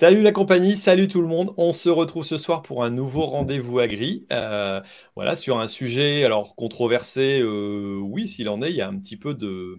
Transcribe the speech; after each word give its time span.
Salut 0.00 0.22
la 0.22 0.30
compagnie, 0.30 0.76
salut 0.76 1.08
tout 1.08 1.20
le 1.20 1.26
monde. 1.26 1.52
On 1.56 1.72
se 1.72 1.88
retrouve 1.88 2.22
ce 2.22 2.36
soir 2.36 2.62
pour 2.62 2.84
un 2.84 2.90
nouveau 2.90 3.26
rendez-vous 3.26 3.80
agri. 3.80 4.28
Euh, 4.30 4.80
voilà, 5.16 5.34
sur 5.34 5.58
un 5.58 5.66
sujet 5.66 6.22
alors 6.22 6.54
controversé, 6.54 7.40
euh, 7.40 7.98
oui, 8.00 8.28
s'il 8.28 8.48
en 8.48 8.62
est, 8.62 8.70
il 8.70 8.76
y 8.76 8.80
a 8.80 8.86
un 8.86 8.96
petit 8.96 9.16
peu 9.16 9.34
de, 9.34 9.76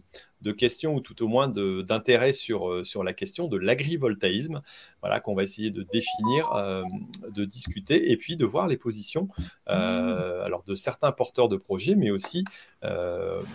questions 0.57 0.93
ou 0.95 0.99
tout 0.99 1.23
au 1.23 1.29
moins 1.29 1.47
d'intérêt 1.47 2.31
euh, 2.49 2.83
sur 2.83 3.03
la 3.05 3.13
question 3.13 3.47
de 3.47 3.55
l'agrivoltaïsme, 3.55 4.61
voilà, 5.01 5.19
qu'on 5.19 5.35
va 5.35 5.43
essayer 5.43 5.71
de 5.71 5.83
définir, 5.83 6.51
euh, 6.53 6.83
de 7.29 7.45
discuter 7.45 8.11
et 8.11 8.17
puis 8.17 8.35
de 8.35 8.45
voir 8.45 8.67
les 8.67 8.77
positions 8.77 9.27
euh, 9.69 10.43
alors 10.43 10.63
de 10.63 10.75
certains 10.75 11.11
porteurs 11.11 11.49
de 11.49 11.57
projets, 11.57 11.95
mais 11.95 12.11
aussi, 12.11 12.43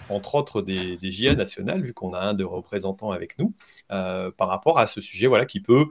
entre 0.08 0.34
autres, 0.34 0.62
des, 0.62 0.96
des 0.96 1.10
JA 1.10 1.34
nationales, 1.34 1.82
vu 1.82 1.94
qu'on 1.94 2.12
a 2.12 2.20
un 2.20 2.34
de 2.34 2.44
représentants 2.44 3.10
avec 3.10 3.38
nous, 3.38 3.54
par 3.88 4.48
rapport 4.48 4.78
à 4.78 4.86
ce 4.86 5.00
sujet 5.00 5.26
voilà, 5.26 5.46
qui 5.46 5.60
peut 5.60 5.86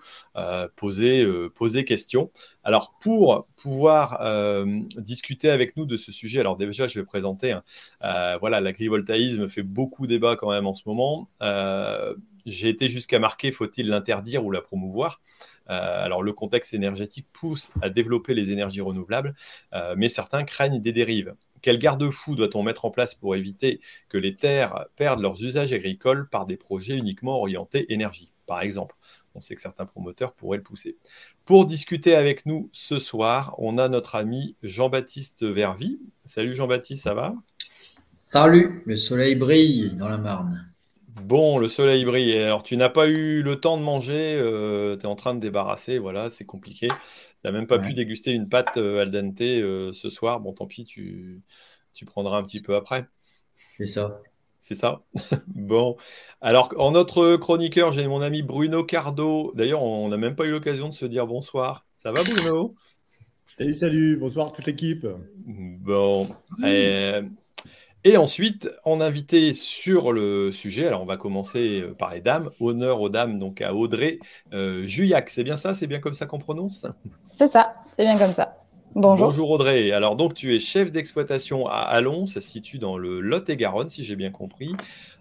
poser, 0.75 1.25
poser 1.55 1.85
question. 1.85 2.31
Alors, 2.63 2.95
pour 2.99 3.47
pouvoir 3.61 4.21
euh, 4.21 4.79
discuter 4.97 5.49
avec 5.49 5.75
nous 5.75 5.85
de 5.85 5.97
ce 5.97 6.11
sujet, 6.11 6.39
alors 6.39 6.55
déjà, 6.55 6.87
je 6.87 6.99
vais 6.99 7.05
présenter. 7.05 7.51
Hein, 7.51 7.63
euh, 8.03 8.37
voilà, 8.39 8.61
l'agrivoltaïsme 8.61 9.49
fait 9.49 9.63
beaucoup 9.63 10.07
débat 10.07 10.35
quand 10.35 10.49
même 10.49 10.65
en 10.65 10.73
ce 10.73 10.83
moment. 10.85 11.29
Euh, 11.41 12.15
j'ai 12.45 12.69
été 12.69 12.89
jusqu'à 12.89 13.19
marquer 13.19 13.51
faut-il 13.51 13.87
l'interdire 13.87 14.45
ou 14.45 14.51
la 14.51 14.61
promouvoir? 14.61 15.21
Alors, 15.67 16.23
le 16.23 16.33
contexte 16.33 16.73
énergétique 16.73 17.27
pousse 17.31 17.71
à 17.81 17.89
développer 17.89 18.33
les 18.33 18.51
énergies 18.51 18.81
renouvelables, 18.81 19.33
mais 19.95 20.09
certains 20.09 20.43
craignent 20.43 20.81
des 20.81 20.91
dérives. 20.91 21.35
Quel 21.61 21.79
garde-fou 21.79 22.35
doit-on 22.35 22.61
mettre 22.61 22.83
en 22.83 22.91
place 22.91 23.15
pour 23.15 23.37
éviter 23.37 23.79
que 24.09 24.17
les 24.17 24.35
terres 24.35 24.87
perdent 24.97 25.21
leurs 25.21 25.41
usages 25.41 25.71
agricoles 25.71 26.27
par 26.27 26.45
des 26.45 26.57
projets 26.57 26.97
uniquement 26.97 27.39
orientés 27.39 27.93
énergie, 27.93 28.33
par 28.45 28.61
exemple? 28.61 28.95
On 29.35 29.39
sait 29.39 29.55
que 29.55 29.61
certains 29.61 29.85
promoteurs 29.85 30.33
pourraient 30.33 30.57
le 30.57 30.63
pousser. 30.63 30.97
Pour 31.45 31.65
discuter 31.65 32.15
avec 32.15 32.45
nous 32.45 32.69
ce 32.73 32.99
soir, 32.99 33.55
on 33.57 33.77
a 33.77 33.87
notre 33.87 34.15
ami 34.15 34.57
Jean-Baptiste 34.61 35.45
Vervy. 35.45 36.01
Salut 36.25 36.53
Jean-Baptiste, 36.53 37.03
ça 37.03 37.13
va? 37.13 37.33
Salut, 38.25 38.83
le 38.85 38.97
soleil 38.97 39.35
brille 39.35 39.95
dans 39.95 40.09
la 40.09 40.17
Marne. 40.17 40.72
Bon, 41.21 41.59
le 41.59 41.67
soleil 41.67 42.05
brille. 42.05 42.37
Alors, 42.37 42.63
tu 42.63 42.75
n'as 42.75 42.89
pas 42.89 43.07
eu 43.07 43.43
le 43.43 43.59
temps 43.59 43.77
de 43.77 43.83
manger, 43.83 44.35
euh, 44.39 44.97
tu 44.97 45.03
es 45.03 45.05
en 45.05 45.15
train 45.15 45.35
de 45.35 45.39
débarrasser, 45.39 45.99
voilà, 45.99 46.29
c'est 46.29 46.45
compliqué. 46.45 46.87
Tu 46.87 46.95
n'as 47.43 47.51
même 47.51 47.67
pas 47.67 47.77
pu 47.77 47.93
déguster 47.93 48.31
une 48.31 48.49
pâte 48.49 48.77
euh, 48.77 49.01
al 49.01 49.11
dente 49.11 49.41
euh, 49.41 49.93
ce 49.93 50.09
soir. 50.09 50.39
Bon, 50.39 50.53
tant 50.53 50.65
pis, 50.65 50.85
tu, 50.85 51.41
tu 51.93 52.05
prendras 52.05 52.37
un 52.37 52.43
petit 52.43 52.61
peu 52.61 52.75
après. 52.75 53.05
C'est 53.77 53.85
ça. 53.85 54.21
C'est 54.57 54.75
ça 54.75 55.03
Bon. 55.47 55.97
Alors, 56.41 56.73
en 56.77 56.91
notre 56.91 57.35
chroniqueur, 57.35 57.91
j'ai 57.91 58.07
mon 58.07 58.21
ami 58.21 58.41
Bruno 58.41 58.83
Cardo. 58.83 59.51
D'ailleurs, 59.55 59.83
on 59.83 60.07
n'a 60.09 60.17
même 60.17 60.35
pas 60.35 60.45
eu 60.45 60.51
l'occasion 60.51 60.89
de 60.89 60.93
se 60.93 61.05
dire 61.05 61.27
bonsoir. 61.27 61.85
Ça 61.97 62.11
va, 62.11 62.23
Bruno? 62.23 62.75
Salut, 63.57 63.73
salut. 63.73 64.17
Bonsoir 64.17 64.51
toute 64.51 64.65
l'équipe. 64.65 65.05
Bon. 65.45 66.27
Et, 68.05 68.17
ensuite, 68.17 68.69
on 68.85 68.99
a 68.99 69.05
invité 69.05 69.53
sur 69.53 70.11
le 70.11 70.51
sujet, 70.51 70.87
alors 70.87 71.01
on 71.01 71.05
va 71.05 71.17
commencer 71.17 71.83
par 71.97 72.13
les 72.13 72.19
dames. 72.19 72.49
Honneur 72.59 72.99
aux 72.99 73.09
dames, 73.09 73.39
donc 73.39 73.61
à 73.61 73.73
Audrey 73.73 74.19
euh, 74.53 74.85
Juillac. 74.85 75.29
C'est 75.29 75.43
bien 75.43 75.55
ça 75.55 75.73
C'est 75.73 75.87
bien 75.87 75.99
comme 75.99 76.13
ça 76.13 76.25
qu'on 76.25 76.39
prononce? 76.39 76.85
C'est 77.37 77.47
ça, 77.47 77.75
c'est 77.95 78.03
bien 78.03 78.17
comme 78.17 78.33
ça. 78.33 78.57
Bonjour. 78.95 79.27
Bonjour 79.27 79.49
Audrey. 79.49 79.91
Alors 79.91 80.15
donc 80.15 80.35
tu 80.35 80.55
es 80.55 80.59
chef 80.59 80.91
d'exploitation 80.91 81.65
à 81.65 81.77
Allon, 81.77 82.27
ça 82.27 82.41
se 82.41 82.51
situe 82.51 82.77
dans 82.77 82.95
le 82.95 83.21
Lot-et-Garonne 83.21 83.89
si 83.89 84.03
j'ai 84.03 84.15
bien 84.15 84.29
compris, 84.29 84.75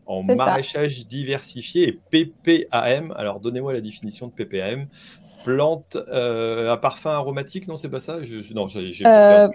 en 0.04 0.22
maraîchage 0.22 1.06
diversifié 1.06 1.88
et 1.88 1.92
PPAM. 1.92 3.14
Alors 3.16 3.40
donnez-moi 3.40 3.72
la 3.72 3.80
définition 3.80 4.26
de 4.26 4.32
PPAM. 4.32 4.88
Plante 5.44 5.96
euh, 5.96 6.70
à 6.70 6.76
parfum 6.76 7.10
aromatique, 7.10 7.66
non 7.66 7.76
c'est 7.76 7.88
pas 7.88 7.98
ça? 7.98 8.22
Je, 8.22 8.52
Non, 8.52 8.68
j'ai 8.68 8.92
euh, 9.06 9.48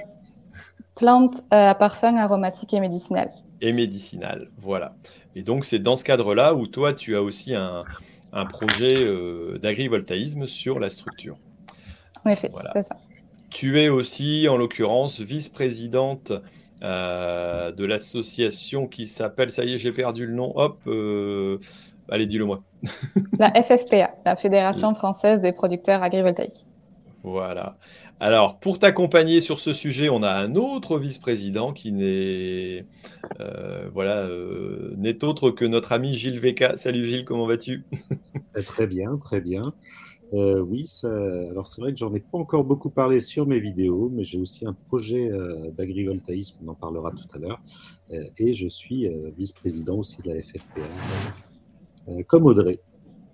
Plante 0.98 1.42
euh, 1.54 1.70
à 1.70 1.76
parfum 1.76 2.16
aromatique 2.16 2.74
et 2.74 2.80
médicinal. 2.80 3.30
Et 3.62 3.72
médicinal, 3.72 4.50
voilà. 4.58 4.96
Et 5.36 5.44
donc 5.44 5.64
c'est 5.64 5.80
dans 5.80 5.96
ce 5.96 6.04
cadre-là 6.04 6.54
où 6.54 6.68
toi 6.68 6.94
tu 6.94 7.16
as 7.16 7.22
aussi 7.22 7.56
un, 7.56 7.84
projet 8.50 9.08
d'agrivoltaïsme 9.60 10.46
sur 10.46 10.80
la 10.80 10.90
structure. 10.90 11.38
En 12.24 12.30
effet, 12.30 12.50
c'est 12.74 12.84
ça. 12.84 12.96
Tu 13.50 13.80
es 13.82 13.90
aussi, 13.90 14.48
en 14.50 14.58
l'occurrence, 14.58 15.22
vice-présidente 15.22 16.34
euh, 16.84 17.72
de 17.72 17.86
l'association 17.86 18.88
qui 18.88 19.08
s'appelle, 19.08 19.50
ça 19.50 19.64
y 19.64 19.74
est, 19.74 19.78
j'ai 19.78 19.92
perdu 19.92 20.28
le 20.28 20.34
nom, 20.34 20.52
hop, 20.56 20.80
euh, 20.86 21.58
allez, 22.10 22.28
dis-le 22.28 22.46
moi. 22.46 22.62
la 23.40 23.52
FFPA, 23.64 24.14
la 24.26 24.36
Fédération 24.36 24.94
française 24.94 25.42
des 25.42 25.54
producteurs 25.54 26.04
agrivoltaïques. 26.04 26.66
Voilà. 27.24 27.78
Alors, 28.20 28.60
pour 28.60 28.80
t'accompagner 28.80 29.42
sur 29.42 29.60
ce 29.60 29.74
sujet, 29.74 30.10
on 30.10 30.24
a 30.24 30.32
un 30.32 30.56
autre 30.56 30.98
vice-président 30.98 31.72
qui 31.72 31.92
n'est 31.92 32.86
euh, 33.40 34.94
n'est 34.98 35.24
autre 35.24 35.52
que 35.52 35.66
notre 35.66 35.92
ami 35.92 36.14
Gilles 36.14 36.40
Veka. 36.40 36.78
Salut 36.78 37.06
Gilles, 37.06 37.26
comment 37.26 37.46
vas-tu? 37.46 37.86
Très 38.66 38.88
bien, 38.88 39.18
très 39.18 39.40
bien. 39.40 39.62
Euh, 40.34 40.60
oui, 40.60 40.84
alors 41.04 41.68
c'est 41.68 41.80
vrai 41.80 41.94
que 41.94 42.00
j'en 42.00 42.14
ai 42.14 42.20
pas 42.20 42.38
encore 42.38 42.66
beaucoup 42.66 42.90
parlé 42.90 43.20
sur 43.20 43.48
mes 43.48 43.60
vidéos, 43.60 44.10
mais 44.14 44.24
j'ai 44.24 44.40
aussi 44.40 44.66
un 44.66 44.74
projet 44.74 45.32
euh, 45.32 45.72
d'agrivoltaïsme, 45.72 46.58
on 46.66 46.70
en 46.70 46.76
parlera 46.76 47.12
tout 47.12 47.28
à 47.34 47.38
l'heure, 47.38 47.62
euh, 48.12 48.24
et 48.38 48.54
je 48.54 48.68
suis 48.68 49.10
vice-président 49.38 50.00
aussi 50.00 50.22
de 50.22 50.34
la 50.34 50.42
FFPA, 50.42 50.82
comme 52.28 52.46
Audrey. 52.46 52.80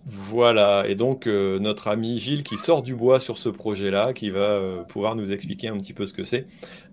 Voilà, 0.05 0.83
et 0.89 0.95
donc 0.95 1.27
euh, 1.27 1.59
notre 1.59 1.87
ami 1.87 2.19
Gilles 2.19 2.43
qui 2.43 2.57
sort 2.57 2.81
du 2.81 2.93
bois 2.93 3.21
sur 3.21 3.37
ce 3.37 3.47
projet-là, 3.47 4.11
qui 4.11 4.31
va 4.31 4.39
euh, 4.39 4.83
pouvoir 4.83 5.15
nous 5.15 5.31
expliquer 5.31 5.69
un 5.69 5.77
petit 5.77 5.93
peu 5.93 6.05
ce 6.05 6.11
que 6.11 6.25
c'est. 6.25 6.45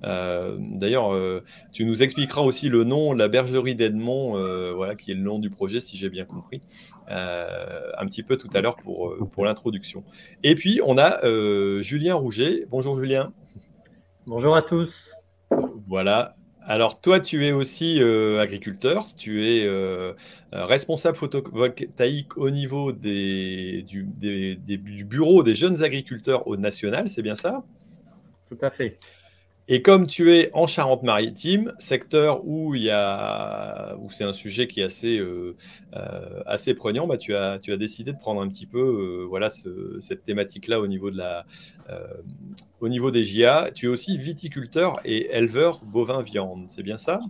Euh, 0.04 0.56
d'ailleurs, 0.60 1.10
tu 1.72 1.84
nous 1.84 2.04
expliqueras 2.04 2.42
aussi 2.42 2.68
le 2.68 2.84
nom, 2.84 3.12
la 3.12 3.26
bergerie 3.26 3.74
d'Edmond, 3.74 4.74
voilà, 4.74 4.94
qui 4.94 5.10
est 5.10 5.14
le 5.14 5.22
nom 5.22 5.40
du 5.40 5.50
projet, 5.50 5.80
si 5.80 5.96
j'ai 5.96 6.08
bien 6.08 6.24
compris, 6.24 6.60
un 7.08 8.06
petit 8.06 8.22
peu 8.22 8.36
tout 8.36 8.50
à 8.54 8.60
l'heure 8.60 8.76
pour, 8.76 9.16
pour 9.32 9.44
l'introduction. 9.44 10.04
Et 10.44 10.54
puis, 10.54 10.80
on 10.84 10.96
a 10.96 11.20
Julien 11.80 12.14
Rouget. 12.14 12.66
Bonjour 12.70 12.96
Julien. 12.96 13.32
Bonjour 14.26 14.54
à 14.54 14.62
tous. 14.62 14.92
Voilà, 15.88 16.36
alors 16.66 17.00
toi, 17.00 17.20
tu 17.20 17.46
es 17.46 17.52
aussi 17.52 18.02
euh, 18.02 18.40
agriculteur, 18.40 19.08
tu 19.16 19.46
es 19.46 19.66
euh, 19.66 20.12
euh, 20.52 20.66
responsable 20.66 21.16
photovoltaïque 21.16 22.36
au 22.36 22.50
niveau 22.50 22.92
des, 22.92 23.82
du, 23.82 24.04
du, 24.04 25.04
bureau 25.04 25.42
des 25.42 25.54
jeunes 25.54 25.82
agriculteurs 25.82 26.46
au 26.46 26.56
national, 26.56 27.08
c'est 27.08 27.22
bien 27.22 27.34
ça? 27.34 27.64
Tout 28.48 28.58
à 28.62 28.70
fait. 28.70 28.98
Et 29.72 29.82
comme 29.82 30.08
tu 30.08 30.34
es 30.34 30.50
en 30.52 30.66
Charente-Maritime, 30.66 31.72
secteur 31.78 32.44
où 32.44 32.74
où 32.74 34.10
c'est 34.10 34.24
un 34.24 34.32
sujet 34.32 34.66
qui 34.66 34.80
est 34.80 34.82
assez, 34.82 35.16
euh, 35.18 35.56
euh, 35.94 36.42
assez 36.44 36.74
prenant, 36.74 37.06
bah 37.06 37.16
tu 37.16 37.36
as, 37.36 37.60
tu 37.60 37.72
as 37.72 37.76
décidé 37.76 38.12
de 38.12 38.18
prendre 38.18 38.42
un 38.42 38.48
petit 38.48 38.66
peu, 38.66 38.80
euh, 38.80 39.26
voilà, 39.28 39.48
cette 39.48 40.24
thématique-là 40.24 40.80
au 40.80 40.88
niveau 40.88 41.12
au 42.80 42.88
niveau 42.88 43.12
des 43.12 43.22
GIA. 43.22 43.70
Tu 43.72 43.86
es 43.86 43.88
aussi 43.88 44.18
viticulteur 44.18 44.98
et 45.04 45.30
éleveur 45.36 45.84
bovin 45.84 46.20
viande, 46.20 46.64
c'est 46.68 46.82
bien 46.82 46.96
ça? 46.96 47.20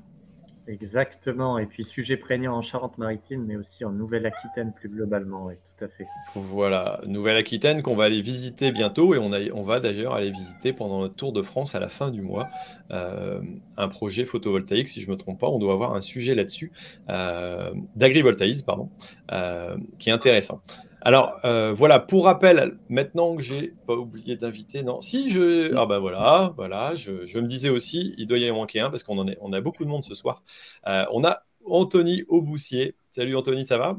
Exactement. 0.66 1.58
Et 1.58 1.66
puis 1.66 1.84
sujet 1.84 2.16
prégnant 2.16 2.56
en 2.56 2.62
Charente-Maritime, 2.62 3.44
mais 3.44 3.56
aussi 3.56 3.84
en 3.84 3.90
Nouvelle-Aquitaine 3.90 4.72
plus 4.72 4.88
globalement. 4.88 5.46
Oui, 5.46 5.54
tout 5.78 5.84
à 5.84 5.88
fait. 5.88 6.06
Voilà, 6.34 7.00
Nouvelle-Aquitaine 7.06 7.82
qu'on 7.82 7.96
va 7.96 8.04
aller 8.04 8.20
visiter 8.20 8.70
bientôt 8.70 9.14
et 9.14 9.18
on, 9.18 9.32
a, 9.32 9.40
on 9.52 9.62
va 9.62 9.80
d'ailleurs 9.80 10.14
aller 10.14 10.30
visiter 10.30 10.72
pendant 10.72 11.00
notre 11.00 11.14
tour 11.14 11.32
de 11.32 11.42
France 11.42 11.74
à 11.74 11.80
la 11.80 11.88
fin 11.88 12.10
du 12.10 12.22
mois 12.22 12.48
euh, 12.90 13.40
un 13.76 13.88
projet 13.88 14.24
photovoltaïque, 14.24 14.88
si 14.88 15.00
je 15.00 15.06
ne 15.06 15.12
me 15.12 15.16
trompe 15.16 15.40
pas. 15.40 15.48
On 15.48 15.58
doit 15.58 15.72
avoir 15.72 15.94
un 15.94 16.00
sujet 16.00 16.34
là-dessus, 16.34 16.72
euh, 17.08 17.72
d'agrivoltaïsme, 17.96 18.64
pardon, 18.64 18.90
euh, 19.32 19.76
qui 19.98 20.10
est 20.10 20.12
intéressant. 20.12 20.60
Alors 21.02 21.38
euh, 21.44 21.72
voilà, 21.72 21.98
pour 21.98 22.24
rappel, 22.24 22.78
maintenant 22.88 23.36
que 23.36 23.42
j'ai 23.42 23.72
pas 23.86 23.94
oublié 23.94 24.36
d'inviter, 24.36 24.82
non, 24.82 25.00
si 25.00 25.30
je, 25.30 25.74
ah 25.74 25.86
ben 25.86 25.98
voilà, 25.98 26.52
voilà, 26.56 26.94
je, 26.94 27.38
me 27.38 27.46
disais 27.46 27.70
aussi, 27.70 28.14
il 28.18 28.26
doit 28.26 28.38
y 28.38 28.50
en 28.50 28.54
manquer 28.54 28.80
un 28.80 28.90
parce 28.90 29.02
qu'on 29.02 29.18
en 29.18 29.26
est, 29.26 29.38
on 29.40 29.52
a 29.52 29.60
beaucoup 29.60 29.84
de 29.84 29.88
monde 29.88 30.04
ce 30.04 30.14
soir. 30.14 30.42
Euh, 30.86 31.04
on 31.12 31.24
a 31.24 31.42
Anthony 31.64 32.24
Auboussier. 32.28 32.96
Salut 33.12 33.34
Anthony, 33.34 33.64
ça 33.64 33.78
va? 33.78 33.98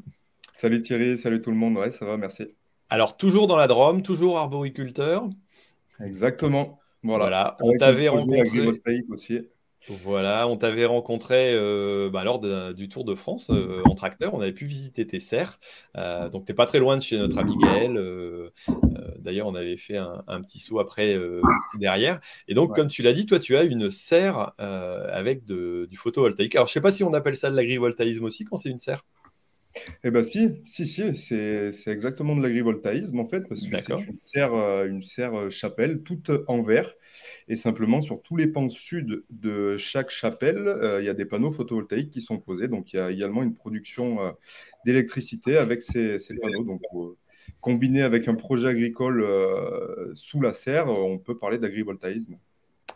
Salut 0.53 0.81
Thierry, 0.81 1.17
salut 1.17 1.41
tout 1.41 1.51
le 1.51 1.57
monde, 1.57 1.77
ouais, 1.77 1.91
ça 1.91 2.05
va, 2.05 2.17
merci. 2.17 2.45
Alors 2.89 3.17
toujours 3.17 3.47
dans 3.47 3.57
la 3.57 3.67
Drôme, 3.67 4.03
toujours 4.03 4.37
arboriculteur. 4.37 5.23
Exactement. 5.99 6.79
Voilà. 7.03 7.25
voilà. 7.25 7.55
On 7.61 7.71
t'avait 7.77 8.09
rencontré. 8.09 9.03
Aussi. 9.09 9.41
Voilà, 9.87 10.47
on 10.47 10.57
t'avait 10.57 10.85
rencontré 10.85 11.53
euh, 11.55 12.09
bah, 12.09 12.23
lors 12.23 12.39
du 12.73 12.87
Tour 12.87 13.03
de 13.03 13.15
France 13.15 13.49
euh, 13.49 13.81
en 13.89 13.95
tracteur. 13.95 14.33
On 14.35 14.41
avait 14.41 14.53
pu 14.53 14.65
visiter 14.65 15.07
tes 15.07 15.19
serres. 15.19 15.59
Euh, 15.97 16.29
donc, 16.29 16.45
tu 16.45 16.51
n'es 16.51 16.55
pas 16.55 16.67
très 16.67 16.79
loin 16.79 16.97
de 16.97 17.01
chez 17.01 17.17
notre 17.17 17.39
ami 17.39 17.57
Gaël. 17.57 17.99
D'ailleurs, 19.19 19.47
on 19.47 19.55
avait 19.55 19.77
fait 19.77 19.97
un, 19.97 20.41
petit 20.41 20.59
saut 20.59 20.79
après 20.79 21.19
derrière. 21.75 22.19
Et 22.47 22.53
donc, 22.53 22.75
comme 22.75 22.89
tu 22.89 23.01
l'as 23.01 23.13
dit, 23.13 23.25
toi, 23.25 23.39
tu 23.39 23.57
as 23.57 23.63
une 23.63 23.89
serre 23.89 24.53
avec 24.59 25.45
du 25.45 25.97
photovoltaïque. 25.97 26.55
Alors, 26.55 26.67
je 26.67 26.71
ne 26.71 26.73
sais 26.73 26.81
pas 26.81 26.91
si 26.91 27.03
on 27.03 27.13
appelle 27.13 27.35
ça 27.35 27.49
de 27.49 27.55
l'agrivoltaïsme 27.55 28.23
aussi 28.23 28.45
quand 28.45 28.57
c'est 28.57 28.69
une 28.69 28.79
serre. 28.79 29.03
Eh 30.03 30.11
bien, 30.11 30.23
si, 30.23 30.61
si, 30.65 30.85
si, 30.85 31.15
c'est 31.15 31.71
exactement 31.87 32.35
de 32.35 32.41
l'agrivoltaïsme 32.41 33.19
en 33.19 33.25
fait, 33.25 33.47
parce 33.47 33.65
que 33.67 33.77
c'est 33.79 34.07
une 34.07 34.19
serre, 34.19 34.53
euh, 34.53 34.85
une 34.87 35.01
serre 35.01 35.33
euh, 35.35 35.49
chapelle 35.49 36.03
toute 36.03 36.31
en 36.47 36.61
verre. 36.61 36.93
Et 37.47 37.55
simplement, 37.55 38.01
sur 38.01 38.21
tous 38.21 38.35
les 38.35 38.47
pans 38.47 38.69
sud 38.69 39.23
de 39.29 39.77
chaque 39.77 40.09
chapelle, 40.09 40.67
euh, 40.67 41.01
il 41.01 41.05
y 41.05 41.09
a 41.09 41.13
des 41.13 41.25
panneaux 41.25 41.51
photovoltaïques 41.51 42.11
qui 42.11 42.21
sont 42.21 42.39
posés. 42.39 42.67
Donc, 42.67 42.93
il 42.93 42.97
y 42.97 42.99
a 42.99 43.11
également 43.11 43.43
une 43.43 43.53
production 43.55 44.21
euh, 44.21 44.31
d'électricité 44.85 45.57
avec 45.57 45.81
ces, 45.81 46.19
ces 46.19 46.35
panneaux. 46.35 46.63
Donc, 46.63 46.81
euh, 46.95 47.17
combiné 47.59 48.01
avec 48.01 48.27
un 48.27 48.35
projet 48.35 48.69
agricole 48.69 49.21
euh, 49.21 50.11
sous 50.15 50.41
la 50.41 50.53
serre, 50.53 50.87
on 50.87 51.19
peut 51.19 51.37
parler 51.37 51.57
d'agrivoltaïsme. 51.57 52.37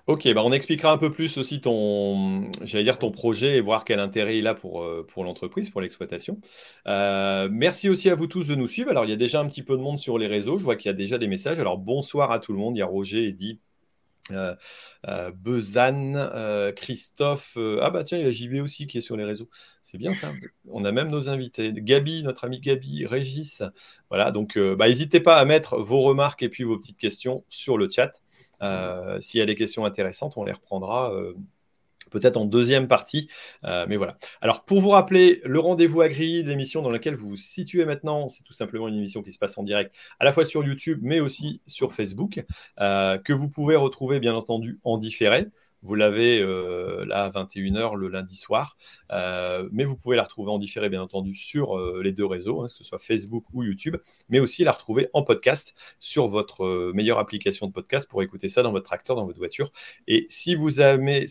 Ok, 0.08 0.32
bah 0.36 0.44
on 0.46 0.52
expliquera 0.52 0.92
un 0.92 1.00
peu 1.00 1.12
plus 1.12 1.36
aussi 1.40 1.62
ton, 1.62 2.52
j'allais 2.62 2.84
dire 2.84 3.00
ton 3.00 3.10
projet 3.10 3.58
et 3.58 3.62
voir 3.62 3.84
quel 3.86 4.00
intérêt 4.00 4.38
il 4.38 4.46
a 4.46 4.54
pour, 4.54 4.84
euh, 4.84 5.04
pour 5.04 5.24
l'entreprise, 5.24 5.72
pour 5.72 5.82
l'exploitation. 5.82 6.40
Euh, 6.88 7.50
merci 7.52 7.90
aussi 7.90 8.12
à 8.12 8.16
vous 8.16 8.28
tous 8.28 8.48
de 8.48 8.54
nous 8.54 8.68
suivre. 8.68 8.92
Alors, 8.92 9.06
il 9.06 9.10
y 9.10 9.14
a 9.14 9.16
déjà 9.16 9.40
un 9.40 9.48
petit 9.48 9.64
peu 9.64 9.76
de 9.76 9.82
monde 9.82 9.98
sur 9.98 10.20
les 10.20 10.28
réseaux. 10.28 10.60
Je 10.60 10.64
vois 10.64 10.76
qu'il 10.76 10.90
y 10.90 10.94
a 10.94 10.94
déjà 10.94 11.18
des 11.18 11.28
messages. 11.28 11.58
Alors, 11.58 11.80
bonsoir 11.80 12.30
à 12.32 12.38
tout 12.38 12.54
le 12.54 12.60
monde. 12.60 12.76
Il 12.78 12.80
y 12.82 12.84
a 12.84 12.86
Roger, 12.86 13.30
Eddy, 13.30 13.60
euh, 14.32 14.56
euh, 15.08 15.32
Bezanne, 15.32 16.16
euh, 16.18 16.72
Christophe. 16.72 17.54
euh, 17.58 17.80
ah 17.82 17.92
bah 17.92 18.04
tiens, 18.04 18.18
il 18.18 18.24
y 18.24 18.28
a 18.28 18.32
JB 18.32 18.64
aussi 18.64 18.88
qui 18.88 18.98
est 18.98 19.02
sur 19.02 19.18
les 19.18 19.24
réseaux. 19.24 19.50
C'est 19.82 19.98
bien 19.98 20.14
ça. 20.14 20.34
On 20.70 20.84
a 20.84 20.92
même 20.92 21.10
nos 21.10 21.30
invités. 21.30 21.72
Gabi, 21.74 22.24
notre 22.24 22.46
ami 22.46 22.60
Gabi, 22.60 23.06
Régis. 23.06 23.64
Voilà, 24.10 24.32
donc 24.32 24.58
bah, 24.58 24.88
n'hésitez 24.88 25.20
pas 25.20 25.38
à 25.38 25.46
mettre 25.46 25.78
vos 25.78 26.02
remarques 26.02 26.42
et 26.44 26.50
puis 26.50 26.64
vos 26.64 26.78
petites 26.78 26.98
questions 26.98 27.44
sur 27.50 27.78
le 27.78 27.90
chat. 27.90 28.12
S'il 29.22 29.40
y 29.40 29.44
a 29.44 29.46
des 29.46 29.56
questions 29.56 29.86
intéressantes, 29.86 30.34
on 30.38 30.44
les 30.44 30.54
reprendra 30.54 31.14
peut-être 32.12 32.38
en 32.38 32.46
deuxième 32.46 32.88
partie. 32.88 33.30
Euh, 33.64 33.86
mais 33.88 33.98
voilà. 33.98 34.18
Alors, 34.42 34.66
pour 34.66 34.82
vous 34.82 34.90
rappeler, 34.90 35.42
le 35.44 35.60
rendez-vous 35.60 36.02
agri, 36.02 36.44
l'émission 36.44 36.82
dans 36.82 36.92
laquelle 36.92 37.16
vous 37.16 37.30
vous 37.30 37.36
situez 37.38 37.86
maintenant, 37.86 38.30
c'est 38.30 38.44
tout 38.44 38.54
simplement 38.54 38.88
une 38.88 38.96
émission 38.96 39.22
qui 39.22 39.32
se 39.32 39.40
passe 39.40 39.58
en 39.58 39.64
direct, 39.64 39.94
à 40.20 40.26
la 40.26 40.34
fois 40.34 40.46
sur 40.46 40.64
YouTube, 40.64 41.00
mais 41.02 41.20
aussi 41.20 41.62
sur 41.68 41.94
Facebook, 41.94 42.44
euh, 42.80 43.18
que 43.18 43.34
vous 43.34 43.50
pouvez 43.50 43.76
retrouver, 43.76 44.20
bien 44.20 44.36
entendu, 44.36 44.80
en 44.84 44.98
différé. 44.98 45.48
Vous 45.86 45.94
l'avez 45.94 46.42
euh, 46.42 47.06
là 47.06 47.26
à 47.26 47.30
21h 47.30 47.96
le 47.96 48.08
lundi 48.08 48.36
soir, 48.36 48.76
Euh, 49.12 49.70
mais 49.72 49.86
vous 49.86 49.96
pouvez 49.96 50.16
la 50.16 50.24
retrouver 50.24 50.52
en 50.52 50.58
différé, 50.58 50.90
bien 50.90 51.02
entendu, 51.02 51.36
sur 51.36 51.78
euh, 51.78 52.02
les 52.04 52.12
deux 52.12 52.26
réseaux, 52.26 52.62
hein, 52.64 52.68
que 52.68 52.74
ce 52.74 52.84
soit 52.84 52.98
Facebook 52.98 53.46
ou 53.54 53.62
YouTube, 53.62 53.98
mais 54.30 54.40
aussi 54.40 54.64
la 54.64 54.72
retrouver 54.72 55.10
en 55.14 55.22
podcast 55.22 55.76
sur 56.00 56.28
votre 56.28 56.92
meilleure 56.94 57.20
application 57.20 57.68
de 57.68 57.72
podcast 57.72 58.10
pour 58.10 58.24
écouter 58.24 58.50
ça 58.50 58.64
dans 58.64 58.72
votre 58.72 58.86
tracteur, 58.86 59.16
dans 59.16 59.26
votre 59.26 59.38
voiture. 59.38 59.72
Et 60.08 60.26
si 60.28 60.56
vous 60.56 60.82
aimez, 60.82 61.28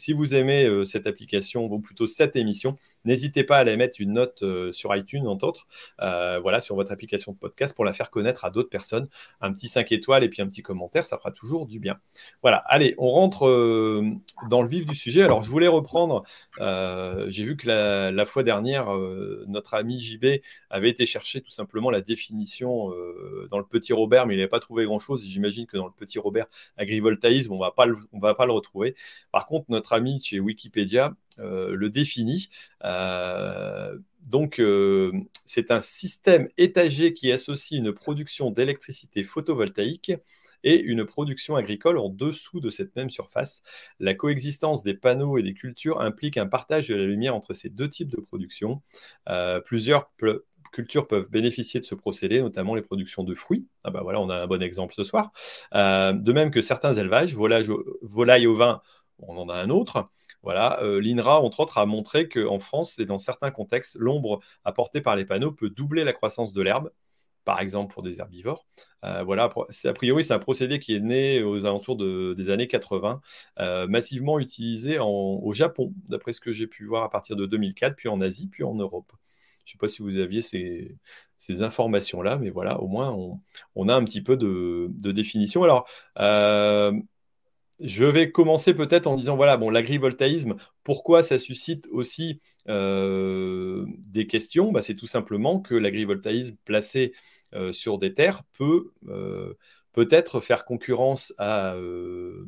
cette 0.85 1.07
application, 1.09 1.65
ou 1.65 1.81
plutôt 1.81 2.07
cette 2.07 2.37
émission, 2.37 2.77
n'hésitez 3.05 3.43
pas 3.43 3.57
à 3.57 3.61
aller 3.61 3.77
mettre 3.77 4.01
une 4.01 4.13
note 4.13 4.45
sur 4.73 4.95
iTunes, 4.95 5.27
entre 5.27 5.49
autres, 5.49 5.67
voilà, 5.99 6.61
sur 6.61 6.77
votre 6.77 6.93
application 6.93 7.33
de 7.33 7.39
podcast 7.39 7.75
pour 7.75 7.85
la 7.85 7.93
faire 7.93 8.11
connaître 8.11 8.45
à 8.45 8.51
d'autres 8.51 8.71
personnes. 8.71 9.09
Un 9.41 9.53
petit 9.53 9.69
5 9.69 9.91
étoiles 9.91 10.23
et 10.23 10.29
puis 10.29 10.43
un 10.43 10.47
petit 10.47 10.63
commentaire, 10.63 11.05
ça 11.05 11.19
fera 11.19 11.33
toujours 11.33 11.67
du 11.67 11.81
bien. 11.81 11.99
Voilà, 12.43 12.59
allez, 12.59 12.95
on 12.99 13.11
rentre 13.11 13.49
dans 14.49 14.63
le 14.63 14.69
vif 14.69 14.87
du 14.87 14.95
sujet. 14.95 15.23
Alors, 15.23 15.43
je 15.43 15.51
voulais 15.51 15.69
reprendre, 15.69 16.25
euh, 16.61 17.27
j'ai 17.29 17.45
vu 17.45 17.57
que 17.57 17.69
la, 17.69 18.27
fois 18.27 18.43
dernière, 18.43 18.95
euh, 18.95 19.45
notre 19.49 19.75
ami 19.75 19.99
JB 19.99 20.41
avait 20.71 20.91
été 20.91 21.07
chercher 21.07 21.41
tout 21.41 21.51
simplement 21.51 21.91
la 21.91 22.01
définition 22.01 22.91
euh, 22.93 23.49
dans 23.51 23.59
le 23.59 23.65
petit 23.65 23.93
Robert, 23.93 24.27
mais 24.27 24.35
il 24.35 24.39
n'avait 24.39 24.49
pas 24.49 24.61
trouvé 24.61 24.85
grand-chose. 24.85 25.25
J'imagine 25.27 25.67
que 25.67 25.77
dans 25.77 25.87
le 25.87 25.93
petit 25.97 26.19
Robert 26.19 26.47
agrivoltaïsme, 26.77 27.53
on 27.53 27.61
on 28.13 28.21
va 28.21 28.35
pas 28.35 28.47
le 28.47 28.53
retrouver. 28.53 28.95
Par 29.33 29.47
contre, 29.47 29.67
notre 29.69 29.93
ami 29.93 30.21
chez 30.21 30.41
Wikipédia 30.41 31.15
le 31.39 31.89
définit. 31.89 32.49
Donc, 34.29 34.63
c'est 35.45 35.71
un 35.71 35.81
système 35.81 36.49
étagé 36.57 37.13
qui 37.13 37.33
associe 37.33 37.79
une 37.79 37.93
production 37.93 38.51
d'électricité 38.51 39.25
photovoltaïque 39.25 40.13
et 40.65 40.81
une 40.81 41.05
production 41.05 41.55
agricole 41.57 41.99
en 41.99 42.09
dessous 42.09 42.61
de 42.61 42.71
cette 42.71 42.97
même 42.97 43.11
surface. 43.11 43.63
La 44.01 44.15
coexistence 44.15 44.83
des 44.83 44.95
panneaux 44.95 45.39
et 45.39 45.43
des 45.43 45.55
cultures 45.55 46.01
implique 46.01 46.37
un 46.37 46.47
partage 46.47 46.89
de 46.89 46.97
la 46.97 47.05
lumière 47.05 47.37
entre 47.37 47.53
ces 47.53 47.71
deux 47.71 47.89
types 47.89 48.11
de 48.11 48.21
production. 48.21 48.83
Euh, 49.29 49.61
plusieurs 49.61 50.11
cultures 50.73 51.07
peuvent 51.07 51.31
bénéficier 51.31 51.81
de 51.81 51.85
ce 51.85 51.95
procédé, 51.95 52.43
notamment 52.43 52.75
les 52.75 52.83
productions 52.83 53.23
de 53.23 53.35
fruits. 53.35 53.67
Ah 53.85 53.91
bah 53.91 54.01
voilà, 54.03 54.21
on 54.21 54.29
a 54.29 54.37
un 54.37 54.47
bon 54.47 54.63
exemple 54.63 54.95
ce 54.95 55.05
soir. 55.05 55.31
Euh, 55.75 56.13
de 56.13 56.33
même 56.33 56.51
que 56.51 56.61
certains 56.61 56.95
élevages, 56.95 57.35
volailles 57.35 57.71
au, 57.71 57.85
volailles 58.03 58.47
au 58.47 58.55
vin, 58.55 58.81
on 59.21 59.37
en 59.37 59.49
a 59.49 59.55
un 59.55 59.71
autre. 59.71 60.05
Voilà, 60.43 60.83
euh, 60.83 61.01
l'INRA, 61.01 61.41
entre 61.41 61.61
autres, 61.61 61.79
a 61.79 61.87
montré 61.87 62.29
qu'en 62.29 62.59
France 62.59 62.99
et 62.99 63.07
dans 63.07 63.19
certains 63.19 63.51
contextes, 63.51 63.97
l'ombre 63.99 64.41
apportée 64.65 65.01
par 65.01 65.17
les 65.17 65.25
panneaux 65.25 65.53
peut 65.53 65.71
doubler 65.71 66.05
la 66.05 66.13
croissance 66.13 66.53
de 66.53 66.61
l'herbe, 66.61 66.91
par 67.45 67.61
exemple 67.61 67.93
pour 67.93 68.03
des 68.03 68.21
herbivores. 68.21 68.67
Euh, 69.05 69.23
voilà, 69.23 69.45
a 69.45 69.93
priori, 69.93 70.25
c'est 70.25 70.33
un 70.33 70.39
procédé 70.39 70.79
qui 70.79 70.95
est 70.95 71.01
né 71.01 71.43
aux 71.43 71.67
alentours 71.67 71.97
de- 71.97 72.35
des 72.35 72.51
années 72.51 72.69
80, 72.69 73.21
euh, 73.61 73.87
massivement 73.87 74.39
utilisé 74.39 74.99
au 75.01 75.53
Japon, 75.53 75.93
d'après 76.09 76.33
ce 76.33 76.41
que 76.41 76.53
j'ai 76.53 76.67
pu 76.67 76.87
voir 76.87 77.05
à 77.05 77.11
partir 77.11 77.37
de 77.37 77.47
2004, 77.47 77.97
puis 77.97 78.09
en 78.09 78.21
Asie, 78.21 78.49
puis 78.49 78.65
en 78.65 78.75
Europe. 78.75 79.13
Je 79.65 79.71
ne 79.71 79.73
sais 79.73 79.79
pas 79.79 79.89
si 79.89 80.03
vous 80.03 80.19
aviez 80.19 80.43
ces, 80.43 80.97
informations-là, 81.63 82.39
mais 82.39 82.51
voilà, 82.51 82.81
au 82.81 82.89
moins, 82.89 83.15
on, 83.75 83.89
a 83.89 83.95
un 83.95 84.05
petit 84.05 84.23
peu 84.23 84.37
de, 84.37 84.89
de 84.91 85.13
définition. 85.13 85.63
Alors, 85.63 85.87
euh, 86.19 86.93
je 87.81 88.05
vais 88.05 88.31
commencer 88.31 88.75
peut-être 88.75 89.07
en 89.07 89.17
disant, 89.17 89.37
voilà, 89.37 89.57
bon, 89.57 89.71
l'agrivoltaïsme, 89.71 90.55
pourquoi 90.83 91.23
ça 91.23 91.39
suscite 91.39 91.89
aussi 91.91 92.39
euh, 92.69 93.85
des 94.07 94.27
questions? 94.27 94.73
Bah, 94.73 94.81
C'est 94.81 94.95
tout 94.95 95.07
simplement 95.07 95.61
que 95.61 95.75
l'agrivoltaïsme 95.75 96.57
placé 96.65 97.13
euh, 97.55 97.73
sur 97.73 97.99
des 97.99 98.15
terres 98.15 98.43
peut 98.53 98.93
euh, 99.09 99.55
peut-être 99.93 100.41
faire 100.41 100.65
concurrence 100.65 101.33
à 101.39 101.77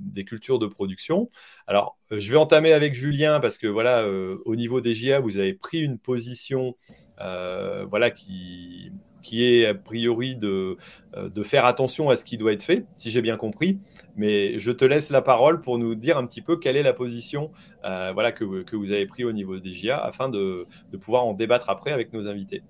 des 0.00 0.24
cultures 0.24 0.58
de 0.58 0.66
production. 0.66 1.30
Alors, 1.68 1.96
je 2.10 2.32
vais 2.32 2.38
entamer 2.38 2.72
avec 2.72 2.92
Julien 2.92 3.38
parce 3.38 3.56
que, 3.56 3.68
voilà, 3.68 4.08
au 4.08 4.56
niveau 4.56 4.80
des 4.80 4.94
GIA, 4.94 5.20
vous 5.20 5.38
avez 5.38 5.54
pris 5.54 5.78
une 5.78 5.96
position 5.96 6.76
voilà, 7.18 8.10
qui, 8.10 8.90
qui 9.26 9.44
est 9.44 9.66
a 9.66 9.74
priori 9.74 10.36
de, 10.36 10.76
euh, 11.16 11.28
de 11.28 11.42
faire 11.42 11.64
attention 11.64 12.10
à 12.10 12.16
ce 12.16 12.24
qui 12.24 12.38
doit 12.38 12.52
être 12.52 12.62
fait, 12.62 12.86
si 12.94 13.10
j'ai 13.10 13.22
bien 13.22 13.36
compris. 13.36 13.80
Mais 14.14 14.56
je 14.60 14.70
te 14.70 14.84
laisse 14.84 15.10
la 15.10 15.20
parole 15.20 15.60
pour 15.60 15.78
nous 15.78 15.96
dire 15.96 16.16
un 16.16 16.24
petit 16.26 16.42
peu 16.42 16.56
quelle 16.56 16.76
est 16.76 16.84
la 16.84 16.92
position 16.92 17.50
euh, 17.84 18.12
voilà, 18.14 18.30
que, 18.30 18.62
que 18.62 18.76
vous 18.76 18.92
avez 18.92 19.06
pris 19.06 19.24
au 19.24 19.32
niveau 19.32 19.58
des 19.58 19.72
GIA 19.72 19.98
afin 19.98 20.28
de, 20.28 20.66
de 20.92 20.96
pouvoir 20.96 21.26
en 21.26 21.32
débattre 21.32 21.70
après 21.70 21.90
avec 21.90 22.12
nos 22.12 22.28
invités. 22.28 22.62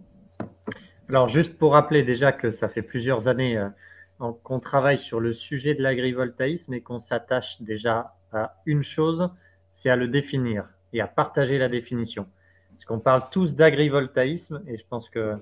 Alors, 1.10 1.28
juste 1.28 1.58
pour 1.58 1.72
rappeler 1.72 2.02
déjà 2.04 2.32
que 2.32 2.50
ça 2.52 2.70
fait 2.70 2.82
plusieurs 2.82 3.28
années 3.28 3.58
euh, 3.58 3.68
qu'on 4.42 4.58
travaille 4.58 4.98
sur 4.98 5.20
le 5.20 5.34
sujet 5.34 5.74
de 5.74 5.82
l'agrivoltaïsme 5.82 6.72
et 6.72 6.80
qu'on 6.80 7.00
s'attache 7.00 7.60
déjà 7.60 8.14
à 8.32 8.54
une 8.64 8.82
chose, 8.82 9.28
c'est 9.82 9.90
à 9.90 9.96
le 9.96 10.08
définir 10.08 10.64
et 10.94 11.02
à 11.02 11.06
partager 11.06 11.58
la 11.58 11.68
définition. 11.68 12.26
Parce 12.70 12.86
qu'on 12.86 13.00
parle 13.00 13.24
tous 13.30 13.54
d'agrivoltaïsme 13.54 14.62
et 14.66 14.78
je 14.78 14.84
pense 14.88 15.10
que 15.10 15.36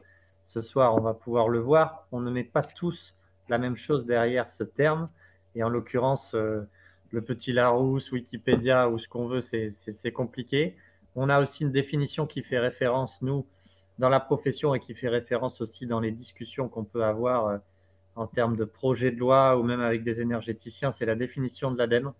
ce 0.55 0.63
soir, 0.63 0.95
on 0.95 1.01
va 1.01 1.15
pouvoir 1.15 1.49
le 1.49 1.59
voir, 1.59 2.07
on 2.13 2.21
ne 2.21 2.31
met 2.31 2.45
pas 2.45 2.63
tous 2.63 3.15
la 3.49 3.59
même 3.59 3.77
chose 3.77 4.07
derrière 4.07 4.51
ce 4.53 4.63
terme. 4.63 5.09
Et 5.57 5.65
en 5.65 5.69
l'occurrence, 5.69 6.27
euh, 6.35 6.63
le 7.11 7.21
petit 7.23 7.53
Larousse, 7.53 8.11
Wikipédia 8.13 8.89
ou 8.89 8.99
ce 8.99 9.09
qu'on 9.09 9.27
veut, 9.27 9.43
c'est 9.43 10.13
compliqué. 10.13 10.77
On 11.17 11.29
a 11.29 11.41
aussi 11.41 11.63
une 11.63 11.73
définition 11.73 12.27
qui 12.27 12.43
fait 12.43 12.59
référence, 12.59 13.13
nous, 13.21 13.47
dans 13.99 14.09
la 14.09 14.21
profession 14.21 14.75
et 14.75 14.81
qui 14.81 14.95
fait 14.95 15.09
référence 15.09 15.61
aussi 15.61 15.87
dans 15.87 16.01
les 16.01 16.11
discussions 16.13 16.69
qu'on 16.69 16.85
peut 16.85 17.05
avoir 17.05 17.47
euh, 17.47 17.59
en 18.17 18.27
termes 18.27 18.57
de 18.57 18.65
projet 18.65 19.11
de 19.11 19.19
loi 19.19 19.59
ou 19.59 19.65
même 19.65 19.81
avec 19.81 20.05
des 20.05 20.21
énergéticiens, 20.21 20.95
c'est 20.99 21.07
la 21.07 21.17
définition 21.17 21.73
de 21.73 21.79
l'ADEME 21.79 22.13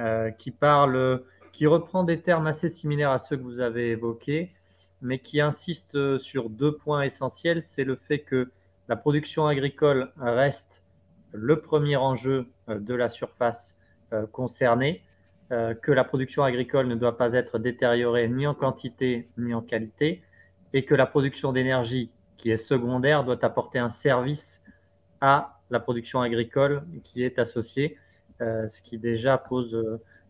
euh, 0.00 0.30
qui 0.30 0.50
parle, 0.50 1.22
qui 1.52 1.66
reprend 1.66 2.04
des 2.04 2.20
termes 2.20 2.46
assez 2.46 2.70
similaires 2.70 3.10
à 3.10 3.18
ceux 3.20 3.36
que 3.36 3.42
vous 3.42 3.60
avez 3.60 3.90
évoqués, 3.90 4.50
mais 5.04 5.18
qui 5.18 5.40
insiste 5.40 5.94
euh, 5.94 6.18
sur 6.18 6.48
deux 6.48 6.72
points 6.72 7.02
essentiels. 7.02 7.62
C'est 7.76 7.84
le 7.84 7.96
fait 8.08 8.20
que 8.20 8.50
la 8.88 8.96
production 8.96 9.46
agricole 9.46 10.10
reste 10.16 10.82
le 11.32 11.60
premier 11.60 11.96
enjeu 11.96 12.46
euh, 12.68 12.80
de 12.80 12.94
la 12.94 13.10
surface 13.10 13.76
euh, 14.12 14.26
concernée, 14.26 15.02
que 15.82 15.92
la 15.92 16.02
production 16.02 16.42
agricole 16.42 16.88
ne 16.88 16.96
doit 16.96 17.16
pas 17.16 17.32
être 17.34 17.60
détériorée 17.60 18.26
ni 18.28 18.44
en 18.44 18.54
quantité 18.54 19.28
ni 19.38 19.54
en 19.54 19.60
qualité, 19.60 20.22
et 20.72 20.84
que 20.84 20.96
la 20.96 21.06
production 21.06 21.52
d'énergie, 21.52 22.10
qui 22.38 22.50
est 22.50 22.56
secondaire, 22.56 23.22
doit 23.22 23.44
apporter 23.44 23.78
un 23.78 23.92
service 24.02 24.48
à 25.20 25.60
la 25.70 25.78
production 25.78 26.22
agricole 26.22 26.82
qui 27.04 27.22
est 27.22 27.38
associée, 27.38 27.98
ce 28.40 28.82
qui 28.82 28.98
déjà 28.98 29.38
pose, 29.38 29.76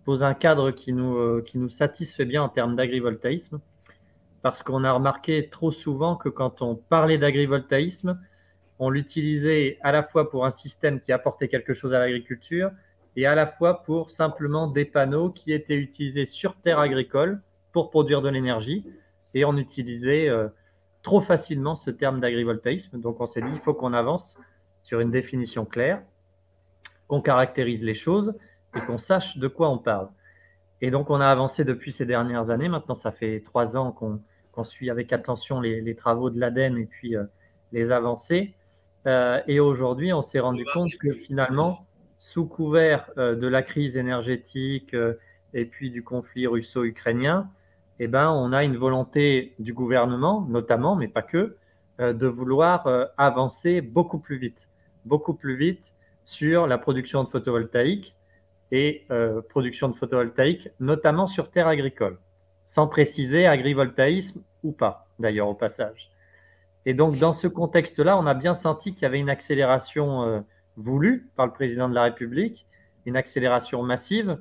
un 0.07 0.35
cadre 0.35 0.73
qui 0.73 0.93
nous 0.93 1.71
satisfait 1.71 2.27
bien 2.27 2.43
en 2.43 2.51
termes 2.51 2.77
d'agrivoltaïsme, 2.77 3.61
parce 4.45 4.63
qu'on 4.63 4.85
a 4.85 4.93
remarqué 4.93 5.49
trop 5.49 5.73
souvent 5.73 6.17
que 6.17 6.29
quand 6.29 6.61
on 6.61 6.75
parlait 6.75 7.17
d'agrivoltaïsme, 7.17 8.21
on 8.79 8.91
l'utilisait 8.91 9.79
à 9.81 9.91
la 9.91 10.03
fois 10.03 10.31
pour 10.31 10.45
un 10.45 10.53
système 10.53 11.01
qui 11.01 11.13
apportait 11.13 11.49
quelque 11.49 11.73
chose 11.73 11.95
à 11.95 11.99
l'agriculture 11.99 12.71
et 13.17 13.25
à 13.25 13.35
la 13.35 13.47
fois 13.47 13.83
pour 13.85 14.11
simplement 14.11 14.67
des 14.67 14.85
panneaux 14.85 15.31
qui 15.31 15.55
étaient 15.55 15.79
utilisés 15.79 16.27
sur 16.27 16.57
terre 16.57 16.79
agricole 16.79 17.41
pour 17.73 17.89
produire 17.89 18.21
de 18.21 18.29
l'énergie 18.29 18.85
et 19.33 19.47
on 19.47 19.57
utilisait 19.57 20.29
euh, 20.29 20.49
trop 21.03 21.23
facilement 21.23 21.77
ce 21.77 21.91
terme 21.91 22.21
d'agrivoltaïsme. 22.21 23.01
Donc 23.01 23.23
on 23.23 23.27
s'est 23.27 23.41
dit, 23.41 23.49
il 23.51 23.61
faut 23.61 23.73
qu'on 23.73 23.95
avance 23.95 24.37
sur 24.83 25.01
une 25.01 25.11
définition 25.11 25.65
claire, 25.65 26.03
qu'on 27.09 27.23
caractérise 27.23 27.83
les 27.83 27.95
choses 27.95 28.35
et 28.77 28.81
qu'on 28.81 28.99
sache 28.99 29.39
de 29.39 29.49
quoi 29.49 29.71
on 29.71 29.79
parle. 29.79 30.11
Et 30.83 30.91
donc 30.91 31.09
on 31.09 31.23
a 31.23 31.29
avancé 31.29 31.65
depuis 31.65 31.93
ces 31.93 32.05
dernières 32.05 32.51
années. 32.51 32.69
Maintenant, 32.69 32.95
ça 32.97 33.11
fait 33.11 33.41
trois 33.41 33.75
ans 33.79 33.91
qu'on 33.91 34.21
suit 34.63 34.91
avec 34.91 35.13
attention 35.13 35.61
les, 35.61 35.97
travaux 35.97 36.31
de 36.31 36.39
l'ADEME 36.39 36.79
et 36.79 36.87
puis 36.87 37.17
euh, 37.17 37.25
les 37.73 37.91
avancées. 37.91 38.55
Euh, 39.07 39.41
et 39.49 39.59
aujourd'hui, 39.59 40.13
on 40.13 40.23
s'est 40.23 40.39
rendu 40.39 40.65
compte 40.73 40.95
que 41.01 41.13
finalement, 41.13 41.85
sous 42.19 42.47
couvert 42.47 43.11
euh, 43.19 43.35
de 43.35 43.49
la 43.49 43.63
crise 43.63 43.97
énergétique 43.97 44.95
et 45.55 45.65
puis 45.65 45.91
du 45.91 46.05
conflit 46.05 46.47
russo-ukrainien, 46.47 47.49
eh 47.99 48.07
ben, 48.07 48.31
on 48.31 48.53
a 48.53 48.63
une 48.63 48.77
volonté 48.77 49.55
du 49.59 49.73
gouvernement, 49.73 50.47
notamment, 50.49 50.95
mais 50.95 51.09
pas 51.09 51.23
que, 51.23 51.57
de 52.01 52.27
vouloir 52.27 52.89
avancer 53.17 53.81
beaucoup 53.81 54.19
plus 54.19 54.37
vite, 54.37 54.59
beaucoup 55.05 55.35
plus 55.35 55.55
vite 55.55 55.85
sur 56.25 56.67
la 56.67 56.77
production 56.77 57.23
de 57.23 57.29
photovoltaïque 57.29 58.17
et 58.73 59.07
production 59.49 59.91
de 59.91 59.95
photovoltaïque, 59.95 60.69
notamment 60.81 61.29
sur 61.29 61.53
terre 61.53 61.69
agricole, 61.69 62.19
sans 62.75 62.89
préciser 62.89 63.47
agrivoltaïsme 63.47 64.41
ou 64.65 64.73
pas, 64.73 65.07
d'ailleurs, 65.21 65.49
au 65.49 65.55
passage. 65.55 66.11
Et 66.87 66.93
donc, 66.93 67.19
dans 67.19 67.33
ce 67.33 67.47
contexte-là, 67.47 68.19
on 68.19 68.27
a 68.27 68.35
bien 68.35 68.57
senti 68.57 68.93
qu'il 68.93 69.03
y 69.03 69.07
avait 69.07 69.21
une 69.21 69.31
accélération 69.31 70.25
euh, 70.25 70.41
voulue 70.77 71.31
par 71.37 71.47
le 71.47 71.53
président 71.53 71.89
de 71.89 71.95
la 71.95 72.03
République, 72.03 72.67
une 73.07 73.17
accélération 73.17 73.83
massive. 73.83 74.39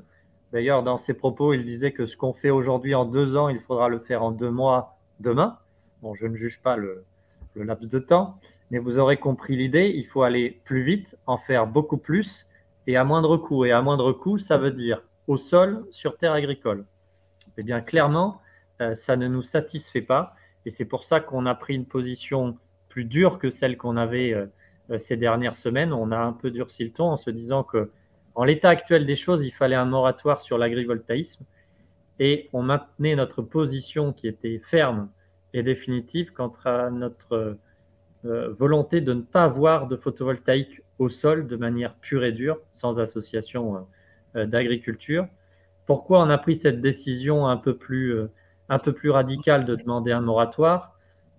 D'ailleurs, 0.51 0.81
dans 0.81 0.97
ses 0.97 1.13
propos, 1.13 1.53
il 1.53 1.63
disait 1.63 1.91
que 1.91 2.07
ce 2.07 2.17
qu'on 2.17 2.33
fait 2.33 2.49
aujourd'hui 2.49 2.95
en 2.95 3.05
deux 3.05 3.37
ans, 3.37 3.49
il 3.49 3.59
faudra 3.59 3.87
le 3.87 3.99
faire 3.99 4.23
en 4.23 4.31
deux 4.31 4.51
mois 4.51 4.97
demain. 5.19 5.57
Bon, 6.01 6.15
je 6.15 6.25
ne 6.25 6.35
juge 6.35 6.59
pas 6.63 6.75
le, 6.75 7.05
le 7.53 7.63
laps 7.63 7.89
de 7.89 7.99
temps, 7.99 8.39
mais 8.71 8.79
vous 8.79 8.97
aurez 8.97 9.17
compris 9.17 9.55
l'idée. 9.55 9.93
Il 9.95 10.07
faut 10.07 10.23
aller 10.23 10.59
plus 10.65 10.81
vite, 10.81 11.15
en 11.27 11.37
faire 11.37 11.67
beaucoup 11.67 11.97
plus 11.97 12.47
et 12.87 12.97
à 12.97 13.03
moindre 13.03 13.37
coût. 13.37 13.63
Et 13.63 13.71
à 13.71 13.81
moindre 13.81 14.11
coût, 14.11 14.39
ça 14.39 14.57
veut 14.57 14.71
dire 14.71 15.01
au 15.27 15.37
sol, 15.37 15.85
sur 15.91 16.17
terre 16.17 16.33
agricole. 16.33 16.85
Eh 17.57 17.63
bien, 17.63 17.81
clairement, 17.81 18.41
euh, 18.81 18.95
ça 19.05 19.15
ne 19.15 19.27
nous 19.27 19.43
satisfait 19.43 20.01
pas. 20.01 20.35
Et 20.65 20.71
c'est 20.71 20.85
pour 20.85 21.03
ça 21.03 21.19
qu'on 21.19 21.45
a 21.45 21.55
pris 21.55 21.75
une 21.75 21.85
position 21.85 22.57
plus 22.89 23.05
dure 23.05 23.39
que 23.39 23.49
celle 23.49 23.77
qu'on 23.77 23.97
avait 23.97 24.33
euh, 24.33 24.45
euh, 24.91 24.99
ces 24.99 25.17
dernières 25.17 25.55
semaines. 25.57 25.93
On 25.93 26.11
a 26.11 26.17
un 26.17 26.33
peu 26.33 26.51
durci 26.51 26.83
le 26.83 26.91
ton 26.91 27.05
en 27.05 27.17
se 27.17 27.29
disant 27.29 27.63
que, 27.63 27.91
en 28.35 28.43
l'état 28.43 28.69
actuel 28.69 29.05
des 29.05 29.15
choses, 29.15 29.45
il 29.45 29.51
fallait 29.51 29.75
un 29.75 29.85
moratoire 29.85 30.41
sur 30.41 30.57
l'agrivoltaïsme 30.57 31.43
et 32.19 32.49
on 32.53 32.63
maintenait 32.63 33.15
notre 33.15 33.41
position 33.41 34.13
qui 34.13 34.27
était 34.27 34.61
ferme 34.71 35.09
et 35.53 35.61
définitive 35.61 36.31
quant 36.33 36.53
à 36.65 36.89
notre 36.89 37.57
volonté 38.23 39.01
de 39.01 39.13
ne 39.13 39.21
pas 39.21 39.43
avoir 39.43 39.87
de 39.87 39.97
photovoltaïque 39.97 40.81
au 40.97 41.09
sol 41.09 41.45
de 41.45 41.55
manière 41.57 41.93
pure 41.95 42.23
et 42.23 42.31
dure, 42.31 42.57
sans 42.75 42.97
association 42.97 43.85
d'agriculture. 44.33 45.27
Pourquoi 45.85 46.21
on 46.21 46.29
a 46.29 46.37
pris 46.37 46.57
cette 46.57 46.81
décision 46.81 47.47
un 47.47 47.57
peu 47.57 47.75
plus 47.75 48.27
un 48.69 48.79
peu 48.79 48.93
plus 48.93 49.09
radical 49.09 49.65
de 49.65 49.75
demander 49.75 50.11
un 50.11 50.21
moratoire, 50.21 50.93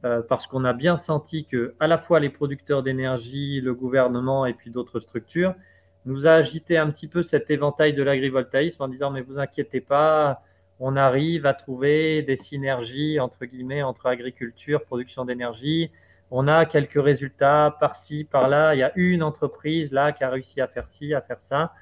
euh, 0.05 0.23
parce 0.29 0.47
qu'on 0.47 0.65
a 0.65 0.73
bien 0.73 0.97
senti 0.99 1.47
que 1.47 1.75
à 1.81 1.87
la 1.87 1.99
fois 1.99 2.21
les 2.21 2.29
producteurs 2.29 2.83
d'énergie, 2.83 3.61
le 3.61 3.75
gouvernement 3.75 4.47
et 4.47 4.53
puis 4.53 4.71
d'autres 4.71 5.01
structures 5.01 5.55
nous 6.05 6.27
a 6.27 6.33
agité 6.33 6.77
un 6.77 6.91
petit 6.91 7.09
peu 7.09 7.23
cet 7.23 7.51
éventail 7.51 7.95
de 7.95 8.03
l'agrivoltaïsme 8.03 8.83
en 8.83 8.89
disant 8.89 9.11
mais 9.11 9.23
vous 9.23 9.39
inquiétez 9.39 9.81
pas, 9.81 10.43
on 10.79 10.97
arrive 10.97 11.47
à 11.47 11.55
trouver 11.55 12.23
des 12.23 12.37
synergies 12.37 13.19
entre 13.19 13.47
guillemets 13.47 13.83
entre 13.83 14.07
agriculture, 14.07 14.85
production 14.85 15.25
d'énergie. 15.25 15.91
On 16.31 16.49
a 16.49 16.67
quelques 16.67 17.03
résultats 17.03 17.77
par-ci, 17.81 18.25
par-là. 18.25 18.75
Il 18.75 18.79
y 18.79 18.83
a 18.83 18.93
une 18.97 19.23
entreprise 19.23 19.93
là 19.93 20.13
qui 20.13 20.25
a 20.25 20.31
réussi 20.31 20.61
à 20.61 20.67
faire 20.67 20.89
ci, 20.99 21.15
à 21.15 21.21
faire 21.23 21.39
ça. 21.49 21.73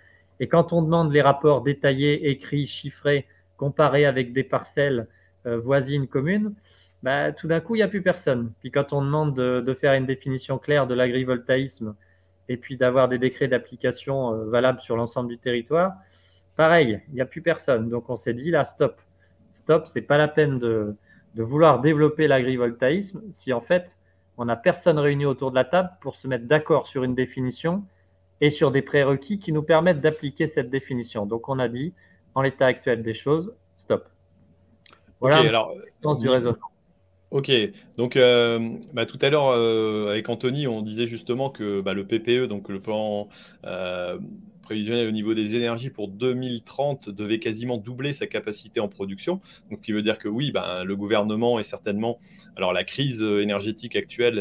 Et 0.40 0.48
quand 0.48 0.72
on 0.72 0.82
demande 0.82 1.12
les 1.12 1.22
rapports 1.22 1.62
détaillés, 1.62 2.30
écrits, 2.30 2.66
chiffrés, 2.66 3.26
comparés 3.56 4.06
avec 4.06 4.32
des 4.32 4.44
parcelles 4.44 5.06
euh, 5.46 5.58
voisine 5.58 6.06
commune, 6.06 6.54
bah, 7.02 7.32
tout 7.32 7.48
d'un 7.48 7.60
coup, 7.60 7.74
il 7.74 7.78
n'y 7.78 7.84
a 7.84 7.88
plus 7.88 8.02
personne. 8.02 8.52
Puis 8.60 8.70
quand 8.70 8.92
on 8.92 9.02
demande 9.02 9.34
de, 9.34 9.74
faire 9.80 9.94
une 9.94 10.06
définition 10.06 10.58
claire 10.58 10.86
de 10.86 10.94
l'agrivoltaïsme 10.94 11.94
et 12.48 12.56
puis 12.56 12.76
d'avoir 12.76 13.08
des 13.08 13.18
décrets 13.18 13.48
d'application 13.48 14.34
euh, 14.34 14.44
valables 14.46 14.80
sur 14.80 14.96
l'ensemble 14.96 15.28
du 15.28 15.38
territoire, 15.38 15.94
pareil, 16.56 17.00
il 17.08 17.14
n'y 17.14 17.20
a 17.20 17.26
plus 17.26 17.42
personne. 17.42 17.88
Donc 17.88 18.08
on 18.08 18.16
s'est 18.16 18.34
dit 18.34 18.50
là, 18.50 18.64
stop, 18.66 19.00
stop, 19.62 19.86
c'est 19.92 20.02
pas 20.02 20.18
la 20.18 20.28
peine 20.28 20.58
de, 20.58 20.94
de 21.34 21.42
vouloir 21.42 21.80
développer 21.80 22.28
l'agrivoltaïsme 22.28 23.20
si 23.34 23.52
en 23.52 23.60
fait 23.60 23.90
on 24.38 24.46
n'a 24.46 24.56
personne 24.56 24.98
réuni 24.98 25.24
autour 25.24 25.50
de 25.50 25.56
la 25.56 25.64
table 25.64 25.90
pour 26.00 26.16
se 26.16 26.26
mettre 26.26 26.46
d'accord 26.46 26.88
sur 26.88 27.04
une 27.04 27.14
définition 27.14 27.84
et 28.42 28.50
sur 28.50 28.72
des 28.72 28.82
prérequis 28.82 29.38
qui 29.38 29.52
nous 29.52 29.62
permettent 29.62 30.00
d'appliquer 30.00 30.48
cette 30.48 30.68
définition. 30.68 31.26
Donc 31.26 31.48
on 31.48 31.60
a 31.60 31.68
dit, 31.68 31.94
en 32.34 32.42
l'état 32.42 32.66
actuel 32.66 33.04
des 33.04 33.14
choses, 33.14 33.54
stop. 33.78 34.04
Voilà 35.20 35.38
alors, 35.38 35.72
Ok, 37.32 37.50
donc 37.96 38.16
euh, 38.16 38.58
bah, 38.92 39.06
tout 39.06 39.18
à 39.22 39.30
l'heure 39.30 39.48
euh, 39.48 40.10
avec 40.10 40.28
Anthony, 40.28 40.66
on 40.66 40.82
disait 40.82 41.06
justement 41.06 41.48
que 41.48 41.80
bah, 41.80 41.94
le 41.94 42.06
PPE, 42.06 42.46
donc 42.46 42.68
le 42.68 42.78
plan 42.78 43.26
euh, 43.64 44.18
prévisionnel 44.60 45.08
au 45.08 45.12
niveau 45.12 45.32
des 45.32 45.54
énergies 45.54 45.88
pour 45.88 46.08
2030, 46.08 47.08
devait 47.08 47.38
quasiment 47.38 47.78
doubler 47.78 48.12
sa 48.12 48.26
capacité 48.26 48.80
en 48.80 48.88
production. 48.88 49.40
Donc, 49.70 49.78
ce 49.78 49.82
qui 49.82 49.92
veut 49.92 50.02
dire 50.02 50.18
que 50.18 50.28
oui, 50.28 50.52
bah, 50.52 50.84
le 50.84 50.94
gouvernement 50.94 51.58
est 51.58 51.62
certainement, 51.62 52.18
alors 52.54 52.74
la 52.74 52.84
crise 52.84 53.22
énergétique 53.22 53.96
actuelle 53.96 54.34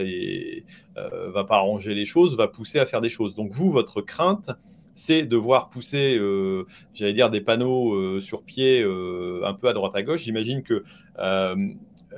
ne 0.98 1.30
va 1.30 1.46
pas 1.46 1.56
arranger 1.56 1.96
les 1.96 2.04
choses, 2.04 2.36
va 2.36 2.50
pousser 2.50 2.80
à 2.80 2.86
faire 2.86 3.00
des 3.00 3.08
choses. 3.08 3.36
Donc, 3.36 3.54
vous, 3.54 3.70
votre 3.70 4.02
crainte, 4.02 4.52
c'est 4.94 5.24
de 5.24 5.38
voir 5.38 5.70
pousser, 5.70 6.18
euh, 6.18 6.66
j'allais 6.94 7.14
dire, 7.14 7.30
des 7.30 7.42
panneaux 7.42 7.94
euh, 7.94 8.20
sur 8.20 8.44
pied 8.44 8.82
euh, 8.82 9.42
un 9.46 9.54
peu 9.54 9.68
à 9.68 9.74
droite 9.74 9.96
à 9.96 10.04
gauche. 10.04 10.24
J'imagine 10.24 10.64
que 10.64 10.84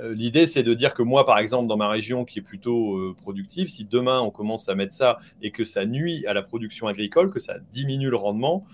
l'idée, 0.10 0.48
c'est 0.48 0.64
de 0.64 0.74
dire 0.74 0.96
que 0.96 1.04
moi, 1.04 1.24
par 1.24 1.38
exemple, 1.38 1.68
dans 1.68 1.78
ma 1.78 1.88
région 1.88 2.26
qui 2.26 2.40
est 2.40 2.42
plutôt 2.42 3.14
productive, 3.22 3.68
si 3.68 3.86
demain 3.86 4.22
on 4.22 4.32
commence 4.32 4.68
à 4.68 4.74
mettre 4.74 4.94
ça 4.94 5.20
et 5.44 5.52
que 5.52 5.66
ça 5.66 5.86
nuit 5.86 6.26
à 6.26 6.34
la 6.34 6.42
production 6.42 6.88
agricole, 6.88 7.30
que 7.30 7.40
ça 7.40 7.60
diminue 7.72 8.10
le 8.10 8.16
rendement, 8.16 8.66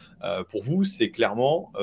pour 0.50 0.64
vous, 0.64 0.86
c'est 0.86 1.10
clairement 1.10 1.74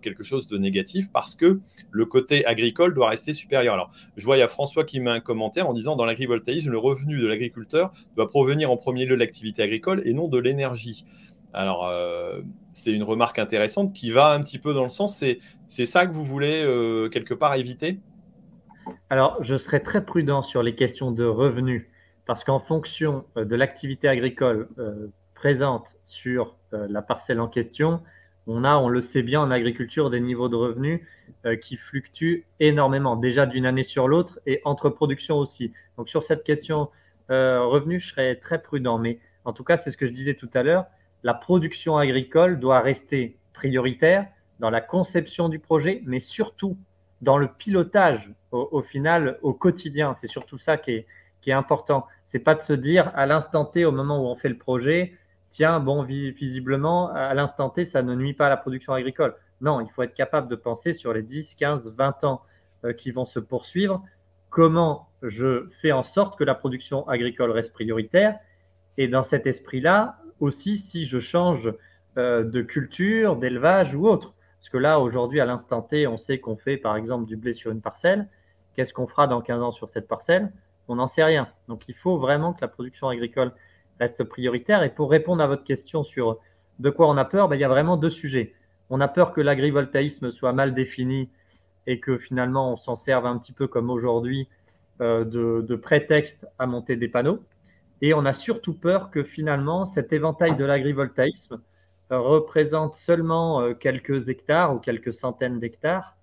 quelque 0.00 0.22
chose 0.22 0.46
de 0.46 0.56
négatif 0.56 1.10
parce 1.12 1.34
que 1.34 1.60
le 1.90 2.06
côté 2.06 2.46
agricole 2.46 2.94
doit 2.94 3.10
rester 3.10 3.34
supérieur. 3.34 3.74
Alors, 3.74 3.90
je 4.16 4.24
vois, 4.24 4.38
il 4.38 4.40
y 4.40 4.42
a 4.42 4.48
François 4.48 4.84
qui 4.84 5.00
met 5.00 5.10
un 5.10 5.20
commentaire 5.20 5.68
en 5.68 5.74
disant 5.74 5.94
dans 5.94 6.06
l'agrivoltaïsme, 6.06 6.70
le 6.70 6.78
revenu 6.78 7.20
de 7.20 7.26
l'agriculteur 7.26 7.92
doit 8.16 8.30
provenir 8.30 8.70
en 8.70 8.78
premier 8.78 9.04
lieu 9.04 9.16
de 9.16 9.20
l'activité 9.20 9.62
agricole 9.62 10.00
et 10.06 10.14
non 10.14 10.28
de 10.28 10.38
l'énergie. 10.38 11.04
Alors, 11.52 11.86
euh, 11.86 12.40
c'est 12.72 12.92
une 12.92 13.02
remarque 13.02 13.38
intéressante 13.38 13.94
qui 13.94 14.10
va 14.10 14.32
un 14.32 14.42
petit 14.42 14.58
peu 14.58 14.74
dans 14.74 14.84
le 14.84 14.90
sens, 14.90 15.24
c'est 15.66 15.86
ça 15.86 16.06
que 16.06 16.12
vous 16.12 16.24
voulez 16.24 16.62
euh, 16.64 17.08
quelque 17.08 17.34
part 17.34 17.54
éviter? 17.54 17.98
Alors, 19.10 19.42
je 19.42 19.56
serais 19.56 19.80
très 19.80 20.04
prudent 20.04 20.42
sur 20.42 20.62
les 20.62 20.74
questions 20.74 21.10
de 21.10 21.24
revenus, 21.24 21.86
parce 22.26 22.44
qu'en 22.44 22.60
fonction 22.60 23.24
euh, 23.36 23.44
de 23.44 23.56
l'activité 23.56 24.08
agricole 24.08 24.68
présente 25.34 25.86
sur 26.06 26.56
la 26.72 27.00
parcelle 27.00 27.38
en 27.38 27.48
question, 27.48 28.00
on 28.46 28.64
a, 28.64 28.76
on 28.76 28.88
le 28.88 29.02
sait 29.02 29.22
bien 29.22 29.40
en 29.40 29.50
agriculture, 29.50 30.10
des 30.10 30.20
niveaux 30.20 30.48
de 30.48 30.56
revenus 30.56 31.00
qui 31.62 31.76
fluctuent 31.76 32.46
énormément, 32.60 33.14
déjà 33.14 33.46
d'une 33.46 33.66
année 33.66 33.84
sur 33.84 34.08
l'autre 34.08 34.40
et 34.46 34.60
entre 34.64 34.88
productions 34.88 35.36
aussi. 35.36 35.72
Donc, 35.96 36.08
sur 36.08 36.24
cette 36.24 36.44
question 36.44 36.88
revenus, 37.28 38.04
je 38.04 38.10
serais 38.10 38.36
très 38.36 38.60
prudent, 38.60 38.98
mais 38.98 39.20
en 39.44 39.52
tout 39.52 39.64
cas, 39.64 39.78
c'est 39.78 39.90
ce 39.90 39.96
que 39.96 40.06
je 40.06 40.12
disais 40.12 40.34
tout 40.34 40.50
à 40.54 40.62
l'heure 40.62 40.86
la 41.22 41.34
production 41.34 41.96
agricole 41.96 42.58
doit 42.60 42.80
rester 42.80 43.36
prioritaire 43.52 44.26
dans 44.60 44.70
la 44.70 44.80
conception 44.80 45.48
du 45.48 45.58
projet, 45.58 46.02
mais 46.04 46.20
surtout 46.20 46.76
dans 47.20 47.38
le 47.38 47.48
pilotage 47.48 48.30
au, 48.52 48.82
final, 48.82 49.38
au 49.42 49.52
quotidien. 49.52 50.16
C'est 50.20 50.28
surtout 50.28 50.58
ça 50.58 50.76
qui 50.76 50.92
est, 50.92 51.06
qui 51.42 51.50
est 51.50 51.54
important. 51.54 52.06
C'est 52.30 52.38
pas 52.38 52.54
de 52.54 52.62
se 52.62 52.72
dire 52.72 53.10
à 53.14 53.26
l'instant 53.26 53.64
T, 53.64 53.84
au 53.84 53.92
moment 53.92 54.22
où 54.22 54.26
on 54.26 54.36
fait 54.36 54.48
le 54.48 54.56
projet, 54.58 55.14
tiens, 55.52 55.80
bon, 55.80 56.02
visiblement, 56.02 57.10
à 57.12 57.34
l'instant 57.34 57.70
T, 57.70 57.86
ça 57.86 58.02
ne 58.02 58.14
nuit 58.14 58.34
pas 58.34 58.46
à 58.46 58.50
la 58.50 58.56
production 58.56 58.92
agricole. 58.92 59.34
Non, 59.60 59.80
il 59.80 59.88
faut 59.90 60.02
être 60.02 60.14
capable 60.14 60.48
de 60.48 60.56
penser 60.56 60.92
sur 60.92 61.12
les 61.12 61.22
10, 61.22 61.54
15, 61.56 61.82
20 61.96 62.24
ans 62.24 62.42
euh, 62.84 62.92
qui 62.92 63.10
vont 63.10 63.26
se 63.26 63.40
poursuivre, 63.40 64.04
comment 64.50 65.08
je 65.22 65.68
fais 65.82 65.92
en 65.92 66.04
sorte 66.04 66.38
que 66.38 66.44
la 66.44 66.54
production 66.54 67.08
agricole 67.08 67.50
reste 67.50 67.72
prioritaire? 67.72 68.38
Et 68.96 69.08
dans 69.08 69.24
cet 69.24 69.46
esprit-là, 69.46 70.18
aussi 70.40 70.78
si 70.78 71.06
je 71.06 71.20
change 71.20 71.72
euh, 72.16 72.42
de 72.42 72.62
culture, 72.62 73.36
d'élevage 73.36 73.94
ou 73.94 74.08
autre. 74.08 74.34
Parce 74.58 74.70
que 74.70 74.78
là, 74.78 75.00
aujourd'hui, 75.00 75.40
à 75.40 75.44
l'instant 75.44 75.82
T, 75.82 76.06
on 76.06 76.18
sait 76.18 76.38
qu'on 76.38 76.56
fait 76.56 76.76
par 76.76 76.96
exemple 76.96 77.26
du 77.26 77.36
blé 77.36 77.54
sur 77.54 77.70
une 77.70 77.80
parcelle. 77.80 78.28
Qu'est-ce 78.74 78.92
qu'on 78.92 79.06
fera 79.06 79.26
dans 79.26 79.40
15 79.40 79.62
ans 79.62 79.72
sur 79.72 79.88
cette 79.90 80.08
parcelle? 80.08 80.52
On 80.88 80.96
n'en 80.96 81.08
sait 81.08 81.24
rien. 81.24 81.48
Donc 81.68 81.82
il 81.88 81.94
faut 81.94 82.18
vraiment 82.18 82.52
que 82.52 82.60
la 82.60 82.68
production 82.68 83.08
agricole 83.08 83.52
reste 84.00 84.24
prioritaire. 84.24 84.82
Et 84.82 84.90
pour 84.90 85.10
répondre 85.10 85.42
à 85.42 85.46
votre 85.46 85.64
question 85.64 86.02
sur 86.02 86.38
de 86.78 86.90
quoi 86.90 87.08
on 87.08 87.16
a 87.16 87.24
peur, 87.24 87.48
ben, 87.48 87.56
il 87.56 87.60
y 87.60 87.64
a 87.64 87.68
vraiment 87.68 87.96
deux 87.96 88.10
sujets. 88.10 88.54
On 88.90 89.00
a 89.00 89.08
peur 89.08 89.32
que 89.32 89.40
l'agrivoltaïsme 89.40 90.32
soit 90.32 90.52
mal 90.52 90.74
défini 90.74 91.30
et 91.86 92.00
que 92.00 92.18
finalement 92.18 92.72
on 92.72 92.76
s'en 92.76 92.96
serve 92.96 93.26
un 93.26 93.38
petit 93.38 93.52
peu 93.52 93.66
comme 93.66 93.90
aujourd'hui 93.90 94.48
de, 95.00 95.24
de 95.66 95.76
prétexte 95.76 96.46
à 96.58 96.66
monter 96.66 96.96
des 96.96 97.08
panneaux. 97.08 97.40
Et 98.00 98.14
on 98.14 98.24
a 98.24 98.34
surtout 98.34 98.74
peur 98.74 99.10
que 99.10 99.22
finalement, 99.22 99.86
cet 99.86 100.12
éventail 100.12 100.56
de 100.56 100.64
l'agrivoltaïsme 100.64 101.60
représente 102.10 102.94
seulement 103.06 103.74
quelques 103.74 104.28
hectares 104.28 104.74
ou 104.74 104.78
quelques 104.78 105.12
centaines 105.12 105.60
d'hectares 105.60 106.16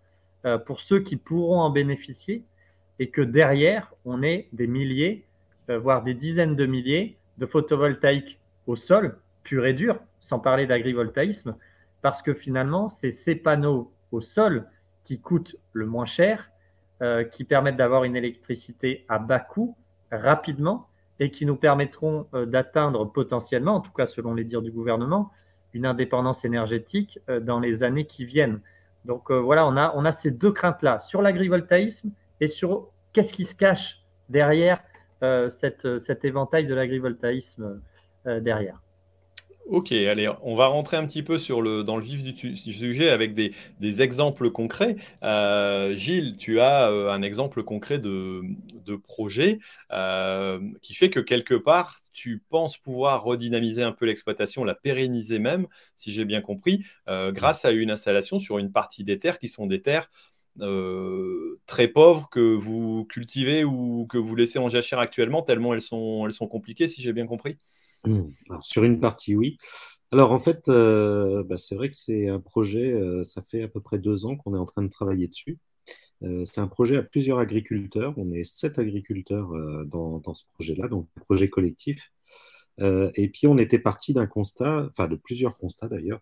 pour 0.65 0.79
ceux 0.79 0.99
qui 0.99 1.15
pourront 1.15 1.59
en 1.59 1.69
bénéficier 1.69 2.43
et 2.97 3.09
que 3.09 3.21
derrière, 3.21 3.93
on 4.05 4.23
ait 4.23 4.47
des 4.53 4.67
milliers, 4.67 5.25
voire 5.67 6.01
des 6.03 6.13
dizaines 6.13 6.55
de 6.55 6.65
milliers 6.65 7.17
de 7.37 7.45
photovoltaïques 7.45 8.39
au 8.67 8.75
sol, 8.75 9.17
pur 9.43 9.65
et 9.65 9.73
dur, 9.73 9.99
sans 10.19 10.39
parler 10.39 10.65
d'agrivoltaïsme, 10.65 11.55
parce 12.01 12.21
que 12.21 12.33
finalement, 12.33 12.89
c'est 13.01 13.17
ces 13.25 13.35
panneaux 13.35 13.91
au 14.11 14.21
sol 14.21 14.67
qui 15.05 15.19
coûtent 15.19 15.55
le 15.73 15.85
moins 15.85 16.05
cher, 16.05 16.49
euh, 17.01 17.23
qui 17.23 17.43
permettent 17.43 17.77
d'avoir 17.77 18.03
une 18.03 18.15
électricité 18.15 19.05
à 19.09 19.19
bas 19.19 19.39
coût, 19.39 19.77
rapidement, 20.11 20.87
et 21.19 21.31
qui 21.31 21.45
nous 21.45 21.55
permettront 21.55 22.27
euh, 22.33 22.45
d'atteindre 22.45 23.05
potentiellement, 23.05 23.75
en 23.75 23.81
tout 23.81 23.91
cas 23.91 24.07
selon 24.07 24.33
les 24.33 24.43
dires 24.43 24.61
du 24.61 24.71
gouvernement, 24.71 25.31
une 25.73 25.85
indépendance 25.85 26.43
énergétique 26.45 27.19
euh, 27.29 27.39
dans 27.39 27.59
les 27.59 27.83
années 27.83 28.05
qui 28.05 28.25
viennent. 28.25 28.61
Donc 29.05 29.29
voilà, 29.29 29.67
on 29.67 29.75
a, 30.05 30.11
ces 30.13 30.31
deux 30.31 30.51
craintes-là, 30.51 30.99
sur 31.01 31.21
l'agrivoltaïsme 31.21 32.09
et 32.41 32.47
sur 32.47 32.87
qu'est-ce 33.13 33.31
qui 33.31 33.45
se 33.45 33.53
cache 33.53 34.01
derrière 34.29 34.81
cet 35.21 36.25
éventail 36.25 36.65
de 36.65 36.73
l'agrivoltaïsme 36.73 37.81
derrière. 38.25 38.81
Ok, 39.67 39.91
allez, 39.91 40.29
on 40.43 40.55
va 40.55 40.67
rentrer 40.67 40.95
un 40.95 41.07
petit 41.07 41.23
peu 41.23 41.37
dans 41.83 41.97
le 41.97 42.03
vif 42.03 42.23
du, 42.23 42.55
sujet 42.55 43.09
avec 43.09 43.33
des, 43.33 43.51
exemples 44.01 44.51
concrets. 44.51 44.95
Euh, 45.23 45.95
Gilles, 45.95 46.37
tu 46.37 46.59
as 46.59 46.91
euh, 46.91 47.09
un 47.09 47.23
exemple 47.23 47.63
concret 47.63 47.97
de, 47.97 48.43
projet 49.03 49.57
euh, 49.91 50.59
qui 50.83 50.93
fait 50.93 51.09
que 51.09 51.19
quelque 51.19 51.55
part, 51.55 52.01
tu 52.13 52.43
penses 52.47 52.77
pouvoir 52.77 53.23
redynamiser 53.23 53.81
un 53.81 53.91
peu 53.91 54.05
l'exploitation, 54.05 54.63
la 54.63 54.75
pérenniser 54.75 55.39
même, 55.39 55.65
si 55.95 56.13
j'ai 56.13 56.25
bien 56.25 56.41
compris, 56.41 56.85
grâce 57.07 57.65
à 57.65 57.71
une 57.71 57.89
installation 57.89 58.37
sur 58.37 58.59
une 58.59 58.71
partie 58.71 59.03
des 59.03 59.17
terres 59.17 59.39
qui 59.39 59.49
sont 59.49 59.65
des 59.65 59.81
terres 59.81 60.11
très 61.65 61.87
pauvres 61.87 62.29
que 62.29 62.39
vous 62.39 63.05
cultivez 63.05 63.63
ou 63.63 64.05
que 64.07 64.19
vous 64.19 64.35
laissez 64.35 64.59
en 64.59 64.69
jachère 64.69 64.99
actuellement, 64.99 65.41
tellement 65.41 65.73
elles 65.73 65.81
sont, 65.81 66.25
elles 66.25 66.33
sont 66.33 66.47
compliquées, 66.47 66.87
si 66.87 67.01
j'ai 67.01 67.13
bien 67.13 67.25
compris. 67.25 67.57
Mmh. 68.05 68.31
Alors, 68.49 68.65
sur 68.65 68.83
une 68.83 68.99
partie, 68.99 69.35
oui. 69.35 69.57
Alors, 70.11 70.31
en 70.31 70.39
fait, 70.39 70.67
euh, 70.69 71.43
bah, 71.43 71.57
c'est 71.57 71.75
vrai 71.75 71.89
que 71.89 71.95
c'est 71.95 72.29
un 72.29 72.39
projet, 72.39 72.93
euh, 72.93 73.23
ça 73.23 73.41
fait 73.41 73.63
à 73.63 73.67
peu 73.67 73.81
près 73.81 73.99
deux 73.99 74.25
ans 74.25 74.35
qu'on 74.37 74.55
est 74.55 74.59
en 74.59 74.65
train 74.65 74.83
de 74.83 74.89
travailler 74.89 75.27
dessus. 75.27 75.59
Euh, 76.23 76.45
c'est 76.45 76.61
un 76.61 76.67
projet 76.67 76.97
à 76.97 77.03
plusieurs 77.03 77.39
agriculteurs. 77.39 78.13
On 78.17 78.31
est 78.31 78.43
sept 78.43 78.79
agriculteurs 78.79 79.49
dans, 79.87 80.19
dans, 80.19 80.33
ce 80.35 80.45
projet-là, 80.53 80.87
donc 80.87 81.09
un 81.17 81.21
projet 81.21 81.49
collectif. 81.49 82.11
et 82.79 83.29
puis, 83.33 83.47
on 83.47 83.57
était 83.57 83.79
parti 83.79 84.13
d'un 84.13 84.27
constat, 84.27 84.87
enfin 84.91 85.07
de 85.07 85.15
plusieurs 85.15 85.53
constats 85.55 85.87
d'ailleurs, 85.89 86.21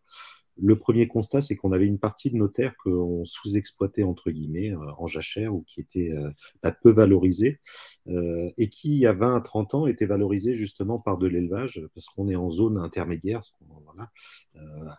le 0.61 0.77
premier 0.77 1.07
constat, 1.07 1.41
c'est 1.41 1.55
qu'on 1.55 1.71
avait 1.71 1.85
une 1.87 1.99
partie 1.99 2.29
de 2.29 2.35
nos 2.35 2.47
terres 2.47 2.75
qu'on 2.77 3.25
sous-exploitait, 3.25 4.03
entre 4.03 4.31
guillemets, 4.31 4.71
euh, 4.71 4.91
en 4.97 5.07
jachère 5.07 5.53
ou 5.53 5.63
qui 5.63 5.81
étaient 5.81 6.11
euh, 6.11 6.71
peu 6.81 6.91
valorisées 6.91 7.59
euh, 8.07 8.49
et 8.57 8.69
qui, 8.69 8.91
il 8.91 8.99
y 8.99 9.07
a 9.07 9.13
20 9.13 9.35
à 9.35 9.41
30 9.41 9.73
ans, 9.73 9.87
étaient 9.87 10.05
valorisées 10.05 10.55
justement 10.55 10.99
par 10.99 11.17
de 11.17 11.27
l'élevage 11.27 11.81
parce 11.95 12.07
qu'on 12.07 12.27
est 12.27 12.35
en 12.35 12.49
zone 12.49 12.77
intermédiaire, 12.77 13.41
voilà, 13.85 14.11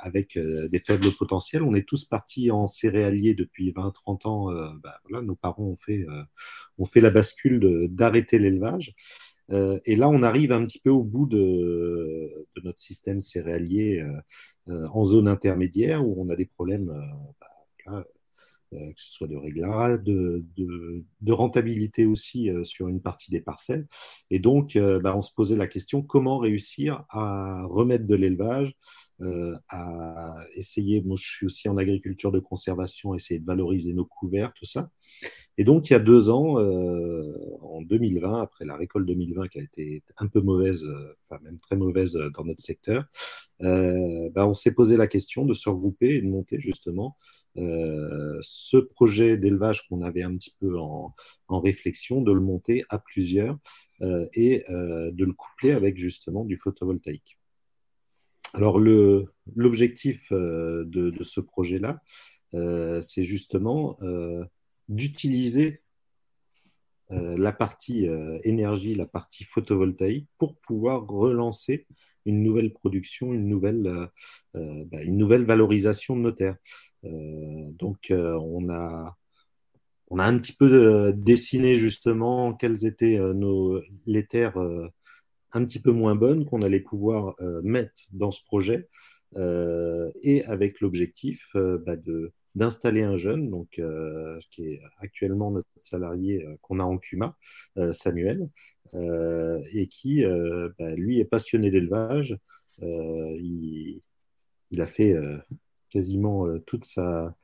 avec 0.01 0.39
des 0.39 0.79
faibles 0.79 1.11
potentiels. 1.13 1.63
On 1.63 1.75
est 1.75 1.87
tous 1.87 2.05
partis 2.05 2.51
en 2.51 2.67
céréalier 2.67 3.35
depuis 3.35 3.73
20-30 3.73 4.29
ans. 4.29 4.53
Bah, 4.83 5.01
voilà, 5.09 5.25
nos 5.25 5.35
parents 5.35 5.65
ont 5.65 5.77
fait, 5.77 6.07
ont 6.79 6.85
fait 6.85 7.01
la 7.01 7.11
bascule 7.11 7.89
d'arrêter 7.91 8.39
l'élevage. 8.39 8.95
Euh, 9.51 9.79
et 9.85 9.97
là, 9.97 10.09
on 10.09 10.23
arrive 10.23 10.53
un 10.53 10.65
petit 10.65 10.79
peu 10.79 10.91
au 10.91 11.03
bout 11.03 11.27
de, 11.27 12.47
notre 12.63 12.81
système 12.81 13.21
céréalier 13.21 14.01
euh, 14.01 14.13
euh, 14.69 14.89
en 14.89 15.05
zone 15.05 15.29
intermédiaire 15.29 16.07
où 16.07 16.15
on 16.19 16.31
a 16.31 16.37
des 16.37 16.47
problèmes, 16.47 16.93
bah, 17.87 18.05
que 18.73 19.01
ce 19.01 19.13
soit 19.13 19.29
de 19.29 19.37
réglage, 19.37 20.01
de, 20.03 21.33
rentabilité 21.33 22.07
aussi 22.07 22.51
sur 22.63 22.89
une 22.89 23.01
partie 23.01 23.31
des 23.31 23.41
parcelles. 23.41 23.87
Et 24.31 24.39
donc, 24.39 24.79
bah, 24.79 25.17
on 25.17 25.21
se 25.21 25.33
posait 25.33 25.57
la 25.57 25.67
question 25.67 26.03
comment 26.03 26.39
réussir 26.39 27.05
à 27.11 27.65
remettre 27.67 28.07
de 28.07 28.15
l'élevage, 28.15 28.75
euh, 29.21 29.57
à 29.69 30.35
essayer, 30.55 31.01
moi 31.03 31.17
je 31.19 31.25
suis 31.25 31.47
aussi 31.47 31.69
en 31.69 31.77
agriculture 31.77 32.33
de 32.33 32.41
conservation, 32.41 33.15
essayer 33.15 33.39
de 33.39 33.47
valoriser 33.47 33.93
nos 33.95 34.05
couverts, 34.05 34.53
tout 34.55 34.65
ça. 34.65 34.91
Et 35.57 35.63
donc 35.63 35.89
il 35.89 35.93
y 35.93 35.97
a 35.97 36.01
deux 36.01 36.31
ans, 36.31 36.59
euh, 36.59 37.33
en 37.63 37.83
2020, 37.83 38.43
après 38.43 38.65
la 38.65 38.77
récolte 38.77 39.07
2020 39.07 39.49
qui 39.49 39.61
a 39.61 39.63
été 39.63 40.03
un 40.19 40.27
peu 40.27 40.41
mauvaise, 40.41 40.85
euh, 40.87 41.17
enfin 41.23 41.41
même 41.45 41.59
très 41.59 41.77
mauvaise 41.77 42.19
dans 42.35 42.45
notre 42.45 42.63
secteur, 42.63 43.05
ben, 43.61 44.47
on 44.47 44.55
s'est 44.55 44.75
posé 44.75 44.97
la 44.97 45.07
question 45.07 45.47
de 45.47 45.55
se 45.55 45.69
regrouper 45.69 46.17
et 46.17 46.21
de 46.21 46.29
monter 46.29 46.59
justement 46.59 47.17
ce 47.57 48.77
projet 48.77 49.39
d'élevage 49.39 49.87
qu'on 49.89 50.03
avait 50.03 50.23
un 50.25 50.37
petit 50.37 50.55
peu 50.61 50.79
en, 50.79 51.15
en, 51.49 51.61
réflexion, 51.61 52.21
de 52.21 52.33
le 52.33 52.41
monter 52.41 52.85
à 52.89 52.99
plusieurs 52.99 53.57
et 54.03 54.65
de 54.69 55.25
le 55.25 55.33
coupler 55.33 55.71
avec 55.73 55.97
justement 55.97 56.45
du 56.45 56.57
photovoltaïque. 56.57 57.39
Alors, 58.55 58.79
l'objectif 58.79 60.31
euh, 60.31 60.85
de, 60.87 61.25
ce 61.25 61.41
projet-là, 61.41 62.01
euh, 62.55 63.03
c'est 63.03 63.25
justement 63.25 63.97
euh, 64.01 64.45
d'utiliser 64.89 65.81
la 67.11 67.53
partie 67.53 68.09
énergie, 68.43 68.95
la 68.95 69.07
partie 69.07 69.45
photovoltaïque, 69.45 70.27
pour 70.39 70.57
pouvoir 70.57 71.07
relancer 71.07 71.87
une 72.25 72.43
nouvelle 72.43 72.73
production, 72.73 73.33
une 73.33 73.47
nouvelle, 73.47 74.09
bah, 74.55 75.03
une 75.03 75.19
nouvelle 75.19 75.45
valorisation 75.45 76.17
de 76.17 76.23
nos 76.23 76.33
terres. 76.33 76.57
donc, 77.03 78.11
on 78.11 78.69
a, 78.69 79.17
on 80.09 80.19
a 80.19 80.25
un 80.25 80.39
petit 80.39 80.55
peu 80.55 81.13
dessiné 81.15 81.77
justement 81.77 82.55
quelles 82.55 82.85
étaient 82.85 83.19
nos, 83.35 83.81
les 84.07 84.27
terres 84.27 84.57
un 85.55 85.65
petit 85.65 85.81
peu 85.81 85.93
moins 85.93 86.17
bonnes 86.17 86.45
qu'on 86.45 86.63
allait 86.63 86.81
pouvoir 86.81 87.35
euh, 87.41 87.63
mettre 87.63 88.03
dans 88.13 88.31
ce 88.31 88.45
projet 88.45 88.89
euh, 89.37 90.11
et 90.23 90.45
avec 90.45 90.81
l'objectif 90.81 91.49
euh, 91.55 91.79
bah, 91.79 91.97
de 91.97 92.33
d'installer 92.55 93.03
un 93.03 93.17
jeune, 93.17 93.51
donc 93.51 93.83
qui 94.53 94.65
est 94.65 94.81
actuellement 95.01 95.51
notre 95.51 95.67
salarié 95.81 96.47
qu'on 96.63 96.79
a 96.79 96.85
en 96.85 96.99
CUMA, 96.99 97.37
Samuel, 97.91 98.49
et 98.93 99.89
qui, 99.91 100.23
bah, 100.79 100.95
lui, 100.95 101.19
est 101.19 101.25
passionné 101.25 101.73
d'élevage. 101.73 102.39
Il, 102.81 104.03
il, 104.71 104.81
a 104.81 104.87
fait 104.87 105.17
quasiment 105.91 106.47
toute 106.61 106.85
sa, 106.85 107.35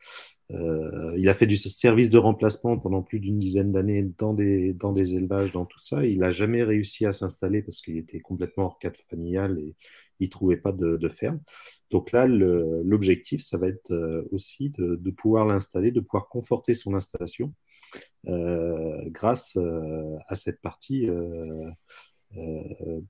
euh, 0.52 1.14
il 1.16 1.28
a 1.28 1.34
fait 1.34 1.46
du 1.46 1.56
service 1.56 2.10
de 2.10 2.18
remplacement 2.18 2.78
pendant 2.78 3.02
plus 3.02 3.20
d'une 3.20 3.38
dizaine 3.38 3.70
d'années 3.70 4.02
dans 4.18 4.34
des, 4.34 4.72
dans 4.72 4.92
des 4.92 5.14
élevages, 5.14 5.52
dans 5.52 5.64
tout 5.64 5.78
ça. 5.78 6.04
Il 6.04 6.18
n'a 6.18 6.30
jamais 6.30 6.62
réussi 6.62 7.06
à 7.06 7.12
s'installer 7.12 7.62
parce 7.62 7.80
qu'il 7.80 7.96
était 7.96 8.20
complètement 8.20 8.64
hors 8.64 8.78
cadre 8.78 8.98
familial 9.08 9.58
et 9.58 9.76
il 10.18 10.24
ne 10.24 10.30
trouvait 10.30 10.56
pas 10.56 10.72
de, 10.72 11.08
ferme. 11.08 11.40
Donc 11.90 12.12
là, 12.12 12.26
l'objectif, 12.26 13.42
ça 13.42 13.58
va 13.58 13.68
être 13.68 13.92
euh, 13.92 14.28
aussi 14.32 14.70
de, 14.70 15.10
pouvoir 15.10 15.46
l'installer, 15.46 15.92
de 15.92 16.00
pouvoir 16.00 16.28
conforter 16.28 16.74
son 16.74 16.94
installation 16.94 17.54
euh, 18.26 19.08
grâce 19.10 19.56
à 20.26 20.34
cette 20.34 20.60
partie 20.60 21.08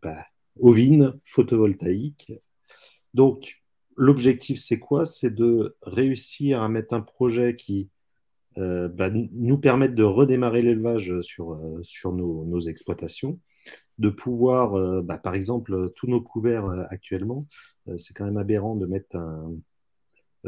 bah, 0.03 0.27
ovine 0.59 1.19
photovoltaïque. 1.25 2.33
Donc, 3.13 3.60
l'objectif, 3.97 4.59
c'est 4.61 4.79
quoi? 4.79 5.05
C'est 5.05 5.35
de 5.35 5.77
réussir 5.83 6.63
à 6.63 6.69
mettre 6.69 6.95
un 6.95 7.01
projet 7.01 7.57
qui 7.57 7.91
euh, 8.59 8.89
bah, 8.89 9.11
nous 9.11 9.59
permette 9.59 9.95
de 9.95 10.03
redémarrer 10.03 10.63
l'élevage 10.63 11.21
sur, 11.21 11.53
euh, 11.53 11.81
sur 11.83 12.13
nos, 12.13 12.61
exploitations, 12.61 13.39
de 13.99 14.11
pouvoir, 14.11 14.75
euh, 14.75 15.03
bah, 15.03 15.19
par 15.19 15.35
exemple, 15.35 15.91
tous 15.95 16.09
nos 16.09 16.21
couverts 16.21 16.69
actuellement, 16.91 17.47
c'est 17.97 18.15
quand 18.15 18.25
même 18.25 18.39
aberrant 18.39 18.77
de 18.77 18.87
mettre 18.87 19.17
un... 19.17 19.55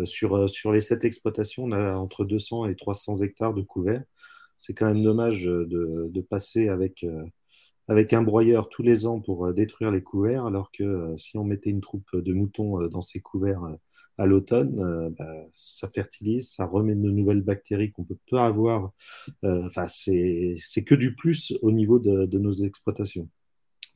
Sur, 0.04 0.48
sur 0.48 0.72
les 0.72 0.80
sept 0.80 1.04
exploitations, 1.04 1.64
on 1.64 1.72
a 1.72 1.94
entre 1.96 2.24
200 2.24 2.64
et 2.64 2.76
300 2.76 3.20
hectares 3.20 3.52
de 3.52 3.60
couverts. 3.60 4.02
C'est 4.56 4.72
quand 4.72 4.86
même 4.86 5.02
dommage 5.02 5.44
de, 5.44 6.08
de 6.08 6.20
passer 6.22 6.68
avec 6.68 7.04
avec 7.88 8.12
un 8.12 8.22
broyeur 8.22 8.68
tous 8.68 8.82
les 8.82 9.06
ans 9.06 9.20
pour 9.20 9.46
euh, 9.46 9.52
détruire 9.52 9.90
les 9.90 10.02
couverts, 10.02 10.46
alors 10.46 10.70
que 10.70 10.84
euh, 10.84 11.16
si 11.16 11.36
on 11.36 11.44
mettait 11.44 11.70
une 11.70 11.80
troupe 11.80 12.06
de 12.14 12.32
moutons 12.32 12.80
euh, 12.80 12.88
dans 12.88 13.02
ces 13.02 13.20
couverts 13.20 13.62
à 14.18 14.26
l'automne, 14.26 15.14
bah, 15.18 15.46
ça 15.52 15.88
fertilise, 15.88 16.50
ça 16.50 16.66
remet 16.66 16.94
de 16.94 17.00
nouvelles 17.00 17.40
bactéries 17.40 17.92
qu'on 17.92 18.04
peut 18.04 18.18
pas 18.30 18.44
avoir. 18.44 18.92
Enfin, 19.42 19.86
c'est 19.88 20.84
que 20.84 20.94
du 20.94 21.14
plus 21.14 21.54
au 21.62 21.72
niveau 21.72 21.98
de, 21.98 22.38
nos 22.38 22.52
exploitations. 22.52 23.28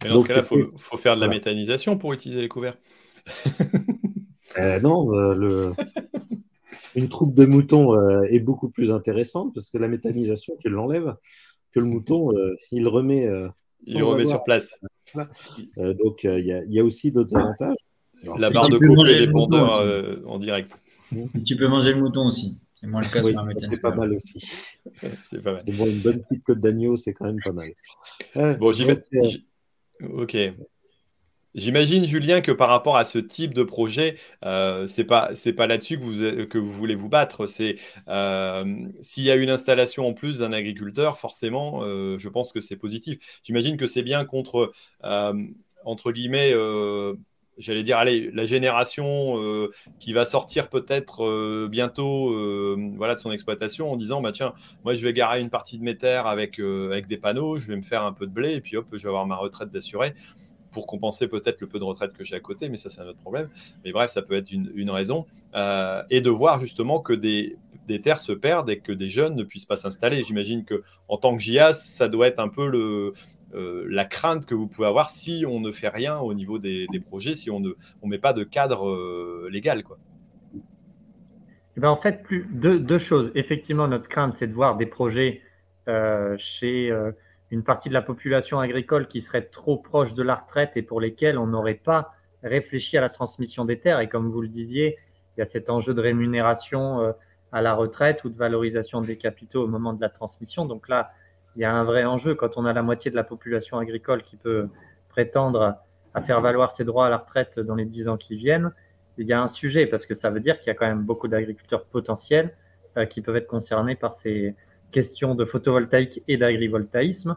Mais 0.02 0.08
dans 0.08 0.20
ce 0.20 0.26
cas-là, 0.26 0.46
il 0.52 0.64
faut, 0.78 0.96
faire 0.96 1.16
de 1.16 1.20
la 1.20 1.28
méthanisation 1.28 1.98
pour 1.98 2.14
utiliser 2.14 2.40
les 2.40 2.48
couverts. 2.48 2.78
non, 4.82 5.10
le... 5.10 5.72
une 6.94 7.10
troupe 7.10 7.34
de 7.34 7.44
moutons 7.44 7.94
est 8.24 8.40
beaucoup 8.40 8.70
plus 8.70 8.90
intéressante 8.90 9.52
parce 9.54 9.68
que 9.68 9.76
la 9.76 9.86
méthanisation, 9.86 10.56
tu 10.58 10.70
l'enlèves 10.70 11.14
que 11.72 11.80
le 11.80 11.86
mouton, 11.86 12.32
il 12.72 12.88
remet. 12.88 13.28
Il 13.84 14.02
remet 14.02 14.26
sur 14.26 14.42
place. 14.44 14.74
donc, 15.76 16.24
il 16.24 16.64
y, 16.68 16.80
a 16.80 16.84
aussi 16.84 17.10
d'autres 17.10 17.36
avantages. 17.36 17.76
la 18.38 18.50
barre 18.50 18.68
de 18.68 18.78
coco 18.78 19.06
et 19.06 19.18
les 19.18 19.28
pondeurs 19.28 20.22
en 20.26 20.38
direct. 20.38 20.72
Tu 21.44 21.56
peux 21.56 21.68
manger 21.68 21.92
le 21.92 22.00
mouton 22.00 22.26
aussi. 22.26 22.58
Le 22.82 23.58
C'est 23.60 23.80
pas 23.80 23.94
mal 23.94 24.12
aussi. 24.12 24.38
c'est 25.24 25.42
pas 25.42 25.54
mal. 25.54 25.62
une 25.66 26.00
bonne 26.00 26.22
petite 26.22 26.44
côte 26.44 26.60
d'agneau, 26.60 26.96
c'est 26.96 27.12
quand 27.12 27.26
même 27.26 27.40
pas 27.42 27.52
mal. 27.52 27.72
bon, 28.58 28.72
j'y 28.72 28.84
vais. 28.84 29.02
Ok. 30.02 30.36
J'imagine, 31.56 32.04
Julien, 32.04 32.42
que 32.42 32.52
par 32.52 32.68
rapport 32.68 32.98
à 32.98 33.04
ce 33.04 33.18
type 33.18 33.54
de 33.54 33.62
projet, 33.62 34.18
euh, 34.44 34.86
c'est 34.86 35.04
pas 35.04 35.30
pas 35.56 35.66
là-dessus 35.66 35.98
que 35.98 36.04
vous 36.04 36.46
que 36.48 36.58
vous 36.58 36.70
voulez 36.70 36.94
vous 36.94 37.08
battre. 37.08 37.46
C'est 37.46 37.76
euh, 38.08 38.76
s'il 39.00 39.24
y 39.24 39.30
a 39.30 39.36
une 39.36 39.48
installation 39.48 40.06
en 40.06 40.12
plus 40.12 40.40
d'un 40.40 40.52
agriculteur, 40.52 41.18
forcément, 41.18 41.82
euh, 41.82 42.18
je 42.18 42.28
pense 42.28 42.52
que 42.52 42.60
c'est 42.60 42.76
positif. 42.76 43.40
J'imagine 43.42 43.78
que 43.78 43.86
c'est 43.86 44.02
bien 44.02 44.26
contre 44.26 44.70
entre 45.84 46.12
guillemets. 46.12 46.52
J'allais 47.58 47.82
dire, 47.82 47.96
allez, 47.96 48.30
la 48.34 48.44
génération 48.44 49.38
qui 49.98 50.12
va 50.12 50.26
sortir 50.26 50.68
peut-être 50.68 51.68
bientôt 51.68 52.34
voilà, 52.98 53.14
de 53.14 53.20
son 53.20 53.32
exploitation 53.32 53.90
en 53.90 53.96
disant, 53.96 54.20
bah, 54.20 54.32
tiens, 54.32 54.52
moi 54.84 54.92
je 54.92 55.02
vais 55.02 55.14
garer 55.14 55.40
une 55.40 55.48
partie 55.48 55.78
de 55.78 55.84
mes 55.84 55.96
terres 55.96 56.26
avec, 56.26 56.58
avec 56.58 57.06
des 57.06 57.16
panneaux, 57.16 57.56
je 57.56 57.66
vais 57.66 57.76
me 57.76 57.82
faire 57.82 58.04
un 58.04 58.12
peu 58.12 58.26
de 58.26 58.32
blé 58.32 58.52
et 58.52 58.60
puis 58.60 58.76
hop, 58.76 58.88
je 58.92 59.02
vais 59.02 59.08
avoir 59.08 59.24
ma 59.24 59.36
retraite 59.36 59.70
d'assuré 59.70 60.12
pour 60.76 60.86
compenser 60.86 61.26
peut-être 61.26 61.62
le 61.62 61.68
peu 61.68 61.78
de 61.78 61.84
retraite 61.84 62.12
que 62.12 62.22
j'ai 62.22 62.36
à 62.36 62.40
côté, 62.40 62.68
mais 62.68 62.76
ça 62.76 62.90
c'est 62.90 63.00
un 63.00 63.06
autre 63.06 63.18
problème. 63.18 63.48
Mais 63.82 63.92
bref, 63.92 64.10
ça 64.10 64.20
peut 64.20 64.34
être 64.34 64.52
une, 64.52 64.90
raison. 64.90 65.24
Euh, 65.54 66.02
et 66.10 66.20
de 66.20 66.28
voir 66.28 66.60
justement 66.60 67.00
que 67.00 67.14
des, 67.14 67.56
terres 68.02 68.20
se 68.20 68.32
perdent 68.32 68.68
et 68.68 68.78
que 68.78 68.92
des 68.92 69.08
jeunes 69.08 69.36
ne 69.36 69.42
puissent 69.42 69.64
pas 69.64 69.76
s'installer. 69.76 70.22
J'imagine 70.22 70.66
que 70.66 70.82
en 71.08 71.16
tant 71.16 71.34
que 71.34 71.42
JAS, 71.42 71.72
ça 71.72 72.08
doit 72.08 72.26
être 72.26 72.40
un 72.40 72.50
peu 72.50 72.70
euh, 73.54 73.86
la 73.88 74.04
crainte 74.04 74.44
que 74.44 74.54
vous 74.54 74.66
pouvez 74.66 74.86
avoir 74.86 75.08
si 75.08 75.46
on 75.48 75.60
ne 75.60 75.72
fait 75.72 75.88
rien 75.88 76.18
au 76.18 76.34
niveau 76.34 76.58
des, 76.58 76.86
projets, 77.06 77.34
si 77.34 77.50
on 77.50 77.60
ne 77.60 77.72
met 78.04 78.18
pas 78.18 78.34
de 78.34 78.44
cadre 78.44 78.86
euh, 78.86 79.48
légal. 79.50 79.82
Quoi. 79.82 79.96
Eh 81.78 81.80
ben 81.80 81.88
en 81.88 81.96
fait, 81.96 82.22
deux, 82.50 82.98
choses. 82.98 83.32
Effectivement, 83.34 83.88
notre 83.88 84.10
crainte, 84.10 84.34
c'est 84.38 84.46
de 84.46 84.52
voir 84.52 84.76
des 84.76 84.84
projets 84.84 85.40
chez 85.86 86.92
une 87.50 87.62
partie 87.62 87.88
de 87.88 87.94
la 87.94 88.02
population 88.02 88.58
agricole 88.60 89.06
qui 89.08 89.22
serait 89.22 89.42
trop 89.42 89.76
proche 89.76 90.12
de 90.14 90.22
la 90.22 90.36
retraite 90.36 90.72
et 90.76 90.82
pour 90.82 91.00
lesquels 91.00 91.38
on 91.38 91.46
n'aurait 91.46 91.74
pas 91.74 92.12
réfléchi 92.42 92.96
à 92.98 93.00
la 93.00 93.08
transmission 93.08 93.64
des 93.64 93.78
terres. 93.78 94.00
Et 94.00 94.08
comme 94.08 94.30
vous 94.30 94.42
le 94.42 94.48
disiez, 94.48 94.98
il 95.36 95.40
y 95.40 95.42
a 95.42 95.46
cet 95.46 95.70
enjeu 95.70 95.94
de 95.94 96.00
rémunération 96.00 97.00
euh, 97.00 97.12
à 97.52 97.62
la 97.62 97.74
retraite 97.74 98.24
ou 98.24 98.28
de 98.28 98.36
valorisation 98.36 99.00
des 99.00 99.16
capitaux 99.16 99.64
au 99.64 99.68
moment 99.68 99.92
de 99.92 100.00
la 100.00 100.08
transmission. 100.08 100.64
Donc 100.64 100.88
là, 100.88 101.12
il 101.54 101.62
y 101.62 101.64
a 101.64 101.72
un 101.72 101.84
vrai 101.84 102.04
enjeu 102.04 102.34
quand 102.34 102.56
on 102.56 102.64
a 102.66 102.72
la 102.72 102.82
moitié 102.82 103.10
de 103.10 103.16
la 103.16 103.24
population 103.24 103.78
agricole 103.78 104.22
qui 104.22 104.36
peut 104.36 104.68
prétendre 105.08 105.76
à 106.14 106.22
faire 106.22 106.40
valoir 106.40 106.76
ses 106.76 106.84
droits 106.84 107.06
à 107.06 107.10
la 107.10 107.18
retraite 107.18 107.58
dans 107.60 107.74
les 107.74 107.84
dix 107.84 108.08
ans 108.08 108.16
qui 108.16 108.36
viennent. 108.36 108.72
Il 109.18 109.26
y 109.26 109.32
a 109.32 109.40
un 109.40 109.48
sujet 109.48 109.86
parce 109.86 110.04
que 110.04 110.14
ça 110.14 110.30
veut 110.30 110.40
dire 110.40 110.58
qu'il 110.58 110.66
y 110.68 110.70
a 110.70 110.74
quand 110.74 110.86
même 110.86 111.02
beaucoup 111.02 111.28
d'agriculteurs 111.28 111.84
potentiels 111.84 112.54
euh, 112.98 113.06
qui 113.06 113.22
peuvent 113.22 113.36
être 113.36 113.46
concernés 113.46 113.94
par 113.94 114.16
ces, 114.22 114.54
question 114.92 115.34
de 115.34 115.44
photovoltaïque 115.44 116.22
et 116.28 116.36
d'agrivoltaïsme. 116.36 117.36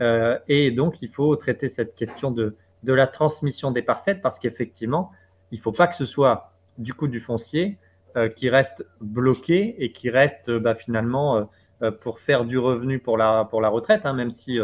Euh, 0.00 0.38
et 0.48 0.70
donc, 0.70 1.02
il 1.02 1.10
faut 1.10 1.34
traiter 1.36 1.70
cette 1.70 1.94
question 1.94 2.30
de, 2.30 2.56
de 2.82 2.92
la 2.92 3.06
transmission 3.06 3.70
des 3.70 3.82
parcelles 3.82 4.20
parce 4.20 4.38
qu'effectivement, 4.38 5.12
il 5.50 5.58
ne 5.58 5.62
faut 5.62 5.72
pas 5.72 5.86
que 5.86 5.96
ce 5.96 6.06
soit 6.06 6.52
du 6.78 6.94
coup 6.94 7.08
du 7.08 7.20
foncier 7.20 7.78
euh, 8.16 8.28
qui 8.28 8.48
reste 8.48 8.84
bloqué 9.00 9.76
et 9.82 9.92
qui 9.92 10.10
reste 10.10 10.50
bah, 10.50 10.74
finalement 10.74 11.48
euh, 11.82 11.90
pour 11.90 12.20
faire 12.20 12.44
du 12.44 12.58
revenu 12.58 12.98
pour 12.98 13.16
la, 13.16 13.44
pour 13.44 13.60
la 13.60 13.68
retraite, 13.68 14.02
hein, 14.04 14.12
même 14.12 14.32
si 14.32 14.58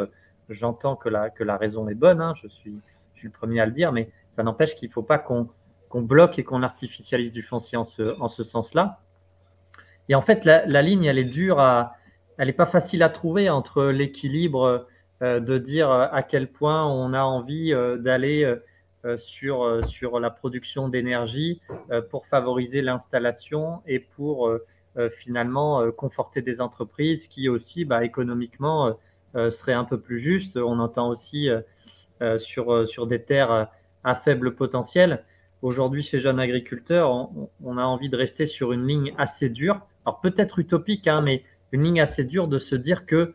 j'entends 0.49 0.97
que 0.97 1.09
la, 1.09 1.31
que 1.31 1.45
la 1.45 1.57
raison 1.57 1.89
est 1.89 1.95
bonne, 1.95 2.21
hein, 2.21 2.35
je, 2.43 2.49
suis, 2.49 2.79
je 3.15 3.19
suis 3.21 3.29
le 3.29 3.33
premier 3.33 3.61
à 3.61 3.67
le 3.67 3.73
dire, 3.73 3.91
mais 3.91 4.11
ça 4.37 4.43
n'empêche 4.43 4.75
qu'il 4.77 4.89
ne 4.89 4.93
faut 4.93 5.03
pas 5.03 5.19
qu'on 5.19 5.49
qu'on 5.89 6.03
bloque 6.03 6.39
et 6.39 6.45
qu'on 6.45 6.63
artificialise 6.63 7.33
du 7.33 7.43
foncier 7.43 7.79
en 7.79 7.85
ce, 7.85 8.21
en 8.21 8.29
ce 8.29 8.45
sens-là. 8.45 9.01
Et 10.09 10.15
en 10.15 10.23
fait, 10.23 10.45
la, 10.45 10.67
la, 10.67 10.83
ligne, 10.83 11.05
elle 11.05 11.19
est 11.19 11.25
dure 11.25 11.61
à, 11.61 11.95
elle 12.39 12.49
n'est 12.49 12.53
pas 12.53 12.67
facile 12.67 13.03
à 13.03 13.09
trouver 13.09 13.51
entre 13.51 13.85
l'équilibre 13.85 14.87
euh, 15.23 15.41
de 15.41 15.57
dire 15.57 15.91
à 15.91 16.23
quel 16.23 16.49
point 16.49 16.87
on 16.87 17.15
a 17.15 17.23
envie 17.23 17.73
euh, 17.73 17.97
d'aller 17.97 18.45
euh, 18.45 19.17
sur, 19.19 19.87
sur 19.89 20.19
la 20.19 20.31
production 20.31 20.89
d'énergie 20.89 21.61
pour 22.11 22.27
favoriser 22.27 22.83
l'installation 22.83 23.81
et 23.87 24.01
pour 24.01 24.51
finalement 25.19 25.93
conforter 25.93 26.43
des 26.43 26.61
entreprises 26.61 27.25
qui 27.29 27.49
aussi 27.49 27.85
bah, 27.85 28.05
économiquement 28.05 28.99
seraient 29.33 29.75
un 29.75 29.85
peu 29.85 30.01
plus 30.01 30.19
justes. 30.19 30.57
On 30.57 30.81
entend 30.81 31.09
aussi 31.09 31.49
sur, 32.41 32.89
sur 32.89 33.07
des 33.07 33.23
terres 33.23 33.69
à 34.03 34.17
faible 34.17 34.57
potentiel. 34.57 35.23
Aujourd'hui, 35.63 36.03
chez 36.03 36.19
jeunes 36.19 36.41
agriculteurs, 36.41 37.09
on, 37.09 37.49
on, 37.63 37.79
a 37.79 37.85
envie 37.85 38.09
de 38.09 38.17
rester 38.17 38.49
sur 38.49 38.73
une 38.73 38.89
ligne 38.89 39.15
assez 39.19 39.49
dure. 39.49 39.83
Alors 40.05 40.21
peut-être 40.21 40.59
utopique, 40.59 41.07
hein, 41.07 41.21
mais 41.21 41.45
une 41.73 41.85
ligne 41.85 42.01
assez 42.01 42.25
dure 42.25 42.49
de 42.49 42.59
se 42.59 42.75
dire 42.75 43.07
que 43.07 43.35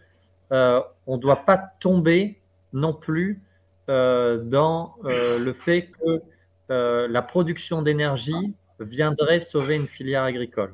euh, 0.52 0.82
on 1.08 1.16
ne 1.16 1.22
doit 1.22 1.46
pas 1.46 1.58
tomber 1.80 2.40
non 2.74 2.94
plus 2.94 3.42
euh, 3.90 4.38
dans 4.44 4.96
euh, 5.06 5.40
le 5.40 5.54
fait 5.54 5.90
que 6.00 6.22
la 6.70 7.22
production 7.22 7.82
d'énergie 7.82 8.56
viendrait 8.80 9.42
sauver 9.52 9.76
une 9.76 9.90
filière 9.90 10.24
agricole. 10.24 10.74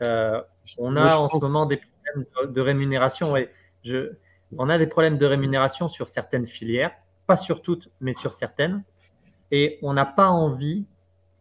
on 0.00 0.96
a 0.96 1.16
en 1.16 1.28
ce 1.28 1.44
moment 1.44 1.66
des 1.66 1.76
problèmes 1.76 2.54
de, 2.54 2.60
rémunération. 2.62 3.34
je, 3.84 4.12
on 4.56 4.70
a 4.70 4.78
des 4.78 4.86
problèmes 4.86 5.18
de 5.18 5.26
rémunération 5.26 5.90
sur 5.90 6.08
certaines 6.08 6.46
filières, 6.46 6.92
pas 7.26 7.36
sur 7.36 7.60
toutes, 7.60 7.90
mais 8.00 8.14
sur 8.14 8.32
certaines. 8.38 8.82
Et 9.50 9.78
on 9.82 9.92
n'a 9.92 10.06
pas 10.06 10.28
envie 10.28 10.86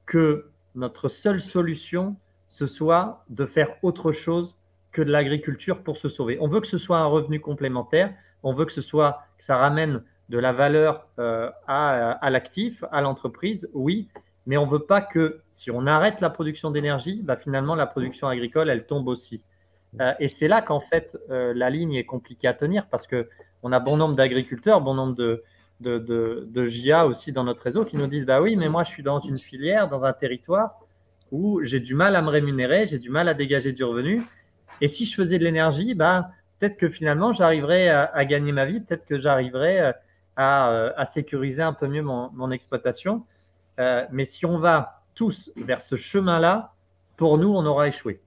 que 0.05 0.49
notre 0.75 1.07
seule 1.07 1.41
solution, 1.41 2.17
ce 2.49 2.67
soit 2.67 3.23
de 3.29 3.45
faire 3.45 3.69
autre 3.81 4.11
chose 4.11 4.53
que 4.91 5.01
de 5.01 5.11
l'agriculture 5.11 5.83
pour 5.83 5.97
se 5.97 6.09
sauver. 6.09 6.37
On 6.41 6.47
veut 6.47 6.61
que 6.61 6.67
ce 6.67 6.77
soit 6.77 6.97
un 6.97 7.05
revenu 7.05 7.39
complémentaire, 7.39 8.13
on 8.43 8.53
veut 8.53 8.65
que 8.65 8.73
ce 8.73 8.81
soit 8.81 9.23
que 9.37 9.45
ça 9.45 9.57
ramène 9.57 10.03
de 10.29 10.37
la 10.37 10.53
valeur 10.53 11.07
euh, 11.19 11.49
à, 11.67 12.29
l'actif, 12.29 12.83
à 12.91 13.01
l'entreprise, 13.01 13.67
oui, 13.73 14.07
mais 14.45 14.57
on 14.57 14.65
veut 14.65 14.83
pas 14.83 15.01
que 15.01 15.41
si 15.55 15.71
on 15.71 15.85
arrête 15.85 16.21
la 16.21 16.29
production 16.29 16.71
d'énergie, 16.71 17.21
bah, 17.21 17.35
finalement 17.35 17.75
la 17.75 17.85
production 17.85 18.27
agricole 18.27 18.69
elle 18.69 18.85
tombe 18.85 19.07
aussi. 19.07 19.41
Euh, 19.99 20.13
et 20.19 20.29
c'est 20.29 20.47
là 20.47 20.61
qu'en 20.61 20.79
fait 20.79 21.17
euh, 21.29 21.53
la 21.53 21.69
ligne 21.69 21.93
est 21.95 22.05
compliquée 22.05 22.47
à 22.47 22.53
tenir 22.53 22.87
parce 22.89 23.07
que 23.07 23.27
on 23.61 23.73
a 23.73 23.79
bon 23.79 23.97
nombre 23.97 24.15
d'agriculteurs, 24.15 24.79
bon 24.79 24.93
nombre 24.93 25.15
de, 25.15 25.43
de 25.81 26.67
GIA 26.67 27.05
aussi 27.05 27.33
dans 27.33 27.43
notre 27.43 27.61
réseau 27.61 27.83
qui 27.83 27.97
nous 27.97 28.07
disent 28.07 28.25
bah 28.25 28.41
oui, 28.41 28.55
mais 28.55 28.69
moi 28.69 28.85
je 28.85 28.89
suis 28.89 29.03
dans 29.03 29.19
une 29.19 29.37
filière, 29.37 29.89
dans 29.89 30.03
un 30.03 30.13
territoire 30.13 30.79
où 31.31 31.61
j'ai 31.63 31.79
du 31.79 31.93
mal 31.93 32.15
à 32.15 32.21
me 32.21 32.29
rémunérer, 32.29 32.87
j'ai 32.87 32.99
du 32.99 33.09
mal 33.09 33.27
à 33.27 33.33
dégager 33.33 33.71
du 33.73 33.83
revenu. 33.83 34.21
Et 34.81 34.87
si 34.87 35.05
je 35.05 35.15
faisais 35.15 35.37
de 35.37 35.43
l'énergie, 35.43 35.93
bah, 35.93 36.31
peut-être 36.59 36.77
que 36.77 36.89
finalement, 36.89 37.33
j'arriverais 37.33 37.87
à, 37.89 38.25
gagner 38.25 38.51
ma 38.51 38.65
vie, 38.65 38.79
peut-être 38.81 39.05
que 39.05 39.19
j'arriverais 39.19 39.79
euh, 39.79 39.91
euh, 40.39 40.91
à, 40.97 41.05
sécuriser 41.13 41.61
un 41.61 41.73
peu 41.73 41.87
mieux 41.87 42.01
mon, 42.01 42.51
exploitation. 42.51 43.25
Euh, 43.79 44.05
mais 44.11 44.25
si 44.25 44.45
on 44.45 44.57
va 44.57 45.03
tous 45.13 45.51
vers 45.55 45.81
ce 45.81 45.95
chemin-là, 45.95 46.73
pour 47.15 47.37
nous, 47.37 47.49
on 47.49 47.65
aura 47.65 47.87
échoué. 47.87 48.19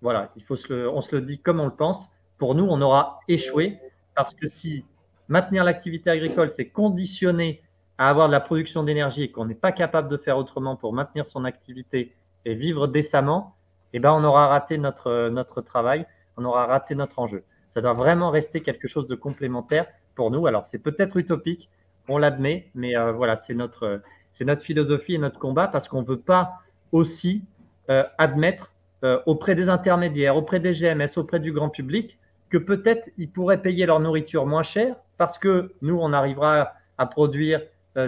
Voilà, 0.00 0.30
il 0.36 0.44
faut 0.44 0.56
on 0.70 1.02
se 1.02 1.16
le 1.16 1.22
dit 1.22 1.38
comme 1.38 1.60
on 1.60 1.66
le 1.66 1.72
pense. 1.72 2.08
Pour 2.38 2.54
nous, 2.54 2.64
on 2.64 2.80
aura 2.80 3.20
échoué 3.28 3.78
parce 4.14 4.32
que 4.32 4.48
si 4.48 4.84
maintenir 5.28 5.64
l'activité 5.64 6.08
agricole, 6.08 6.52
c'est 6.56 6.68
conditionné 6.68 7.62
à 7.98 8.08
avoir 8.08 8.28
de 8.28 8.32
la 8.32 8.40
production 8.40 8.84
d'énergie 8.84 9.24
et 9.24 9.30
qu'on 9.30 9.44
n'est 9.44 9.54
pas 9.54 9.72
capable 9.72 10.08
de 10.08 10.16
faire 10.16 10.38
autrement 10.38 10.76
pour 10.76 10.92
maintenir 10.92 11.26
son 11.26 11.44
activité 11.44 12.14
et 12.44 12.54
vivre 12.54 12.86
décemment, 12.86 13.56
eh 13.92 13.98
ben, 13.98 14.12
on 14.12 14.24
aura 14.24 14.48
raté 14.48 14.78
notre, 14.78 15.28
notre 15.28 15.60
travail, 15.60 16.06
on 16.36 16.44
aura 16.44 16.66
raté 16.66 16.94
notre 16.94 17.18
enjeu. 17.18 17.42
Ça 17.74 17.80
doit 17.80 17.92
vraiment 17.92 18.30
rester 18.30 18.60
quelque 18.60 18.88
chose 18.88 19.08
de 19.08 19.14
complémentaire 19.14 19.86
pour 20.14 20.30
nous. 20.30 20.46
Alors, 20.46 20.66
c'est 20.70 20.82
peut-être 20.82 21.16
utopique, 21.16 21.68
on 22.08 22.18
l'admet, 22.18 22.68
mais 22.74 22.96
euh, 22.96 23.12
voilà, 23.12 23.42
c'est 23.46 23.54
notre, 23.54 24.02
c'est 24.36 24.44
notre 24.44 24.62
philosophie 24.62 25.14
et 25.14 25.18
notre 25.18 25.38
combat 25.38 25.68
parce 25.68 25.88
qu'on 25.88 26.02
ne 26.02 26.06
veut 26.06 26.18
pas 26.18 26.54
aussi 26.92 27.42
euh, 27.90 28.02
admettre 28.18 28.72
euh, 29.04 29.20
auprès 29.26 29.54
des 29.54 29.68
intermédiaires, 29.68 30.36
auprès 30.36 30.60
des 30.60 30.74
GMS, 30.74 31.16
auprès 31.16 31.40
du 31.40 31.52
grand 31.52 31.68
public, 31.68 32.18
que 32.50 32.58
peut-être 32.58 33.08
ils 33.18 33.30
pourraient 33.30 33.62
payer 33.62 33.86
leur 33.86 34.00
nourriture 34.00 34.46
moins 34.46 34.62
cher 34.62 34.96
parce 35.18 35.38
que 35.38 35.72
nous, 35.82 35.98
on 36.00 36.12
arrivera 36.12 36.72
à 36.96 37.06
produire 37.06 37.60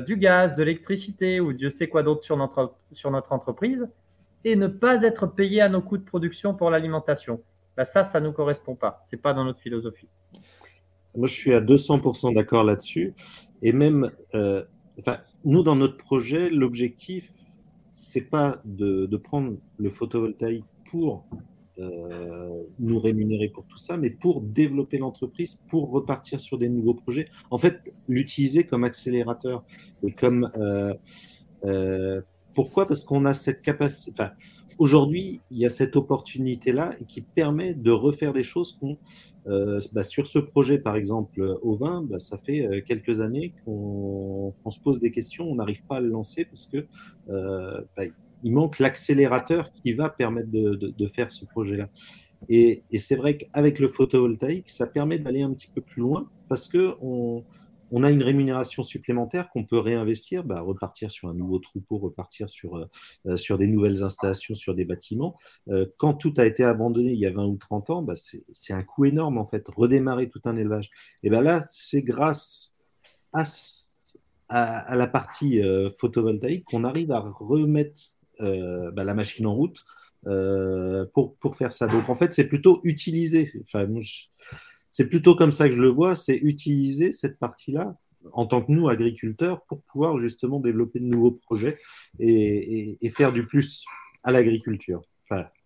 du 0.07 0.17
gaz, 0.17 0.55
de 0.55 0.63
l'électricité 0.63 1.41
ou 1.41 1.53
Dieu 1.53 1.71
sait 1.71 1.89
quoi 1.89 2.05
d'autre 2.05 2.23
sur 2.23 2.37
notre, 2.37 2.75
sur 2.93 3.11
notre 3.11 3.33
entreprise 3.33 3.89
et 4.45 4.57
ne 4.57 4.67
pas 4.67 5.03
être 5.03 5.27
payé 5.27 5.61
à 5.61 5.69
nos 5.69 5.83
coûts 5.83 5.99
de 5.99 6.05
production 6.05 6.55
pour 6.55 6.71
l'alimentation. 6.71 7.43
Bah, 7.77 7.87
ça, 7.93 8.11
ça 8.13 8.21
ne 8.21 8.27
nous 8.27 8.33
correspond 8.33 8.75
pas. 8.75 9.07
Ce 9.11 9.17
n'est 9.17 9.23
pas 9.23 9.35
dans 9.35 9.45
notre 9.45 9.61
philosophie. 9.61 10.09
Moi, 11.17 11.27
je 11.27 11.35
suis 11.35 11.55
à 11.55 11.61
200% 11.61 12.35
d'accord 12.35 12.65
là-dessus. 12.65 13.15
Et 13.63 13.73
même, 13.73 14.11
euh, 14.35 14.65
nous, 15.45 15.63
dans 15.63 15.77
notre 15.77 15.97
projet, 15.97 16.51
l'objectif, 16.51 17.33
c'est 17.93 18.29
pas 18.31 18.59
de, 18.65 19.07
de, 19.07 19.17
prendre 19.17 19.57
le 19.79 19.91
photovoltaïque 19.91 20.65
pour 20.91 21.27
nous 22.79 23.01
rémunérer 23.01 23.49
pour 23.49 23.65
tout 23.65 23.79
ça, 23.79 23.97
mais 23.97 24.11
pour 24.11 24.43
développer 24.43 24.99
l'entreprise, 24.99 25.63
pour 25.69 25.91
repartir 25.91 26.39
sur 26.39 26.59
des 26.59 26.69
nouveaux 26.69 26.93
projets. 26.93 27.29
En 27.51 27.57
fait, 27.57 27.81
l'utiliser 28.07 28.65
comme 28.65 28.85
accélérateur 28.85 29.65
et 30.03 30.13
comme 30.13 30.51
pourquoi? 32.55 32.87
Parce 32.87 33.05
qu'on 33.05 33.25
a 33.25 33.35
cette 33.35 33.63
capacité. 33.63 34.25
Aujourd'hui, 34.81 35.43
il 35.51 35.59
y 35.59 35.67
a 35.67 35.69
cette 35.69 35.95
opportunité-là 35.95 36.95
qui 37.07 37.21
permet 37.21 37.75
de 37.75 37.91
refaire 37.91 38.33
des 38.33 38.43
choses 38.43 38.79
euh, 39.47 39.79
bah, 39.93 40.03
sur 40.03 40.27
ce 40.27 40.39
projet, 40.39 40.79
par 40.79 40.97
exemple, 40.97 41.59
au 41.61 41.77
vin, 41.77 42.03
bah, 42.03 42.19
ça 42.19 42.39
fait 42.39 42.67
euh, 42.67 42.81
quelques 42.81 43.21
années 43.21 43.53
qu'on 43.65 44.55
se 44.71 44.81
pose 44.81 44.99
des 44.99 45.11
questions, 45.11 45.51
on 45.51 45.57
n'arrive 45.57 45.85
pas 45.85 45.97
à 45.97 46.01
le 46.01 46.09
lancer 46.09 46.47
parce 46.47 46.65
que 46.65 46.87
euh, 47.29 47.83
bah, 47.95 48.05
manque 48.43 48.79
l'accélérateur 48.79 49.71
qui 49.71 49.93
va 49.93 50.09
permettre 50.09 50.51
de, 50.51 50.75
de, 50.75 51.07
faire 51.09 51.31
ce 51.31 51.45
projet-là. 51.45 51.91
Et, 52.49 52.83
et 52.91 52.97
c'est 52.97 53.17
vrai 53.17 53.37
qu'avec 53.37 53.81
le 53.81 53.89
photovoltaïque, 53.89 54.71
ça 54.71 54.87
permet 54.87 55.19
d'aller 55.19 55.43
un 55.43 55.53
petit 55.53 55.69
peu 55.69 55.83
plus 55.83 56.01
loin 56.01 56.27
parce 56.49 56.69
que 56.69 56.95
on, 57.03 57.45
on 57.91 58.03
a 58.03 58.11
une 58.11 58.23
rémunération 58.23 58.83
supplémentaire 58.83 59.51
qu'on 59.51 59.65
peut 59.65 59.79
réinvestir, 59.79 60.45
bah, 60.45 60.61
repartir 60.61 61.11
sur 61.11 61.29
un 61.29 61.35
nouveau 61.35 61.59
troupeau, 61.59 61.99
repartir 61.99 62.49
sur, 62.49 62.77
euh, 62.77 62.87
euh, 63.27 63.37
sur 63.37 63.59
des 63.59 63.67
nouvelles 63.67 64.03
installations, 64.03 64.55
sur 64.55 64.75
des 64.75 64.85
bâtiments. 64.85 65.37
Euh, 65.69 65.87
quand 65.99 66.15
tout 66.15 66.35
a 66.37 66.47
été 66.47 66.65
abandonné 66.65 67.13
il 67.13 67.19
y 67.19 67.27
a 67.27 67.33
20 67.33 67.47
ou 67.47 67.57
30 67.57 67.91
ans, 67.91 68.03
bah, 68.03 68.15
c'est 68.17 68.73
un 68.73 68.83
coût 68.83 69.05
énorme 69.05 69.39
en 69.39 69.45
fait, 69.45 69.67
redémarrer 69.69 70.29
tout 70.29 70.41
un 70.45 70.57
élevage. 70.57 70.91
Et 71.23 71.31
ben 71.31 71.43
là, 71.43 71.65
c'est 71.69 72.03
grâce 72.03 72.77
à, 73.33 73.45
à, 74.49 74.97
la 74.97 75.07
partie 75.07 75.61
photovoltaïque 75.99 76.65
qu'on 76.65 76.85
arrive 76.85 77.13
à 77.13 77.21
remettre 77.21 78.01
bah, 78.39 79.05
la 79.05 79.15
machine 79.15 79.47
en 79.47 79.55
route 79.55 79.85
pour, 81.13 81.37
pour 81.37 81.57
faire 81.57 81.73
ça. 81.73 81.87
Donc 81.87 82.09
en 82.09 82.15
fait, 82.15 82.33
c'est 82.33 82.49
plutôt 82.49 82.81
utiliser. 82.85 83.53
Enfin, 83.63 83.87
c'est 84.91 85.09
plutôt 85.09 85.35
comme 85.35 85.53
ça 85.53 85.69
que 85.69 85.75
je 85.75 85.81
le 85.81 85.89
vois, 85.89 86.15
c'est 86.15 86.37
utiliser 86.37 87.13
cette 87.13 87.39
partie-là 87.39 87.97
en 88.33 88.47
tant 88.47 88.63
que 88.63 88.71
nous, 88.71 88.89
agriculteurs, 88.89 89.65
pour 89.67 89.83
pouvoir 89.83 90.19
justement 90.19 90.61
développer 90.61 91.01
de 91.01 91.07
nouveaux 91.07 91.33
projets 91.33 91.79
et, 92.19 92.99
faire 93.17 93.33
du 93.33 93.47
plus 93.47 93.85
à 94.25 94.33
l'agriculture. 94.33 95.03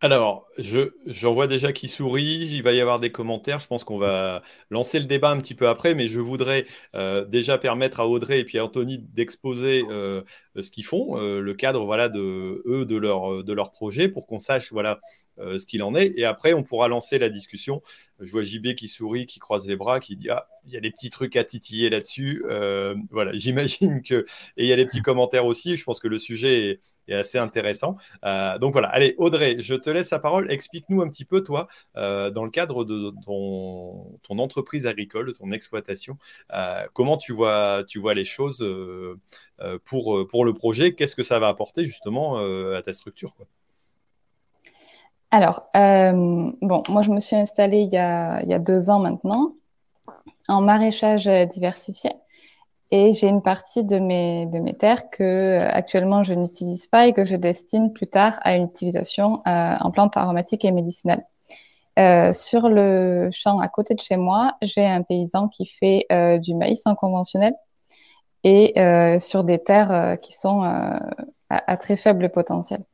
Alors, 0.05 0.47
je, 0.59 0.91
j'en 1.07 1.33
vois 1.33 1.47
déjà 1.47 1.73
qui 1.73 1.89
sourit, 1.89 2.47
il 2.53 2.63
va 2.63 2.73
y 2.75 2.81
avoir 2.83 3.01
des 3.01 3.11
commentaires, 3.11 3.59
je 3.59 3.67
pense 3.67 3.85
qu'on 3.85 3.97
va 3.97 4.43
lancer 4.69 5.01
le 5.01 5.07
débat 5.07 5.31
un 5.31 5.39
petit 5.39 5.55
peu 5.55 5.67
après, 5.67 5.95
mais 5.95 6.09
je 6.09 6.21
voudrais 6.21 6.67
euh, 6.95 7.25
déjà 7.25 7.57
permettre 7.57 8.01
à 8.01 8.07
Audrey 8.07 8.41
et 8.41 8.45
puis 8.45 8.59
à 8.59 8.65
Anthony 8.67 8.99
d'exposer 8.99 9.83
euh, 9.89 10.23
ce 10.61 10.71
qu'ils 10.71 10.85
font, 10.85 11.19
euh, 11.19 11.41
le 11.41 11.55
cadre 11.55 11.87
voilà, 11.87 12.11
de 12.11 12.63
eux, 12.67 12.85
de 12.85 12.97
leur, 12.97 13.73
projet, 13.73 14.09
pour 14.09 14.27
qu'on 14.27 14.41
sache 14.41 14.73
voilà, 14.73 15.01
ce 15.39 15.65
qu'il 15.67 15.83
en 15.83 15.95
est, 15.95 16.13
et 16.17 16.25
après 16.25 16.53
on 16.53 16.63
pourra 16.63 16.87
lancer 16.87 17.19
la 17.19 17.31
discussion. 17.31 17.83
Je 18.21 18.31
vois 18.31 18.45
JB 18.45 18.75
qui 18.75 18.87
sourit, 18.87 19.27
qui 19.27 19.41
croise 19.41 19.67
les 19.67 19.75
bras, 19.75 19.99
qui 19.99 20.15
dit 20.15 20.31
Ah, 20.31 20.47
il 20.65 20.73
y 20.73 20.77
a 20.77 20.81
des 20.81 20.93
petits 20.93 21.11
trucs 21.11 21.35
à 21.35 21.43
titiller 21.43 21.91
là-dessus. 21.91 22.45
voilà, 23.11 23.33
j'imagine 23.35 24.03
que. 24.03 24.25
Et 24.57 24.65
il 24.65 24.67
y 24.67 24.73
a 24.73 24.77
des 24.77 24.87
petits 24.87 25.03
commentaires 25.03 25.47
aussi, 25.47 25.77
je 25.77 25.85
pense 25.85 25.99
que 25.99 26.07
le 26.07 26.19
sujet 26.19 26.71
est, 26.71 26.81
est 27.09 27.15
assez 27.15 27.39
intéressant. 27.39 27.97
donc 28.61 28.73
voilà, 28.73 28.89
allez, 28.89 29.15
Audrey, 29.19 29.57
je 29.59 29.75
te 29.75 29.91
laisse 29.95 30.11
la 30.11 30.19
parole. 30.19 30.51
Explique-nous 30.51 31.03
un 31.03 31.09
petit 31.09 31.25
peu, 31.25 31.43
toi, 31.43 31.69
euh, 31.97 32.31
dans 32.31 32.45
le 32.45 32.51
cadre 32.51 32.85
de 32.85 33.13
ton, 33.25 34.39
entreprise 34.39 34.87
agricole, 34.87 35.27
de 35.27 35.33
ton 35.33 35.53
exploitation, 35.53 36.19
euh, 36.53 36.87
comment 36.93 37.17
tu 37.17 37.33
vois, 37.33 37.85
tu 37.87 37.99
vois 37.99 38.15
les 38.15 38.25
choses 38.25 38.61
euh, 38.63 39.19
pour, 39.85 40.27
pour 40.29 40.45
le 40.45 40.53
projet? 40.53 40.95
Qu'est-ce 40.95 41.15
que 41.15 41.23
ça 41.23 41.39
va 41.39 41.49
apporter 41.49 41.85
justement 41.85 42.37
à 42.37 42.83
ta 42.83 42.93
structure 42.93 43.35
alors, 45.31 45.67
bon, 45.75 46.85
moi 46.89 47.03
je 47.03 47.11
me 47.11 47.19
suis 47.19 47.35
installée 47.35 47.81
il 47.81 47.93
y 47.93 47.97
a, 47.97 48.41
il 48.45 48.49
y 48.49 48.55
a 48.55 48.61
deux 48.61 48.89
ans 48.89 49.01
maintenant 49.01 49.55
en 50.47 50.61
maraîchage 50.61 51.27
diversifié. 51.51 52.13
Et 52.97 53.13
j'ai 53.13 53.27
une 53.27 53.43
partie 53.43 53.83
de 53.83 53.99
mes, 53.99 54.47
de 54.47 54.61
mes 54.61 54.73
terres 54.73 55.11
que 55.11 55.25
euh, 55.25 55.69
actuellement 55.69 56.23
je 56.23 56.33
n'utilise 56.33 56.87
pas 56.87 57.09
et 57.09 57.13
que 57.13 57.25
je 57.25 57.35
destine 57.35 57.93
plus 57.93 58.07
tard 58.07 58.39
à 58.43 58.55
une 58.55 58.67
utilisation 58.67 59.43
euh, 59.49 59.77
en 59.81 59.91
plantes 59.91 60.17
aromatiques 60.17 60.65
et 60.65 60.71
médicinales. 60.71 61.27
Euh, 61.99 62.33
sur 62.33 62.69
le 62.69 63.31
champ 63.33 63.59
à 63.59 63.69
côté 63.69 63.97
de 63.97 64.01
chez 64.01 64.17
moi, 64.17 64.55
j'ai 64.63 64.87
un 64.87 65.03
paysan 65.03 65.49
qui 65.49 65.67
fait 65.67 66.07
du 66.41 66.55
maïs 66.55 66.83
en 66.85 66.95
conventionnel 66.95 67.55
et 68.45 68.75
sur 69.19 69.43
des 69.43 69.59
terres 69.59 70.17
qui 70.23 70.33
sont 70.33 70.63
à, 70.63 71.01
à, 71.49 71.77
très 71.77 71.97
faible 71.97 72.31
potentiel. 72.31 72.85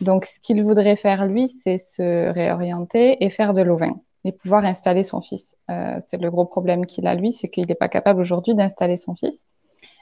Donc, 0.00 0.24
ce 0.24 0.38
qu'il 0.38 0.62
voudrait 0.62 0.94
faire, 0.96 1.26
lui, 1.26 1.48
c'est 1.48 1.78
se 1.78 2.30
réorienter 2.30 3.24
et 3.24 3.30
faire 3.30 3.54
de 3.54 3.62
l'ovin 3.62 4.00
et 4.24 4.32
pouvoir 4.32 4.64
installer 4.64 5.04
son 5.04 5.20
fils. 5.20 5.56
Euh, 5.70 5.98
c'est 6.06 6.20
le 6.20 6.30
gros 6.30 6.44
problème 6.44 6.86
qu'il 6.86 7.06
a, 7.06 7.14
lui, 7.14 7.32
c'est 7.32 7.48
qu'il 7.48 7.66
n'est 7.66 7.74
pas 7.74 7.88
capable 7.88 8.20
aujourd'hui 8.20 8.54
d'installer 8.54 8.96
son 8.96 9.14
fils. 9.14 9.44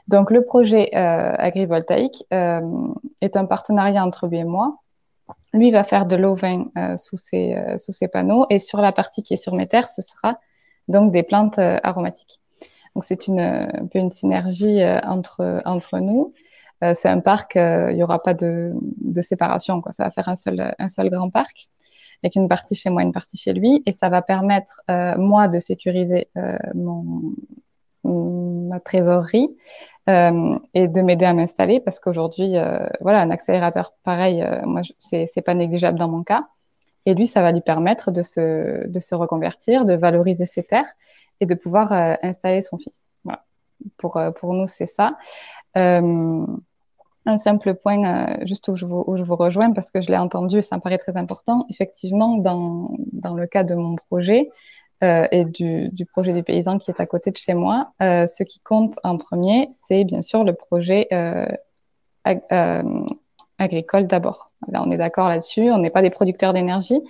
Donc, 0.09 0.31
le 0.31 0.45
projet 0.45 0.91
euh, 0.95 1.35
agrivoltaïque 1.39 2.25
euh, 2.33 2.61
est 3.21 3.37
un 3.37 3.45
partenariat 3.45 4.05
entre 4.05 4.27
lui 4.27 4.39
et 4.39 4.45
moi. 4.45 4.79
Lui 5.53 5.71
va 5.71 5.85
faire 5.85 6.07
de 6.07 6.17
l'eau 6.17 6.37
sous, 6.97 7.17
ses, 7.17 7.55
euh, 7.55 7.79
sous 7.79 7.93
ses 7.93 8.09
panneaux 8.09 8.47
et 8.51 8.59
sur 8.59 8.81
la 8.81 8.91
partie 8.91 9.23
qui 9.23 9.35
est 9.35 9.43
sur 9.45 9.55
mes 9.55 9.67
terres, 9.67 9.89
ce 9.89 10.03
sera 10.03 10.41
donc 10.89 11.13
des 11.13 11.23
plantes 11.23 11.59
aromatiques. 11.59 12.41
Donc, 12.95 13.05
c'est 13.05 13.29
un 13.29 13.87
peu 13.87 14.01
une 14.01 14.11
synergie 14.11 14.83
entre, 15.05 15.63
entre 15.65 16.01
nous. 16.01 16.35
c'est 16.83 17.09
un 17.09 17.21
parc, 17.21 17.55
il 17.55 17.95
n'y 17.95 18.03
aura 18.03 18.21
pas 18.21 18.35
de, 18.35 18.73
de 19.01 19.21
séparation, 19.21 19.81
quoi. 19.81 19.93
ça 19.93 20.03
va 20.03 20.11
faire 20.11 20.29
un 20.29 20.35
seul, 20.35 20.75
un 20.77 20.89
seul 20.89 21.09
grand 21.09 21.31
parc 21.31 21.69
avec 22.23 22.37
une 22.37 22.49
partie 22.49 22.75
chez 22.75 22.91
moi, 22.91 23.03
une 23.03 23.13
partie 23.13 23.37
chez 23.37 23.53
lui, 23.53 23.83
et 23.87 23.93
ça 23.93 24.09
va 24.09 24.23
permettre 24.23 24.83
euh, 24.91 25.17
moi 25.17 25.49
de 25.49 25.59
sécuriser 25.59 26.29
euh, 26.37 26.59
mon, 26.75 27.35
ma 28.05 28.81
trésorerie 28.81 29.57
euh, 30.09 30.59
et 30.75 30.89
de 30.89 31.01
m'aider 31.03 31.25
à 31.25 31.35
m'installer 31.35 31.81
parce 31.81 32.01
qu'aujourd'hui, 32.01 32.57
euh, 32.57 32.87
voilà, 33.01 33.21
un 33.21 33.31
accélérateur 33.31 33.93
pareil, 34.03 34.43
euh, 34.43 34.63
moi, 34.65 34.83
c'est 34.99 35.43
pas 35.45 35.55
négligeable 35.55 35.99
dans 35.99 36.09
mon 36.09 36.23
cas. 36.23 36.49
Et 37.07 37.15
lui, 37.15 37.27
ça 37.27 37.41
va 37.41 37.53
lui 37.53 37.63
permettre 37.63 38.11
de 38.11 38.23
se, 38.23 38.87
de 38.87 39.01
se 39.01 39.15
reconvertir, 39.15 39.85
de 39.85 39.95
valoriser 39.95 40.47
ses 40.47 40.63
terres 40.63 40.93
et 41.41 41.47
de 41.47 41.55
pouvoir 41.55 41.93
installer 42.23 42.61
son 42.61 42.77
fils. 42.77 43.11
Voilà. 43.25 43.45
Pour, 43.97 44.21
pour 44.39 44.53
nous, 44.53 44.67
c'est 44.67 44.85
ça. 44.85 45.17
Euh, 45.79 46.47
un 47.31 47.39
simple 47.39 47.75
point, 47.75 48.05
euh, 48.05 48.37
juste 48.47 48.69
où 48.69 48.77
je, 48.77 48.85
vous, 48.85 49.37
rejoins, 49.37 49.73
parce 49.73 49.91
que 49.91 50.01
je 50.01 50.09
l'ai 50.09 50.17
entendu 50.17 50.59
et 50.59 50.63
ça 50.63 50.77
me 50.77 50.81
paraît 50.81 50.99
très 50.99 51.17
important. 51.17 51.65
Effectivement, 51.71 52.37
dans, 52.37 52.91
dans 53.13 53.35
le 53.35 53.47
cas 53.47 53.65
de 53.65 53.75
mon 53.75 53.97
projet 53.97 54.51
euh, 55.03 55.27
et 55.31 55.45
du, 55.45 55.91
projet 56.07 56.33
du 56.35 56.43
paysan 56.43 56.79
qui 56.79 56.91
est 56.91 57.01
à 57.01 57.07
côté 57.07 57.31
de 57.31 57.37
chez 57.37 57.55
moi, 57.55 57.93
euh, 58.03 58.27
ce 58.27 58.43
qui 58.43 58.61
compte 58.61 58.95
en 59.03 59.17
premier, 59.17 59.69
c'est 59.71 60.05
bien 60.05 60.23
sûr 60.23 60.45
le 60.45 60.53
projet 60.53 61.09
ag 62.25 62.43
agricole 63.59 64.07
d'abord. 64.07 64.51
Là, 64.69 64.83
on 64.85 64.91
est 64.91 64.97
d'accord 64.97 65.29
là-dessus. 65.29 65.71
On 65.71 65.79
n'est 65.79 65.91
pas 65.91 66.03
des 66.03 66.11
producteurs 66.11 66.53
d'énergie. 66.53 67.01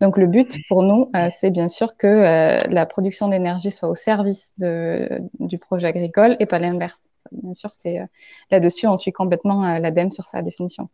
Donc, 0.00 0.18
le 0.18 0.26
but 0.26 0.58
pour 0.68 0.82
nous, 0.82 1.10
c'est 1.30 1.50
bien 1.50 1.68
sûr 1.68 1.96
que 1.96 2.68
la 2.68 2.86
production 2.86 3.28
d'énergie 3.28 3.70
soit 3.70 3.88
au 3.88 3.94
service 3.94 4.54
du 4.58 5.58
projet 5.58 5.86
agricole 5.86 6.36
et 6.40 6.46
pas 6.46 6.58
l'inverse 6.58 7.08
bien 7.42 7.54
sûr, 7.54 7.70
c'est 7.72 7.98
euh, 8.00 8.06
là-dessus, 8.50 8.86
on 8.86 8.96
suit 8.96 9.12
complètement 9.12 9.64
euh, 9.64 9.78
l'ADEME 9.78 10.10
sur 10.10 10.24
sa 10.24 10.42
définition. 10.42 10.88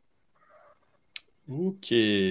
Ok, 1.50 1.90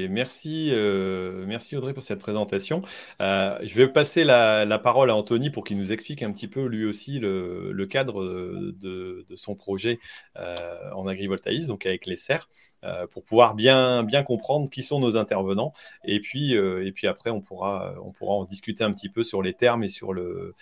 merci, 0.10 0.70
euh, 0.72 1.44
merci 1.46 1.76
Audrey 1.76 1.94
pour 1.94 2.04
cette 2.04 2.22
présentation. 2.22 2.80
Euh, 3.20 3.60
je 3.64 3.76
vais 3.76 3.90
passer 3.90 4.24
la, 4.24 4.80
parole 4.82 5.10
à 5.10 5.16
Anthony 5.16 5.50
pour 5.50 5.66
qu'il 5.66 5.78
nous 5.78 5.92
explique 5.92 6.24
un 6.24 6.32
petit 6.32 6.48
peu 6.48 6.64
lui 6.66 6.86
aussi 6.86 7.20
le, 7.20 7.86
cadre 7.90 8.24
de, 8.24 9.26
de, 9.28 9.36
son 9.36 9.56
projet 9.56 10.00
euh, 10.38 10.56
en 10.96 11.06
agrivoltaïsme, 11.06 11.68
donc 11.68 11.86
avec 11.86 12.06
les 12.06 12.16
serres, 12.16 12.48
euh, 12.86 13.08
pour 13.08 13.26
pouvoir 13.26 13.56
bien, 13.56 14.04
bien 14.04 14.24
comprendre 14.24 14.70
qui 14.70 14.84
sont 14.84 15.02
nos 15.02 15.18
intervenants. 15.18 15.74
Et 16.06 16.22
puis, 16.22 16.56
euh, 16.56 16.88
et 16.88 16.94
puis 16.94 17.06
après, 17.06 17.30
on 17.30 17.42
pourra, 17.42 17.96
on 18.02 18.14
pourra 18.14 18.36
en 18.36 18.46
discuter 18.46 18.86
un 18.86 18.94
petit 18.94 19.10
peu 19.10 19.24
sur 19.24 19.42
les 19.42 19.54
termes 19.54 19.84
et 19.84 19.90
sur 19.90 20.14
le, 20.14 20.56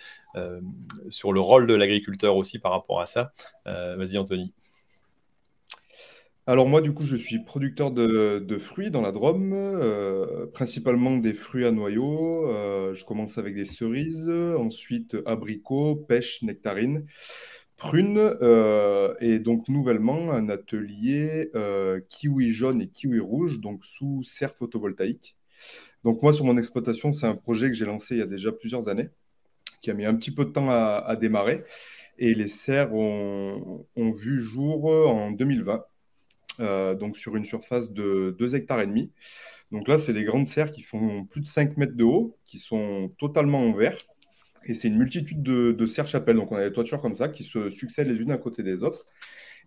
sur 1.10 1.32
le 1.32 1.40
rôle 1.40 1.68
de 1.68 1.74
l'agriculteur 1.74 2.34
aussi 2.34 2.58
par 2.58 2.72
rapport 2.72 3.00
à 3.00 3.06
ça. 3.06 3.30
Vas-y 3.66 4.18
Anthony. 4.18 4.52
Alors 6.48 6.66
moi, 6.66 6.80
du 6.80 6.94
coup, 6.94 7.04
je 7.04 7.14
suis 7.14 7.40
producteur 7.40 7.90
de, 7.90 8.58
fruits 8.58 8.90
dans 8.90 9.02
la 9.02 9.12
Drôme, 9.12 9.52
euh, 9.52 10.46
principalement 10.46 11.18
des 11.18 11.34
fruits 11.34 11.66
à 11.66 11.72
noyaux. 11.72 12.48
Euh, 12.48 12.94
je 12.94 13.04
commence 13.04 13.36
avec 13.36 13.54
des 13.54 13.66
cerises, 13.66 14.30
ensuite 14.30 15.14
abricots, 15.26 15.94
pêches, 15.94 16.40
nectarines, 16.40 17.04
prunes, 17.76 18.16
euh, 18.40 19.14
et 19.20 19.40
donc 19.40 19.68
nouvellement 19.68 20.32
un 20.32 20.48
atelier 20.48 21.50
kiwi 22.08 22.52
jaune 22.54 22.80
et 22.80 22.88
kiwi 22.88 23.20
rouge, 23.20 23.60
donc 23.60 23.84
sous 23.84 24.22
serre 24.22 24.54
photovoltaïque. 24.54 25.36
Donc 26.02 26.22
moi, 26.22 26.32
sur 26.32 26.46
mon 26.46 26.56
exploitation, 26.56 27.12
c'est 27.12 27.26
un 27.26 27.36
projet 27.36 27.68
que 27.68 27.74
j'ai 27.74 27.84
lancé 27.84 28.14
il 28.14 28.20
y 28.20 28.22
a 28.22 28.26
déjà 28.26 28.52
plusieurs 28.52 28.88
années, 28.88 29.10
qui 29.82 29.90
a 29.90 29.94
mis 29.94 30.06
un 30.06 30.14
petit 30.14 30.30
peu 30.30 30.46
de 30.46 30.50
temps 30.50 30.70
à, 30.70 31.14
démarrer, 31.16 31.64
et 32.16 32.34
les 32.34 32.48
serres 32.48 32.94
ont 32.94 33.84
vu 33.96 34.40
jour 34.40 34.86
en 34.86 35.30
2020. 35.30 35.84
Euh, 36.60 36.94
donc 36.94 37.16
sur 37.16 37.36
une 37.36 37.44
surface 37.44 37.92
de 37.92 38.34
2 38.38 38.56
hectares 38.56 38.80
et 38.80 38.86
demi. 38.86 39.12
Donc 39.70 39.86
là, 39.86 39.98
c'est 39.98 40.12
des 40.12 40.24
grandes 40.24 40.46
serres 40.46 40.72
qui 40.72 40.82
font 40.82 41.24
plus 41.24 41.40
de 41.40 41.46
5 41.46 41.76
mètres 41.76 41.96
de 41.96 42.04
haut, 42.04 42.36
qui 42.46 42.58
sont 42.58 43.12
totalement 43.18 43.60
en 43.60 43.72
verre. 43.72 43.96
Et 44.64 44.74
c'est 44.74 44.88
une 44.88 44.98
multitude 44.98 45.42
de, 45.42 45.86
serres 45.86 46.08
chapelles. 46.08 46.36
Donc 46.36 46.52
on 46.52 46.56
a 46.56 46.68
des 46.68 46.72
toitures 46.72 47.00
comme 47.00 47.14
ça 47.14 47.28
qui 47.28 47.44
se 47.44 47.70
succèdent 47.70 48.08
les 48.08 48.20
unes 48.20 48.32
à 48.32 48.38
côté 48.38 48.62
des 48.62 48.82
autres. 48.82 49.06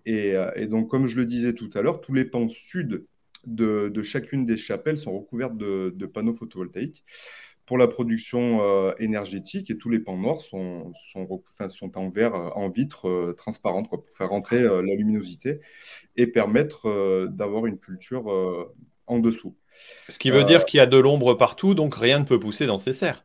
Et, 0.05 0.35
euh, 0.35 0.67
donc, 0.67 0.89
comme 0.89 1.05
je 1.07 1.15
le 1.15 1.25
disais 1.25 1.53
tout 1.53 1.69
à 1.75 1.81
l'heure, 1.81 2.01
tous 2.01 2.13
les 2.13 2.25
pans 2.25 2.49
sud 2.49 3.05
de, 3.45 4.01
chacune 4.03 4.45
des 4.45 4.57
chapelles 4.57 4.97
sont 4.97 5.13
recouverts 5.17 5.51
de, 5.51 6.05
panneaux 6.13 6.33
photovoltaïques 6.33 7.03
pour 7.71 7.77
la 7.77 7.87
production 7.87 8.59
euh, 8.61 8.91
énergétique 8.99 9.71
et 9.71 9.77
tous 9.77 9.87
les 9.87 9.99
pans 9.99 10.17
nord 10.17 10.41
sont, 10.41 10.91
sont, 11.13 11.41
sont 11.69 11.97
en 11.97 12.09
verre, 12.09 12.35
en 12.57 12.69
vitre 12.69 13.33
transparente 13.37 13.89
pour 13.89 14.03
faire 14.13 14.27
rentrer 14.27 14.61
la 14.61 14.93
luminosité 14.93 15.61
et 16.17 16.27
permettre 16.27 17.29
d'avoir 17.29 17.67
une 17.67 17.77
culture 17.77 18.27
en 19.07 19.19
dessous. 19.19 19.55
Ce 20.09 20.19
qui 20.19 20.31
veut 20.31 20.43
dire 20.43 20.65
qu'il 20.65 20.79
y 20.79 20.81
a 20.81 20.85
de 20.85 20.97
l'ombre 20.97 21.35
partout, 21.35 21.73
donc 21.73 21.95
rien 21.95 22.19
ne 22.19 22.25
peut 22.25 22.41
pousser 22.41 22.65
dans 22.65 22.77
ces 22.77 22.91
serres. 22.91 23.23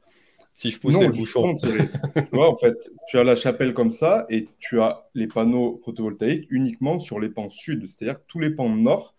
Si 0.54 0.70
je 0.70 0.78
poussais 0.78 1.08
le 1.08 1.12
bouchon. 1.12 1.56
tu 1.56 2.22
vois, 2.30 2.48
en 2.48 2.56
fait, 2.56 2.76
tu 3.08 3.18
as 3.18 3.24
la 3.24 3.34
chapelle 3.34 3.74
comme 3.74 3.90
ça 3.90 4.26
et 4.30 4.48
tu 4.60 4.80
as 4.80 5.08
les 5.14 5.26
panneaux 5.26 5.80
photovoltaïques 5.84 6.46
uniquement 6.50 7.00
sur 7.00 7.18
les 7.18 7.30
pans 7.30 7.48
sud. 7.48 7.88
C'est-à-dire 7.88 8.20
que 8.20 8.24
tous 8.28 8.38
les 8.38 8.50
pans 8.50 8.68
nord 8.68 9.15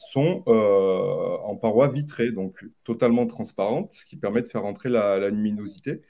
sont 0.00 0.42
euh, 0.48 1.36
en 1.44 1.56
parois 1.56 1.88
vitrées, 1.88 2.32
donc 2.32 2.64
totalement 2.84 3.26
transparentes, 3.26 3.92
ce 3.92 4.06
qui 4.06 4.16
permet 4.16 4.42
de 4.42 4.46
faire 4.46 4.64
entrer 4.64 4.88
la, 4.88 5.28
luminosité. 5.28 6.02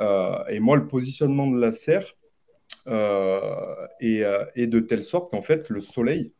Euh, 0.00 0.44
et 0.48 0.60
moi, 0.60 0.76
le 0.76 0.86
positionnement 0.86 1.46
de 1.46 1.58
la 1.58 1.72
serre 1.72 2.14
euh, 2.88 3.86
est, 4.00 4.66
de 4.66 4.80
telle 4.80 5.02
sorte 5.02 5.30
qu'en 5.30 5.42
fait, 5.42 5.70
le 5.70 5.80
soleil 5.80 6.32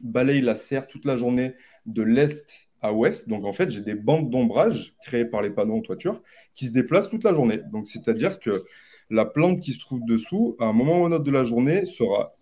balaye 0.00 0.40
la 0.40 0.54
serre 0.54 0.88
toute 0.88 1.04
la 1.04 1.16
journée 1.16 1.54
de 1.86 2.02
l'est 2.02 2.68
à 2.80 2.92
ouest. 2.92 3.28
Donc 3.28 3.44
en 3.44 3.52
fait, 3.52 3.70
j'ai 3.70 3.82
des 3.82 3.94
bandes 3.94 4.30
d'ombrage 4.30 4.94
créées 5.02 5.26
par 5.26 5.42
les 5.42 5.50
panneaux 5.50 5.76
en 5.76 5.82
toiture 5.82 6.22
qui 6.54 6.66
se 6.66 6.72
déplacent 6.72 7.10
toute 7.10 7.24
la 7.24 7.34
journée. 7.34 7.60
Donc 7.72 7.86
c'est-à-dire 7.88 8.40
que 8.40 8.64
la 9.10 9.26
plante 9.26 9.60
qui 9.60 9.72
se 9.72 9.78
trouve 9.78 10.04
dessous, 10.04 10.56
à 10.58 10.64
un 10.64 10.72
moment 10.72 11.02
ou 11.02 11.04
un 11.04 11.12
autre 11.12 11.24
de 11.24 11.30
la 11.30 11.44
journée, 11.44 11.84
sera 11.84 12.34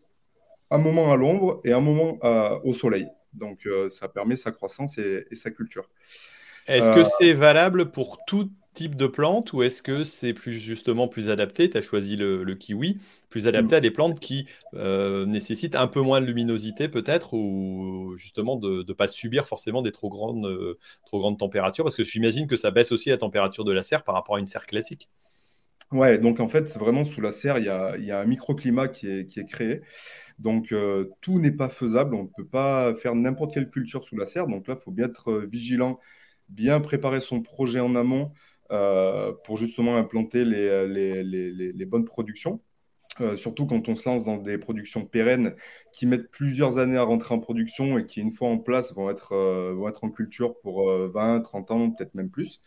un 0.71 0.79
moment 0.79 1.13
à 1.13 1.17
l'ombre 1.17 1.61
et 1.65 1.73
un 1.73 1.81
moment 1.81 2.19
au 2.65 2.73
soleil. 2.73 3.09
Donc 3.33 3.67
euh, 3.67 3.89
ça 3.91 4.09
permet 4.09 4.37
sa 4.37 4.53
croissance 4.53 4.99
et, 4.99 5.27
sa 5.33 5.51
culture. 5.51 5.89
Est-ce 6.67 6.91
que 6.91 7.01
euh, 7.01 7.11
c'est 7.19 7.33
valable 7.33 7.91
pour 7.91 8.25
tout 8.27 8.51
type 8.75 8.95
de 8.95 9.07
plante 9.07 9.53
ou 9.53 9.63
est-ce 9.63 9.83
que 9.83 10.05
c'est 10.05 10.33
plus 10.33 10.53
justement 10.53 11.09
plus 11.09 11.29
adapté? 11.29 11.69
Tu 11.69 11.77
as 11.77 11.83
choisi 11.83 12.17
le, 12.17 12.55
kiwi, 12.55 12.99
plus 13.29 13.47
adapté 13.47 13.75
à 13.75 13.81
des 13.81 13.91
plantes 13.91 14.21
qui 14.21 14.47
euh, 14.75 15.27
nécessitent 15.27 15.75
un 15.75 15.89
peu 15.89 16.01
moins 16.01 16.21
de 16.21 16.27
luminosité 16.27 16.89
peut-être 16.89 17.35
ou 17.35 18.15
justement 18.17 18.57
de 18.57 18.85
ne 18.87 18.93
pas 18.93 19.09
subir 19.09 19.47
forcément 19.47 19.83
des 19.83 19.93
trop 19.93 20.09
grandes, 20.09 20.47
euh, 20.47 20.79
trop 21.07 21.19
grandes 21.19 21.39
températures? 21.39 21.85
Parce 21.85 21.97
que 21.97 22.05
j'imagine 22.05 22.47
que 22.47 22.57
ça 22.57 22.71
baisse 22.71 22.93
aussi 22.93 23.11
la 23.11 23.17
température 23.17 23.65
de 23.65 23.73
la 23.73 23.83
serre 23.83 24.05
par 24.05 24.15
rapport 24.15 24.37
à 24.37 24.39
une 24.39 24.47
serre 24.47 24.67
classique. 24.67 25.09
Ouais, 25.91 26.19
donc 26.19 26.39
en 26.39 26.49
fait, 26.49 26.69
vraiment 26.79 27.05
sous 27.05 27.21
la 27.21 27.33
serre, 27.33 27.59
il 27.59 27.65
y 27.65 27.69
a, 27.69 28.21
un 28.21 28.25
microclimat 28.25 28.87
qui 28.87 29.09
est, 29.09 29.27
qui 29.27 29.41
est 29.41 29.45
créé. 29.45 29.83
Donc 30.41 30.73
euh, 30.73 31.11
tout 31.21 31.39
n'est 31.39 31.53
pas 31.53 31.69
faisable, 31.69 32.15
on 32.15 32.25
ne 32.25 32.29
peut 32.29 32.47
pas 32.47 32.95
faire 32.97 33.15
n'importe 33.15 33.55
quelle 33.55 33.71
culture 33.71 34.05
sous 34.05 34.17
la 34.17 34.27
serre. 34.27 34.49
Donc 34.49 34.67
là, 34.67 34.75
il 34.79 34.83
faut 34.83 34.91
bien 34.91 35.07
être 35.07 35.35
vigilant, 35.41 36.01
bien 36.49 36.81
préparer 36.81 37.21
son 37.21 37.43
projet 37.43 37.81
en 37.81 37.95
amont. 37.95 38.33
Euh, 38.73 39.33
pour 39.45 39.57
justement 39.57 39.97
implanter 39.97 40.45
euh, 40.45 40.87
les, 40.87 41.85
bonnes 41.87 42.05
productions. 42.05 42.63
Euh, 43.21 43.37
surtout 43.37 43.67
quand 43.67 43.89
on 43.89 43.97
se 43.97 44.09
lance 44.09 44.25
dans 44.25 44.37
des 44.37 44.57
productions 44.57 45.05
pérennes 45.05 45.55
qui 45.93 46.07
mettent 46.07 46.31
plusieurs 46.31 46.79
années 46.79 46.97
à 46.97 47.03
rentrer 47.03 47.35
en 47.35 47.41
production 47.41 47.99
et 47.99 48.07
qui, 48.07 48.21
une 48.21 48.31
fois 48.31 48.49
en 48.49 48.59
place, 48.59 48.95
vont 48.95 49.11
être, 49.11 49.35
vont 49.73 49.89
être 49.89 50.05
en 50.05 50.11
culture 50.11 50.59
pour 50.61 50.89
20, 50.91 51.41
30 51.41 51.71
ans, 51.73 51.91
peut-être 51.91 52.15
même 52.15 52.31
plus. 52.31 52.63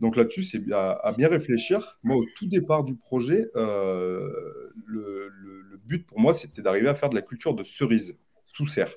Donc 0.00 0.16
là-dessus, 0.16 0.42
c'est 0.42 0.60
à, 0.72 0.90
à, 0.90 1.12
bien 1.12 1.28
réfléchir. 1.28 1.98
Moi, 2.02 2.16
au 2.16 2.24
tout 2.36 2.46
départ 2.46 2.82
du 2.82 2.96
projet, 2.96 3.46
le, 3.54 4.68
le, 4.86 5.80
but 5.86 6.04
pour 6.04 6.18
moi, 6.18 6.34
c'était 6.34 6.62
d'arriver 6.62 6.88
à 6.88 6.94
faire 6.94 7.08
de 7.08 7.14
la 7.14 7.22
culture 7.22 7.54
de 7.54 7.62
cerises 7.62 8.18
sous 8.46 8.66
serre. 8.66 8.92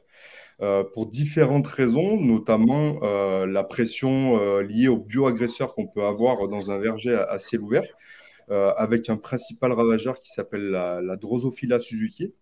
Euh, 0.61 0.83
pour 0.83 1.05
différentes 1.07 1.67
raisons, 1.67 2.19
notamment 2.19 2.99
euh, 3.03 3.45
la 3.45 3.63
pression 3.63 4.37
euh, 4.41 4.61
liée 4.61 4.89
aux 4.89 4.97
bioagresseurs 4.97 5.73
qu'on 5.73 5.87
peut 5.87 6.03
avoir 6.03 6.49
dans 6.49 6.69
un 6.69 6.77
verger 6.79 7.15
à, 7.15 7.39
ciel 7.39 7.61
ouvert, 7.61 7.85
avec 8.49 9.09
un 9.09 9.17
principal 9.17 9.71
ravageur 9.71 10.19
qui 10.19 10.29
s'appelle 10.29 10.69
la, 10.71 11.15
Drosophila 11.17 11.79
suzuki. 11.79 12.33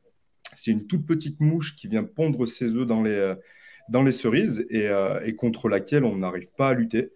C'est 0.56 0.72
une 0.72 0.88
toute 0.88 1.06
petite 1.06 1.40
mouche 1.40 1.76
qui 1.76 1.88
vient 1.88 2.04
pondre 2.04 2.48
ses 2.48 2.76
œufs 2.76 2.88
dans 2.88 3.04
les, 3.04 3.34
dans 3.90 4.04
les 4.04 4.12
cerises 4.12 4.66
et, 4.70 4.90
et 5.26 5.36
contre 5.36 5.70
laquelle 5.70 6.06
on 6.06 6.16
n'arrive 6.16 6.52
pas 6.58 6.70
à 6.70 6.74
lutter. 6.74 7.12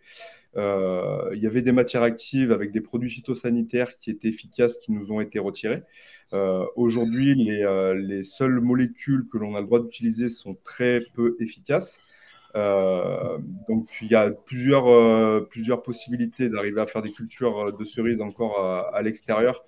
il 0.56 1.40
y 1.40 1.48
avait 1.48 1.62
des 1.62 1.72
matières 1.72 2.04
actives 2.04 2.52
avec 2.52 2.72
des 2.72 2.82
produits 2.82 3.10
phytosanitaires 3.10 3.98
qui 4.00 4.12
étaient 4.12 4.28
efficaces 4.28 4.78
qui 4.78 4.92
nous 4.92 5.12
ont 5.12 5.22
été 5.22 5.40
retirés. 5.40 5.84
Euh, 6.34 6.66
aujourd'hui, 6.76 7.64
euh, 7.64 7.94
les, 7.94 8.24
seules 8.24 8.62
molécules 8.62 9.26
que 9.32 9.38
l'on 9.38 9.56
a 9.56 9.60
le 9.60 9.66
droit 9.66 9.82
d'utiliser 9.82 10.30
sont 10.30 10.58
très 10.64 11.02
peu 11.14 11.36
efficaces. 11.40 12.02
Euh, 12.56 13.38
donc, 13.70 13.88
il 14.02 14.10
y 14.10 14.16
a 14.16 14.30
plusieurs, 14.30 15.48
plusieurs 15.48 15.84
possibilités 15.84 16.50
d'arriver 16.50 16.82
à 16.82 16.88
faire 16.88 17.02
des 17.02 17.12
cultures 17.12 17.76
de 17.78 17.84
cerises 17.84 18.22
encore 18.22 18.60
à, 18.94 19.02
l'extérieur, 19.02 19.64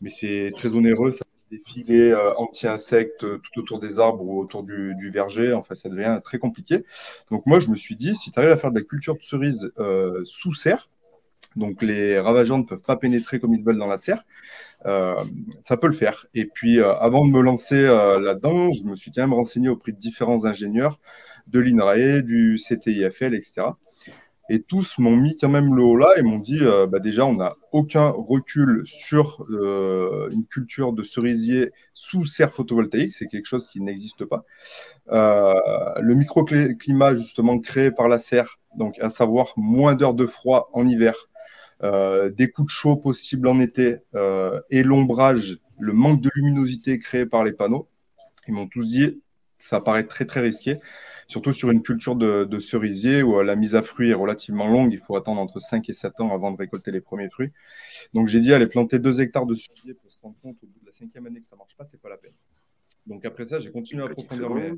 mais 0.00 0.10
c'est 0.10 0.52
très 0.54 0.74
onéreux. 0.74 1.12
Ça 1.12 1.24
des 1.50 1.62
filets 1.66 2.14
anti-insectes 2.36 3.20
tout 3.20 3.60
autour 3.60 3.80
des 3.80 4.00
arbres 4.00 4.22
ou 4.22 4.38
autour 4.38 4.64
du, 4.64 5.10
verger. 5.10 5.54
Enfin, 5.54 5.74
ça 5.74 5.88
devient 5.88 6.20
très 6.22 6.38
compliqué. 6.38 6.84
Donc, 7.30 7.46
moi, 7.46 7.58
je 7.58 7.70
me 7.70 7.76
suis 7.76 7.96
dit, 7.96 8.14
si 8.14 8.30
tu 8.30 8.38
arrives 8.38 8.50
à 8.50 8.58
faire 8.58 8.70
de 8.70 8.78
la 8.78 8.84
culture 8.84 9.16
de 9.16 9.22
cerises 9.22 9.72
sous 10.24 10.52
serre, 10.52 10.90
donc 11.56 11.82
les 11.82 12.18
ravageurs 12.18 12.58
ne 12.58 12.62
peuvent 12.62 12.80
pas 12.80 12.96
pénétrer 12.96 13.40
comme 13.40 13.54
ils 13.54 13.62
veulent 13.62 13.78
dans 13.78 13.86
la 13.86 13.98
serre. 13.98 14.24
Euh, 14.86 15.24
ça 15.60 15.76
peut 15.76 15.88
le 15.88 15.92
faire. 15.92 16.26
Et 16.34 16.44
puis, 16.46 16.78
euh, 16.80 16.94
avant 16.94 17.26
de 17.26 17.30
me 17.30 17.40
lancer 17.40 17.76
euh, 17.76 18.20
là-dedans, 18.20 18.70
je 18.72 18.84
me 18.84 18.96
suis 18.96 19.10
quand 19.10 19.22
même 19.22 19.34
renseigné 19.34 19.68
auprès 19.68 19.92
de 19.92 19.98
différents 19.98 20.44
ingénieurs 20.44 20.98
de 21.48 21.60
l'INRAE, 21.60 22.22
du 22.22 22.56
CTIFL, 22.56 23.34
etc. 23.34 23.66
Et 24.50 24.62
tous 24.62 24.98
m'ont 24.98 25.16
mis 25.16 25.36
quand 25.36 25.50
même 25.50 25.74
le 25.74 25.82
haut 25.82 25.96
là 25.96 26.14
et 26.16 26.22
m'ont 26.22 26.38
dit 26.38 26.60
bah 26.88 27.00
déjà, 27.00 27.26
on 27.26 27.34
n'a 27.34 27.54
aucun 27.70 28.08
recul 28.08 28.82
sur 28.86 29.46
une 29.50 30.46
culture 30.46 30.94
de 30.94 31.02
cerisier 31.02 31.70
sous 31.92 32.24
serre 32.24 32.54
photovoltaïque. 32.54 33.12
C'est 33.12 33.26
quelque 33.26 33.44
chose 33.44 33.68
qui 33.68 33.82
n'existe 33.82 34.24
pas. 34.24 34.46
le 35.10 36.14
microclimat, 36.14 37.14
justement, 37.14 37.58
créé 37.58 37.90
par 37.90 38.08
la 38.08 38.16
serre, 38.16 38.58
donc 38.74 38.98
à 39.00 39.10
savoir 39.10 39.52
moins 39.58 39.94
d'heures 39.94 40.14
de 40.14 40.24
froid 40.24 40.70
en 40.72 40.88
hiver, 40.88 41.28
euh, 41.84 42.28
des 42.30 42.50
coups 42.50 42.66
de 42.66 42.72
chaud 42.72 42.96
possibles 42.96 43.46
en 43.46 43.60
été 43.60 43.98
euh, 44.16 44.60
et 44.68 44.82
l'ombrage, 44.82 45.58
le 45.78 45.92
manque 45.92 46.20
de 46.20 46.30
luminosité 46.34 46.98
créé 46.98 47.24
par 47.24 47.44
les 47.44 47.52
panneaux, 47.52 47.88
ils 48.48 48.54
m'ont 48.54 48.66
tous 48.66 48.84
dit 48.84 49.22
ça 49.60 49.80
paraît 49.80 50.04
très 50.04 50.24
très 50.24 50.40
risqué, 50.40 50.80
surtout 51.28 51.52
sur 51.52 51.70
une 51.70 51.82
culture 51.82 52.16
de, 52.16 52.60
cerisier 52.60 53.22
où 53.22 53.38
euh, 53.38 53.44
la 53.44 53.54
mise 53.54 53.76
à 53.76 53.82
fruits 53.82 54.10
est 54.10 54.14
relativement 54.14 54.68
longue, 54.68 54.92
il 54.92 54.98
faut 54.98 55.16
attendre 55.16 55.40
entre 55.40 55.60
5 55.60 55.88
et 55.88 55.92
7 55.92 56.20
ans 56.20 56.34
avant 56.34 56.50
de 56.50 56.56
récolter 56.56 56.90
les 56.90 57.00
premiers 57.00 57.30
fruits. 57.30 57.52
Donc 58.14 58.28
j'ai 58.28 58.40
dit 58.40 58.52
allez 58.52 58.66
planter 58.66 58.98
2 58.98 59.20
hectares 59.20 59.46
de 59.46 59.54
cerisier 59.54 59.94
pour 59.94 60.10
se 60.10 60.18
rendre 60.22 60.36
compte 60.42 60.56
au 60.62 60.66
bout 60.66 60.80
de 60.80 60.86
la 60.86 60.92
cinquième 60.92 61.26
année 61.26 61.40
que 61.40 61.46
ça 61.46 61.56
ne 61.56 61.58
marche 61.58 61.76
pas, 61.76 61.84
c'est 61.86 62.00
pas 62.00 62.08
la 62.08 62.16
peine. 62.16 62.34
Donc 63.06 63.24
après 63.24 63.46
ça, 63.46 63.60
j'ai 63.60 63.70
continué 63.70 64.02
à 64.02 64.06
approfondir 64.06 64.50
mes, 64.50 64.72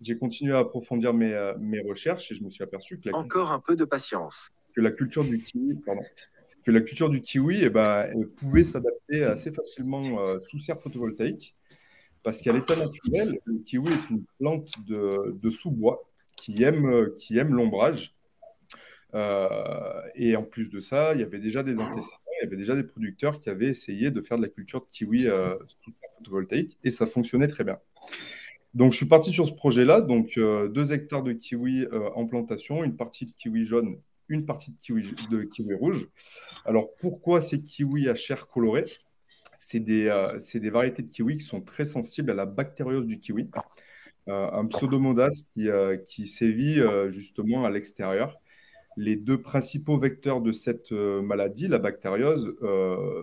j'ai 0.00 0.18
continué 0.18 0.54
à 0.54 0.58
approfondir 0.58 1.14
mes, 1.14 1.52
mes, 1.60 1.80
recherches 1.80 2.32
et 2.32 2.34
je 2.34 2.42
me 2.42 2.50
suis 2.50 2.64
aperçu 2.64 2.98
que 2.98 3.10
encore 3.14 3.52
un 3.52 3.60
peu 3.60 3.76
de 3.76 3.84
patience 3.84 4.50
que 4.74 4.80
la 4.80 4.90
culture 4.90 5.24
du 5.24 5.38
kiwi, 5.38 5.78
que 6.64 6.70
la 6.70 6.80
culture 6.80 7.10
du 7.10 7.20
kiwi 7.20 7.60
eh 7.62 7.70
ben, 7.70 8.12
pouvait 8.36 8.64
s'adapter 8.64 9.24
assez 9.24 9.52
facilement 9.52 10.20
euh, 10.20 10.38
sous 10.38 10.58
serre 10.58 10.80
photovoltaïque, 10.80 11.54
parce 12.22 12.40
qu'à 12.40 12.52
l'état 12.52 12.76
naturel, 12.76 13.38
le 13.44 13.58
kiwi 13.58 13.92
est 13.92 14.10
une 14.10 14.24
plante 14.38 14.70
de, 14.86 15.50
sous-bois 15.50 16.08
qui 16.36 16.62
aime, 16.62 17.10
qui 17.18 17.38
aime 17.38 17.54
l'ombrage. 17.54 18.14
Euh, 19.14 20.00
et 20.14 20.36
en 20.36 20.42
plus 20.42 20.70
de 20.70 20.80
ça, 20.80 21.14
il 21.14 21.20
y 21.20 21.22
avait 21.22 21.38
déjà 21.38 21.62
des 21.62 21.78
antécédents, 21.78 22.16
il 22.40 22.44
y 22.44 22.46
avait 22.46 22.56
déjà 22.56 22.74
des 22.74 22.84
producteurs 22.84 23.40
qui 23.40 23.50
avaient 23.50 23.66
essayé 23.66 24.10
de 24.10 24.20
faire 24.22 24.38
de 24.38 24.42
la 24.42 24.48
culture 24.48 24.80
de 24.80 24.90
kiwi 24.90 25.28
euh, 25.28 25.54
sous 25.66 25.92
photovoltaïque, 26.16 26.78
et 26.82 26.90
ça 26.90 27.06
fonctionnait 27.06 27.48
très 27.48 27.64
bien. 27.64 27.78
Donc, 28.72 28.92
je 28.92 28.96
suis 28.96 29.08
parti 29.08 29.30
sur 29.30 29.46
ce 29.46 29.52
projet-là. 29.52 30.00
Donc, 30.00 30.38
deux 30.38 30.92
hectares 30.94 31.22
de 31.22 31.34
kiwi 31.34 31.86
en 32.14 32.26
plantation, 32.26 32.82
une 32.82 32.96
partie 32.96 33.26
de 33.26 33.32
kiwi 33.32 33.64
jaune 33.64 33.98
une 34.32 34.46
partie 34.46 34.72
de 34.72 34.76
kiwi, 34.78 35.14
de 35.30 35.42
kiwi 35.42 35.74
rouge. 35.74 36.08
Alors 36.64 36.94
pourquoi 36.96 37.40
ces 37.40 37.62
kiwis 37.62 38.08
à 38.08 38.14
chair 38.14 38.48
colorée? 38.48 38.86
C'est 39.72 39.80
des, 39.80 40.06
euh, 40.06 40.38
des, 40.52 40.68
variétés 40.68 41.02
de 41.02 41.08
kiwi 41.08 41.38
qui 41.38 41.44
sont 41.44 41.62
très 41.62 41.86
sensibles 41.86 42.30
à 42.30 42.34
la 42.34 42.44
bactériose 42.44 43.06
du 43.06 43.18
kiwi, 43.18 43.48
euh, 44.28 44.50
un 44.52 44.66
pseudomonas 44.66 45.46
qui, 45.54 45.70
euh, 45.70 45.96
qui 45.96 46.26
sévit 46.26 46.78
justement 47.08 47.64
à 47.64 47.70
l'extérieur. 47.70 48.38
Les 48.98 49.16
deux 49.16 49.40
principaux 49.40 49.96
vecteurs 49.96 50.42
de 50.42 50.52
cette 50.52 50.92
maladie, 50.92 51.68
la 51.68 51.78
bactériose, 51.78 52.54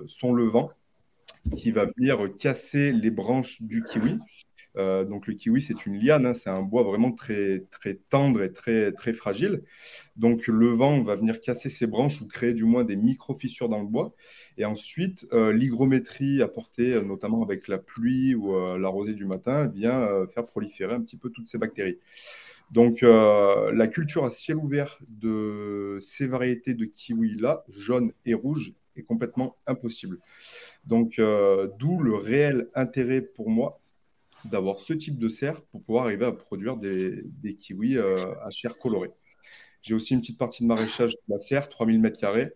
sont 0.08 0.34
le 0.34 0.46
vent, 0.46 0.72
qui 1.56 1.70
va 1.70 1.86
venir 1.86 2.36
casser 2.40 2.94
les 2.94 3.12
branches 3.12 3.62
du 3.62 3.84
kiwi, 3.84 4.18
Euh, 4.78 5.04
donc 5.04 5.28
le 5.28 5.34
kiwi, 5.34 5.62
c'est 5.62 5.86
une 5.86 6.00
liane, 6.00 6.26
hein, 6.26 6.34
c'est 6.34 6.50
un 6.50 6.62
bois 6.62 6.84
vraiment 6.84 7.12
très, 7.12 7.66
très 7.72 7.96
tendre 7.96 8.42
et 8.44 8.52
très, 8.52 8.92
très 8.92 9.14
fragile. 9.14 9.64
Donc 10.16 10.48
le 10.48 10.68
vent 10.68 11.02
va 11.02 11.16
venir 11.16 11.42
casser 11.42 11.70
ses 11.70 11.88
branches 11.88 12.22
ou 12.22 12.28
créer 12.28 12.54
du 12.54 12.66
moins 12.66 12.84
des 12.84 12.96
micro-fissures 12.96 13.70
dans 13.70 13.80
le 13.80 13.88
bois. 13.88 14.14
Et 14.58 14.66
ensuite, 14.66 15.28
euh, 15.34 15.52
l'hygrométrie 15.52 16.42
apportée 16.42 16.94
euh, 16.94 17.04
notamment 17.04 17.44
avec 17.44 17.68
la 17.68 17.78
pluie 17.78 18.36
ou 18.36 18.50
la 18.78 18.90
rosée 18.90 19.14
du 19.14 19.26
matin 19.26 19.68
vient 19.68 20.08
faire 20.34 20.46
proliférer 20.46 20.94
un 20.94 21.02
petit 21.02 21.18
peu 21.18 21.30
toutes 21.30 21.48
ces 21.48 21.58
bactéries. 21.58 22.00
Donc 22.72 23.02
la 23.02 23.88
culture 23.88 24.26
à 24.26 24.30
ciel 24.30 24.58
ouvert 24.58 25.00
de 25.08 25.98
ces 26.02 26.28
variétés 26.28 26.74
de 26.74 26.86
kiwi-là, 26.86 27.64
jaune 27.70 28.12
et 28.26 28.34
rouge, 28.34 28.74
est 28.96 29.04
complètement 29.04 29.58
impossible. 29.66 30.20
Donc 30.86 31.20
d'où 31.20 32.00
le 32.00 32.16
réel 32.16 32.68
intérêt 32.76 33.22
pour 33.22 33.50
moi 33.50 33.80
d'avoir 34.46 34.80
ce 34.80 34.94
type 34.94 35.18
de 35.18 35.30
serre 35.30 35.62
pour 35.64 35.84
pouvoir 35.84 36.06
arriver 36.06 36.26
à 36.26 36.32
produire 36.32 36.78
des, 36.78 37.24
kiwis 37.60 37.98
euh, 37.98 38.34
à 38.44 38.50
chair 38.50 38.78
colorée. 38.78 39.12
J'ai 39.82 39.96
aussi 39.96 40.14
une 40.14 40.20
petite 40.20 40.38
partie 40.38 40.64
de 40.64 40.68
maraîchage 40.68 41.12
sur 41.12 41.26
la 41.30 41.38
serre, 41.38 41.70
3000 41.70 42.02
m2, 42.02 42.52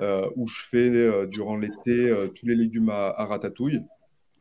euh, 0.00 0.30
où 0.36 0.46
je 0.46 0.62
fais 0.62 0.88
euh, 0.88 1.26
durant 1.26 1.56
l'été 1.56 2.14
tous 2.34 2.46
les 2.46 2.54
légumes 2.54 2.90
à, 2.90 3.24
ratatouille. 3.24 3.82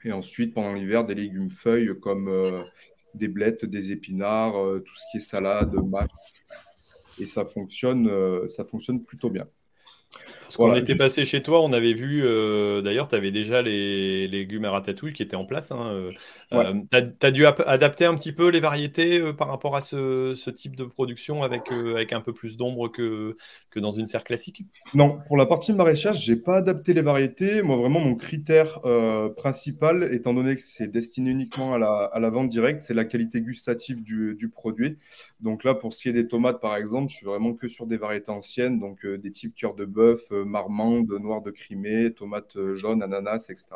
Et 0.03 0.11
ensuite, 0.11 0.53
pendant 0.53 0.73
l'hiver, 0.73 1.05
des 1.05 1.15
légumes 1.15 1.49
feuilles 1.49 1.99
comme 1.99 2.63
des 3.15 3.27
blettes, 3.27 3.65
des 3.65 3.91
épinards, 3.91 4.53
tout 4.53 4.95
ce 4.95 5.03
qui 5.11 5.17
est 5.17 5.21
salade, 5.21 5.73
mâche. 5.73 6.11
Et 7.19 7.25
ça 7.25 7.45
fonctionne, 7.45 8.07
ça 8.47 8.63
fonctionne 8.63 9.03
plutôt 9.03 9.31
bien. 9.31 9.47
Parce 10.47 10.55
qu'on 10.55 10.76
était 10.76 10.95
passé 10.95 11.26
chez 11.26 11.43
toi, 11.43 11.62
on 11.62 11.74
avait 11.74 11.93
vu, 11.93 12.22
euh, 12.24 12.82
d'ailleurs, 12.82 13.10
tu 13.10 13.16
avais 13.16 13.32
déjà 13.32 13.62
les, 13.62 14.30
légumes 14.30 14.64
à 14.64 14.72
ratatouille 14.72 15.12
qui 15.12 15.22
étaient 15.22 15.36
en 15.36 15.45
place. 15.45 15.74
Hein, 15.74 15.88
euh, 15.91 16.12
euh, 16.53 16.74
tu 16.89 17.26
as, 17.26 17.32
dû 17.32 17.45
adapter 17.45 18.05
un 18.05 18.16
petit 18.16 18.32
peu 18.32 18.47
les 18.49 18.62
variétés 18.62 19.34
par 19.34 19.49
rapport 19.49 19.76
à 19.76 19.82
ce, 19.82 20.49
type 20.51 20.78
de 20.78 20.86
production 20.86 21.43
avec, 21.43 21.70
avec 21.72 22.14
un 22.14 22.22
peu 22.22 22.32
plus 22.34 22.55
d'ombre 22.55 22.88
que, 22.88 23.36
que 23.72 23.80
dans 23.82 23.91
une 23.91 24.08
serre 24.08 24.24
classique? 24.24 24.64
Non, 24.93 25.20
pour 25.28 25.36
la 25.36 25.45
partie 25.45 25.74
maraîchage, 25.74 26.24
je 26.24 26.32
n'ai 26.32 26.39
pas 26.39 26.58
adapté 26.58 26.93
les 26.93 27.01
variétés. 27.01 27.62
Moi, 27.62 27.76
vraiment, 27.76 27.99
mon 27.99 28.16
critère 28.16 28.80
principal, 29.36 30.08
étant 30.14 30.34
donné 30.34 30.55
que 30.55 30.62
c'est 30.62 30.88
destiné 30.88 31.32
uniquement 31.32 31.74
à 31.74 31.78
la, 31.78 32.10
à 32.14 32.20
la 32.22 32.30
vente 32.30 32.47
directe, 32.47 32.82
c'est 32.82 32.93
la 32.93 33.05
qualité 33.05 33.41
gustative 33.41 34.01
du, 34.01 34.36
du, 34.36 34.47
produit. 34.47 34.97
Donc 35.41 35.66
là, 35.66 35.76
pour 35.76 35.93
ce 35.93 36.03
qui 36.03 36.10
est 36.10 36.14
des 36.14 36.28
tomates, 36.28 36.62
par 36.62 36.78
exemple, 36.78 37.12
je 37.12 37.18
suis 37.18 37.26
vraiment 37.26 37.53
que 37.53 37.68
sur 37.68 37.86
des 37.86 37.97
variétés 37.97 38.32
anciennes, 38.32 38.80
donc 38.80 39.05
des 39.05 39.32
types 39.32 39.53
cœur 39.53 39.76
de 39.76 39.84
bœuf, 39.84 39.96
euh, 39.97 40.45
marmande, 40.45 41.11
noir 41.11 41.41
de 41.41 41.51
Crimée, 41.51 42.13
tomates 42.13 42.55
euh, 42.57 42.75
jaunes, 42.75 43.03
ananas, 43.03 43.47
etc. 43.49 43.67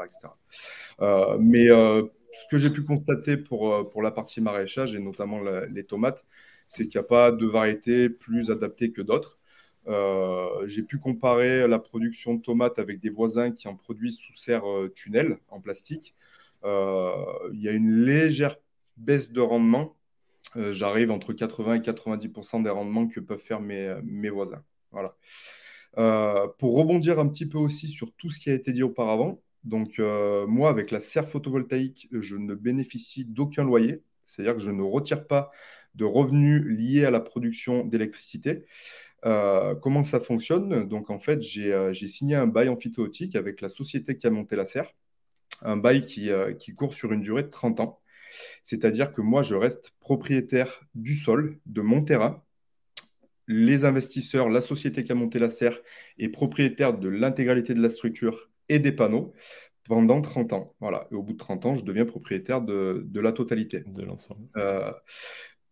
Euh, 1.01 1.37
mais 1.39 1.67
ce 1.67 2.47
que 2.49 2.57
j'ai 2.57 2.69
pu 2.69 2.83
constater 2.83 3.37
pour, 3.37 3.89
pour 3.89 4.01
la 4.01 4.11
partie 4.11 4.41
maraîchage 4.41 4.95
et 4.95 4.99
notamment 4.99 5.41
les 5.69 5.83
tomates, 5.83 6.23
c'est 6.67 6.85
qu'il 6.85 6.99
n'y 6.99 7.05
a 7.05 7.07
pas 7.07 7.31
de 7.31 7.45
variété 7.45 8.09
plus 8.09 8.51
adaptée 8.51 8.91
que 8.91 9.01
d'autres. 9.01 9.39
j'ai 10.65 10.83
pu 10.83 10.97
comparer 10.97 11.67
la 11.67 11.79
production 11.79 12.35
de 12.35 12.41
tomates 12.41 12.79
avec 12.79 12.99
des 13.01 13.09
voisins 13.09 13.51
qui 13.51 13.67
en 13.67 13.75
produisent 13.75 14.17
sous 14.17 14.35
serre 14.35 14.63
tunnel 14.95 15.39
en 15.49 15.59
plastique. 15.59 16.15
Il 16.63 17.59
y 17.61 17.67
a 17.67 17.71
une 17.73 18.05
légère 18.05 18.55
baisse 18.95 19.31
de 19.31 19.41
rendement. 19.41 19.97
J'arrive 20.55 21.11
entre 21.11 21.33
80 21.33 21.75
et 21.75 21.79
90% 21.79 22.63
des 22.63 22.69
rendements 22.69 23.07
que 23.07 23.19
peuvent 23.19 23.39
faire 23.39 23.59
mes, 23.59 23.93
mes 24.03 24.29
voisins. 24.29 24.63
Voilà. 24.91 25.15
Euh, 25.97 26.47
pour 26.57 26.75
rebondir 26.77 27.19
un 27.19 27.27
petit 27.27 27.45
peu 27.45 27.57
aussi 27.57 27.89
sur 27.89 28.13
tout 28.13 28.29
ce 28.29 28.39
qui 28.39 28.49
a 28.49 28.53
été 28.53 28.71
dit 28.71 28.83
auparavant, 28.83 29.41
donc 29.63 29.99
euh, 29.99 30.47
moi, 30.47 30.69
avec 30.69 30.91
la 30.91 30.99
serre 30.99 31.27
photovoltaïque, 31.29 32.07
je 32.11 32.35
ne 32.37 32.55
bénéficie 32.55 33.25
d'aucun 33.25 33.63
loyer, 33.63 34.01
c'est-à-dire 34.25 34.55
que 34.55 34.61
je 34.61 34.71
ne 34.71 34.81
retire 34.81 35.27
pas 35.27 35.51
de 35.95 36.05
revenus 36.05 36.63
liés 36.65 37.05
à 37.05 37.11
la 37.11 37.19
production 37.19 37.85
d'électricité. 37.85 38.65
Euh, 39.25 39.75
comment 39.75 40.03
ça 40.03 40.19
fonctionne? 40.19 40.87
Donc 40.87 41.09
en 41.09 41.19
fait, 41.19 41.41
j'ai 41.41 42.07
signé 42.07 42.35
un 42.35 42.47
bail 42.47 42.69
amphithéotique 42.69 43.35
avec 43.35 43.61
la 43.61 43.69
société 43.69 44.17
qui 44.17 44.27
a 44.27 44.31
monté 44.31 44.55
la 44.55 44.65
serre, 44.65 44.93
un 45.61 45.77
bail 45.77 46.05
qui, 46.05 46.29
qui 46.59 46.73
court 46.73 46.93
sur 46.95 47.11
une 47.11 47.21
durée 47.21 47.43
de 47.43 47.49
30 47.49 47.81
ans. 47.81 48.01
C'est-à-dire 48.63 49.11
que 49.11 49.21
moi, 49.21 49.41
je 49.43 49.55
reste 49.55 49.91
propriétaire 49.99 50.83
du 50.95 51.15
sol, 51.15 51.59
de 51.65 51.81
mon 51.81 52.03
terrain, 52.03 52.43
les 53.51 53.85
investisseurs, 53.85 54.49
la 54.49 54.61
société 54.61 55.03
qui 55.03 55.11
a 55.11 55.15
monté 55.15 55.39
la 55.39 55.49
serre 55.49 55.79
est 56.17 56.29
propriétaire 56.29 56.97
de 56.97 57.09
l'intégralité 57.09 57.73
de 57.73 57.81
la 57.81 57.89
structure 57.89 58.49
et 58.69 58.79
des 58.79 58.91
panneaux 58.91 59.33
pendant 59.85 60.21
30 60.21 60.53
ans. 60.53 60.75
Voilà. 60.79 61.07
Et 61.11 61.15
au 61.15 61.23
bout 61.23 61.33
de 61.33 61.37
30 61.37 61.65
ans, 61.65 61.75
je 61.75 61.83
deviens 61.83 62.05
propriétaire 62.05 62.61
de, 62.61 63.05
la 63.13 63.31
totalité. 63.31 63.83
De 63.85 64.03
l'ensemble. 64.03 64.47
Euh, 64.57 64.91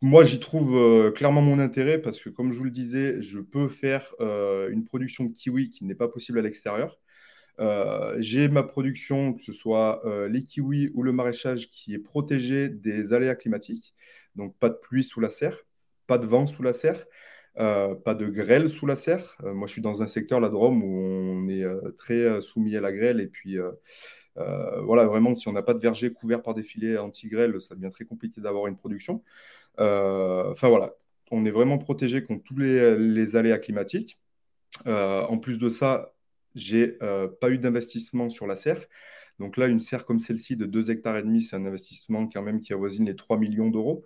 moi, 0.01 0.23
j'y 0.23 0.39
trouve 0.39 0.75
euh, 0.75 1.11
clairement 1.11 1.41
mon 1.41 1.59
intérêt 1.59 1.99
parce 1.99 2.19
que, 2.19 2.29
comme 2.29 2.51
je 2.51 2.57
vous 2.57 2.65
le 2.65 2.71
disais, 2.71 3.21
je 3.21 3.39
peux 3.39 3.67
faire 3.67 4.13
euh, 4.19 4.69
une 4.69 4.85
production 4.85 5.25
de 5.25 5.33
kiwi 5.33 5.69
qui 5.69 5.85
n'est 5.85 5.95
pas 5.95 6.07
possible 6.07 6.39
à 6.39 6.41
l'extérieur. 6.41 6.99
J'ai 8.19 8.47
ma 8.47 8.63
production, 8.63 9.33
que 9.33 9.43
ce 9.43 9.51
soit 9.51 10.01
les 10.29 10.45
kiwis 10.45 10.91
ou 10.93 11.03
le 11.03 11.11
maraîchage, 11.11 11.69
qui 11.71 11.93
est 11.93 11.99
protégé 11.99 12.69
des 12.69 13.11
aléas 13.11 13.35
climatiques. 13.35 13.93
Donc, 14.35 14.57
pas 14.59 14.69
de 14.69 14.75
pluie 14.75 15.03
sous 15.03 15.19
la 15.19 15.29
serre, 15.29 15.59
pas 16.07 16.17
de 16.17 16.25
vent 16.25 16.47
sous 16.47 16.63
la 16.63 16.71
serre. 16.71 17.05
Euh, 17.59 17.93
pas 17.93 18.15
de 18.15 18.27
grêle 18.27 18.69
sous 18.69 18.85
la 18.85 18.95
serre. 18.95 19.35
Euh, 19.43 19.53
moi, 19.53 19.67
je 19.67 19.73
suis 19.73 19.81
dans 19.81 20.01
un 20.01 20.07
secteur, 20.07 20.39
la 20.39 20.49
Drôme, 20.49 20.81
où 20.81 20.97
on 20.97 21.49
est 21.49 21.63
euh, 21.63 21.91
très 21.97 22.41
soumis 22.41 22.77
à 22.77 22.81
la 22.81 22.93
grêle. 22.93 23.19
Et 23.19 23.27
puis, 23.27 23.57
voilà, 24.35 25.05
vraiment, 25.05 25.35
si 25.35 25.47
on 25.49 25.51
n'a 25.53 25.61
pas 25.61 25.73
de 25.73 25.79
verger 25.79 26.13
couvert 26.13 26.41
par 26.41 26.53
des 26.53 26.63
filets 26.63 26.97
anti-grêle, 26.97 27.59
ça 27.61 27.75
devient 27.75 27.91
très 27.91 28.05
compliqué 28.05 28.39
d'avoir 28.41 28.67
une 28.67 28.77
production. 28.77 29.23
Enfin, 29.77 30.69
voilà, 30.69 30.93
on 31.31 31.45
est 31.45 31.51
vraiment 31.51 31.77
protégé 31.77 32.23
contre 32.23 32.43
tous 32.43 32.57
les, 32.57 33.35
aléas 33.35 33.59
climatiques. 33.59 34.17
en 34.85 35.37
plus 35.39 35.57
de 35.57 35.67
ça, 35.69 36.13
j'ai 36.55 36.87
pas 37.41 37.49
eu 37.49 37.57
d'investissement 37.57 38.29
sur 38.29 38.47
la 38.47 38.55
serre. 38.55 38.85
Donc 39.39 39.57
là, 39.57 39.67
une 39.67 39.79
serre 39.79 40.05
comme 40.05 40.19
celle-ci 40.19 40.55
de 40.55 40.65
2 40.65 40.91
hectares 40.91 41.17
et 41.17 41.23
demi, 41.23 41.41
c'est 41.41 41.57
un 41.57 41.65
investissement 41.65 42.27
quand 42.27 42.41
même 42.41 42.61
qui 42.61 42.73
avoisine 42.73 43.05
les 43.05 43.15
3 43.17 43.37
millions 43.37 43.69
d'euros. 43.69 44.05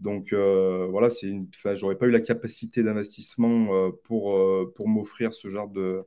Donc 0.00 0.32
euh, 0.32 0.86
voilà, 0.90 1.10
c'est 1.10 1.26
une... 1.28 1.48
j'aurais 1.74 1.96
pas 1.96 2.06
eu 2.06 2.10
la 2.10 2.20
capacité 2.20 2.82
d'investissement 2.82 3.74
euh, 3.74 3.90
pour, 4.04 4.36
euh, 4.36 4.72
pour 4.74 4.88
m'offrir 4.88 5.32
ce 5.32 5.48
genre 5.48 5.68
de, 5.68 6.04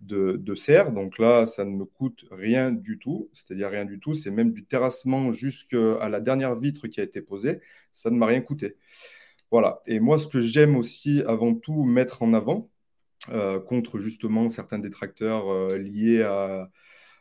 de, 0.00 0.54
serre. 0.54 0.92
Donc 0.92 1.18
là, 1.18 1.46
ça 1.46 1.64
ne 1.64 1.70
me 1.70 1.84
coûte 1.84 2.24
rien 2.30 2.72
du 2.72 2.98
tout, 2.98 3.30
c'est-à-dire 3.32 3.70
rien 3.70 3.84
du 3.84 4.00
tout. 4.00 4.14
C'est 4.14 4.30
même 4.30 4.52
du 4.52 4.64
terrassement 4.64 5.32
jusqu'à 5.32 6.08
la 6.08 6.20
dernière 6.20 6.56
vitre 6.56 6.88
qui 6.88 7.00
a 7.00 7.04
été 7.04 7.20
posée. 7.22 7.60
Ça 7.92 8.10
ne 8.10 8.16
m'a 8.16 8.26
rien 8.26 8.40
coûté. 8.40 8.76
Voilà. 9.50 9.80
Et 9.86 10.00
moi, 10.00 10.18
ce 10.18 10.26
que 10.26 10.40
j'aime 10.40 10.76
aussi 10.76 11.22
avant 11.26 11.54
tout 11.54 11.84
mettre 11.84 12.22
en 12.22 12.34
avant, 12.34 12.70
contre 13.66 13.98
justement 13.98 14.48
certains 14.48 14.78
détracteurs 14.78 15.76
liés 15.76 16.22
à, 16.22 16.70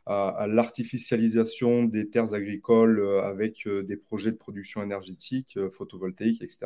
à, 0.10 0.48
l'artificialisation 0.48 1.84
des 1.84 2.10
terres 2.10 2.34
agricoles 2.34 3.00
euh, 3.00 3.22
avec 3.24 3.68
euh, 3.68 3.84
des 3.84 3.96
projets 3.96 4.32
de 4.32 4.38
production 4.38 4.82
énergétique, 4.82 5.54
euh, 5.56 5.70
photovoltaïque, 5.70 6.42
etc. 6.42 6.66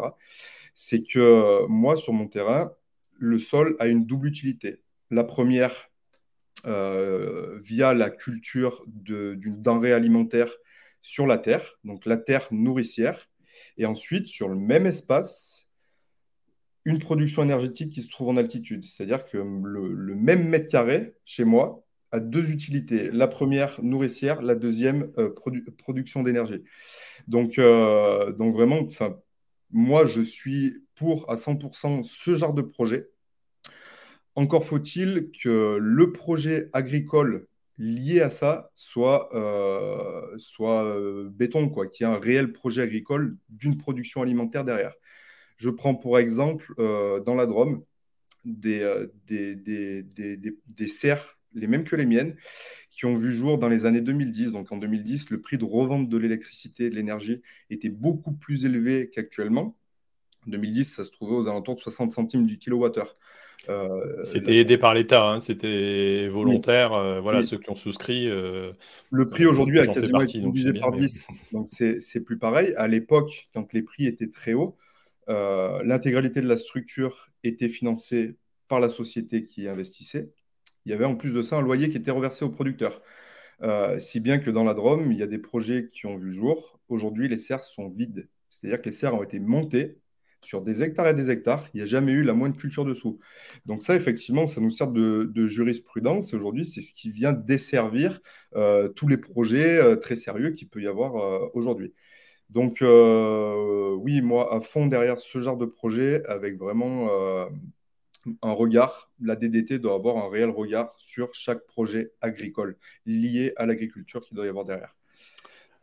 C'est 0.75 1.03
que 1.03 1.67
moi, 1.67 1.97
sur 1.97 2.13
mon 2.13 2.27
terrain, 2.27 2.71
le 3.19 3.37
sol 3.37 3.75
a 3.79 3.87
une 3.87 4.05
double 4.05 4.27
utilité. 4.27 4.81
La 5.11 5.23
première, 5.23 5.89
via 6.65 7.93
la 7.93 8.09
culture 8.09 8.83
d'une 8.87 9.61
denrée 9.61 9.91
alimentaire 9.91 10.49
sur 11.01 11.27
la 11.27 11.37
terre, 11.37 11.77
donc 11.83 12.05
la 12.05 12.15
terre 12.15 12.47
nourricière, 12.51 13.29
et 13.77 13.85
ensuite 13.85 14.27
sur 14.27 14.47
le 14.47 14.55
même 14.55 14.85
espace, 14.87 15.67
une 16.85 16.99
production 16.99 17.43
énergétique 17.43 17.91
qui 17.91 18.01
se 18.01 18.09
trouve 18.09 18.29
en 18.29 18.37
altitude. 18.37 18.85
C'est-à-dire 18.85 19.25
que 19.25 19.37
le, 19.37 19.93
le, 19.93 20.15
même 20.15 20.47
mètre 20.47 20.67
carré 20.67 21.13
chez 21.25 21.43
moi 21.43 21.85
a 22.13 22.19
deux 22.19 22.51
utilités. 22.51 23.09
La 23.11 23.27
première, 23.27 23.83
nourricière, 23.83 24.41
la 24.43 24.53
deuxième, 24.55 25.11
euh, 25.17 25.33
production 25.77 26.21
d'énergie. 26.21 26.63
Donc, 27.27 27.57
euh, 27.57 28.31
donc 28.33 28.53
vraiment, 28.53 28.87
moi, 29.71 30.05
je 30.05 30.21
suis 30.21 30.83
pour 30.95 31.29
à 31.29 31.35
100% 31.35 32.03
ce 32.03 32.35
genre 32.35 32.53
de 32.53 32.61
projet. 32.61 33.09
Encore 34.35 34.63
faut-il 34.63 35.31
que 35.43 35.77
le 35.81 36.11
projet 36.11 36.69
agricole 36.71 37.47
lié 37.79 38.21
à 38.21 38.29
ça 38.29 38.69
soit, 38.75 39.35
euh, 39.35 40.37
soit 40.37 40.95
béton, 41.31 41.69
quoi, 41.69 41.87
qu'il 41.87 42.05
y 42.05 42.09
ait 42.09 42.13
un 42.13 42.19
réel 42.19 42.53
projet 42.53 42.83
agricole 42.83 43.37
d'une 43.49 43.77
production 43.77 44.21
alimentaire 44.21 44.63
derrière. 44.63 44.93
Je 45.57 45.71
prends 45.71 45.95
pour 45.95 46.19
exemple 46.19 46.73
dans 46.77 47.35
la 47.35 47.45
Drôme 47.47 47.83
des, 48.45 49.07
des, 49.25 49.55
des, 49.55 50.03
des 50.03 50.87
serres 50.87 51.39
les 51.55 51.67
mêmes 51.67 51.83
que 51.83 51.95
les 51.95 52.05
miennes, 52.05 52.35
qui 52.91 53.05
ont 53.05 53.17
vu 53.17 53.31
jour 53.31 53.57
dans 53.57 53.69
les 53.69 53.85
années 53.85 54.01
2010. 54.01 54.51
Donc 54.51 54.71
en 54.71 54.77
2010, 54.77 55.29
le 55.29 55.41
prix 55.41 55.57
de 55.57 55.65
revente 55.65 56.09
de 56.09 56.17
l'électricité 56.17 56.85
et 56.85 56.89
de 56.89 56.95
l'énergie 56.95 57.41
était 57.69 57.89
beaucoup 57.89 58.33
plus 58.33 58.65
élevé 58.65 59.09
qu'actuellement. 59.11 59.75
En 60.47 60.51
2010, 60.51 60.95
ça 60.95 61.03
se 61.03 61.11
trouvait 61.11 61.35
aux 61.35 61.47
alentours 61.47 61.75
de 61.75 61.79
60 61.79 62.11
centimes 62.11 62.45
du 62.45 62.57
kilowattheure. 62.59 63.15
Euh, 63.69 64.23
c'était 64.25 64.57
aidé 64.57 64.77
par 64.77 64.93
l'État, 64.93 65.25
hein, 65.25 65.39
c'était 65.39 66.27
volontaire. 66.27 66.93
Euh, 66.93 67.21
voilà, 67.21 67.43
ceux 67.43 67.57
qui 67.57 67.69
ont 67.69 67.75
souscrit. 67.75 68.27
le 68.27 69.29
prix 69.29 69.45
aujourd'hui 69.45 69.79
a 69.79 69.87
quasiment 69.87 70.21
été 70.21 70.39
divisé 70.39 70.73
par 70.73 70.91
10, 70.91 71.27
donc 71.53 71.69
c'est 71.69 72.23
plus 72.25 72.37
pareil. 72.37 72.73
À 72.75 72.87
l'époque, 72.87 73.47
quand 73.53 73.71
les 73.73 73.81
prix 73.81 74.05
étaient 74.05 74.29
très 74.29 74.53
hauts, 74.53 74.77
l'intégralité 75.27 76.41
de 76.41 76.47
la 76.47 76.57
structure 76.57 77.29
était 77.43 77.69
financée 77.69 78.35
par 78.67 78.79
la 78.79 78.89
société 78.89 79.45
qui 79.45 79.67
investissait. 79.67 80.29
Il 80.85 80.91
y 80.91 80.93
avait 80.93 81.05
en 81.05 81.15
plus 81.15 81.33
de 81.33 81.41
ça 81.41 81.57
un 81.57 81.61
loyer 81.61 81.89
qui 81.89 81.97
était 81.97 82.11
reversé 82.11 82.45
aux 82.45 82.49
producteurs. 82.49 83.01
si 83.99 84.19
bien 84.19 84.39
que 84.39 84.51
dans 84.51 84.63
la 84.63 84.73
Drôme, 84.73 85.11
il 85.11 85.17
y 85.17 85.23
a 85.23 85.27
des 85.27 85.39
projets 85.39 85.89
qui 85.91 86.05
ont 86.05 86.17
vu 86.17 86.25
le 86.27 86.31
jour. 86.31 86.79
Aujourd'hui, 86.89 87.27
les 87.29 87.37
serres 87.37 87.63
sont 87.63 87.87
vides. 87.89 88.27
C'est-à-dire 88.49 88.81
que 88.81 88.89
les 88.89 88.95
serres 88.95 89.15
ont 89.15 89.23
été 89.23 89.39
montées 89.39 89.97
sur 90.45 90.61
des 90.61 90.83
hectares 90.83 91.07
et 91.07 91.13
des 91.13 91.29
hectares. 91.29 91.67
Il 91.73 91.77
n'y 91.77 91.83
a 91.83 91.85
jamais 91.85 92.11
eu 92.11 92.23
la 92.23 92.33
moindre 92.33 92.57
culture 92.57 92.85
dessous. 92.85 93.19
Donc 93.65 93.83
ça, 93.83 93.95
effectivement, 93.95 94.47
ça 94.47 94.61
nous 94.61 94.71
sert 94.71 94.87
de, 94.87 95.47
jurisprudence. 95.47 96.33
Aujourd'hui, 96.33 96.65
c'est 96.65 96.81
ce 96.81 96.93
qui 96.93 97.11
vient 97.11 97.33
desservir 97.33 98.19
euh, 98.55 98.89
tous 98.89 99.07
les 99.07 99.17
projets 99.17 99.77
euh, 99.77 99.95
très 99.95 100.15
sérieux 100.15 100.51
qu'il 100.51 100.69
peut 100.69 100.81
y 100.81 100.87
avoir 100.87 101.15
euh, 101.17 101.49
aujourd'hui. 101.53 101.93
Donc 102.49 102.81
oui, 102.81 104.21
moi, 104.21 104.53
à 104.53 104.61
fond 104.61 104.85
derrière 104.85 105.19
ce 105.19 105.39
genre 105.39 105.57
de 105.57 105.65
projet, 105.65 106.23
avec 106.27 106.57
vraiment 106.57 107.09
un 108.41 108.51
regard, 108.53 109.11
la 109.19 109.35
DDT 109.35 109.79
doit 109.79 109.95
avoir 109.95 110.17
un 110.17 110.29
réel 110.29 110.49
regard 110.49 110.93
sur 110.97 111.33
chaque 111.35 111.65
projet 111.65 112.11
agricole 112.21 112.77
lié 113.05 113.53
à 113.57 113.65
l'agriculture 113.65 114.21
qu'il 114.21 114.35
doit 114.35 114.45
y 114.45 114.49
avoir 114.49 114.65
derrière. 114.65 114.95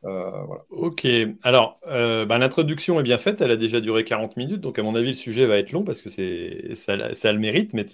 Euh, 0.05 0.31
ok, 0.71 1.07
alors 1.43 1.79
euh, 1.87 2.25
bah, 2.25 2.39
l'introduction 2.39 2.99
est 2.99 3.03
bien 3.03 3.19
faite, 3.19 3.43
elle 3.43 3.51
a 3.51 3.57
déjà 3.59 3.81
duré 3.81 4.03
40 4.03 4.39
minutes, 4.39 4.63
donc 4.63 4.79
à 4.79 4.83
mon 4.83 4.95
avis 4.95 5.09
le 5.09 5.15
sujet 5.15 5.45
va 5.45 5.59
être 5.59 5.73
long 5.73 5.85
parce 5.85 6.01
que 6.01 6.09
c'est 6.09 6.75
ça, 6.75 6.97
le 6.97 7.39
mérite, 7.39 7.75
mais 7.75 7.87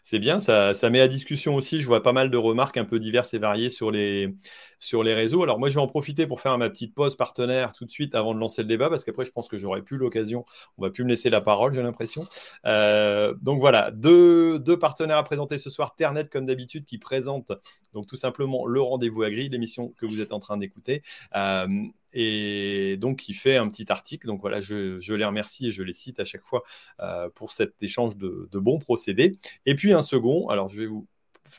c'est 0.00 0.18
bien, 0.18 0.38
ça, 0.38 0.72
ça, 0.72 0.88
met 0.88 1.02
à 1.02 1.08
discussion 1.08 1.54
aussi, 1.54 1.80
je 1.80 1.86
vois 1.86 2.02
pas 2.02 2.14
mal 2.14 2.30
de 2.30 2.36
remarques 2.38 2.78
un 2.78 2.86
peu 2.86 2.98
diverses 2.98 3.34
et 3.34 3.38
variées 3.38 3.68
sur 3.68 3.90
les, 3.90 4.34
sur 4.78 5.02
les 5.02 5.12
réseaux. 5.12 5.42
Alors 5.42 5.58
moi 5.58 5.68
je 5.68 5.74
vais 5.74 5.80
en 5.82 5.86
profiter 5.86 6.26
pour 6.26 6.40
faire 6.40 6.56
ma 6.56 6.70
petite 6.70 6.94
pause 6.94 7.14
partenaire 7.14 7.74
tout 7.74 7.84
de 7.84 7.90
suite 7.90 8.14
avant 8.14 8.34
de 8.34 8.40
lancer 8.40 8.62
le 8.62 8.68
débat, 8.68 8.88
parce 8.88 9.04
qu'après 9.04 9.26
je 9.26 9.32
pense 9.32 9.48
que 9.48 9.58
j'aurai 9.58 9.82
plus 9.82 9.98
l'occasion, 9.98 10.46
on 10.78 10.82
va 10.82 10.90
plus 10.90 11.04
me 11.04 11.10
laisser 11.10 11.28
la 11.28 11.42
parole 11.42 11.74
j'ai 11.74 11.82
l'impression. 11.82 12.24
Euh, 12.64 13.34
donc 13.42 13.60
voilà, 13.60 13.90
deux, 13.90 14.58
deux, 14.58 14.78
partenaires 14.78 15.18
à 15.18 15.24
présenter 15.24 15.58
ce 15.58 15.68
soir, 15.68 15.94
Ternet 15.94 16.26
comme 16.26 16.46
d'habitude 16.46 16.86
qui 16.86 16.96
présente 16.96 17.52
donc 17.92 18.06
tout 18.06 18.16
simplement 18.16 18.64
le 18.64 18.80
rendez-vous 18.80 19.22
agri, 19.22 19.50
l'émission 19.50 19.92
que 19.98 20.06
vous 20.06 20.22
êtes 20.22 20.32
en 20.32 20.40
train 20.40 20.56
d'écouter. 20.56 21.02
Euh, 21.36 21.68
et 22.12 22.96
donc, 22.96 23.28
il 23.28 23.34
fait 23.34 23.56
un 23.56 23.68
petit 23.68 23.90
article. 23.90 24.26
Donc 24.26 24.40
voilà, 24.40 24.60
je, 24.60 25.12
les 25.12 25.24
remercie 25.24 25.66
et 25.66 25.70
je 25.70 25.82
les 25.82 25.92
cite 25.92 26.20
à 26.20 26.24
chaque 26.24 26.44
fois 26.44 26.62
euh, 27.00 27.28
pour 27.34 27.52
cet 27.52 27.82
échange 27.82 28.16
de, 28.16 28.48
de, 28.50 28.58
bons 28.58 28.78
procédés. 28.78 29.36
Et 29.66 29.74
puis 29.74 29.92
un 29.92 30.02
second, 30.02 30.48
alors 30.48 30.68
je 30.68 30.80
vais 30.80 30.86
vous 30.86 31.08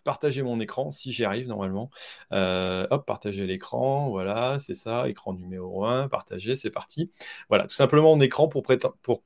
partager 0.04 0.42
mon 0.44 0.60
écran 0.60 0.92
si 0.92 1.12
j'y 1.12 1.24
arrive 1.24 1.48
normalement. 1.48 1.90
Euh, 2.32 2.88
hop, 2.90 3.06
partager 3.06 3.46
l'écran, 3.48 4.10
voilà, 4.10 4.58
c'est 4.60 4.74
ça, 4.74 5.08
écran 5.10 5.34
numéro 5.34 5.86
1, 5.86 6.08
partager, 6.10 6.56
c'est 6.56 6.70
parti. 6.70 7.12
Voilà, 7.50 7.66
tout 7.66 7.74
simplement 7.74 8.16
mon 8.16 8.22
écran 8.22 8.48
pour, 8.48 8.64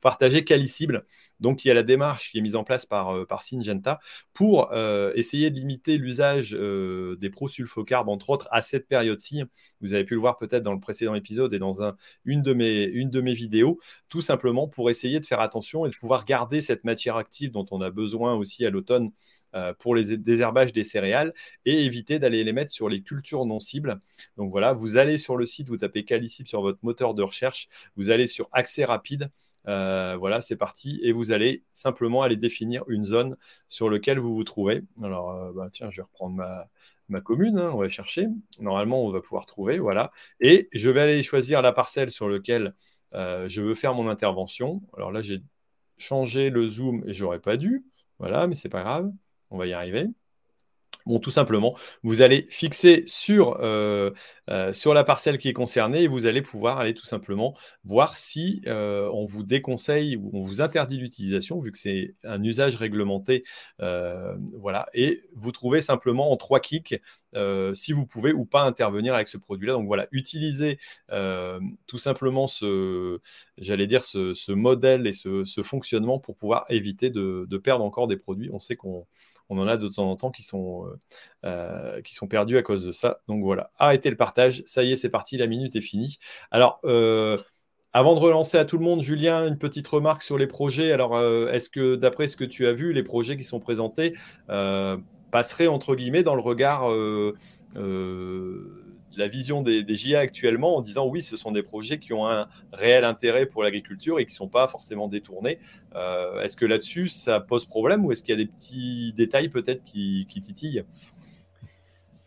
partager 0.02 0.44
Calicible. 0.44 1.06
Donc 1.40 1.64
il 1.64 1.70
y 1.70 1.72
a 1.72 1.74
la 1.74 1.84
démarche 1.84 2.32
qui 2.32 2.40
est 2.40 2.42
mise 2.42 2.56
en 2.56 2.64
place 2.64 2.86
par, 2.86 3.16
euh, 3.16 3.26
par 3.26 3.42
Syngenta 3.42 4.00
pour 4.34 4.72
euh, 4.74 5.12
essayer 5.16 5.50
de 5.50 5.56
limiter 5.56 5.98
l'usage 5.98 6.52
des 6.52 7.30
prosulfocarbes, 7.30 8.10
entre 8.10 8.30
autres, 8.30 8.48
à 8.52 8.62
cette 8.62 8.88
période-ci. 8.88 9.44
Vous 9.82 9.94
avez 9.94 10.04
pu 10.04 10.16
le 10.16 10.20
voir 10.20 10.38
peut-être 10.38 10.64
dans 10.64 10.74
le 10.74 10.80
précédent 10.80 11.16
épisode 11.16 11.54
et 11.54 11.60
dans 11.60 11.82
un, 11.82 11.96
une, 12.26 12.42
de 12.42 12.54
mes, 12.54 12.84
une 12.84 13.10
de 13.10 13.22
mes 13.22 13.34
vidéos, 13.34 13.80
tout 14.10 14.22
simplement 14.22 14.68
pour 14.68 14.90
essayer 14.90 15.20
de 15.20 15.26
faire 15.26 15.40
attention 15.40 15.86
et 15.86 15.90
de 15.90 15.96
pouvoir 15.96 16.26
garder 16.26 16.62
cette 16.62 16.84
matière 16.84 17.16
active 17.16 17.52
dont 17.52 17.66
on 17.72 17.82
a 17.82 17.90
besoin 17.90 18.36
aussi 18.36 18.66
à 18.66 18.70
l'automne 18.70 19.12
pour 19.80 19.96
les 19.96 20.18
désherbages 20.18 20.74
des 20.74 20.84
céréales 20.84 21.34
et 21.66 21.84
éviter 21.84 22.20
d'aller 22.20 22.44
les 22.44 22.54
mettre 22.54 22.72
sur 22.72 22.90
les 22.90 23.02
cultures 23.02 23.46
non 23.46 23.60
cibles. 23.60 24.00
Donc 24.38 24.52
voilà, 24.52 24.74
vous 24.74 24.98
allez 24.98 25.18
sur 25.18 25.38
le 25.38 25.46
site, 25.46 25.70
vous 25.70 25.78
tapez 25.78 26.06
Calicip 26.06 26.48
sur 26.48 26.62
votre 26.62 26.80
moteur 26.84 27.14
de 27.14 27.24
recherche, 27.24 27.68
vous 27.96 28.10
allez 28.10 28.28
sur 28.28 28.50
accès 28.52 28.86
rapide. 28.86 29.30
Euh, 29.68 30.16
voilà, 30.18 30.40
c'est 30.40 30.56
parti. 30.56 31.00
Et 31.04 31.12
vous 31.12 31.32
allez 31.32 31.64
simplement 31.72 32.24
aller 32.24 32.38
définir 32.38 32.84
une 32.88 33.06
zone 33.06 33.36
sur 33.68 33.90
laquelle 33.90 34.20
vous 34.20 34.34
vous 34.34 34.44
trouvez. 34.44 34.84
Alors, 35.04 35.32
euh, 35.32 35.52
bah, 35.54 35.70
tiens, 35.72 35.90
je 35.92 35.98
vais 35.98 36.04
reprendre 36.04 36.36
ma, 37.08 37.22
commune. 37.22 37.60
Hein, 37.60 37.72
on 37.74 37.78
va 37.78 37.90
chercher. 37.90 38.28
Normalement, 38.60 39.04
on 39.04 39.12
va 39.12 39.22
pouvoir 39.22 39.46
trouver. 39.46 39.80
Voilà. 39.80 40.12
Et 40.40 40.70
je 40.74 40.90
vais 40.90 41.02
aller 41.02 41.24
choisir 41.24 41.62
la 41.62 41.72
parcelle 41.72 42.12
sur 42.12 42.30
laquelle 42.30 42.74
je 43.14 43.62
veux 43.62 43.76
faire 43.76 43.94
mon 43.94 44.08
intervention. 44.08 44.82
Alors 44.96 45.12
là, 45.12 45.22
j'ai 45.22 45.42
changé 45.98 46.50
le 46.50 46.68
zoom 46.68 47.04
et 47.08 47.14
j'aurais 47.14 47.40
pas 47.40 47.58
dû. 47.58 47.86
Voilà, 48.20 48.48
mais 48.48 48.56
c'est 48.56 48.70
pas 48.70 48.84
grave. 48.84 49.12
On 49.52 49.58
va 49.58 49.68
y 49.68 49.74
arriver. 49.74 50.08
Bon, 51.10 51.18
tout 51.18 51.32
simplement, 51.32 51.76
vous 52.04 52.22
allez 52.22 52.46
fixer 52.50 53.04
sur, 53.08 53.58
euh, 53.62 54.12
euh, 54.52 54.74
sur 54.74 54.94
la 54.94 55.04
parcelle 55.04 55.40
qui 55.40 55.48
est 55.50 55.54
concernée 55.54 56.04
et 56.04 56.08
vous 56.08 56.28
allez 56.28 56.44
pouvoir 56.44 56.78
aller 56.80 56.94
tout 56.94 57.06
simplement 57.06 57.58
voir 57.84 58.16
si 58.16 58.62
euh, 58.68 59.10
on 59.12 59.26
vous 59.26 59.42
déconseille 59.42 60.18
ou 60.18 60.30
on 60.34 60.42
vous 60.42 60.62
interdit 60.62 60.98
l'utilisation, 60.98 61.60
vu 61.60 61.72
que 61.72 61.80
c'est 61.80 62.14
un 62.24 62.44
usage 62.44 62.76
réglementé. 62.76 63.44
voilà, 63.80 64.88
et 64.94 65.24
vous 65.34 65.52
trouvez 65.52 65.82
simplement 65.82 66.32
en 66.32 66.38
trois 66.38 66.60
clics 66.60 67.02
si 67.74 67.92
vous 67.92 68.06
pouvez 68.06 68.34
ou 68.34 68.46
pas 68.46 68.62
intervenir 68.62 69.16
avec 69.16 69.30
ce 69.30 69.38
produit-là. 69.38 69.74
Donc 69.74 69.88
voilà, 69.88 70.08
utilisez 70.12 70.78
tout 71.88 71.98
simplement 71.98 72.46
ce, 72.46 73.20
j'allais 73.60 73.88
dire, 73.88 74.04
ce, 74.04 74.52
modèle 74.52 75.08
et 75.08 75.12
ce, 75.12 75.44
fonctionnement 75.64 76.20
pour 76.20 76.36
pouvoir 76.36 76.66
éviter 76.70 77.10
de, 77.10 77.58
perdre 77.58 77.84
encore 77.84 78.08
des 78.08 78.18
produits. 78.18 78.50
On 78.52 78.60
sait 78.60 78.76
qu'on 78.76 79.06
on 79.50 79.60
en 79.60 79.68
a 79.68 79.78
de 79.78 79.88
temps 79.88 80.10
en 80.10 80.16
temps 80.16 80.32
qui 80.32 80.44
sont, 80.44 80.86
euh, 80.86 80.98
euh, 81.46 82.02
qui 82.02 82.16
sont 82.16 82.28
perdus 82.28 82.58
à 82.58 82.62
cause 82.62 82.86
de 82.86 82.92
ça. 82.92 83.22
Donc 83.28 83.44
voilà, 83.44 83.72
arrêtez 83.78 84.10
le 84.10 84.16
partage. 84.16 84.64
Ça 84.66 84.84
y 84.84 84.92
est, 84.92 84.96
c'est 84.96 85.10
parti, 85.10 85.38
la 85.38 85.48
minute 85.48 85.76
est 85.76 85.82
finie. 85.82 86.20
Alors, 86.52 86.80
euh, 86.86 87.38
avant 87.94 88.14
de 88.14 88.20
relancer 88.20 88.58
à 88.58 88.66
tout 88.66 88.78
le 88.78 88.84
monde, 88.84 89.02
Julien, 89.02 89.48
une 89.48 89.58
petite 89.58 89.88
remarque 89.88 90.22
sur 90.22 90.38
les 90.38 90.48
projets. 90.48 90.92
Alors, 90.92 91.20
est-ce 91.50 91.70
que, 91.70 91.96
d'après 91.96 92.28
ce 92.28 92.38
que 92.38 92.44
tu 92.44 92.68
as 92.68 92.74
vu, 92.74 92.94
les 92.94 93.04
projets 93.04 93.36
qui 93.36 93.44
sont 93.44 93.60
présentés 93.60 94.16
passeraient, 95.32 95.68
entre 95.68 95.96
guillemets, 95.96 96.22
dans 96.22 96.36
le 96.36 96.42
regard 96.42 96.88
la 99.20 99.28
vision 99.28 99.62
des, 99.62 99.84
des, 99.84 99.96
JA 99.96 100.20
actuellement 100.20 100.78
en 100.78 100.82
disant 100.82 101.06
oui, 101.06 101.22
ce 101.22 101.36
sont 101.36 101.52
des 101.52 101.62
projets 101.62 102.00
qui 102.00 102.14
ont 102.14 102.26
un 102.28 102.48
réel 102.72 103.04
intérêt 103.04 103.46
pour 103.46 103.64
l'agriculture 103.64 104.18
et 104.18 104.26
qui 104.26 104.32
ne 104.32 104.38
sont 104.38 104.48
pas 104.48 104.68
forcément 104.68 105.10
détournés. 105.10 105.60
Euh, 105.96 106.42
est-ce 106.42 106.56
que 106.56 106.66
là-dessus, 106.66 107.10
ça 107.10 107.42
pose 107.42 107.66
problème 107.66 108.06
ou 108.06 108.12
est-ce 108.14 108.24
qu'il 108.24 108.34
y 108.34 108.42
a 108.42 108.44
des 108.44 108.50
petits 108.50 109.14
détails 109.16 109.50
peut-être 109.50 109.84
qui, 109.84 110.26
titillent? 110.26 110.86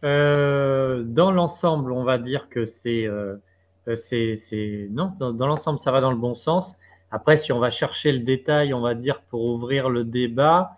Euh, 0.05 1.03
Dans 1.03 1.33
l'ensemble, 1.33 1.93
on 1.93 2.05
va 2.05 2.19
dire 2.19 2.49
que 2.51 2.67
c'est... 2.83 3.07
Euh, 3.07 3.37
non, 4.91 5.13
dans 5.19 5.47
l'ensemble, 5.47 5.81
ça 5.83 5.91
va 5.91 6.01
dans 6.01 6.13
le 6.13 6.19
bon 6.19 6.37
sens. 6.37 6.73
Après, 7.11 7.39
si 7.39 7.53
on 7.53 7.59
va 7.59 7.71
chercher 7.71 8.13
le 8.13 8.21
détail, 8.21 8.75
on 8.75 8.81
va 8.81 8.95
dire 8.95 9.23
pour 9.29 9.45
ouvrir 9.45 9.89
le 9.89 10.05
débat, 10.05 10.77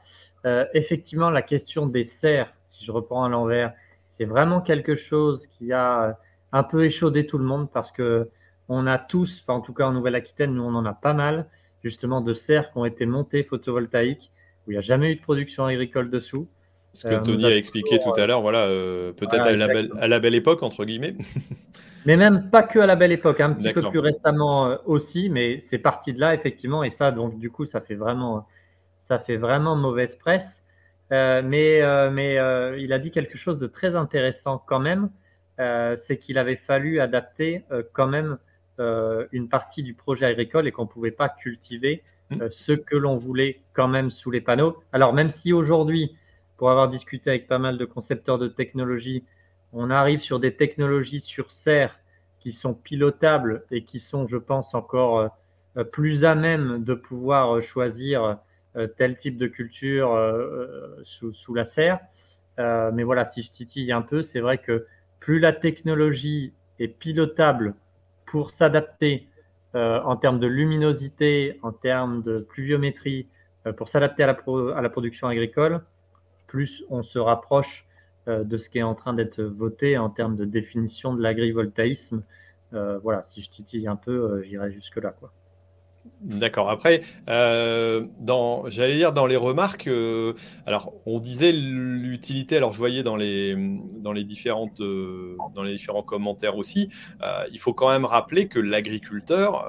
effectivement, 0.73 1.29
la 1.29 1.43
question 1.43 1.87
des 1.87 2.11
serres, 2.23 2.51
si 2.71 2.85
je 2.85 2.93
reprends 2.93 3.25
à 3.25 3.29
l'envers, 3.29 3.75
c'est 4.19 4.25
vraiment 4.25 4.61
quelque 4.61 4.97
chose 4.97 5.47
qui 5.59 5.73
a 5.73 6.19
un 6.53 6.63
peu 6.63 6.85
échaudé 6.85 7.27
tout 7.27 7.39
le 7.39 7.45
monde 7.45 7.69
parce 7.73 7.91
que 7.93 8.29
on 8.69 8.87
a 8.87 8.99
tous, 8.99 9.45
en 9.49 9.61
tout 9.61 9.75
cas 9.75 9.87
en 9.87 9.93
Nouvelle-Aquitaine, 9.93 10.55
nous 10.55 10.63
on 10.63 10.75
en 10.75 10.87
a 10.87 10.95
pas 10.95 11.13
mal, 11.13 11.47
justement 11.83 12.21
de 12.21 12.35
serres 12.35 12.71
qui 12.73 12.79
ont 12.79 12.87
été 12.87 13.07
montées 13.07 13.45
photovoltaïques 13.45 14.31
où 14.67 14.71
il 14.71 14.75
n'y 14.75 14.79
a 14.79 14.83
jamais 14.83 15.13
eu 15.13 15.17
de 15.17 15.21
production 15.21 15.67
agricole 15.67 16.11
dessous. 16.11 16.49
Ce 16.95 17.09
que 17.09 17.15
euh, 17.15 17.21
Tony 17.21 17.45
a 17.45 17.57
expliqué 17.57 17.99
tout 17.99 18.13
à 18.19 18.25
l'heure, 18.25 18.41
voilà, 18.41 18.67
euh, 18.67 19.13
peut-être 19.13 19.47
à, 19.47 20.07
la 20.07 20.21
belle, 20.21 20.35
époque, 20.35 20.63
entre 20.63 20.85
guillemets. 20.85 21.17
mais 22.07 22.17
même 22.17 22.51
pas 22.51 22.63
que 22.63 22.79
à 22.79 22.87
la 22.87 22.95
belle 22.95 23.11
époque, 23.11 23.41
un 23.41 23.53
petit 23.53 23.73
peu 23.73 23.83
plus 23.91 23.99
récemment 23.99 24.67
euh, 24.67 24.77
aussi, 24.87 25.29
mais 25.29 25.65
c'est 25.71 25.79
parti 25.79 26.13
de 26.13 26.21
là, 26.21 26.35
effectivement, 26.35 26.85
et 26.85 26.93
ça, 26.93 27.11
donc 27.11 27.39
du 27.39 27.51
coup, 27.51 27.67
ça 27.67 27.81
fait 27.81 27.97
vraiment, 27.97 28.47
ça 29.09 29.19
fait 29.19 29.37
vraiment 29.37 29.75
mauvaise 29.75 30.15
presse. 30.15 30.49
Euh, 31.15 31.43
mais 31.45 31.81
euh, 31.81 32.11
mais 32.11 32.39
euh, 32.39 32.77
il 32.79 32.93
a 32.93 32.99
dit 32.99 33.13
quelque 33.13 33.39
chose 33.39 33.59
de 33.61 33.69
très 33.69 33.95
intéressant 33.95 34.59
quand 34.67 34.81
même, 34.81 35.11
c'est 35.57 36.19
qu'il 36.19 36.37
avait 36.39 36.57
fallu 36.57 36.99
adapter 36.99 37.63
quand 37.93 38.09
même 38.09 38.39
une 38.79 39.49
partie 39.49 39.85
du 39.85 39.95
projet 39.95 40.27
agricole 40.27 40.67
et 40.67 40.73
qu'on 40.73 40.83
ne 40.83 40.89
pouvait 40.89 41.13
pas 41.13 41.29
cultiver 41.29 42.03
mmh. 42.31 42.49
ce 42.51 42.73
que 42.73 42.97
l'on 42.97 43.19
voulait 43.19 43.61
quand 43.73 43.87
même 43.87 44.11
sous 44.11 44.33
les 44.33 44.41
panneaux. 44.41 44.83
Alors 44.93 45.13
même 45.13 45.31
si 45.31 45.53
aujourd'hui, 45.53 46.17
pour 46.57 46.73
avoir 46.73 46.89
discuté 46.89 47.31
avec 47.31 47.47
pas 47.47 47.61
mal 47.61 47.79
de 47.79 47.85
concepteurs 47.85 48.39
de 48.39 48.49
technologies, 48.49 49.23
on 49.73 49.91
arrive 49.91 50.23
sur 50.23 50.41
des 50.41 50.57
technologies 50.57 51.21
sur 51.21 51.53
serre 51.53 51.97
qui 52.41 52.53
sont 52.53 52.75
pilotables 52.75 53.63
et 53.71 53.85
qui 53.85 54.01
sont, 54.01 54.27
je 54.27 54.39
pense, 54.39 54.75
encore 54.75 55.31
plus 55.93 56.25
à 56.25 56.35
même 56.35 56.83
de 56.83 56.95
pouvoir 56.95 57.63
choisir 57.63 58.39
tel 58.97 59.19
type 59.19 59.39
de 59.39 59.47
culture 59.47 60.13
euh, 60.13 61.05
euh, 61.23 61.33
sous, 61.33 61.55
la 61.55 61.65
serre. 61.65 62.01
mais 62.59 63.03
voilà, 63.03 63.31
si 63.31 63.43
je 63.43 63.51
titille 63.53 63.93
un 63.93 64.03
peu, 64.03 64.23
c'est 64.23 64.41
vrai 64.41 64.59
que 64.59 64.87
plus 65.21 65.39
la 65.39 65.53
technologie 65.53 66.53
est 66.79 66.89
pilotable 66.89 67.75
pour 68.27 68.51
s'adapter 68.51 69.29
en 69.75 70.17
termes 70.17 70.39
de 70.39 70.47
luminosité, 70.47 71.59
en 71.63 71.73
termes 71.73 72.23
de 72.23 72.39
pluviométrie, 72.39 73.27
pour 73.77 73.89
s'adapter 73.89 74.23
à, 74.23 74.37
à, 74.77 74.83
la 74.83 74.89
production 74.89 75.27
agricole, 75.27 75.81
plus 76.47 76.85
on 76.91 77.03
se 77.03 77.19
rapproche 77.19 77.85
de 78.29 78.57
ce 78.57 78.69
qui 78.69 78.79
est 78.79 78.85
en 78.85 78.95
train 78.95 79.15
d'être 79.15 79.43
voté 79.43 79.99
en 79.99 80.11
termes 80.11 80.37
de 80.37 80.45
définition 80.45 81.13
de 81.15 81.23
l'agrivoltaïsme. 81.23 82.23
voilà, 82.71 83.25
si 83.25 83.43
je 83.43 83.51
titille 83.51 83.89
un 83.89 83.97
peu, 83.97 84.43
j'irai 84.45 84.71
jusque-là. 84.73 85.11
Quoi. 85.19 85.33
D'accord. 86.25 86.71
Après, 86.71 87.03
euh, 87.29 88.07
j'allais 88.69 88.97
dire 88.97 89.13
dans 89.13 89.27
les 89.27 89.37
remarques, 89.37 89.89
euh, 89.89 90.33
alors 90.65 90.95
on 91.05 91.19
disait 91.21 91.53
l'utilité. 91.53 92.57
Alors 92.57 92.73
je 92.73 92.79
voyais 92.79 93.03
dans 93.03 93.17
les 93.17 93.55
dans 93.99 94.13
les 94.13 94.25
différentes 94.25 94.81
euh, 94.81 95.37
dans 95.55 95.63
les 95.63 95.73
différents 95.73 96.03
commentaires 96.03 96.57
aussi. 96.57 96.89
il 97.53 97.59
faut 97.59 97.75
quand 97.75 97.91
même 97.91 98.07
rappeler 98.07 98.49
que 98.49 98.59
l'agriculteur 98.59 99.67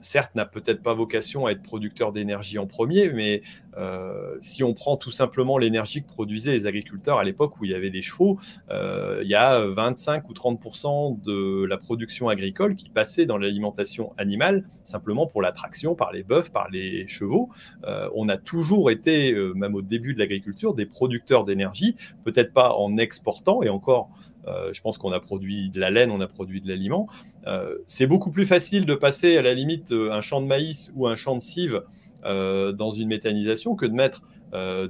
certes, 0.00 0.34
n'a 0.34 0.46
peut-être 0.46 0.82
pas 0.82 0.94
vocation 0.94 1.46
à 1.46 1.52
être 1.52 1.62
producteur 1.62 2.12
d'énergie 2.12 2.58
en 2.58 2.66
premier, 2.66 3.10
mais 3.10 3.42
euh, 3.76 4.36
si 4.40 4.64
on 4.64 4.74
prend 4.74 4.96
tout 4.96 5.10
simplement 5.10 5.58
l'énergie 5.58 6.02
que 6.02 6.08
produisaient 6.08 6.52
les 6.52 6.66
agriculteurs 6.66 7.18
à 7.18 7.24
l'époque 7.24 7.60
où 7.60 7.64
il 7.64 7.70
y 7.70 7.74
avait 7.74 7.90
des 7.90 8.02
chevaux, 8.02 8.38
euh, 8.70 9.20
il 9.22 9.28
y 9.28 9.34
a 9.34 9.64
25 9.64 10.28
ou 10.28 10.32
30% 10.32 11.22
de 11.22 11.64
la 11.64 11.78
production 11.78 12.28
agricole 12.28 12.74
qui 12.74 12.88
passait 12.88 13.26
dans 13.26 13.38
l'alimentation 13.38 14.12
animale, 14.18 14.64
simplement 14.84 15.26
pour 15.26 15.42
l'attraction 15.42 15.94
par 15.94 16.12
les 16.12 16.22
bœufs, 16.22 16.50
par 16.52 16.68
les 16.70 17.06
chevaux. 17.06 17.50
Euh, 17.84 18.08
on 18.14 18.28
a 18.28 18.36
toujours 18.36 18.90
été, 18.90 19.34
même 19.54 19.74
au 19.74 19.82
début 19.82 20.14
de 20.14 20.18
l'agriculture, 20.18 20.74
des 20.74 20.86
producteurs 20.86 21.44
d'énergie, 21.44 21.96
peut-être 22.24 22.52
pas 22.52 22.74
en 22.74 22.96
exportant, 22.96 23.62
et 23.62 23.68
encore 23.68 24.10
euh, 24.46 24.72
je 24.72 24.80
pense 24.80 24.98
qu'on 24.98 25.12
a 25.12 25.20
produit 25.20 25.70
de 25.70 25.80
la 25.80 25.90
laine, 25.90 26.10
on 26.10 26.20
a 26.20 26.26
produit 26.26 26.60
de 26.60 26.68
l'aliment. 26.68 27.08
Euh, 27.46 27.76
c'est 27.86 28.06
beaucoup 28.06 28.30
plus 28.30 28.46
facile 28.46 28.86
de 28.86 28.94
passer 28.94 29.36
à 29.36 29.42
la 29.42 29.54
limite 29.54 29.92
euh, 29.92 30.12
un 30.12 30.20
champ 30.20 30.40
de 30.40 30.46
maïs 30.46 30.92
ou 30.96 31.06
un 31.06 31.14
champ 31.14 31.34
de 31.34 31.40
cive 31.40 31.82
dans 32.22 32.90
une 32.90 33.08
méthanisation 33.08 33.76
que 33.76 33.86
de 33.86 33.94
mettre 33.94 34.20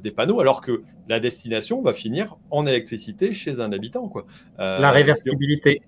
des 0.02 0.10
panneaux, 0.10 0.40
alors 0.40 0.60
que 0.60 0.82
la 1.08 1.20
destination 1.20 1.80
va 1.80 1.92
finir 1.92 2.36
en 2.50 2.66
électricité 2.66 3.32
chez 3.32 3.60
un 3.60 3.70
habitant. 3.70 4.08
Quoi. 4.08 4.26
la 4.58 4.90
réversibilité. 4.90 5.80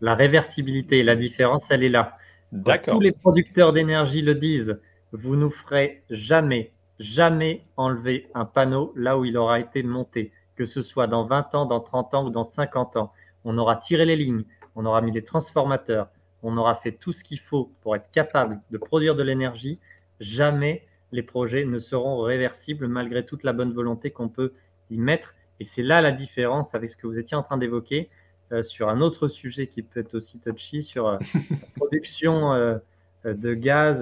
La 0.00 0.16
réversibilité, 0.16 1.04
la 1.04 1.14
différence, 1.14 1.62
elle 1.70 1.84
est 1.84 1.88
là. 1.88 2.16
D'accord. 2.50 2.94
Tous 2.94 3.00
les 3.00 3.12
producteurs 3.12 3.72
d'énergie 3.72 4.22
le 4.22 4.34
disent. 4.34 4.76
Vous 5.12 5.36
ne 5.36 5.48
ferez 5.50 6.02
jamais, 6.10 6.72
jamais 6.98 7.62
enlever 7.76 8.28
un 8.34 8.44
panneau 8.44 8.92
là 8.96 9.16
où 9.16 9.24
il 9.24 9.36
aura 9.36 9.60
été 9.60 9.84
monté 9.84 10.32
que 10.62 10.66
ce 10.66 10.82
soit 10.82 11.08
dans 11.08 11.24
20 11.24 11.56
ans, 11.56 11.66
dans 11.66 11.80
30 11.80 12.14
ans 12.14 12.24
ou 12.26 12.30
dans 12.30 12.44
50 12.44 12.96
ans. 12.96 13.12
On 13.44 13.58
aura 13.58 13.76
tiré 13.76 14.04
les 14.04 14.14
lignes, 14.14 14.44
on 14.76 14.86
aura 14.86 15.00
mis 15.00 15.10
les 15.10 15.24
transformateurs, 15.24 16.06
on 16.44 16.56
aura 16.56 16.76
fait 16.76 16.92
tout 16.92 17.12
ce 17.12 17.24
qu'il 17.24 17.40
faut 17.40 17.72
pour 17.82 17.96
être 17.96 18.08
capable 18.12 18.60
de 18.70 18.78
produire 18.78 19.16
de 19.16 19.24
l'énergie. 19.24 19.80
Jamais 20.20 20.86
les 21.10 21.24
projets 21.24 21.64
ne 21.64 21.80
seront 21.80 22.20
réversibles 22.20 22.86
malgré 22.86 23.26
toute 23.26 23.42
la 23.42 23.52
bonne 23.52 23.72
volonté 23.72 24.12
qu'on 24.12 24.28
peut 24.28 24.52
y 24.90 24.98
mettre. 24.98 25.34
Et 25.58 25.66
c'est 25.74 25.82
là 25.82 26.00
la 26.00 26.12
différence 26.12 26.72
avec 26.76 26.92
ce 26.92 26.96
que 26.96 27.08
vous 27.08 27.18
étiez 27.18 27.36
en 27.36 27.42
train 27.42 27.58
d'évoquer 27.58 28.08
euh, 28.52 28.62
sur 28.62 28.88
un 28.88 29.00
autre 29.00 29.26
sujet 29.26 29.66
qui 29.66 29.82
peut 29.82 29.98
être 29.98 30.14
aussi 30.14 30.38
touchy, 30.38 30.84
sur 30.84 31.08
euh, 31.08 31.18
la 31.34 31.66
production 31.76 32.52
euh, 32.52 32.78
de 33.24 33.52
gaz 33.52 33.98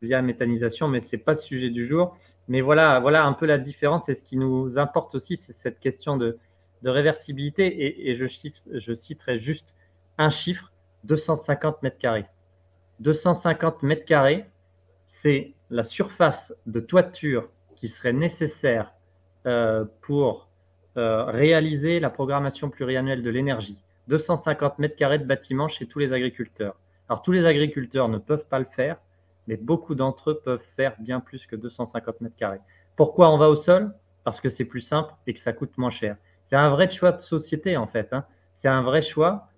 via 0.00 0.22
méthanisation, 0.22 0.86
mais 0.86 1.00
ce 1.00 1.16
n'est 1.16 1.22
pas 1.22 1.32
le 1.32 1.40
sujet 1.40 1.70
du 1.70 1.88
jour. 1.88 2.16
Mais 2.48 2.60
voilà, 2.60 3.00
voilà 3.00 3.24
un 3.24 3.32
peu 3.32 3.46
la 3.46 3.58
différence. 3.58 4.08
Et 4.08 4.14
ce 4.14 4.22
qui 4.22 4.36
nous 4.36 4.78
importe 4.78 5.14
aussi, 5.14 5.40
c'est 5.46 5.56
cette 5.62 5.80
question 5.80 6.16
de, 6.16 6.38
réversibilité. 6.84 8.10
Et, 8.10 8.16
je, 8.16 8.94
citerai 8.94 9.40
juste 9.40 9.74
un 10.18 10.30
chiffre 10.30 10.70
250 11.04 11.82
mètres 11.82 11.98
carrés. 11.98 12.26
250 13.00 13.82
mètres 13.82 14.04
carrés, 14.04 14.44
c'est 15.22 15.52
la 15.70 15.84
surface 15.84 16.52
de 16.66 16.80
toiture 16.80 17.48
qui 17.76 17.88
serait 17.88 18.12
nécessaire 18.12 18.92
euh, 19.46 19.84
pour 20.02 20.48
euh, 20.96 21.24
réaliser 21.24 22.00
la 22.00 22.10
programmation 22.10 22.70
pluriannuelle 22.70 23.22
de 23.22 23.30
l'énergie. 23.30 23.78
250 24.08 24.78
mètres 24.78 24.96
carrés 24.96 25.18
de 25.18 25.24
bâtiments 25.24 25.68
chez 25.68 25.86
tous 25.86 25.98
les 25.98 26.12
agriculteurs. 26.12 26.76
Alors 27.08 27.22
tous 27.22 27.32
les 27.32 27.44
agriculteurs 27.46 28.08
ne 28.08 28.18
peuvent 28.18 28.46
pas 28.48 28.58
le 28.58 28.66
faire, 28.76 28.96
mais 29.46 29.56
beaucoup 29.56 29.94
d'entre 29.94 30.30
eux 30.30 30.40
peuvent 30.44 30.64
faire 30.76 30.94
bien 31.00 31.20
plus 31.20 31.44
que 31.46 31.56
250 31.56 32.20
mètres 32.20 32.36
carrés. 32.36 32.60
Pourquoi 32.96 33.30
on 33.30 33.38
va 33.38 33.48
au 33.48 33.56
sol? 33.56 33.92
Parce 34.24 34.40
que 34.40 34.48
c'est 34.48 34.64
plus 34.64 34.80
simple 34.80 35.12
et 35.26 35.34
que 35.34 35.40
ça 35.40 35.52
coûte 35.52 35.76
moins 35.76 35.90
cher. 35.90 36.16
C'est 36.48 36.56
un 36.56 36.70
vrai 36.70 36.90
choix 36.90 37.12
de 37.12 37.22
société 37.22 37.76
en 37.76 37.86
fait. 37.86 38.12
Hein. 38.12 38.24
C'est 38.62 38.68
un 38.68 38.82
vrai 38.82 39.02
choix, 39.02 39.48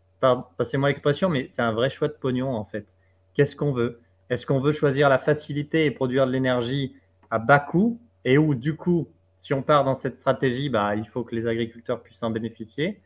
passez-moi 0.56 0.88
l'expression, 0.88 1.28
mais 1.28 1.50
c'est 1.54 1.62
un 1.62 1.72
vrai 1.72 1.90
choix 1.90 2.08
de 2.08 2.14
pognon 2.14 2.54
en 2.54 2.64
fait. 2.64 2.86
Qu'est-ce 3.34 3.54
qu'on 3.54 3.72
veut? 3.72 4.00
Est-ce 4.30 4.46
qu'on 4.46 4.60
veut 4.60 4.72
choisir 4.72 5.08
la 5.08 5.18
facilité 5.18 5.84
et 5.84 5.90
produire 5.90 6.26
de 6.26 6.32
l'énergie 6.32 6.96
à 7.30 7.38
bas 7.38 7.60
coût 7.60 8.00
et 8.24 8.38
où 8.38 8.54
du 8.54 8.74
coup, 8.74 9.08
si 9.42 9.54
on 9.54 9.62
part 9.62 9.84
dans 9.84 10.00
cette 10.00 10.16
stratégie, 10.16 10.68
bah, 10.68 10.96
il 10.96 11.06
faut 11.08 11.22
que 11.22 11.34
les 11.34 11.46
agriculteurs 11.46 12.02
puissent 12.02 12.22
en 12.22 12.30
bénéficier? 12.30 13.00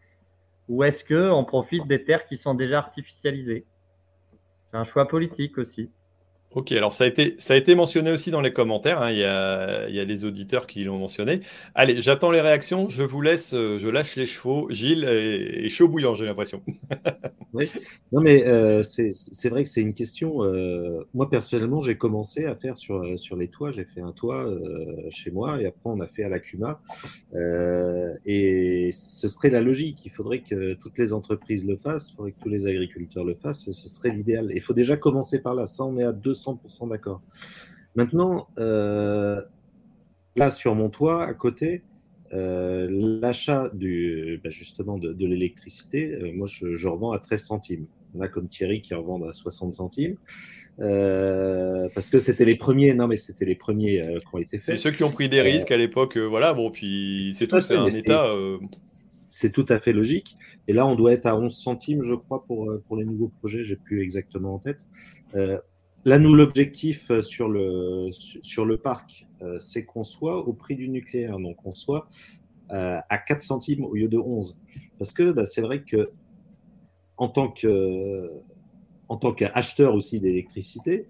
Ou 0.69 0.85
est-ce 0.85 1.05
qu'on 1.05 1.45
profite 1.45 1.87
des 1.87 2.05
terres 2.05 2.27
qui 2.27 2.39
sont 2.39 2.55
déjà 2.55 2.79
artificialisées? 2.79 3.67
C'est 4.71 4.79
un 4.79 4.85
choix 4.85 5.07
politique 5.09 5.59
aussi. 5.59 5.91
Ok, 6.53 6.73
alors 6.73 6.93
ça 6.93 7.05
a, 7.05 7.07
été, 7.07 7.37
ça 7.39 7.55
a 7.55 7.57
été 7.57 7.77
mentionné 7.77 8.11
aussi 8.11 8.33
dans 8.33 8.41
les 8.41 8.53
commentaires, 8.53 9.03
hein, 9.03 9.13
il, 9.13 9.19
y 9.19 9.25
a, 9.25 9.89
il, 9.89 9.95
y 9.95 10.01
a, 10.01 10.05
des 10.05 10.25
auditeurs 10.25 10.67
qui 10.67 10.83
l'ont 10.83 10.99
mentionné. 10.99 11.43
Allez, 11.77 12.01
j'attends 12.01 12.33
les 12.33 12.41
réactions, 12.41 12.89
je 12.89 13.05
vous 13.05 13.21
laisse, 13.21 13.55
euh, 13.55 13.79
je 13.79 13.87
lâche 13.87 14.17
les 14.17 14.27
chevaux. 14.27 14.67
Gilles 14.69 15.05
est, 15.05 15.69
chaud 15.69 15.87
bouillant, 15.87 16.17
j'ai 16.17 16.27
l'impression. 16.27 16.61
oui. 17.53 17.71
Non, 18.11 18.21
mais 18.21 18.45
euh, 18.49 18.83
c'est 18.83 19.49
vrai 19.49 19.63
que 19.63 19.69
c'est 19.69 19.81
une 19.81 19.95
question. 19.95 20.43
Euh, 20.43 21.07
moi, 21.15 21.31
personnellement, 21.31 21.83
j'ai 21.83 21.97
commencé 21.97 22.47
à 22.47 22.57
faire 22.57 22.77
sur, 22.77 23.17
sur 23.17 23.37
les 23.37 23.47
toits, 23.47 23.71
j'ai 23.71 23.85
fait 23.85 24.01
un 24.01 24.11
toit 24.11 24.53
chez 25.09 25.31
moi 25.31 25.63
et 25.63 25.67
après 25.67 25.81
on 25.85 26.01
a 26.01 26.09
fait 26.09 26.25
à 26.25 26.29
la 26.29 26.41
Cuma. 26.41 26.81
et 28.27 28.89
ce 28.91 29.29
serait 29.29 29.51
la 29.51 29.61
logique, 29.61 30.05
il 30.05 30.11
faudrait 30.11 30.41
que 30.41 30.75
toutes 30.75 30.99
les 30.99 31.13
entreprises 31.13 31.65
le 31.65 31.77
fassent, 31.77 32.11
il 32.11 32.17
faudrait 32.17 32.33
que 32.33 32.41
tous 32.41 32.49
les 32.49 32.67
agriculteurs 32.67 33.25
le 33.25 33.37
fassent, 33.37 33.71
ce 33.71 33.89
serait 33.89 34.11
l'idéal. 34.11 34.51
Il 34.53 34.61
faut 34.61 34.75
déjà 34.75 34.97
commencer 34.97 35.39
par 35.39 35.55
là, 35.55 35.67
ça 35.67 35.85
on 35.85 35.97
est 35.97 36.03
à 36.03 36.11
200 36.11 36.40
100% 36.41 36.89
d'accord. 36.89 37.23
Maintenant, 37.97 38.49
euh, 38.59 39.41
là 40.37 40.51
sur 40.51 40.75
mon 40.75 40.91
toit, 40.91 41.25
à 41.25 41.35
côté, 41.35 41.83
euh, 42.33 42.87
l'achat 43.21 43.71
du, 43.75 44.41
bah, 44.43 44.51
justement 44.51 44.99
de, 44.99 45.27
l'électricité, 45.27 46.13
euh, 46.15 46.33
moi 46.33 46.47
je, 46.47 46.87
revends 46.87 47.13
à 47.13 47.19
13 47.19 47.43
centimes. 47.43 47.87
On 48.15 48.21
a 48.21 48.29
comme 48.29 48.49
Thierry 48.49 48.81
qui 48.81 48.95
revend 48.95 49.23
à 49.25 49.33
60 49.33 49.75
centimes. 49.75 50.17
parce 50.79 52.11
que 52.11 52.19
c'était 52.19 52.45
les 52.45 52.57
premiers, 52.57 52.95
non 52.95 53.09
mais 53.09 53.17
c'était 53.17 53.45
les 53.45 53.57
premiers 53.57 54.03
qui 54.21 54.35
ont 54.35 54.39
été 54.39 54.59
faits. 54.59 54.77
C'est 54.77 54.83
ceux 54.83 54.91
qui 54.93 55.05
ont 55.05 55.11
pris 55.11 55.29
des 55.29 55.43
risques 55.43 55.71
à 55.71 55.77
l'époque, 55.77 56.17
voilà, 56.17 56.55
bon, 56.55 56.71
puis 56.71 57.33
c'est 57.35 57.47
tout, 57.47 57.61
c'est 57.61 57.77
un 57.77 57.87
état. 57.87 58.35
C'est 59.33 59.53
tout 59.53 59.67
à 59.69 59.79
fait 59.79 59.93
logique. 59.93 60.35
Et 60.67 60.73
là, 60.73 60.85
on 60.89 60.97
doit 60.97 61.13
être 61.13 61.27
à 61.27 61.37
11 61.37 61.55
centimes, 61.55 62.03
je 62.03 62.15
crois, 62.15 62.45
pour, 62.45 62.69
pour 62.89 62.97
les 62.97 63.05
nouveaux 63.05 63.29
projets, 63.39 63.63
j'ai 63.63 63.77
plus 63.77 64.03
exactement 64.03 64.55
en 64.55 64.59
tête. 64.59 64.89
Là, 66.07 66.19
nous, 66.19 66.35
l'objectif 66.35 67.11
euh, 67.11 67.21
sur 67.21 67.49
le, 67.49 68.09
sur 68.11 68.65
le 68.65 68.79
parc, 68.79 69.27
euh, 69.43 69.59
c'est 69.59 69.85
qu'on 69.85 70.05
soit 70.05 70.49
au 70.49 70.55
prix 70.55 70.75
du 70.75 70.89
nucléaire, 70.89 71.39
donc 71.39 71.59
on 71.67 71.75
soit 71.75 72.09
euh, 72.73 72.99
à 73.11 73.19
4 73.19 73.43
centimes 73.43 73.85
au 73.85 73.95
lieu 73.95 74.09
de 74.09 74.17
11. 74.17 74.59
Parce 74.99 75.13
que 75.13 75.31
bah, 75.31 75.45
c'est 75.45 75.61
vrai 75.61 75.83
que 75.83 76.11
en 77.19 77.29
tant 77.29 77.51
que 77.51 78.31
en 79.09 79.17
tant 79.19 79.35
qu'acheteur 79.35 79.95
aussi 79.95 80.21
d'électricité, 80.21 81.09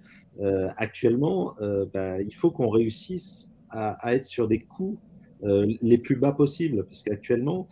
actuellement, 0.79 1.55
bah, 1.93 2.21
il 2.23 2.35
faut 2.35 2.51
qu'on 2.51 2.71
réussisse 2.71 3.53
à, 3.69 4.15
être 4.15 4.25
sur 4.25 4.49
des 4.49 4.59
coûts 4.59 4.99
les 5.43 5.99
plus 5.99 6.17
bas 6.17 6.33
possibles. 6.33 6.87
Parce 6.87 7.03
qu'actuellement, 7.03 7.69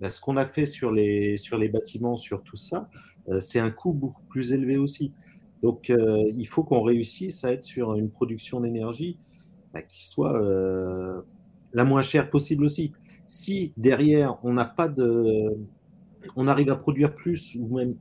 bah, 0.00 0.08
ce 0.08 0.20
qu'on 0.20 0.36
a 0.36 0.44
fait 0.44 0.66
sur 0.66 0.90
les, 0.90 1.36
sur 1.36 1.56
les 1.56 1.68
bâtiments, 1.68 2.16
sur 2.16 2.42
tout 2.42 2.56
ça, 2.56 2.90
c'est 3.38 3.60
un 3.60 3.70
coût 3.70 3.92
beaucoup 3.92 4.24
plus 4.24 4.52
élevé 4.52 4.76
aussi. 4.76 5.12
Donc, 5.64 5.88
euh, 5.88 6.22
il 6.36 6.46
faut 6.46 6.62
qu'on 6.62 6.82
réussisse 6.82 7.42
à 7.42 7.52
être 7.52 7.64
sur 7.64 7.94
une 7.94 8.10
production 8.10 8.60
d'énergie 8.60 9.16
bah, 9.72 9.80
qui 9.80 10.04
soit 10.04 10.38
euh, 10.38 11.22
la 11.72 11.84
moins 11.84 12.02
chère 12.02 12.28
possible 12.28 12.64
aussi. 12.64 12.92
Si 13.24 13.72
derrière, 13.78 14.38
on 14.42 14.52
n'a 14.52 14.66
pas 14.66 14.88
de. 14.88 15.56
On 16.36 16.48
arrive 16.48 16.68
à 16.68 16.76
produire 16.76 17.14
plus 17.14 17.56
ou 17.58 17.78
même 17.78 17.94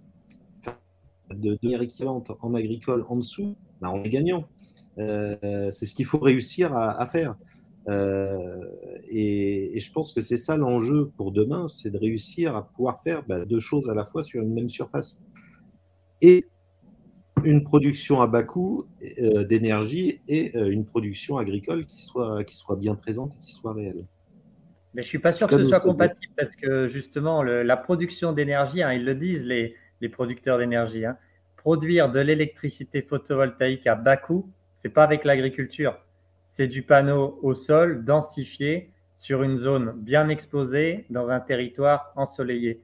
de 1.34 1.58
manière 1.64 1.82
équivalente 1.82 2.34
en 2.42 2.54
agricole 2.54 3.06
en 3.08 3.16
dessous, 3.16 3.56
bah, 3.80 3.90
on 3.94 4.04
est 4.04 4.10
gagnant. 4.10 4.44
Euh, 4.98 5.72
c'est 5.72 5.86
ce 5.86 5.96
qu'il 5.96 6.06
faut 6.06 6.20
réussir 6.20 6.76
à, 6.76 7.08
faire. 7.08 7.38
et, 9.10 9.80
je 9.80 9.92
pense 9.94 10.12
que 10.12 10.20
c'est 10.20 10.36
ça 10.36 10.58
l'enjeu 10.58 11.14
pour 11.16 11.32
demain, 11.32 11.70
c'est 11.70 11.92
de 11.92 11.98
réussir 11.98 12.58
à 12.58 12.68
pouvoir 12.68 13.02
faire 13.04 13.24
bah, 13.26 13.46
deux 13.46 13.62
choses 13.62 13.90
à 13.90 13.94
la 13.94 14.04
fois 14.04 14.22
sur 14.22 14.42
une 14.44 14.54
même 14.54 14.68
surface. 14.68 15.24
Et 16.22 16.46
une 17.44 17.64
production 17.64 18.22
à 18.22 18.28
bas 18.28 18.44
coût 18.44 18.86
euh, 19.20 19.44
d'énergie 19.44 20.22
et 20.28 20.56
euh, 20.56 20.70
une 20.70 20.86
production 20.86 21.38
agricole 21.38 21.86
qui 21.86 22.02
soit, 22.02 22.44
qui 22.44 22.56
soit 22.56 22.76
bien 22.76 22.96
présente 22.96 23.34
et 23.36 23.40
qui 23.40 23.52
soit 23.52 23.74
réelle. 23.74 24.06
Mais 24.94 25.02
je 25.02 25.08
ne 25.08 25.10
suis 25.10 25.20
pas 25.20 25.34
sûr 25.34 25.48
que 25.48 25.58
ce 25.58 25.70
soit 25.70 25.80
compatible 25.80 26.34
parce 26.38 26.56
que 26.56 26.88
justement, 26.90 27.42
la 27.42 27.78
production 27.78 28.32
d'énergie, 28.32 28.84
hein, 28.84 28.94
ils 28.94 29.04
le 29.04 29.16
disent, 29.16 29.42
les, 29.42 29.76
les 30.02 30.10
producteurs 30.10 30.60
d'énergie, 30.60 31.06
hein, 31.06 31.18
produire 31.58 32.12
de 32.12 32.20
l'électricité 32.20 33.02
photovoltaïque 33.02 33.88
à 33.88 33.96
bas 33.96 34.18
coût, 34.18 34.50
ce 34.82 34.88
n'est 34.88 34.94
pas 34.94 35.04
avec 35.04 35.24
l'agriculture, 35.24 35.98
c'est 36.58 36.68
du 36.68 36.84
panneau 36.84 37.40
au 37.42 37.56
sol, 37.56 38.06
densifié, 38.06 38.92
sur 39.18 39.42
une 39.42 39.58
zone 39.60 39.94
bien 39.96 40.28
exposée, 40.30 41.06
dans 41.10 41.30
un 41.30 41.40
territoire 41.40 42.12
ensoleillé. 42.16 42.82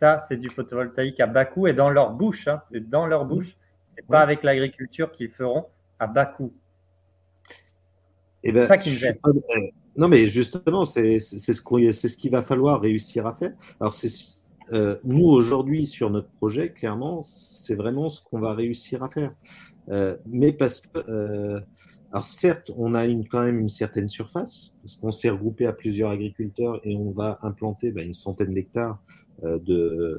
Ça, 0.00 0.26
c'est 0.28 0.36
du 0.36 0.50
photovoltaïque 0.50 1.20
à 1.20 1.26
bas 1.26 1.44
coût 1.44 1.68
et 1.68 1.72
dans 1.72 1.88
leur 1.88 2.10
bouche. 2.10 2.48
Hein, 2.48 2.60
dans 2.72 3.06
leur 3.06 3.24
bouche. 3.24 3.56
C'est 3.96 4.06
pas 4.06 4.20
avec 4.20 4.42
l'agriculture 4.42 5.10
qu'ils 5.12 5.30
feront 5.30 5.66
à 5.98 6.06
bas 6.06 6.26
coût. 6.26 6.52
Eh 8.44 8.52
ben, 8.52 8.68
non, 9.96 10.08
mais 10.08 10.26
justement, 10.26 10.84
c'est 10.84 11.18
ce, 11.18 11.38
ce 11.38 12.16
qu'il 12.16 12.30
va 12.30 12.42
falloir 12.42 12.80
réussir 12.80 13.26
à 13.26 13.34
faire. 13.34 13.52
Alors, 13.80 13.94
euh, 14.72 14.96
nous, 15.04 15.24
aujourd'hui, 15.24 15.86
sur 15.86 16.10
notre 16.10 16.28
projet, 16.28 16.70
clairement, 16.70 17.22
c'est 17.22 17.74
vraiment 17.74 18.08
ce 18.08 18.22
qu'on 18.22 18.38
va 18.38 18.52
réussir 18.52 19.02
à 19.02 19.08
faire. 19.08 19.32
Euh, 19.88 20.16
mais 20.26 20.52
parce 20.52 20.80
que, 20.80 20.98
euh, 21.08 21.60
alors 22.12 22.24
certes, 22.24 22.70
on 22.76 22.94
a 22.94 23.06
une, 23.06 23.26
quand 23.26 23.42
même 23.42 23.58
une 23.58 23.68
certaine 23.68 24.08
surface, 24.08 24.76
parce 24.82 24.96
qu'on 24.96 25.10
s'est 25.10 25.30
regroupé 25.30 25.66
à 25.66 25.72
plusieurs 25.72 26.10
agriculteurs 26.10 26.80
et 26.84 26.94
on 26.94 27.10
va 27.10 27.38
implanter 27.42 27.90
bah, 27.90 28.02
une 28.02 28.14
centaine 28.14 28.52
d'hectares 28.54 29.02
de, 29.42 30.16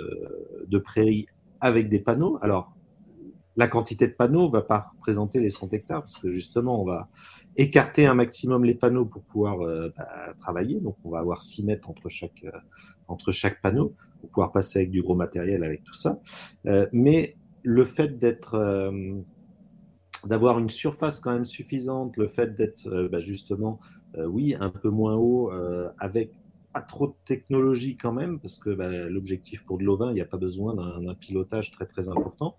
de 0.68 0.78
prairies 0.78 1.28
avec 1.60 1.90
des 1.90 2.00
panneaux. 2.00 2.38
Alors, 2.42 2.77
la 3.58 3.68
quantité 3.68 4.08
de 4.08 4.14
panneaux 4.14 4.48
ne 4.48 4.52
va 4.52 4.62
pas 4.62 4.92
représenter 4.96 5.40
les 5.40 5.50
100 5.50 5.74
hectares, 5.74 6.02
parce 6.02 6.18
que 6.18 6.30
justement, 6.30 6.80
on 6.80 6.86
va 6.86 7.10
écarter 7.58 8.06
un 8.06 8.14
maximum 8.14 8.64
les 8.64 8.76
panneaux 8.76 9.06
pour 9.06 9.24
pouvoir 9.24 9.62
euh, 9.62 9.92
bah, 9.98 10.08
travailler. 10.38 10.80
Donc, 10.80 10.96
on 11.04 11.10
va 11.10 11.20
avoir 11.20 11.42
6 11.42 11.66
mètres 11.66 11.90
entre 11.90 12.08
chaque, 12.08 12.44
euh, 12.46 12.52
entre 13.08 13.32
chaque 13.32 13.60
panneau 13.60 13.96
pour 14.22 14.30
pouvoir 14.30 14.52
passer 14.52 14.80
avec 14.80 14.92
du 14.92 15.02
gros 15.02 15.16
matériel, 15.16 15.64
avec 15.64 15.84
tout 15.84 15.96
ça. 15.96 16.20
Euh, 16.68 16.88
mais 16.94 17.36
le 17.64 17.84
fait 17.84 18.20
d'être, 18.20 18.94
d'avoir 20.24 20.60
une 20.60 20.70
surface 20.70 21.20
quand 21.20 21.34
même 21.34 21.44
suffisante, 21.44 22.16
le 22.16 22.28
fait 22.28 22.56
d'être 22.56 23.10
bah, 23.12 23.20
justement, 23.20 23.80
oui, 24.18 24.56
un 24.58 24.70
peu 24.70 24.90
moins 24.90 25.16
haut, 25.16 25.52
avec 26.00 26.32
pas 26.72 26.82
trop 26.82 27.08
de 27.08 27.16
technologie 27.26 27.98
quand 27.98 28.14
même, 28.14 28.40
parce 28.40 28.58
que 28.58 28.70
bah, 28.70 28.90
l'objectif 28.90 29.66
pour 29.66 29.80
de 29.80 29.84
l'ovin, 29.84 30.12
il 30.12 30.14
n'y 30.14 30.22
a 30.22 30.26
pas 30.26 30.38
besoin 30.38 30.76
d'un 30.76 31.14
pilotage 31.16 31.72
très 31.72 31.88
très 31.88 32.08
important 32.08 32.56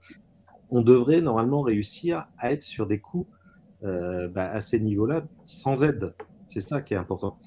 on 0.70 0.82
devrait 0.82 1.20
normalement 1.20 1.62
réussir 1.62 2.26
à 2.38 2.52
être 2.52 2.62
sur 2.62 2.86
des 2.86 3.00
coûts 3.00 3.26
euh, 3.84 4.28
bah, 4.28 4.50
à 4.50 4.60
ces 4.60 4.80
niveaux-là 4.80 5.22
sans 5.46 5.82
aide. 5.84 6.14
C'est 6.46 6.60
ça 6.60 6.82
qui 6.82 6.94
est 6.94 6.96
important. 6.96 7.38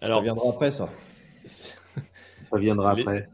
Alors, 0.00 0.18
ça 0.18 0.24
viendra 0.24 0.50
après, 0.50 0.72
ça. 0.72 0.88
ça 2.38 2.58
viendra 2.58 2.92
après. 2.92 3.28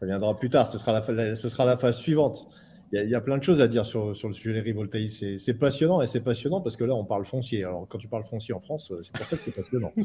Ça 0.00 0.06
viendra 0.06 0.36
plus 0.36 0.50
tard. 0.50 0.68
Ce 0.68 0.78
sera 0.78 0.92
la, 0.92 1.36
ce 1.36 1.48
sera 1.48 1.64
la 1.64 1.76
phase 1.76 1.96
suivante. 1.96 2.46
Il 2.92 3.10
y, 3.10 3.14
a, 3.16 3.20
plein 3.20 3.38
de 3.38 3.42
choses 3.42 3.60
à 3.60 3.66
dire 3.66 3.84
sur, 3.84 4.14
sur 4.14 4.28
le 4.28 4.34
sujet 4.34 4.54
des 4.54 4.60
rivoltaïs. 4.60 5.24
C'est 5.38 5.54
passionnant 5.54 6.00
et 6.00 6.06
c'est 6.06 6.20
passionnant 6.20 6.60
parce 6.60 6.76
que 6.76 6.84
là, 6.84 6.94
on 6.94 7.04
parle 7.04 7.24
foncier. 7.24 7.64
Alors, 7.64 7.88
quand 7.88 7.98
tu 7.98 8.06
parles 8.06 8.22
foncier 8.22 8.54
en 8.54 8.60
France, 8.60 8.92
c'est 9.02 9.12
pour 9.12 9.26
ça 9.26 9.36
que 9.36 9.42
c'est 9.42 9.54
passionnant. 9.54 9.92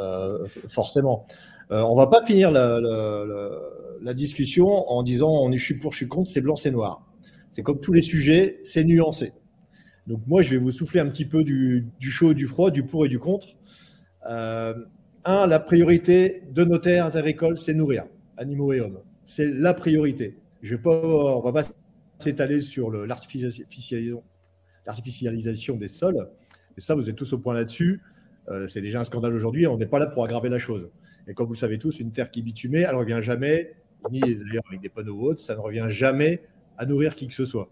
Euh, 0.00 0.44
forcément. 0.68 1.26
Euh, 1.70 1.80
on 1.82 1.94
va 1.94 2.08
pas 2.08 2.24
finir 2.24 2.50
la, 2.50 2.80
la, 2.80 3.24
discussion 4.14 4.68
en 4.68 5.02
disant 5.02 5.30
on 5.30 5.52
est 5.52 5.58
je 5.58 5.64
suis 5.64 5.78
pour, 5.78 5.92
je 5.92 5.98
suis 5.98 6.08
contre, 6.08 6.30
c'est 6.30 6.40
blanc, 6.40 6.56
c'est 6.56 6.70
noir. 6.70 7.06
C'est 7.50 7.62
comme 7.62 7.80
tous 7.80 7.92
les 7.92 8.02
sujets, 8.02 8.60
c'est 8.64 8.84
nuancé. 8.84 9.32
Donc 10.06 10.20
moi, 10.26 10.42
je 10.42 10.50
vais 10.50 10.58
vous 10.58 10.70
souffler 10.70 11.00
un 11.00 11.08
petit 11.08 11.24
peu 11.24 11.42
du, 11.42 11.88
chaud 12.00 12.32
et 12.32 12.34
du 12.34 12.46
froid, 12.46 12.70
du 12.70 12.84
pour 12.84 13.06
et 13.06 13.08
du 13.08 13.18
contre. 13.18 13.48
Euh, 14.28 14.74
un, 15.24 15.46
la 15.46 15.58
priorité 15.58 16.42
de 16.52 16.64
nos 16.64 16.78
terres 16.78 17.16
agricoles, 17.16 17.58
c'est 17.58 17.74
nourrir 17.74 18.04
animaux 18.36 18.72
et 18.72 18.80
hommes. 18.80 19.00
C'est 19.24 19.50
la 19.50 19.74
priorité. 19.74 20.38
Je 20.62 20.76
vais 20.76 20.82
pas, 20.82 21.00
on 21.02 21.40
va 21.40 21.52
pas 21.52 21.64
s'étaler 22.18 22.60
sur 22.60 22.90
l'artificialisation 22.90 25.76
des 25.76 25.88
sols. 25.88 26.28
Et 26.76 26.80
ça, 26.80 26.94
vous 26.94 27.08
êtes 27.08 27.16
tous 27.16 27.32
au 27.32 27.38
point 27.38 27.54
là-dessus. 27.54 28.02
Euh, 28.48 28.68
c'est 28.68 28.80
déjà 28.80 29.00
un 29.00 29.04
scandale 29.04 29.34
aujourd'hui. 29.34 29.66
On 29.66 29.76
n'est 29.76 29.86
pas 29.86 29.98
là 29.98 30.06
pour 30.06 30.24
aggraver 30.24 30.48
la 30.48 30.58
chose. 30.58 30.88
Et 31.26 31.34
comme 31.34 31.46
vous 31.46 31.54
le 31.54 31.58
savez 31.58 31.78
tous, 31.78 31.98
une 31.98 32.12
terre 32.12 32.30
qui 32.30 32.42
bitumée, 32.42 32.80
elle 32.80 32.94
ne 32.94 33.00
revient 33.00 33.18
jamais, 33.20 33.72
ni 34.10 34.20
d'ailleurs 34.20 34.64
avec 34.68 34.80
des 34.80 34.88
panneaux 34.88 35.20
autres, 35.20 35.40
ça 35.40 35.54
ne 35.54 35.60
revient 35.60 35.86
jamais 35.88 36.42
à 36.78 36.86
nourrir 36.86 37.14
qui 37.14 37.26
que 37.28 37.34
ce 37.34 37.44
soit. 37.44 37.68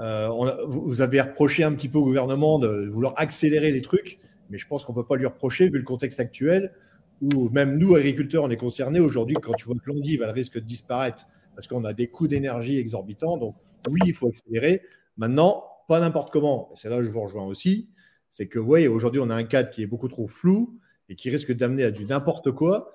Euh, 0.00 0.28
vous 0.66 1.00
avez 1.00 1.20
reproché 1.20 1.64
un 1.64 1.72
petit 1.72 1.88
peu 1.88 1.98
au 1.98 2.04
gouvernement 2.04 2.58
de 2.58 2.88
vouloir 2.88 3.14
accélérer 3.16 3.70
les 3.70 3.82
trucs, 3.82 4.20
mais 4.48 4.58
je 4.58 4.66
pense 4.66 4.84
qu'on 4.84 4.92
ne 4.92 4.98
peut 4.98 5.06
pas 5.06 5.16
lui 5.16 5.26
reprocher 5.26 5.68
vu 5.68 5.78
le 5.78 5.84
contexte 5.84 6.20
actuel 6.20 6.72
où 7.20 7.48
même 7.50 7.78
nous, 7.78 7.96
agriculteurs, 7.96 8.44
on 8.44 8.50
est 8.50 8.56
concernés. 8.56 9.00
Aujourd'hui, 9.00 9.36
quand 9.42 9.54
tu 9.54 9.66
vois 9.66 9.74
que 9.76 9.90
l'endive 9.90 10.22
a 10.22 10.26
le 10.26 10.32
risque 10.32 10.54
de 10.54 10.64
disparaître 10.64 11.26
parce 11.54 11.66
qu'on 11.66 11.84
a 11.84 11.92
des 11.92 12.08
coûts 12.08 12.28
d'énergie 12.28 12.78
exorbitants, 12.78 13.36
donc 13.36 13.56
oui, 13.88 13.98
il 14.06 14.14
faut 14.14 14.28
accélérer. 14.28 14.82
Maintenant, 15.16 15.64
pas 15.88 15.98
n'importe 15.98 16.30
comment. 16.30 16.70
C'est 16.76 16.88
là 16.88 16.98
que 16.98 17.04
je 17.04 17.10
vous 17.10 17.20
rejoins 17.20 17.46
aussi. 17.46 17.88
C'est 18.30 18.46
que, 18.46 18.58
oui, 18.58 18.86
aujourd'hui, 18.86 19.20
on 19.20 19.30
a 19.30 19.34
un 19.34 19.44
cadre 19.44 19.70
qui 19.70 19.82
est 19.82 19.86
beaucoup 19.86 20.08
trop 20.08 20.26
flou 20.26 20.78
et 21.08 21.16
qui 21.16 21.30
risque 21.30 21.52
d'amener 21.52 21.84
à 21.84 21.90
du 21.90 22.04
n'importe 22.04 22.52
quoi. 22.52 22.92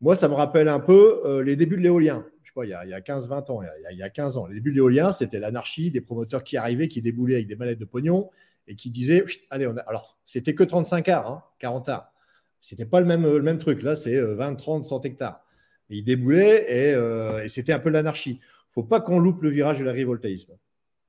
Moi, 0.00 0.14
ça 0.14 0.28
me 0.28 0.34
rappelle 0.34 0.68
un 0.68 0.80
peu 0.80 1.22
euh, 1.24 1.42
les 1.42 1.56
débuts 1.56 1.76
de 1.76 1.82
l'éolien. 1.82 2.24
Je 2.42 2.48
sais 2.48 2.52
pas, 2.54 2.64
il 2.64 2.70
y 2.70 2.72
a, 2.72 2.96
a 2.96 3.00
15-20 3.00 3.50
ans, 3.50 3.62
il 3.90 3.96
y 3.96 4.02
a, 4.02 4.08
15 4.08 4.36
ans. 4.36 4.46
Les 4.46 4.54
débuts 4.54 4.70
de 4.70 4.76
l'éolien, 4.76 5.10
c'était 5.10 5.40
l'anarchie, 5.40 5.90
des 5.90 6.00
promoteurs 6.00 6.44
qui 6.44 6.56
arrivaient, 6.56 6.88
qui 6.88 7.02
déboulaient 7.02 7.34
avec 7.34 7.48
des 7.48 7.56
mallettes 7.56 7.80
de 7.80 7.84
pognon 7.84 8.30
et 8.68 8.76
qui 8.76 8.90
disaient 8.90 9.24
allez, 9.50 9.66
on 9.66 9.76
a... 9.76 9.80
alors 9.80 10.18
c'était 10.24 10.54
que 10.54 10.62
35 10.62 11.08
arts, 11.08 11.52
40 11.58 11.88
arts. 11.88 12.12
C'était 12.60 12.86
pas 12.86 13.00
le 13.00 13.06
même, 13.06 13.24
le 13.24 13.42
même 13.42 13.58
truc. 13.58 13.82
Là, 13.82 13.96
c'est 13.96 14.20
20, 14.20 14.54
30, 14.54 14.86
100 14.86 15.02
hectares. 15.02 15.44
ils 15.90 16.04
déboulaient 16.04 16.66
euh, 16.94 17.42
et, 17.42 17.48
c'était 17.48 17.72
un 17.72 17.78
peu 17.78 17.90
l'anarchie. 17.90 18.40
faut 18.68 18.84
pas 18.84 19.00
qu'on 19.00 19.18
loupe 19.18 19.42
le 19.42 19.50
virage 19.50 19.78
de 19.80 19.84
l'agrivoltaïsme. 19.84 20.52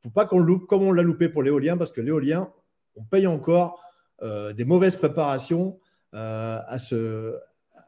faut 0.01 0.09
pas 0.09 0.25
qu'on 0.25 0.39
loupe 0.39 0.65
comme 0.67 0.83
on 0.83 0.91
l'a 0.91 1.03
loupé 1.03 1.29
pour 1.29 1.43
l'éolien, 1.43 1.77
parce 1.77 1.91
que 1.91 2.01
l'éolien, 2.01 2.51
on 2.95 3.03
paye 3.03 3.27
encore 3.27 3.83
euh, 4.21 4.53
des 4.53 4.65
mauvaises 4.65 4.97
préparations 4.97 5.79
à, 6.11 6.77
ce, 6.79 7.37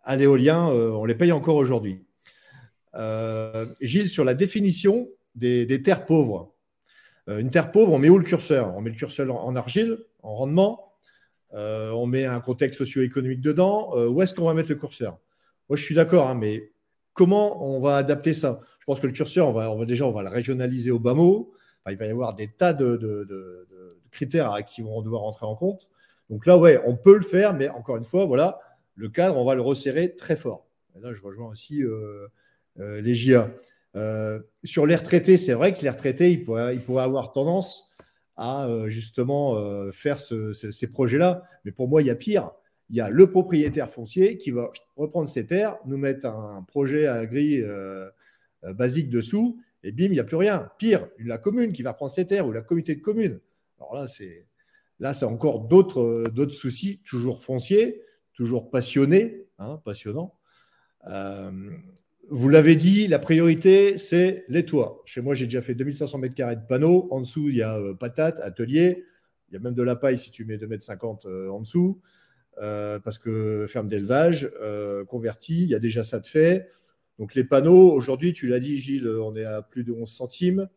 à 0.04 0.16
l'éolien, 0.16 0.70
euh, 0.70 0.92
on 0.92 1.06
les 1.06 1.16
paye 1.16 1.32
encore 1.32 1.56
aujourd'hui. 1.56 2.04
Euh, 2.96 3.66
Gilles, 3.82 4.10
sur 4.10 4.24
la 4.24 4.34
définition 4.34 5.08
des, 5.36 5.82
terres 5.82 6.06
pauvres. 6.06 6.54
une 7.28 7.50
terre 7.50 7.72
pauvre, 7.72 7.94
on 7.94 8.00
met 8.00 8.10
où 8.10 8.18
le 8.18 8.24
curseur? 8.24 8.76
On 8.76 8.82
met 8.82 8.90
le 8.90 8.96
curseur 8.96 9.34
en, 9.34 9.56
argile, 9.56 10.00
en 10.24 10.36
rendement. 10.36 10.94
on 11.54 12.06
met 12.06 12.26
un 12.26 12.42
contexte 12.42 12.80
socio-économique 12.80 13.42
dedans. 13.42 13.96
où 14.08 14.22
est-ce 14.22 14.34
qu'on 14.34 14.46
va 14.46 14.54
mettre 14.54 14.70
le 14.70 14.76
curseur? 14.76 15.18
Moi, 15.70 15.78
je 15.78 15.86
suis 15.86 15.96
d'accord, 15.96 16.28
hein, 16.28 16.36
mais 16.36 16.72
comment 17.14 17.66
on 17.66 17.80
va 17.80 17.96
adapter 17.96 18.34
ça? 18.34 18.60
Je 18.80 18.86
pense 18.86 19.00
que 19.00 19.08
le 19.08 19.14
curseur, 19.14 19.48
on 19.48 19.54
va, 19.54 19.86
déjà, 19.86 20.06
on 20.06 20.12
va 20.12 20.24
le 20.24 20.30
régionaliser 20.30 20.92
au 20.92 21.00
bas 21.00 21.14
mot. 21.14 21.54
il 21.90 21.96
va 21.96 22.06
y 22.06 22.10
avoir 22.10 22.34
des 22.36 22.50
tas 22.50 22.74
de, 22.74 23.68
critères 24.12 24.58
qui 24.66 24.82
vont 24.82 25.02
devoir 25.02 25.22
rentrer 25.22 25.46
en 25.46 25.56
compte. 25.56 25.90
Donc 26.30 26.46
là, 26.46 26.58
ouais, 26.58 26.82
on 26.86 26.96
peut 26.96 27.16
le 27.16 27.24
faire, 27.24 27.54
mais 27.54 27.70
encore 27.70 27.98
une 27.98 28.04
fois, 28.04 28.26
voilà, 28.26 28.60
le 29.02 29.10
cadre, 29.10 29.38
on 29.38 29.46
va 29.46 29.56
le 29.56 29.62
resserrer 29.62 30.16
très 30.16 30.36
fort. 30.36 30.68
Et 30.96 31.00
là, 31.00 31.12
je 31.14 31.22
rejoins 31.22 31.50
aussi 31.50 31.82
euh, 31.82 32.28
euh, 32.80 33.02
les 33.02 33.16
JA. 33.16 33.52
Euh, 33.96 34.40
sur 34.64 34.86
les 34.86 34.96
retraités, 34.96 35.38
c'est 35.38 35.54
vrai 35.54 35.74
que 35.74 35.82
les 35.82 35.90
retraités, 35.90 36.32
ils 36.32 36.44
pourraient, 36.44 37.04
avoir 37.04 37.34
tendance 37.34 37.90
à 38.38 38.68
justement 38.88 39.92
faire 39.92 40.20
ces 40.20 40.88
projets-là. 40.88 41.44
Mais 41.64 41.72
pour 41.72 41.88
moi, 41.88 42.02
il 42.02 42.08
y 42.08 42.10
a 42.10 42.16
pire. 42.16 42.52
Il 42.90 42.96
y 42.96 43.02
a 43.02 43.10
le 43.10 43.30
propriétaire 43.30 43.90
foncier 43.90 44.38
qui 44.38 44.50
va 44.50 44.72
reprendre 44.96 45.30
ses 45.30 45.46
terres, 45.46 45.78
nous 45.86 45.98
mettre 45.98 46.26
un 46.26 46.64
projet 46.68 47.06
agri 47.06 47.62
basique 48.64 49.10
dessous, 49.10 49.62
et 49.84 49.92
bim, 49.92 50.06
il 50.06 50.12
n'y 50.12 50.20
a 50.20 50.24
plus 50.24 50.38
rien. 50.38 50.72
Pire, 50.80 51.08
la 51.20 51.38
commune 51.38 51.72
qui 51.72 51.84
va 51.84 51.94
prendre 51.94 52.12
ses 52.12 52.26
terres 52.26 52.48
ou 52.48 52.52
la 52.52 52.62
communauté 52.62 52.96
de 52.96 53.02
communes. 53.02 53.40
Alors 53.80 53.94
là, 53.94 54.08
c'est 54.08 54.48
Là, 55.02 55.16
c'est 55.16 55.26
encore 55.26 55.68
euh, 55.98 56.28
d'autres 56.30 56.54
soucis, 56.54 57.02
toujours 57.04 57.44
fonciers, 57.44 58.04
toujours 58.42 58.72
passionnés, 58.72 59.46
hein, 59.60 59.80
passionnants. 59.86 60.34
Euh, 61.08 61.52
vous 62.32 62.50
l'avez 62.50 62.76
dit, 62.76 63.08
la 63.08 63.20
priorité, 63.20 63.98
c'est 63.98 64.46
les 64.50 64.66
toits. 64.66 65.04
Chez 65.06 65.22
moi, 65.22 65.36
j'ai 65.36 65.46
déjà 65.46 65.62
fait 65.62 65.76
2500 65.76 66.18
mètres 66.18 66.34
carrés 66.34 66.56
de 66.56 66.66
panneaux. 66.68 67.08
En 67.12 67.22
dessous, 67.22 67.50
il 67.50 67.58
y 67.58 67.62
a 67.62 67.78
euh, 67.78 67.94
patates, 67.94 68.40
atelier. 68.40 69.06
Il 69.50 69.54
y 69.54 69.58
a 69.58 69.60
même 69.60 69.76
de 69.76 69.84
la 69.84 69.96
paille 69.96 70.18
si 70.18 70.32
tu 70.32 70.44
mets 70.44 70.58
2 70.58 70.66
mètres 70.66 70.84
50 70.84 71.28
en 71.28 71.60
dessous. 71.60 72.02
parce 72.56 73.20
que 73.20 73.68
ferme 73.68 73.88
d'élevage, 73.88 74.50
converti, 75.08 75.64
il 75.64 75.70
y 75.70 75.76
a 75.76 75.80
déjà 75.80 76.04
ça 76.04 76.20
de 76.20 76.26
fait. 76.26 76.68
Donc 77.20 77.36
les 77.36 77.44
panneaux, 77.44 77.92
aujourd'hui, 77.92 78.34
tu 78.34 78.48
l'as 78.48 78.60
dit, 78.60 78.80
Gilles, 78.80 79.08
on 79.08 79.36
est 79.36 79.44
à 79.44 79.62
plus 79.62 79.84
de 79.84 79.92
11 79.92 80.10
centimes 80.10 80.68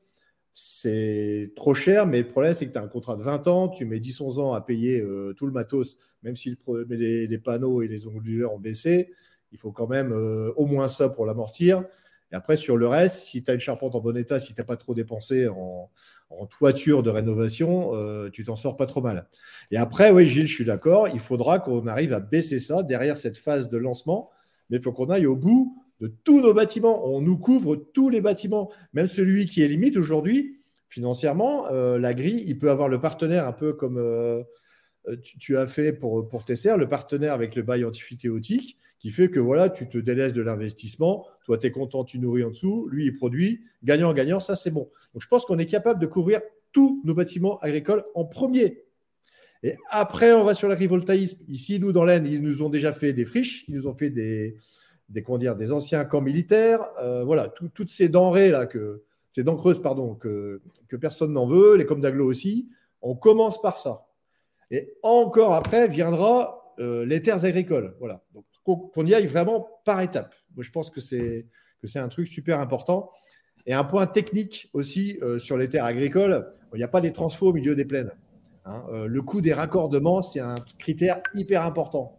c'est 0.57 1.51
trop 1.57 1.75
cher, 1.75 2.07
mais 2.07 2.21
le 2.21 2.29
problème, 2.29 2.55
c'est 2.55 2.69
que 2.69 2.73
tu 2.73 2.79
as 2.79 2.83
un 2.83 2.87
contrat 2.87 3.17
de 3.17 3.25
20 3.25 3.49
ans, 3.49 3.69
tu 3.69 3.87
mets 3.87 3.99
10-11 3.99 4.39
ans 4.39 4.53
à 4.53 4.61
payer 4.61 5.01
euh, 5.01 5.35
tout 5.37 5.47
le 5.47 5.53
matos, 5.53 5.99
même 6.23 6.37
si 6.37 6.57
les, 6.91 7.27
les, 7.27 7.39
panneaux 7.39 7.83
et 7.83 7.89
les 7.89 8.07
onduleurs 8.07 8.55
ont 8.55 8.61
baissé, 8.61 9.13
il 9.51 9.59
faut 9.59 9.73
quand 9.73 9.89
même 9.89 10.13
euh, 10.13 10.53
au 10.55 10.67
moins 10.67 10.87
ça 10.87 11.09
pour 11.09 11.27
l'amortir. 11.27 11.83
Et 12.31 12.37
après, 12.37 12.57
sur 12.57 12.77
le 12.77 12.87
reste, 12.87 13.19
si 13.25 13.43
tu 13.43 13.51
as 13.51 13.55
une 13.55 13.61
charpente 13.61 13.97
en 13.97 14.01
bon 14.01 14.17
état, 14.17 14.39
si 14.39 14.55
tu 14.55 14.61
n'as 14.61 14.65
pas 14.65 14.77
trop 14.77 14.95
dépensé 14.95 15.49
en, 15.49 15.91
toiture 16.51 17.03
de 17.03 17.11
rénovation, 17.11 17.93
euh, 17.95 18.31
tu 18.31 18.45
t'en 18.45 18.55
sors 18.55 18.77
pas 18.77 18.87
trop 18.87 19.01
mal. 19.01 19.29
Et 19.73 19.77
après, 19.77 20.13
oui, 20.13 20.29
Gilles, 20.29 20.47
je 20.47 20.55
suis 20.55 20.65
d'accord, 20.65 21.09
il 21.09 21.19
faudra 21.19 21.59
qu'on 21.59 21.89
arrive 21.89 22.13
à 22.13 22.21
baisser 22.21 22.61
ça 22.61 22.85
derrière 22.85 23.17
cette 23.17 23.39
phase 23.39 23.69
de 23.69 23.77
lancement, 23.77 24.31
mais 24.71 24.77
il 24.77 24.83
faut 24.83 24.93
qu'on 24.93 25.11
aille 25.11 25.27
au 25.27 25.35
bout 25.35 25.84
de 26.01 26.13
tous 26.25 26.41
nos 26.41 26.55
bâtiments. 26.55 27.07
On 27.09 27.21
nous 27.21 27.39
couvre 27.39 27.77
tous 27.77 28.09
les 28.09 28.21
bâtiments, 28.21 28.71
même 28.93 29.07
celui 29.07 29.47
qui 29.47 29.63
est 29.63 29.69
limite 29.69 29.97
aujourd'hui. 29.97 30.59
financièrement, 30.89 31.69
la 31.71 32.15
grille, 32.15 32.45
il 32.47 32.59
peut 32.59 32.71
avoir 32.71 32.89
le 32.89 33.01
partenaire 33.01 33.47
un 33.47 33.53
peu 33.53 33.73
comme 33.73 33.99
tu, 35.41 35.57
as 35.57 35.67
fait 35.67 35.93
pour, 35.93 36.29
pour 36.29 36.45
tes 36.45 36.55
le 36.55 36.89
partenaire 36.89 37.33
avec 37.33 37.57
le 37.57 37.63
bail 37.63 37.85
amphithéotique, 37.85 38.79
qui 38.99 39.11
fait 39.11 39.29
que 39.29 39.41
voilà, 39.41 39.69
tu 39.69 39.89
te 39.89 39.99
délaisses 39.99 40.33
de 40.33 40.41
l'investissement, 40.41 41.27
toi 41.45 41.59
tu 41.59 41.67
es 41.67 41.71
content, 41.71 42.05
tu 42.05 42.19
nourris 42.19 42.45
en 42.45 42.51
dessous, 42.51 42.89
lui 42.91 43.07
il 43.07 43.13
produit, 43.13 43.61
gagnant-gagnant, 43.83 44.41
ça 44.41 44.57
c'est 44.57 44.71
bon. 44.71 44.91
Donc 45.13 45.23
je 45.23 45.29
pense 45.29 45.45
qu'on 45.45 45.59
est 45.59 45.67
capable 45.67 46.01
de 46.01 46.07
couvrir 46.07 46.41
tous 46.73 47.03
nos 47.05 47.15
bâtiments 47.15 47.59
agricoles 47.61 48.05
en 48.15 48.25
premier. 48.25 48.85
Et 49.63 49.75
après, 49.91 50.33
on 50.33 50.45
va 50.45 50.55
sur 50.55 50.69
l'agrivoltaïsme. 50.69 51.43
Ici, 51.49 51.81
nous, 51.81 51.93
dans 51.93 52.05
l'Aisne, 52.05 52.27
ils 52.27 52.43
nous 52.43 52.63
ont 52.63 52.69
déjà 52.69 52.93
fait 52.93 53.15
des 53.15 53.25
friches, 53.25 53.65
ils 53.69 53.75
nous 53.75 53.87
ont 53.87 53.95
fait 53.95 54.11
des, 54.11 54.57
des, 55.09 55.73
anciens 55.73 56.05
camps 56.05 56.21
militaires. 56.21 56.89
Euh, 57.01 57.25
voilà, 57.25 57.49
toutes 57.49 57.91
ces 57.91 58.09
denrées 58.09 58.51
là, 58.51 58.67
que, 58.67 59.03
ces 59.33 59.43
dents 59.43 59.57
creuses, 59.57 59.83
pardon, 59.83 60.15
que, 60.15 60.61
personne 61.01 61.33
n'en 61.33 61.47
veut, 61.47 61.77
les 61.77 61.87
comme 61.87 62.01
d'aglo 62.01 62.27
aussi. 62.27 62.69
On 63.03 63.17
commence 63.17 63.61
par 63.61 63.77
ça. 63.77 64.07
Et 64.71 64.95
encore 65.03 65.55
après 65.55 65.89
viendra 65.89 66.75
euh, 66.79 67.05
les 67.05 67.21
terres 67.21 67.45
agricoles. 67.45 67.97
Voilà. 67.99 68.25
Qu'on 68.65 69.05
y 69.05 69.13
aille 69.13 69.27
vraiment 69.27 69.69
par 69.85 70.01
étapes. 70.01 70.35
Moi, 70.55 70.65
je 70.65 70.71
pense 70.71 70.91
que 70.91 71.01
c'est 71.01 71.47
que 71.83 71.89
c'est 71.89 71.99
un 71.99 72.09
truc 72.09 72.29
super 72.29 72.61
important. 72.61 73.11
Et 73.67 73.75
un 73.75 73.85
point 73.85 74.07
technique 74.07 74.71
aussi 74.73 75.19
euh, 75.21 75.39
sur 75.39 75.59
les 75.59 75.69
terres 75.69 75.85
agricoles, 75.85 76.51
il 76.73 76.79
n'y 76.79 76.83
a 76.83 76.89
pas 76.89 77.03
des 77.03 77.13
transfos 77.13 77.49
au 77.49 77.53
milieu 77.53 77.77
des 77.77 77.85
plaines. 77.85 78.11
Hein. 78.67 78.83
le 79.07 79.21
coût 79.21 79.43
des 79.43 79.53
raccordements, 79.53 80.23
c'est 80.23 80.41
un 80.41 80.55
critère 80.79 81.21
hyper 81.35 81.65
important. 81.65 82.19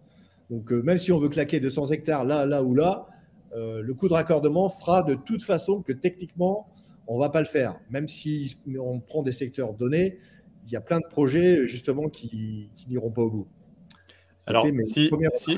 Donc, 0.49 0.71
euh, 0.71 0.81
même 0.81 0.97
si 0.97 1.11
on 1.11 1.17
veut 1.17 1.29
claquer 1.29 1.59
200 1.59 1.87
hectares 1.91 2.23
là, 2.23 2.45
là 2.45 2.63
ou 2.63 2.75
là, 2.75 3.07
euh, 3.55 3.81
le 3.81 3.93
coût 3.93 4.07
de 4.07 4.13
raccordement 4.13 4.69
fera 4.69 5.03
de 5.03 5.15
toute 5.15 5.43
façon 5.43 5.81
que 5.81 5.93
techniquement, 5.93 6.67
on 7.07 7.15
ne 7.15 7.21
va 7.21 7.29
pas 7.29 7.39
le 7.39 7.45
faire. 7.45 7.79
Même 7.89 8.07
si 8.07 8.57
on 8.79 8.99
prend 8.99 9.23
des 9.23 9.31
secteurs 9.31 9.73
donnés, 9.73 10.19
il 10.65 10.71
y 10.71 10.75
a 10.75 10.81
plein 10.81 10.99
de 10.99 11.07
projets 11.09 11.67
justement 11.67 12.09
qui, 12.09 12.69
n'iront 12.87 13.11
pas 13.11 13.21
au 13.21 13.29
bout. 13.29 13.47
Alors, 14.47 14.67
si, 14.85 15.09
si 15.35 15.57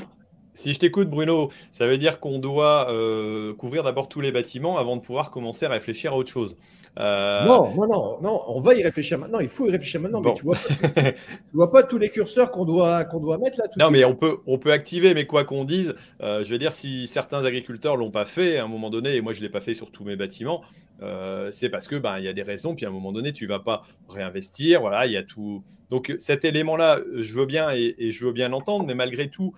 je 0.66 0.78
t'écoute, 0.78 1.08
Bruno, 1.08 1.50
ça 1.72 1.86
veut 1.86 1.98
dire 1.98 2.20
qu'on 2.20 2.38
doit 2.38 2.90
euh, 2.90 3.54
couvrir 3.54 3.82
d'abord 3.82 4.08
tous 4.08 4.20
les 4.20 4.32
bâtiments 4.32 4.78
avant 4.78 4.96
de 4.96 5.00
pouvoir 5.02 5.30
commencer 5.30 5.66
à 5.66 5.68
réfléchir 5.68 6.12
à 6.12 6.16
autre 6.16 6.30
chose. 6.30 6.56
Euh, 6.98 7.44
non, 7.46 7.74
non, 7.76 7.86
non, 7.86 8.18
non, 8.20 8.42
on 8.48 8.60
va 8.60 8.74
y 8.74 8.82
réfléchir 8.82 9.18
maintenant. 9.18 9.38
Il 9.38 9.48
faut 9.48 9.66
y 9.66 9.70
réfléchir 9.70 10.00
maintenant, 10.00 10.20
mais 10.20 10.34
tu 10.34 10.44
vois, 10.44 10.56
vois 11.52 11.70
pas 11.70 11.84
tous 11.84 11.98
les 11.98 12.08
curseurs 12.08 12.50
qu'on 12.50 12.64
doit, 12.64 13.04
qu'on 13.04 13.20
doit 13.20 13.38
mettre 13.38 13.58
là. 13.58 13.66
non, 13.76 13.90
mais 13.90 14.04
on 14.04 14.14
peut, 14.14 14.38
on 14.46 14.58
peut 14.58 14.72
activer, 14.72 15.14
mais 15.14 15.26
quoi 15.26 15.44
qu'on 15.44 15.64
dise, 15.64 15.94
euh, 16.22 16.42
je 16.42 16.50
veux 16.50 16.58
dire, 16.58 16.72
si 16.72 17.06
certains 17.06 17.44
agriculteurs 17.44 17.96
l'ont 17.96 18.10
pas 18.10 18.26
fait 18.26 18.58
à 18.58 18.64
un 18.64 18.68
moment 18.68 18.90
donné, 18.90 19.14
et 19.14 19.20
moi 19.20 19.32
je 19.32 19.40
l'ai 19.40 19.48
pas 19.48 19.60
fait 19.60 19.74
sur 19.74 19.92
tous 19.92 20.04
mes 20.04 20.16
bâtiments, 20.16 20.62
c'est 21.50 21.68
parce 21.68 21.88
que 21.88 21.96
ben 21.96 22.18
il 22.18 22.24
y 22.24 22.28
a 22.28 22.32
des 22.32 22.42
raisons, 22.42 22.74
puis 22.74 22.84
à 22.84 22.88
un 22.88 22.92
moment 22.92 23.12
donné, 23.12 23.32
tu 23.32 23.46
vas 23.46 23.60
pas 23.60 23.82
réinvestir, 24.08 24.80
voilà, 24.80 25.06
il 25.06 25.12
y 25.12 25.16
a 25.16 25.22
tout. 25.22 25.62
Donc 25.90 26.14
cet 26.18 26.44
élément-là, 26.44 27.00
je 27.16 27.34
veux 27.34 27.46
bien 27.46 27.70
et, 27.72 28.10
je 28.10 28.24
veux 28.24 28.32
bien 28.32 28.48
l'entendre, 28.48 28.84
mais 28.86 28.94
malgré 28.94 29.28
tout 29.28 29.54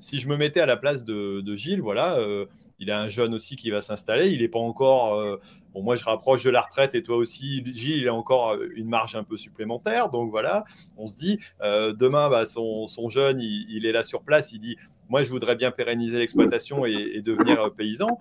si 0.00 0.18
je 0.18 0.28
me 0.28 0.36
mettais 0.36 0.60
à 0.60 0.66
la 0.66 0.76
place 0.76 1.04
de, 1.04 1.54
Gilles, 1.54 1.80
voilà, 1.80 2.18
euh, 2.18 2.46
il 2.78 2.90
a 2.90 3.00
un 3.00 3.08
jeune 3.08 3.34
aussi 3.34 3.56
qui 3.56 3.70
va 3.70 3.80
s'installer. 3.80 4.30
Il 4.30 4.40
n'est 4.40 4.48
pas 4.48 4.58
encore. 4.58 5.14
Euh, 5.14 5.40
bon, 5.72 5.82
moi, 5.82 5.94
je 5.94 6.04
rapproche 6.04 6.42
de 6.42 6.50
la 6.50 6.60
retraite 6.60 6.94
et 6.94 7.02
toi 7.02 7.16
aussi, 7.16 7.62
Gilles, 7.74 7.98
il 7.98 8.08
a 8.08 8.14
encore 8.14 8.56
une 8.74 8.88
marge 8.88 9.14
un 9.14 9.24
peu 9.24 9.36
supplémentaire. 9.36 10.08
Donc 10.08 10.30
voilà, 10.30 10.64
on 10.96 11.06
se 11.06 11.16
dit, 11.16 11.38
euh, 11.60 11.92
demain, 11.92 12.28
bah, 12.28 12.44
son, 12.44 12.88
jeune, 13.08 13.40
il, 13.40 13.86
est 13.86 13.92
là 13.92 14.02
sur 14.02 14.22
place. 14.22 14.52
Il 14.52 14.60
dit 14.60 14.76
Moi, 15.08 15.22
je 15.22 15.30
voudrais 15.30 15.56
bien 15.56 15.70
pérenniser 15.70 16.18
l'exploitation 16.18 16.86
et, 16.86 17.20
devenir 17.22 17.72
paysan. 17.76 18.18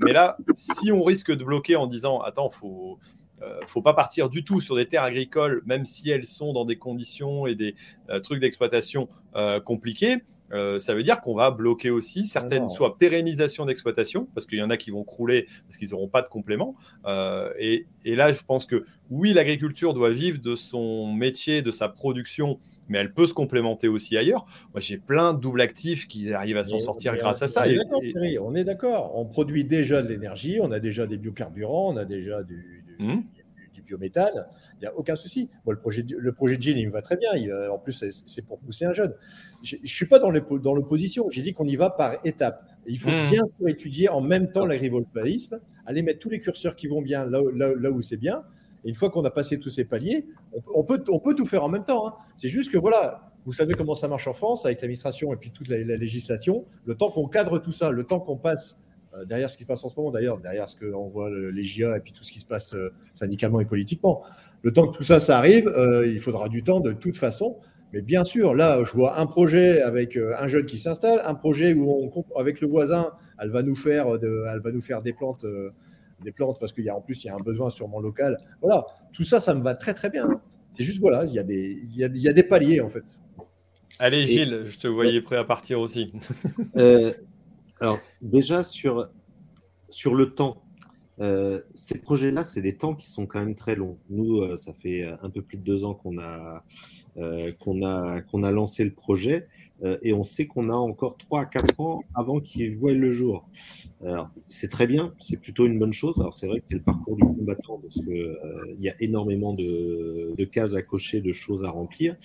mais 0.00 0.12
là, 0.12 0.36
si 0.54 0.92
on 0.92 1.02
risque 1.02 1.34
de 1.34 1.44
bloquer 1.44 1.76
en 1.76 1.86
disant 1.86 2.20
Attends, 2.20 2.50
faut 2.50 2.98
ne 3.40 3.46
euh, 3.46 3.60
faut 3.66 3.82
pas 3.82 3.94
partir 3.94 4.28
du 4.28 4.44
tout 4.44 4.60
sur 4.60 4.76
des 4.76 4.86
terres 4.86 5.04
agricoles, 5.04 5.62
même 5.66 5.84
si 5.84 6.10
elles 6.10 6.26
sont 6.26 6.52
dans 6.52 6.64
des 6.64 6.76
conditions 6.76 7.46
et 7.46 7.54
des 7.54 7.74
euh, 8.10 8.20
trucs 8.20 8.40
d'exploitation 8.40 9.08
euh, 9.36 9.60
compliqués. 9.60 10.16
ça 10.50 10.94
veut 10.94 11.02
dire 11.02 11.20
qu'on 11.20 11.34
va 11.34 11.50
bloquer 11.50 11.90
aussi 11.90 12.24
certaines, 12.24 12.68
soit 12.70 12.98
pérennisation 12.98 13.66
d'exploitation, 13.66 14.26
parce 14.34 14.46
qu'il 14.46 14.58
y 14.58 14.62
en 14.62 14.70
a 14.70 14.76
qui 14.76 14.90
vont 14.90 15.04
crouler 15.04 15.46
parce 15.66 15.76
qu'ils 15.76 15.90
n'auront 15.90 16.08
pas 16.08 16.22
de 16.22 16.28
complément. 16.28 16.74
Et, 17.58 17.86
et, 18.04 18.16
là, 18.16 18.32
je 18.32 18.42
pense 18.42 18.64
que 18.64 18.86
oui, 19.10 19.32
l'agriculture 19.32 19.92
doit 19.92 20.10
vivre 20.10 20.40
de 20.40 20.56
son 20.56 21.12
métier, 21.12 21.60
de 21.60 21.70
sa 21.70 21.88
production, 21.88 22.58
mais 22.88 22.98
elle 22.98 23.12
peut 23.12 23.26
se 23.26 23.34
complémenter 23.34 23.88
aussi 23.88 24.16
ailleurs. 24.16 24.46
Moi, 24.72 24.80
j'ai 24.80 24.96
plein 24.96 25.34
de 25.34 25.40
doubles 25.40 25.60
actifs 25.60 26.06
qui 26.08 26.32
arrivent 26.32 26.56
à 26.56 26.64
s'en 26.64 26.78
sortir 26.78 27.14
grâce 27.14 27.42
à 27.42 27.48
ça. 27.48 27.64
On 28.40 28.54
est 28.54 28.64
d'accord, 28.64 29.12
on 29.16 29.26
produit 29.26 29.64
déjà 29.64 30.02
de 30.02 30.08
l'énergie, 30.08 30.58
on 30.62 30.72
a 30.72 30.80
déjà 30.80 31.06
des 31.06 31.18
biocarburants, 31.18 31.92
on 31.92 31.96
a 31.96 32.06
déjà 32.06 32.42
du, 32.42 32.84
Mmh. 32.98 33.20
du, 33.74 33.82
biométhane, 33.82 34.46
il 34.76 34.80
n'y 34.80 34.86
a 34.86 34.96
aucun 34.96 35.16
souci. 35.16 35.48
Moi, 35.64 35.74
le 35.74 35.80
projet, 35.80 36.04
le 36.06 36.32
projet 36.32 36.56
de 36.56 36.62
Gilles, 36.62 36.78
il 36.78 36.88
me 36.88 36.92
va 36.92 37.02
très 37.02 37.16
bien. 37.16 37.30
en 37.70 37.78
plus, 37.78 38.04
c'est 38.10 38.46
pour 38.46 38.58
pousser 38.58 38.84
un 38.84 38.92
jeune. 38.92 39.14
Je 39.62 39.76
ne 39.76 39.86
suis 39.86 40.06
pas 40.06 40.18
dans 40.18 40.30
l'opposition. 40.30 41.30
J'ai 41.30 41.42
dit 41.42 41.52
qu'on 41.52 41.64
y 41.64 41.76
va 41.76 41.90
par 41.90 42.14
étapes. 42.26 42.64
il 42.86 42.98
faut 42.98 43.10
mmh. 43.10 43.30
bien 43.30 43.44
étudier 43.66 44.08
en 44.08 44.20
même 44.20 44.50
temps 44.50 44.66
l'agrivoltaïsme, 44.66 45.60
aller 45.86 46.02
mettre 46.02 46.18
tous 46.18 46.30
les 46.30 46.40
curseurs 46.40 46.76
qui 46.76 46.86
vont 46.86 47.02
bien 47.02 47.24
là, 47.26 47.40
là, 47.54 47.90
où 47.90 48.02
c'est 48.02 48.16
bien. 48.16 48.42
Et 48.84 48.88
une 48.88 48.94
fois 48.94 49.10
qu'on 49.10 49.24
a 49.24 49.30
passé 49.30 49.58
tous 49.58 49.70
ces 49.70 49.84
paliers, 49.84 50.26
on, 50.74 50.84
peut, 50.84 51.02
on 51.08 51.18
peut 51.18 51.34
tout 51.34 51.46
faire 51.46 51.64
en 51.64 51.68
même 51.68 51.84
temps. 51.84 52.08
Hein. 52.08 52.14
C'est 52.36 52.48
juste 52.48 52.70
que 52.70 52.78
voilà, 52.78 53.32
vous 53.46 53.52
savez 53.52 53.74
comment 53.74 53.94
ça 53.94 54.08
marche 54.08 54.28
en 54.28 54.34
France 54.34 54.66
avec 54.66 54.80
l'administration 54.80 55.32
et 55.32 55.36
puis 55.36 55.50
toute 55.50 55.68
la, 55.68 55.82
la 55.84 55.96
législation. 55.96 56.64
Le 56.84 56.94
temps 56.94 57.10
qu'on 57.10 57.26
cadre 57.26 57.58
tout 57.58 57.72
ça, 57.72 57.90
le 57.90 58.04
temps 58.04 58.20
qu'on 58.20 58.36
passe 58.36 58.80
euh, 58.80 58.87
derrière 59.26 59.50
ce 59.50 59.56
qui 59.56 59.62
se 59.62 59.68
passe 59.68 59.84
en 59.84 59.88
ce 59.88 59.96
moment, 59.96 60.10
d'ailleurs, 60.10 60.38
derrière 60.38 60.68
ce 60.68 60.76
qu'on 60.76 61.08
voit 61.08 61.30
les 61.30 61.64
GIA 61.64 61.96
et 61.96 62.00
puis 62.00 62.12
tout 62.12 62.24
ce 62.24 62.32
qui 62.32 62.38
se 62.38 62.44
passe 62.44 62.74
euh, 62.74 62.92
syndicalement 63.14 63.60
et 63.60 63.64
politiquement. 63.64 64.22
Le 64.62 64.72
temps 64.72 64.88
que 64.88 64.96
tout 64.96 65.04
ça, 65.04 65.20
ça 65.20 65.38
arrive, 65.38 65.68
euh, 65.68 66.06
il 66.06 66.20
faudra 66.20 66.48
du 66.48 66.62
temps 66.62 66.80
de 66.80 66.92
toute 66.92 67.16
façon. 67.16 67.58
Mais 67.92 68.02
bien 68.02 68.24
sûr, 68.24 68.54
là, 68.54 68.82
je 68.84 68.92
vois 68.92 69.18
un 69.18 69.26
projet 69.26 69.80
avec 69.80 70.16
un 70.16 70.46
jeune 70.46 70.66
qui 70.66 70.76
s'installe, 70.76 71.22
un 71.24 71.34
projet 71.34 71.72
où 71.72 71.88
on, 71.90 72.38
avec 72.38 72.60
le 72.60 72.68
voisin, 72.68 73.12
elle 73.40 73.50
va 73.50 73.62
nous 73.62 73.76
faire, 73.76 74.18
de, 74.18 74.44
elle 74.52 74.60
va 74.60 74.72
nous 74.72 74.82
faire 74.82 75.00
des 75.00 75.14
plantes, 75.14 75.46
des 76.22 76.32
plantes 76.32 76.58
parce 76.60 76.74
qu'il 76.74 76.84
y 76.84 76.90
a 76.90 76.96
en 76.96 77.00
plus 77.00 77.24
il 77.24 77.28
y 77.28 77.30
a 77.30 77.34
un 77.34 77.40
besoin 77.40 77.70
sûrement 77.70 78.00
local. 78.00 78.36
Voilà, 78.60 78.84
tout 79.14 79.24
ça, 79.24 79.40
ça 79.40 79.54
me 79.54 79.62
va 79.62 79.74
très 79.74 79.94
très 79.94 80.10
bien. 80.10 80.28
C'est 80.72 80.84
juste 80.84 81.00
voilà, 81.00 81.24
il 81.24 81.32
y 81.32 81.38
a 81.38 81.42
des, 81.42 81.78
il 81.82 81.96
y 81.96 82.04
a, 82.04 82.08
il 82.08 82.20
y 82.20 82.28
a 82.28 82.34
des 82.34 82.42
paliers 82.42 82.82
en 82.82 82.90
fait. 82.90 83.04
Allez 83.98 84.26
Gilles, 84.26 84.62
je 84.66 84.78
te 84.78 84.86
voyais 84.86 85.22
prêt 85.22 85.36
à 85.36 85.44
partir 85.44 85.80
aussi. 85.80 86.12
Alors, 87.80 88.00
déjà, 88.20 88.62
sur, 88.62 89.08
sur 89.88 90.14
le 90.14 90.34
temps, 90.34 90.62
euh, 91.20 91.60
ces 91.74 91.98
projets-là, 91.98 92.42
c'est 92.42 92.62
des 92.62 92.76
temps 92.76 92.94
qui 92.94 93.08
sont 93.08 93.26
quand 93.26 93.40
même 93.40 93.54
très 93.54 93.74
longs. 93.74 93.98
Nous, 94.08 94.40
euh, 94.40 94.56
ça 94.56 94.72
fait 94.72 95.04
un 95.22 95.30
peu 95.30 95.42
plus 95.42 95.58
de 95.58 95.62
deux 95.62 95.84
ans 95.84 95.94
qu'on 95.94 96.18
a, 96.18 96.64
euh, 97.16 97.52
qu'on 97.58 97.84
a, 97.84 98.20
qu'on 98.22 98.44
a 98.44 98.52
lancé 98.52 98.84
le 98.84 98.92
projet 98.92 99.46
et 100.02 100.12
on 100.12 100.24
sait 100.24 100.46
qu'on 100.46 100.70
a 100.70 100.74
encore 100.74 101.16
trois 101.16 101.42
à 101.42 101.46
quatre 101.46 101.80
ans 101.80 102.02
avant 102.12 102.40
qu'il 102.40 102.74
voie 102.74 102.92
le 102.92 103.10
jour. 103.12 103.48
c'est 104.48 104.68
très 104.68 104.88
bien, 104.88 105.14
c'est 105.20 105.36
plutôt 105.36 105.66
une 105.66 105.78
bonne 105.78 105.92
chose. 105.92 106.18
Alors, 106.18 106.34
c'est 106.34 106.48
vrai 106.48 106.58
que 106.58 106.66
c'est 106.66 106.74
le 106.74 106.82
parcours 106.82 107.14
du 107.14 107.22
combattant 107.22 107.78
parce 107.78 107.94
qu'il 107.94 108.36
il 108.76 108.84
y 108.84 108.88
a 108.88 108.94
énormément 108.98 109.54
de, 109.54 110.34
de, 110.36 110.44
cases 110.44 110.74
à 110.74 110.82
cocher, 110.82 111.20
de 111.20 111.30
choses 111.30 111.64
à 111.64 111.70
remplir. 111.70 112.16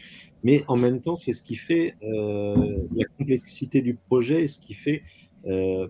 Mais 0.43 0.63
en 0.67 0.77
même 0.77 0.99
temps, 0.99 1.15
c'est 1.15 1.33
ce 1.33 1.43
qui 1.43 1.55
fait 1.55 1.95
la 2.01 3.05
complexité 3.19 3.81
du 3.83 3.93
projet 3.93 4.41
et 4.41 4.47
ce 4.47 4.59
qui 4.59 4.73
fait 4.73 5.03
euh, 5.47 5.87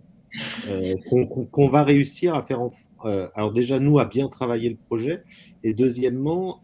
euh, 0.67 0.95
qu'on 1.51 1.67
va 1.67 1.83
réussir 1.83 2.33
à 2.33 2.43
faire. 2.43 2.59
Euh, 3.05 3.27
alors 3.35 3.53
déjà 3.53 3.79
nous 3.79 3.99
à 3.99 4.05
bien 4.05 4.29
travailler 4.29 4.69
le 4.69 4.77
projet 4.77 5.21
et 5.63 5.75
deuxièmement 5.75 6.59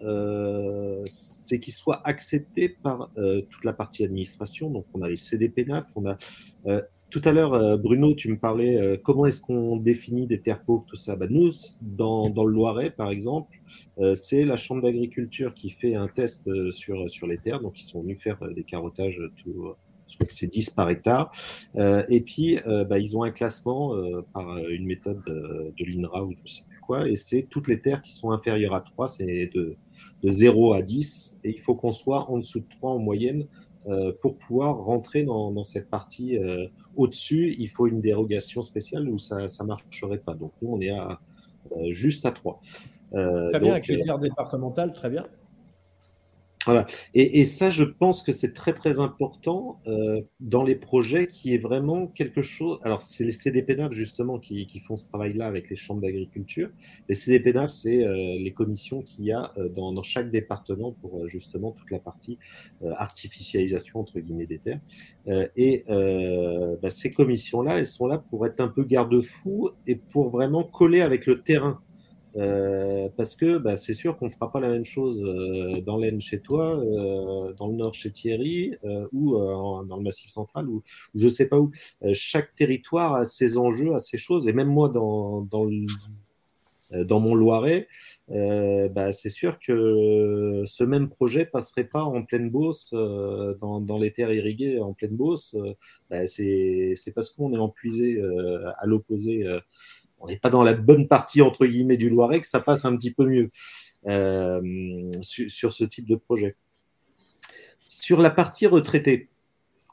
c'est 1.05 1.59
qu'il 1.59 1.73
soit 1.73 2.01
accepté 2.03 2.69
par 2.69 3.11
toute 3.49 3.63
la 3.63 3.73
partie 3.73 4.03
administration. 4.03 4.71
Donc 4.71 4.85
on 4.93 5.01
a 5.01 5.09
les 5.09 5.15
CDPNAF, 5.15 5.85
a 6.05 6.81
tout 7.11 7.21
à 7.25 7.31
l'heure, 7.31 7.79
Bruno, 7.79 8.13
tu 8.13 8.31
me 8.31 8.37
parlais 8.37 8.99
comment 9.03 9.25
est-ce 9.25 9.41
qu'on 9.41 9.77
définit 9.77 10.27
des 10.27 10.41
terres 10.41 10.63
pauvres, 10.63 10.85
tout 10.85 10.95
ça. 10.95 11.15
Bah, 11.15 11.25
nous, 11.27 11.49
dans, 11.81 12.29
dans, 12.29 12.45
le 12.45 12.53
Loiret, 12.53 12.91
par 12.91 13.09
exemple, 13.09 13.57
c'est 14.13 14.45
la 14.45 14.55
Chambre 14.55 14.83
d'agriculture 14.83 15.55
qui 15.55 15.71
fait 15.71 15.95
un 15.95 16.07
test 16.07 16.47
sur, 16.71 17.09
sur 17.09 17.25
les 17.25 17.39
terres. 17.39 17.61
Donc, 17.61 17.79
ils 17.79 17.85
sont 17.85 18.03
venus 18.03 18.21
faire 18.21 18.37
des 18.55 18.63
carottages 18.63 19.23
tout, 19.37 19.73
je 20.09 20.15
crois 20.15 20.27
que 20.27 20.33
c'est 20.33 20.47
10 20.47 20.71
par 20.71 20.89
hectare. 20.89 21.31
Euh, 21.75 22.03
et 22.09 22.21
puis, 22.21 22.59
euh, 22.67 22.83
bah, 22.83 22.99
ils 22.99 23.15
ont 23.15 23.23
un 23.23 23.31
classement 23.31 23.95
euh, 23.95 24.25
par 24.33 24.57
une 24.57 24.85
méthode 24.85 25.21
de, 25.25 25.73
l'INRA 25.79 26.25
ou 26.25 26.33
je 26.35 26.41
ne 26.41 26.47
sais 26.47 26.63
plus 26.67 26.79
quoi, 26.79 27.07
et 27.07 27.15
c'est 27.15 27.43
toutes 27.49 27.67
les 27.67 27.79
terres 27.79 28.01
qui 28.01 28.11
sont 28.11 28.31
inférieures 28.31 28.73
à 28.73 28.81
3, 28.81 29.07
c'est 29.07 29.49
de, 29.53 29.75
de 30.23 30.31
0 30.31 30.73
à 30.73 30.81
10, 30.81 31.39
et 31.43 31.49
il 31.51 31.59
faut 31.59 31.75
qu'on 31.75 31.91
soit 31.91 32.29
en 32.29 32.37
dessous 32.37 32.59
de 32.59 32.67
3 32.79 32.91
en 32.91 32.99
moyenne 32.99 33.45
pour 34.21 34.37
pouvoir 34.37 34.75
rentrer 34.75 35.23
dans, 35.23 35.51
dans 35.51 35.63
cette 35.63 35.89
partie 35.89 36.37
au-dessus, 36.95 37.55
il 37.57 37.69
faut 37.69 37.87
une 37.87 38.01
dérogation 38.01 38.61
spéciale 38.61 39.09
où 39.09 39.17
ça 39.17 39.37
ne 39.37 39.65
marcherait 39.65 40.19
pas. 40.19 40.35
Donc 40.35 40.51
nous, 40.61 40.69
on 40.73 40.81
est 40.81 40.91
à, 40.91 41.19
juste 41.89 42.25
à 42.25 42.31
3. 42.31 42.59
très 43.11 43.59
bien, 43.59 43.73
un 43.73 43.79
critère 43.79 44.19
départemental, 44.19 44.93
très 44.93 45.09
bien. 45.09 45.25
Voilà. 46.65 46.85
Et, 47.13 47.45
ça, 47.45 47.69
je 47.69 47.85
pense 47.85 48.21
que 48.21 48.33
c'est 48.33 48.53
très 48.53 48.73
très 48.73 48.99
important 48.99 49.79
euh, 49.87 50.21
dans 50.41 50.63
les 50.63 50.75
projets 50.75 51.25
qui 51.25 51.53
est 51.53 51.57
vraiment 51.57 52.07
quelque 52.07 52.41
chose. 52.41 52.79
Alors, 52.83 53.01
c'est 53.01 53.23
les 53.23 53.31
CDPNAP 53.31 53.93
justement 53.93 54.39
qui, 54.39 54.67
qui 54.67 54.81
font 54.81 54.97
ce 54.97 55.07
travail-là 55.07 55.47
avec 55.47 55.69
les 55.69 55.77
chambres 55.77 56.01
d'agriculture. 56.01 56.69
Les 57.07 57.15
CDPNAP, 57.15 57.69
c'est 57.69 58.03
euh, 58.03 58.37
les 58.37 58.51
commissions 58.51 59.01
qu'il 59.01 59.23
y 59.23 59.31
a 59.31 59.53
euh, 59.57 59.69
dans, 59.69 59.93
dans, 59.93 60.03
chaque 60.03 60.29
département 60.29 60.91
pour 60.91 61.25
justement 61.27 61.71
toute 61.71 61.91
la 61.91 61.99
partie 61.99 62.37
artificialisation 62.83 63.99
entre 63.99 64.19
guillemets 64.19 64.45
des 64.45 64.59
terres. 64.59 64.79
et 65.55 65.83
bah, 66.81 66.89
ces 66.89 67.11
commissions-là, 67.11 67.77
elles 67.79 67.85
sont 67.85 68.07
là 68.07 68.17
pour 68.17 68.45
être 68.45 68.59
un 68.59 68.67
peu 68.67 68.83
garde-fous 68.83 69.69
et 69.87 69.95
pour 69.95 70.29
vraiment 70.29 70.63
coller 70.63 71.01
avec 71.01 71.25
le 71.25 71.41
terrain. 71.41 71.81
Euh, 72.35 73.09
parce 73.17 73.35
que 73.35 73.57
bah, 73.57 73.75
c'est 73.77 73.93
sûr 73.93 74.17
qu'on 74.17 74.25
ne 74.25 74.31
fera 74.31 74.51
pas 74.51 74.59
la 74.59 74.69
même 74.69 74.85
chose 74.85 75.21
euh, 75.23 75.81
dans 75.81 75.97
l'Aisne 75.97 76.21
chez 76.21 76.39
toi, 76.39 76.77
euh, 76.77 77.53
dans 77.53 77.67
le 77.67 77.75
Nord 77.75 77.93
chez 77.93 78.11
Thierry, 78.11 78.75
ou 79.11 79.37
dans 79.37 79.97
le 79.97 80.03
Massif 80.03 80.29
central, 80.31 80.67
ou, 80.69 80.83
je 81.15 81.25
ne 81.25 81.29
sais 81.29 81.47
pas 81.47 81.59
où. 81.59 81.71
chaque 82.13 82.53
territoire 82.55 83.15
a 83.15 83.25
ses 83.25 83.57
enjeux, 83.57 83.93
a 83.95 83.99
ses 83.99 84.17
choses, 84.17 84.47
et 84.47 84.53
même 84.53 84.67
moi, 84.67 84.89
dans, 84.89 85.47
mon 87.19 87.35
Loiret, 87.35 87.87
bah, 88.27 89.11
c'est 89.11 89.29
sûr 89.29 89.59
que 89.59 90.63
ce 90.65 90.83
même 90.83 91.09
projet 91.09 91.45
passerait 91.45 91.85
pas 91.85 92.03
en 92.03 92.23
pleine 92.23 92.49
Beauce, 92.49 92.91
dans, 92.91 93.81
dans, 93.81 93.97
les 93.97 94.11
terres 94.11 94.33
irriguées 94.33 94.79
en 94.79 94.93
pleine 94.93 95.15
Beauce. 95.15 95.55
Bah, 96.09 96.25
c'est 96.25 96.95
parce 97.15 97.31
qu'on 97.31 97.53
est 97.53 97.59
empuisé 97.59 98.21
à 98.77 98.85
l'opposé 98.85 99.45
on 100.19 100.27
n'est 100.27 100.37
pas 100.37 100.49
dans 100.49 100.63
la 100.63 100.73
bonne 100.73 101.07
partie 101.07 101.41
entre 101.41 101.65
guillemets 101.65 101.97
du 101.97 102.09
Loiret 102.09 102.41
que 102.41 102.47
ça 102.47 102.59
passe 102.59 102.85
un 102.85 102.95
petit 102.95 103.11
peu 103.11 103.25
mieux 103.25 103.49
euh, 104.07 105.11
sur, 105.21 105.73
ce 105.73 105.83
type 105.83 106.07
de 106.07 106.15
projet. 106.15 106.55
Sur 107.87 108.21
la 108.21 108.29
partie 108.29 108.65
retraitée, 108.67 109.29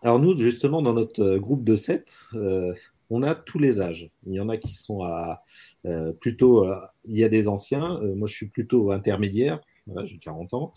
alors 0.02 0.20
nous 0.20 0.36
justement 0.36 0.82
dans 0.82 0.92
notre 0.92 1.38
groupe 1.38 1.64
de 1.64 1.74
7, 1.74 2.12
euh, 2.34 2.72
on 3.10 3.22
a 3.22 3.34
tous 3.34 3.58
les 3.58 3.80
âges. 3.80 4.10
Il 4.26 4.34
y 4.34 4.40
en 4.40 4.48
a 4.48 4.58
qui 4.58 4.74
sont 4.74 5.02
à 5.02 5.42
euh, 5.86 6.12
plutôt, 6.12 6.68
il 7.04 7.16
y 7.16 7.24
a 7.24 7.28
des 7.28 7.48
anciens, 7.48 8.00
moi 8.14 8.28
je 8.28 8.34
suis 8.34 8.48
plutôt 8.48 8.92
intermédiaire, 8.92 9.60
j'ai 10.04 10.18
40 10.18 10.54
ans. 10.54 10.72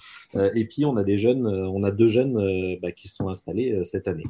et 0.55 0.65
puis, 0.65 0.85
on 0.85 0.95
a 0.97 1.03
des 1.03 1.17
jeunes, 1.17 1.47
on 1.47 1.83
a 1.83 1.91
deux 1.91 2.07
jeunes 2.07 2.77
bah, 2.81 2.91
qui 2.91 3.07
sont 3.07 3.27
installés 3.27 3.83
cette 3.83 4.07
année. 4.07 4.25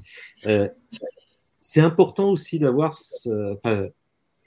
c'est 1.60 1.82
important 1.82 2.30
aussi 2.30 2.60
d'avoir, 2.60 2.94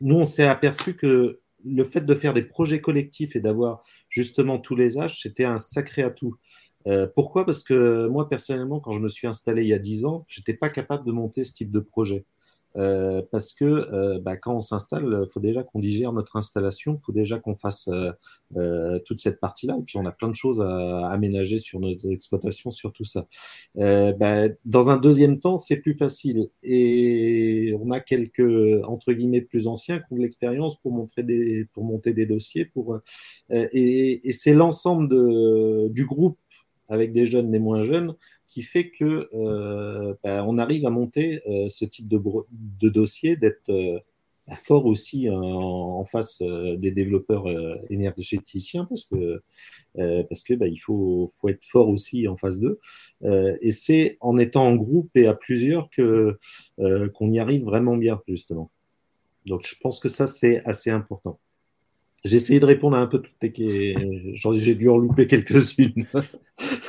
nous, 0.02 0.16
on 0.16 0.24
s'est 0.24 0.46
aperçu 0.46 0.94
que 0.94 1.40
le 1.64 1.84
fait 1.84 2.00
de 2.00 2.14
faire 2.14 2.34
des 2.34 2.42
projets 2.42 2.80
collectifs 2.80 3.36
et 3.36 3.40
d'avoir 3.40 3.84
justement 4.08 4.58
tous 4.58 4.74
les 4.74 4.98
âges, 4.98 5.20
c'était 5.22 5.44
un 5.44 5.58
sacré 5.58 6.02
atout. 6.02 6.36
Euh, 6.88 7.06
pourquoi? 7.14 7.46
Parce 7.46 7.62
que 7.62 8.08
moi, 8.08 8.28
personnellement, 8.28 8.80
quand 8.80 8.92
je 8.92 9.00
me 9.00 9.08
suis 9.08 9.28
installé 9.28 9.62
il 9.62 9.68
y 9.68 9.74
a 9.74 9.78
10 9.78 10.04
ans, 10.04 10.24
je 10.28 10.40
n'étais 10.40 10.54
pas 10.54 10.68
capable 10.68 11.06
de 11.06 11.12
monter 11.12 11.44
ce 11.44 11.54
type 11.54 11.70
de 11.70 11.80
projet. 11.80 12.26
Euh, 12.76 13.22
parce 13.30 13.52
que 13.52 13.64
euh, 13.64 14.18
bah, 14.20 14.36
quand 14.36 14.54
on 14.56 14.60
s'installe, 14.60 15.24
il 15.26 15.30
faut 15.30 15.40
déjà 15.40 15.62
qu'on 15.62 15.78
digère 15.78 16.12
notre 16.12 16.36
installation, 16.36 16.98
il 17.00 17.04
faut 17.04 17.12
déjà 17.12 17.38
qu'on 17.38 17.54
fasse 17.54 17.88
euh, 18.56 18.98
toute 19.04 19.18
cette 19.18 19.40
partie-là, 19.40 19.76
et 19.78 19.82
puis 19.82 19.98
on 19.98 20.06
a 20.06 20.12
plein 20.12 20.28
de 20.28 20.34
choses 20.34 20.60
à, 20.62 21.08
aménager 21.08 21.58
sur 21.58 21.80
nos 21.80 21.90
exploitations, 21.90 22.70
sur 22.70 22.92
tout 22.92 23.04
ça. 23.04 23.26
Bah, 23.74 24.48
dans 24.64 24.90
un 24.90 24.96
deuxième 24.96 25.38
temps, 25.38 25.58
c'est 25.58 25.76
plus 25.76 25.96
facile, 25.96 26.48
et 26.62 27.74
on 27.80 27.90
a 27.90 28.00
quelques 28.00 28.40
entre 28.84 29.12
guillemets 29.12 29.40
plus 29.40 29.66
anciens 29.66 29.98
qui 29.98 30.04
ont 30.10 30.16
de 30.16 30.22
l'expérience 30.22 30.80
pour 30.80 30.92
pour 31.72 31.84
monter 31.84 32.12
des 32.12 32.26
dossiers, 32.26 32.64
pour 32.64 33.00
et, 33.50 34.28
et 34.28 34.32
c'est 34.32 34.54
l'ensemble 34.54 35.08
du 35.90 36.06
groupe 36.06 36.38
avec 36.92 37.12
des 37.12 37.24
jeunes, 37.24 37.50
des 37.50 37.58
moins 37.58 37.82
jeunes, 37.82 38.14
qui 38.46 38.60
fait 38.60 38.90
que 38.90 39.30
euh, 39.34 40.14
ben, 40.22 40.44
on 40.46 40.58
arrive 40.58 40.84
à 40.84 40.90
monter 40.90 41.40
euh, 41.48 41.68
ce 41.68 41.86
type 41.86 42.06
de, 42.06 42.88
dossier, 42.90 43.34
d'être 43.34 43.70
euh, 43.70 43.98
fort 44.56 44.84
aussi 44.84 45.30
en, 45.30 46.04
face 46.04 46.42
des 46.42 46.90
développeurs 46.90 47.46
énergéticiens 47.88 48.84
parce 48.84 49.04
que 49.04 49.40
parce 49.94 50.42
que 50.42 50.52
ben, 50.54 50.66
il 50.66 50.78
faut, 50.78 51.30
faut 51.40 51.48
être 51.48 51.64
fort 51.64 51.88
aussi 51.88 52.28
en 52.28 52.36
face 52.36 52.58
d'eux. 52.58 52.78
Et 53.22 53.70
c'est 53.70 54.18
en 54.20 54.36
étant 54.36 54.66
en 54.66 54.74
groupe 54.74 55.10
et 55.14 55.26
à 55.28 55.32
plusieurs 55.32 55.88
que 55.90 56.36
qu'on 57.14 57.30
y 57.30 57.38
arrive 57.38 57.64
vraiment 57.64 57.96
bien 57.96 58.20
justement. 58.26 58.70
Donc 59.46 59.64
je 59.64 59.76
pense 59.80 60.00
que 60.00 60.08
ça 60.08 60.26
c'est 60.26 60.62
assez 60.66 60.90
important. 60.90 61.38
J'ai 62.24 62.36
essayé 62.36 62.60
de 62.60 62.66
répondre 62.66 62.96
à 62.96 63.00
un 63.00 63.06
peu 63.06 63.20
toutes 63.20 63.38
tes 63.38 63.52
questions 63.52 64.54
j'ai 64.54 64.74
dû 64.74 64.88
en 64.88 64.98
louper 64.98 65.26
quelques-unes 65.26 66.06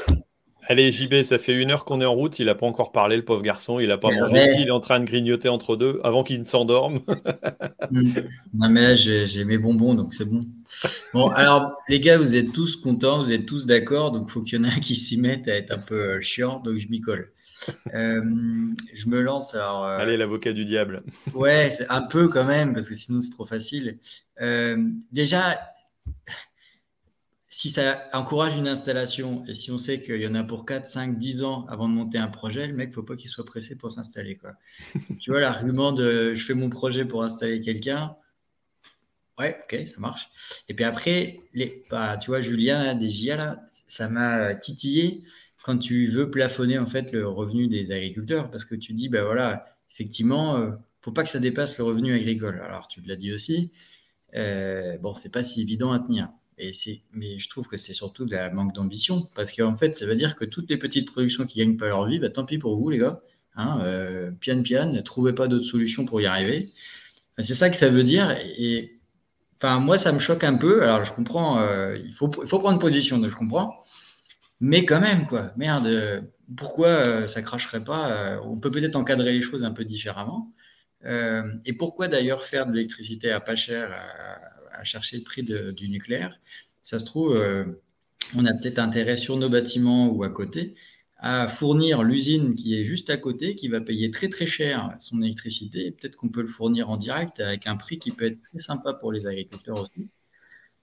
Allez, 0.68 0.92
JB, 0.92 1.24
ça 1.24 1.38
fait 1.38 1.54
une 1.54 1.72
heure 1.72 1.86
qu'on 1.86 2.00
est 2.02 2.06
en 2.06 2.14
route. 2.14 2.40
Il 2.40 2.46
n'a 2.46 2.56
pas 2.56 2.66
encore 2.66 2.92
parlé, 2.92 3.18
le 3.18 3.26
pauvre 3.26 3.42
garçon. 3.42 3.80
Il 3.80 3.90
n'a 3.90 3.98
pas 3.98 4.12
mangé. 4.12 4.44
il 4.60 4.68
est 4.68 4.72
en 4.72 4.80
train 4.80 5.00
de 5.00 5.06
grignoter 5.06 5.50
entre 5.50 5.76
deux 5.76 6.00
avant 6.04 6.24
qu'il 6.24 6.40
ne 6.40 6.46
s'endorme. 6.46 7.00
Hmm. 7.92 8.14
non, 8.54 8.70
mais 8.70 8.82
là, 8.82 8.96
j'ai 8.96 9.46
mes 9.46 9.58
bonbons, 9.58 9.94
donc 9.94 10.14
c'est 10.14 10.26
bon. 10.26 10.40
Bon, 11.14 11.28
alors, 11.30 11.78
les 11.90 12.00
gars, 12.00 12.18
vous 12.18 12.36
êtes 12.36 12.52
tous 12.54 12.76
contents, 12.78 13.24
vous 13.24 13.32
êtes 13.32 13.46
tous 13.46 13.66
d'accord. 13.66 14.12
Donc, 14.12 14.28
il 14.30 14.32
faut 14.32 14.42
qu'il 14.42 14.58
y 14.58 14.62
en 14.62 14.64
ait 14.66 14.72
un 14.72 14.80
qui 14.80 14.96
s'y 14.96 15.18
mette 15.18 15.48
à 15.48 15.56
être 15.56 15.72
un 15.72 15.80
peu 15.80 15.96
euh, 15.96 16.22
chiant. 16.22 16.60
Donc, 16.60 16.78
je 16.78 16.88
m'y 16.88 17.02
colle. 17.02 17.32
Euh, 17.94 18.22
je 18.94 19.08
me 19.08 19.22
lance. 19.22 19.56
Alors, 19.56 19.86
euh, 19.86 19.98
Allez, 19.98 20.18
l'avocat 20.18 20.54
du 20.54 20.66
diable. 20.66 21.04
ouais, 21.34 21.78
un 21.90 22.02
peu 22.02 22.28
quand 22.28 22.46
même, 22.46 22.74
parce 22.74 22.88
que 22.88 22.96
sinon, 22.96 23.22
c'est 23.22 23.32
trop 23.32 23.46
facile. 23.46 24.00
déjà 25.12 25.60
si 27.54 27.70
ça 27.70 28.10
encourage 28.14 28.58
une 28.58 28.68
installation 28.68 29.46
et 29.46 29.54
si 29.54 29.70
on 29.70 29.78
sait 29.78 30.02
qu'il 30.02 30.20
y 30.20 30.26
en 30.26 30.34
a 30.34 30.44
pour 30.44 30.66
4, 30.66 30.88
5, 30.88 31.20
10 31.20 31.44
ans 31.44 31.68
avant 31.70 31.88
de 31.88 31.94
monter 31.94 32.18
un 32.18 32.28
projet, 32.28 32.66
le 32.66 32.74
mec, 32.74 32.88
il 32.88 32.90
ne 32.90 32.96
faut 32.96 33.04
pas 33.04 33.16
qu'il 33.16 33.30
soit 33.30 33.46
pressé 33.46 33.76
pour 33.76 33.92
s'installer. 33.92 34.40
tu 35.20 35.30
vois, 35.30 35.40
l'argument 35.40 35.92
de 35.92 36.34
je 36.34 36.44
fais 36.44 36.56
mon 36.56 36.72
projet 36.72 37.06
pour 37.06 37.24
installer 37.24 37.62
quelqu'un, 37.62 38.16
ouais, 39.38 39.60
ok, 39.62 39.88
ça 39.88 40.00
marche. 40.00 40.30
Et 40.68 40.74
puis 40.74 40.84
après, 40.84 41.42
les, 41.54 41.84
bah, 41.92 42.18
tu 42.18 42.32
vois, 42.32 42.42
Julien, 42.42 42.96
des 42.96 43.08
là, 43.28 43.62
ça 43.86 44.10
m'a 44.10 44.56
titillé 44.56 45.24
quand 45.62 45.78
tu 45.78 46.08
veux 46.08 46.32
plafonner 46.32 46.80
en 46.80 46.88
fait 46.88 47.12
le 47.12 47.28
revenu 47.28 47.68
des 47.68 47.92
agriculteurs 47.92 48.50
parce 48.50 48.66
que 48.66 48.74
tu 48.74 48.94
dis, 48.94 49.10
ben 49.10 49.24
voilà, 49.24 49.68
effectivement, 49.92 50.58
ne 50.58 50.64
euh, 50.64 50.72
faut 51.02 51.12
pas 51.12 51.22
que 51.22 51.30
ça 51.30 51.40
dépasse 51.40 51.78
le 51.78 51.84
revenu 51.84 52.16
agricole. 52.16 52.60
Alors, 52.66 52.88
tu 52.88 53.00
l'as 53.02 53.16
dit 53.16 53.32
aussi, 53.32 53.72
euh, 54.36 54.98
bon, 54.98 55.14
c'est 55.14 55.30
pas 55.30 55.44
si 55.44 55.62
évident 55.62 55.92
à 55.92 56.00
tenir. 56.00 56.30
Mais 56.58 57.40
je 57.40 57.50
trouve 57.50 57.68
que 57.68 57.78
c'est 57.78 57.94
surtout 57.94 58.26
de 58.26 58.32
la 58.32 58.50
manque 58.50 58.74
d'ambition, 58.74 59.30
parce 59.36 59.52
qu'en 59.52 59.76
fait, 59.78 59.96
ça 59.96 60.06
veut 60.06 60.16
dire 60.16 60.36
que 60.36 60.46
toutes 60.46 60.70
les 60.70 60.78
petites 60.78 61.12
productions 61.12 61.46
qui 61.46 61.60
gagnent 61.60 61.78
pas 61.78 61.88
leur 61.88 62.06
vie, 62.06 62.20
bah, 62.20 62.30
tant 62.30 62.46
pis 62.46 62.58
pour 62.58 62.78
vous, 62.78 62.90
les 62.90 62.98
gars. 63.00 63.22
Hein, 63.56 63.80
euh, 63.82 64.32
pian 64.32 64.62
pian, 64.64 64.92
ne 64.92 65.02
trouvez 65.02 65.34
pas 65.34 65.48
d'autres 65.48 65.66
solutions 65.66 66.06
pour 66.06 66.22
y 66.22 66.26
arriver. 66.26 66.72
c'est 67.40 67.54
ça 67.54 67.70
que 67.70 67.78
ça 67.78 67.90
veut 67.90 68.04
dire. 68.04 68.32
Et 68.58 69.00
enfin, 69.62 69.80
moi, 69.80 69.98
ça 69.98 70.12
me 70.12 70.20
choque 70.20 70.44
un 70.44 70.56
peu. 70.56 70.84
Alors, 70.84 71.04
je 71.04 71.14
comprends, 71.14 71.60
euh, 71.62 71.98
il, 71.98 72.14
faut, 72.14 72.32
il 72.42 72.48
faut 72.48 72.60
prendre 72.60 72.80
position, 72.80 73.22
je 73.24 73.36
comprends. 73.36 73.84
Mais 74.60 74.86
quand 74.86 75.02
même, 75.02 75.28
quoi, 75.28 75.54
merde, 75.58 76.28
pourquoi 76.58 76.88
euh, 76.88 77.28
ça 77.28 77.42
cracherait 77.42 77.84
pas 77.84 78.40
On 78.46 78.60
peut 78.60 78.72
peut-être 78.72 78.96
encadrer 78.96 79.34
les 79.34 79.42
choses 79.42 79.64
un 79.64 79.72
peu 79.72 79.86
différemment. 79.86 80.54
et 81.66 81.74
pourquoi 81.74 82.08
d'ailleurs 82.08 82.46
faire 82.46 82.66
de 82.68 82.74
l'électricité 82.74 83.32
à 83.32 83.40
pas 83.40 83.56
cher 83.56 83.92
à 84.74 84.84
chercher 84.84 85.18
le 85.18 85.24
prix 85.24 85.44
du 85.44 85.90
nucléaire. 85.90 86.40
Ça 86.82 87.00
se 87.00 87.06
trouve, 87.06 87.36
euh, 87.36 87.66
on 88.36 88.46
a 88.46 88.54
peut-être 88.54 88.80
intérêt 88.80 89.18
sur 89.18 89.38
nos 89.38 89.50
bâtiments 89.50 90.10
ou 90.10 90.24
à 90.24 90.30
côté 90.30 90.76
à 91.26 91.48
fournir 91.48 92.04
l'usine 92.04 92.54
qui 92.54 92.78
est 92.78 92.84
juste 92.84 93.10
à 93.10 93.16
côté, 93.16 93.56
qui 93.56 93.70
va 93.70 93.80
payer 93.80 94.12
très 94.12 94.28
très 94.28 94.46
cher 94.46 94.94
son 95.00 95.22
électricité. 95.22 95.92
Peut-être 95.92 96.18
qu'on 96.18 96.28
peut 96.28 96.42
le 96.42 96.50
fournir 96.50 96.90
en 96.90 96.98
direct 96.98 97.40
avec 97.40 97.66
un 97.66 97.78
prix 97.78 97.98
qui 97.98 98.12
peut 98.12 98.26
être 98.26 98.42
très 98.52 98.62
sympa 98.62 98.94
pour 98.94 99.14
les 99.14 99.26
agriculteurs 99.26 99.80
aussi. 99.80 100.10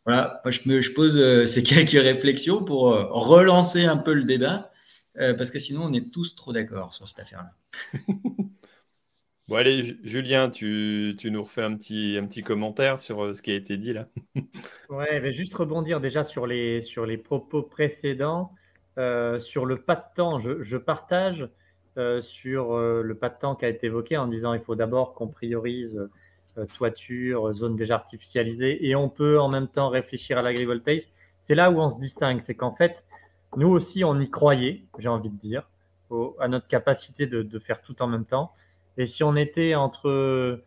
Voilà, 0.07 0.41
je 0.47 0.91
pose 0.93 1.18
euh, 1.18 1.47
ces 1.47 1.62
quelques 1.62 1.91
réflexions 1.91 2.64
pour 2.64 2.91
euh, 2.91 3.05
relancer 3.11 3.84
un 3.84 3.99
peu 3.99 4.14
le 4.14 4.24
débat, 4.24 4.72
parce 5.14 5.51
que 5.51 5.59
sinon 5.59 5.82
on 5.82 5.93
est 5.93 6.11
tous 6.11 6.34
trop 6.34 6.55
d'accord 6.55 6.95
sur 6.95 7.07
cette 7.07 7.18
affaire-là. 7.18 7.53
Bon, 9.51 9.57
allez, 9.57 9.96
Julien, 10.05 10.48
tu, 10.48 11.12
nous 11.24 11.42
refais 11.42 11.64
un 11.64 11.74
petit, 11.74 12.42
commentaire 12.44 13.01
sur 13.01 13.24
euh, 13.24 13.34
ce 13.34 13.42
qui 13.42 13.51
a 13.51 13.57
été 13.57 13.76
dit 13.76 13.92
là. 13.92 14.07
ouais, 14.90 15.09
je 15.11 15.18
vais 15.18 15.32
juste 15.32 15.53
rebondir 15.55 16.01
déjà 16.01 16.22
sur 16.22 16.46
les, 16.46 16.84
propos 17.24 17.62
précédents. 17.62 18.53
Euh, 18.96 19.40
sur 19.40 19.66
le 19.66 19.82
pas 19.82 19.96
de 19.96 20.05
temps, 20.14 20.38
je, 20.38 20.76
partage 20.76 21.48
euh, 21.96 22.22
sur 22.22 22.78
le 22.78 23.14
pas 23.16 23.28
de 23.28 23.40
temps 23.40 23.57
qui 23.57 23.64
a 23.64 23.70
été 23.70 23.88
évoqué 23.88 24.16
en 24.16 24.28
disant 24.28 24.55
il 24.55 24.61
faut 24.61 24.76
d'abord 24.76 25.14
qu'on 25.14 25.26
priorise 25.26 25.98
toiture, 26.76 27.53
zone 27.55 27.74
déjà 27.74 27.96
artificialisée 27.96 28.86
et 28.86 28.94
on 28.94 29.09
peut 29.09 29.40
en 29.40 29.48
même 29.48 29.66
temps 29.66 29.88
réfléchir 29.88 30.38
à 30.38 30.42
l'agrivoltaïsme. 30.42 31.09
C'est 31.48 31.57
là 31.57 31.72
où 31.72 31.80
on 31.80 31.90
se 31.90 31.98
distingue, 31.98 32.40
c'est 32.46 32.55
qu'en 32.55 32.76
fait, 32.76 33.03
nous 33.57 33.68
aussi, 33.68 34.05
on 34.05 34.20
y 34.20 34.30
croyait, 34.30 34.84
j'ai 35.01 35.09
envie 35.09 35.30
de 35.30 35.40
dire, 35.40 35.68
à 36.38 36.46
notre 36.46 36.68
capacité 36.68 37.26
de 37.26 37.59
faire 37.59 37.82
tout 37.82 38.01
en 38.01 38.07
même 38.07 38.26
temps. 38.26 38.53
Et 39.01 39.07
si 39.07 39.24
on 39.24 39.34
était 39.34 39.74
entre, 39.74 40.61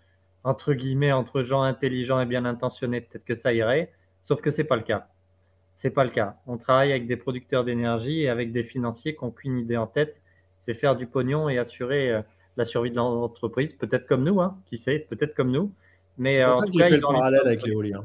entre 0.44 0.74
guillemets, 0.74 1.12
entre 1.12 1.44
gens 1.44 1.62
intelligents 1.62 2.20
et 2.20 2.26
bien 2.26 2.46
intentionnés, 2.46 3.02
peut-être 3.02 3.26
que 3.26 3.36
ça 3.36 3.54
irait. 3.54 3.92
Sauf 4.24 4.42
que 4.42 4.50
c'est 4.50 4.64
pas 4.64 4.76
le 4.76 4.82
cas. 4.82 5.08
c'est 5.84 5.92
pas 5.92 6.04
le 6.04 6.10
cas. 6.10 6.38
On 6.48 6.58
travaille 6.58 6.92
avec 6.92 7.06
des 7.06 7.16
producteurs 7.16 7.64
d'énergie 7.64 8.22
et 8.22 8.30
avec 8.30 8.52
des 8.52 8.64
financiers 8.64 9.16
qui 9.16 9.24
n'ont 9.24 9.30
qu'une 9.30 9.60
idée 9.60 9.78
en 9.78 9.86
tête, 9.86 10.16
c'est 10.66 10.74
faire 10.74 10.96
du 10.96 11.06
pognon 11.06 11.48
et 11.48 11.60
assurer 11.60 12.12
euh, 12.12 12.22
la 12.58 12.66
survie 12.66 12.90
de 12.90 12.96
l'entreprise. 12.96 13.72
Peut-être 13.74 14.08
comme 14.08 14.24
nous, 14.24 14.42
hein, 14.42 14.58
qui 14.66 14.80
sait, 14.80 15.06
peut-être 15.10 15.36
comme 15.36 15.52
nous. 15.52 15.72
Mais 16.18 16.38
c'est 16.38 16.46
pour 16.46 16.62
ça 16.62 16.66
que 16.66 16.72
j'ai 16.72 16.90
fait 16.90 16.98
le 16.98 17.02
parallèle 17.02 17.42
avec 17.46 17.64
l'éolien. 17.64 18.04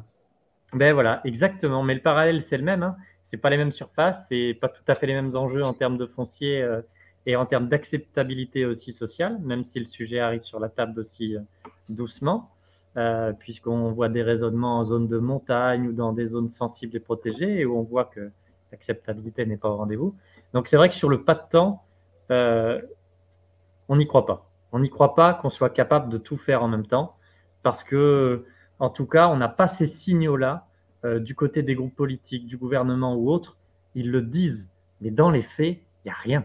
Ben 0.74 0.92
voilà, 0.92 1.22
exactement. 1.24 1.82
Mais 1.82 1.94
le 1.94 2.00
parallèle, 2.00 2.44
c'est 2.50 2.58
le 2.58 2.64
même. 2.64 2.82
Hein. 2.82 2.96
C'est 3.30 3.38
pas 3.38 3.48
les 3.48 3.56
mêmes 3.56 3.72
surfaces, 3.72 4.16
c'est 4.28 4.58
pas 4.60 4.68
tout 4.68 4.82
à 4.88 4.94
fait 4.94 5.06
les 5.06 5.14
mêmes 5.14 5.34
enjeux 5.34 5.62
en 5.62 5.72
termes 5.72 5.96
de 5.96 6.06
foncier 6.06 6.60
euh, 6.60 6.82
et 7.28 7.36
en 7.36 7.46
termes 7.46 7.68
d'acceptabilité 7.68 8.64
aussi 8.64 8.92
sociale, 8.92 9.38
même 9.40 9.64
si 9.64 9.78
le 9.78 9.86
sujet 9.86 10.18
arrive 10.18 10.42
sur 10.42 10.58
la 10.58 10.68
table 10.68 11.00
aussi 11.00 11.36
euh, 11.36 11.40
doucement, 11.88 12.50
euh, 12.96 13.32
puisqu'on 13.32 13.92
voit 13.92 14.08
des 14.08 14.22
raisonnements 14.22 14.78
en 14.78 14.84
zone 14.84 15.06
de 15.06 15.18
montagne 15.18 15.88
ou 15.88 15.92
dans 15.92 16.12
des 16.12 16.26
zones 16.26 16.48
sensibles 16.48 16.96
et 16.96 17.00
protégées 17.00 17.60
et 17.60 17.64
où 17.64 17.78
on 17.78 17.82
voit 17.82 18.06
que 18.06 18.30
l'acceptabilité 18.72 19.46
n'est 19.46 19.56
pas 19.56 19.68
au 19.68 19.76
rendez-vous. 19.76 20.16
Donc 20.54 20.68
c'est 20.68 20.76
vrai 20.76 20.88
que 20.88 20.96
sur 20.96 21.08
le 21.08 21.22
pas 21.22 21.34
de 21.34 21.42
temps, 21.50 21.84
on 22.30 23.96
n'y 23.96 24.06
croit 24.06 24.26
pas. 24.26 24.50
On 24.72 24.80
n'y 24.80 24.90
croit 24.90 25.14
pas 25.14 25.34
qu'on 25.34 25.50
soit 25.50 25.70
capable 25.70 26.10
de 26.10 26.18
tout 26.18 26.36
faire 26.36 26.62
en 26.62 26.68
même 26.68 26.86
temps, 26.86 27.14
parce 27.62 27.84
que 27.84 28.44
en 28.78 28.90
tout 28.90 29.06
cas, 29.06 29.28
on 29.28 29.36
n'a 29.36 29.48
pas 29.48 29.68
ces 29.68 29.86
signaux-là 29.86 30.66
euh, 31.04 31.18
du 31.18 31.34
côté 31.34 31.62
des 31.62 31.74
groupes 31.74 31.94
politiques, 31.94 32.46
du 32.46 32.56
gouvernement 32.56 33.14
ou 33.14 33.30
autres. 33.30 33.56
Ils 33.94 34.10
le 34.10 34.22
disent, 34.22 34.66
mais 35.00 35.10
dans 35.10 35.30
les 35.30 35.42
faits, 35.42 35.78
il 36.04 36.06
n'y 36.06 36.10
a 36.10 36.14
rien, 36.14 36.44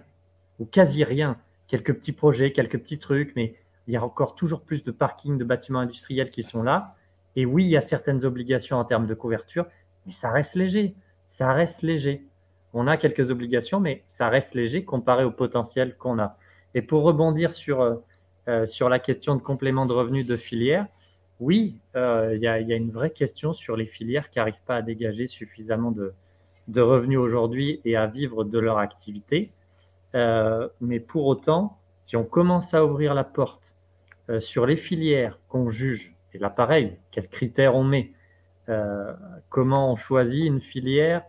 ou 0.60 0.66
quasi 0.66 1.04
rien. 1.04 1.38
Quelques 1.68 1.94
petits 1.94 2.12
projets, 2.12 2.52
quelques 2.52 2.80
petits 2.80 3.00
trucs, 3.00 3.36
mais 3.36 3.56
il 3.88 3.94
y 3.94 3.98
a 3.98 4.04
encore 4.04 4.36
toujours 4.36 4.62
plus 4.62 4.84
de 4.84 4.92
parkings, 4.92 5.38
de 5.38 5.44
bâtiments 5.44 5.80
industriels 5.80 6.32
qui 6.32 6.44
sont 6.44 6.64
là. 6.64 6.96
Et 7.36 7.46
oui, 7.46 7.64
il 7.64 7.70
y 7.70 7.78
a 7.78 7.88
certaines 7.88 8.24
obligations 8.26 8.78
en 8.78 8.86
termes 8.86 9.08
de 9.08 9.14
couverture, 9.14 9.66
mais 10.06 10.14
ça 10.14 10.30
reste 10.30 10.54
léger. 10.56 10.94
Ça 11.38 11.52
reste 11.52 11.82
léger. 11.82 12.24
On 12.74 12.88
a 12.88 12.98
quelques 12.98 13.30
obligations, 13.30 13.80
mais 13.80 14.04
ça 14.18 14.30
reste 14.30 14.54
léger 14.54 14.84
comparé 14.84 15.24
au 15.24 15.32
potentiel 15.32 15.96
qu'on 15.96 16.20
a. 16.20 16.38
Et 16.76 16.82
pour 16.82 17.04
rebondir 17.04 17.54
sur, 17.54 17.82
euh, 17.82 17.96
euh, 18.48 18.66
sur 18.66 18.90
la 18.90 19.00
question 19.00 19.36
de 19.36 19.42
complément 19.42 19.86
de 19.86 19.94
revenus 19.94 20.26
de 20.26 20.38
filière, 20.38 20.88
oui, 21.40 21.76
euh, 21.96 22.32
il 22.36 22.42
y, 22.42 22.48
a, 22.48 22.58
une 22.60 22.92
vraie 22.92 23.10
question 23.10 23.54
sur 23.54 23.76
les 23.76 23.86
filières 23.86 24.30
qui 24.30 24.40
n'arrivent 24.40 24.54
pas 24.66 24.78
à 24.78 24.82
dégager 24.82 25.28
suffisamment 25.28 25.92
de, 25.92 26.14
revenus 26.82 27.20
aujourd'hui 27.20 27.82
et 27.86 27.98
à 27.98 28.08
vivre 28.08 28.44
de 28.44 28.60
leur 28.60 28.78
activité. 28.78 29.52
Euh, 30.16 30.68
mais 30.82 31.00
pour 31.00 31.26
autant, 31.26 31.78
si 32.06 32.16
on 32.16 32.24
commence 32.24 32.74
à 32.74 32.86
ouvrir 32.86 33.14
la 33.14 33.24
porte 33.24 33.74
euh, 34.30 34.40
sur 34.42 34.66
les 34.66 34.78
filières 34.78 35.40
qu'on 35.50 35.72
juge, 35.72 36.14
et 36.34 36.38
là 36.38 36.50
pareil, 36.50 36.98
quels 37.12 37.28
critères 37.28 37.76
on 37.76 37.84
met, 37.84 38.12
comment 39.50 39.92
on 39.92 39.98
choisit 39.98 40.46
une 40.46 40.62
filière 40.62 41.24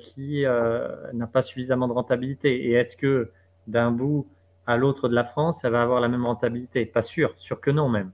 qui 0.00 0.42
n'a 0.42 1.26
pas 1.28 1.42
suffisamment 1.42 1.86
de 1.86 1.92
rentabilité, 1.92 2.66
et 2.66 2.72
est-ce 2.72 2.96
que 2.96 3.30
d'un 3.68 3.92
bout 3.92 4.26
à 4.66 4.76
l'autre 4.76 5.08
de 5.08 5.14
la 5.14 5.24
France, 5.24 5.60
ça 5.62 5.70
va 5.70 5.80
avoir 5.80 6.00
la 6.00 6.08
même 6.08 6.26
rentabilité? 6.26 6.84
Pas 6.84 7.02
sûr, 7.02 7.32
sûr 7.38 7.60
que 7.60 7.70
non 7.70 7.88
même. 7.88 8.10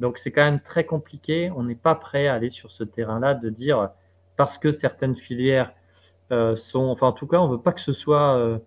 Donc 0.00 0.18
c'est 0.18 0.30
quand 0.30 0.44
même 0.44 0.60
très 0.60 0.84
compliqué. 0.84 1.50
On 1.56 1.64
n'est 1.64 1.74
pas 1.74 1.94
prêt 1.94 2.28
à 2.28 2.34
aller 2.34 2.50
sur 2.50 2.70
ce 2.70 2.84
terrain-là 2.84 3.34
de 3.34 3.48
dire 3.48 3.88
parce 4.36 4.58
que 4.58 4.72
certaines 4.72 5.16
filières 5.16 5.72
euh, 6.32 6.56
sont, 6.56 6.88
enfin 6.88 7.08
en 7.08 7.12
tout 7.12 7.26
cas, 7.26 7.38
on 7.38 7.48
veut 7.48 7.60
pas 7.60 7.72
que 7.72 7.80
ce 7.80 7.92
soit, 7.92 8.36
euh, 8.36 8.58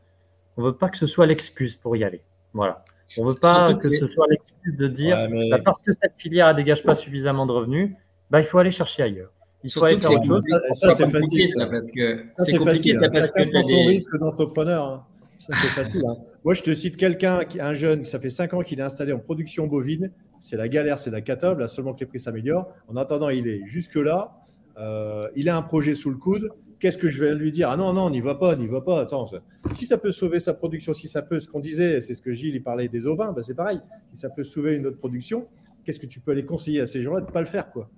on 0.58 0.64
veut 0.64 0.76
pas 0.76 0.90
que 0.90 0.98
ce 0.98 1.08
soit 1.08 1.26
l'excuse 1.26 1.76
pour 1.76 1.96
y 1.96 2.04
aller. 2.04 2.22
Voilà. 2.54 2.84
On 3.18 3.26
veut 3.26 3.36
pas 3.36 3.74
que 3.74 3.90
ce 3.90 4.08
soit 4.08 4.28
l'excuse 4.30 4.78
de 4.78 4.88
dire 4.88 5.18
bah, 5.50 5.60
parce 5.64 5.82
que 5.82 5.92
cette 6.02 6.14
filière 6.18 6.50
ne 6.50 6.54
dégage 6.54 6.84
pas 6.84 6.96
suffisamment 6.96 7.46
de 7.46 7.52
revenus, 7.52 7.92
bah, 8.30 8.42
il 8.42 8.48
faut 8.48 8.60
aller 8.60 8.72
chercher 8.72 9.04
ailleurs. 9.04 9.32
Il 9.64 9.72
faut 9.72 9.84
aller 9.84 10.00
faire 10.00 10.12
autre 10.12 10.26
chose. 10.26 10.46
Ça, 10.72 10.92
c'est 10.92 11.10
facile. 11.10 11.48
Ça, 11.48 11.66
parce 11.68 11.92
que 11.94 12.26
c'est 12.40 12.58
compliqué. 12.58 12.96
Ça, 12.96 13.10
parce 13.10 13.32
que 13.32 13.44
son 13.44 13.86
risque 13.88 14.18
d'entrepreneur. 14.18 14.86
Hein. 14.86 15.06
Ça, 15.40 15.54
c'est 15.62 15.70
facile. 15.70 16.04
Hein. 16.08 16.18
Moi, 16.44 16.54
je 16.54 16.64
te 16.64 16.74
cite 16.74 16.98
quelqu'un, 16.98 17.42
un 17.60 17.74
jeune, 17.74 18.04
ça 18.04 18.20
fait 18.20 18.30
5 18.30 18.54
ans 18.54 18.62
qu'il 18.62 18.80
est 18.80 18.84
installé 18.84 19.12
en 19.12 19.20
production 19.20 19.68
bovine 19.68 20.12
c'est 20.40 20.58
la 20.58 20.68
galère, 20.68 20.98
c'est 20.98 21.12
la 21.12 21.22
catastrophe. 21.22 21.60
Là, 21.60 21.68
seulement 21.68 21.94
que 21.94 22.00
les 22.02 22.06
prix 22.06 22.20
s'améliorent. 22.20 22.68
En 22.88 22.96
attendant, 22.96 23.30
il 23.30 23.48
est 23.48 23.66
jusque-là. 23.66 24.32
Euh, 24.78 25.28
il 25.36 25.50
a 25.50 25.58
un 25.58 25.62
projet 25.62 25.96
sous 25.96 26.10
le 26.10 26.18
coude. 26.18 26.50
Qu'est-ce 26.80 26.98
que 26.98 27.10
je 27.10 27.20
vais 27.20 27.36
lui 27.36 27.52
dire? 27.52 27.70
Ah 27.70 27.78
non, 27.78 27.92
non, 27.92 28.10
n'y 28.10 28.22
va 28.22 28.36
pas, 28.36 28.56
n'y 28.56 28.68
va 28.68 28.82
pas. 28.82 29.02
Attends, 29.02 29.30
si 29.74 29.86
ça 29.86 29.98
peut 29.98 30.12
sauver 30.12 30.40
sa 30.40 30.54
production, 30.54 30.94
si 30.94 31.08
ça 31.08 31.22
peut, 31.22 31.40
ce 31.40 31.48
qu'on 31.48 31.60
disait, 31.60 32.00
c'est 32.00 32.16
ce 32.16 32.22
que 32.22 32.32
Gilles 32.32 32.56
il 32.56 32.64
parlait 32.64 32.88
des 32.88 33.06
ovins, 33.06 33.34
ben 33.34 33.42
c'est 33.42 33.56
pareil. 33.56 33.80
Si 34.12 34.18
ça 34.18 34.30
peut 34.30 34.44
sauver 34.46 34.76
une 34.76 34.88
autre 34.88 34.98
production, 34.98 35.48
qu'est-ce 35.84 36.00
que 36.00 36.06
tu 36.06 36.20
peux 36.22 36.32
aller 36.32 36.46
conseiller 36.46 36.80
à 36.80 36.88
ces 36.88 37.02
gens-là 37.02 37.22
de 37.22 37.26
ne 37.26 37.32
pas 37.32 37.42
le 37.42 37.48
faire 37.48 37.70
quoi? 37.72 37.90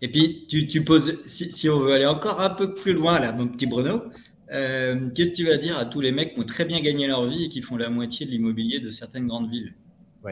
Et 0.00 0.08
puis, 0.08 0.46
tu, 0.46 0.84
poses, 0.84 1.18
si, 1.26 1.68
on 1.68 1.80
veut 1.80 1.92
aller 1.92 2.06
encore 2.06 2.40
un 2.40 2.50
peu 2.50 2.74
plus 2.74 2.92
loin, 2.92 3.18
là, 3.18 3.32
mon 3.32 3.48
petit 3.48 3.66
Bruno, 3.66 4.04
euh, 4.52 5.10
qu'est-ce 5.14 5.30
que 5.30 5.36
tu 5.36 5.44
vas 5.44 5.56
dire 5.56 5.76
à 5.76 5.84
tous 5.84 6.00
les 6.00 6.12
mecs 6.12 6.34
qui 6.34 6.40
ont 6.40 6.44
très 6.44 6.64
bien 6.64 6.80
gagné 6.80 7.08
leur 7.08 7.26
vie 7.26 7.44
et 7.44 7.48
qui 7.48 7.60
font 7.60 7.76
la 7.76 7.90
moitié 7.90 8.24
de 8.24 8.30
l'immobilier 8.30 8.78
de 8.78 8.92
certaines 8.92 9.26
grandes 9.26 9.50
villes? 9.50 9.74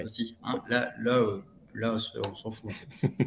Aussi. 0.05 0.37
Hein. 0.45 0.63
Là, 0.71 0.91
là, 1.03 1.19
euh, 1.19 1.39
là 1.75 1.97
on 2.27 2.35
s'en 2.35 2.51
fout. 2.51 2.71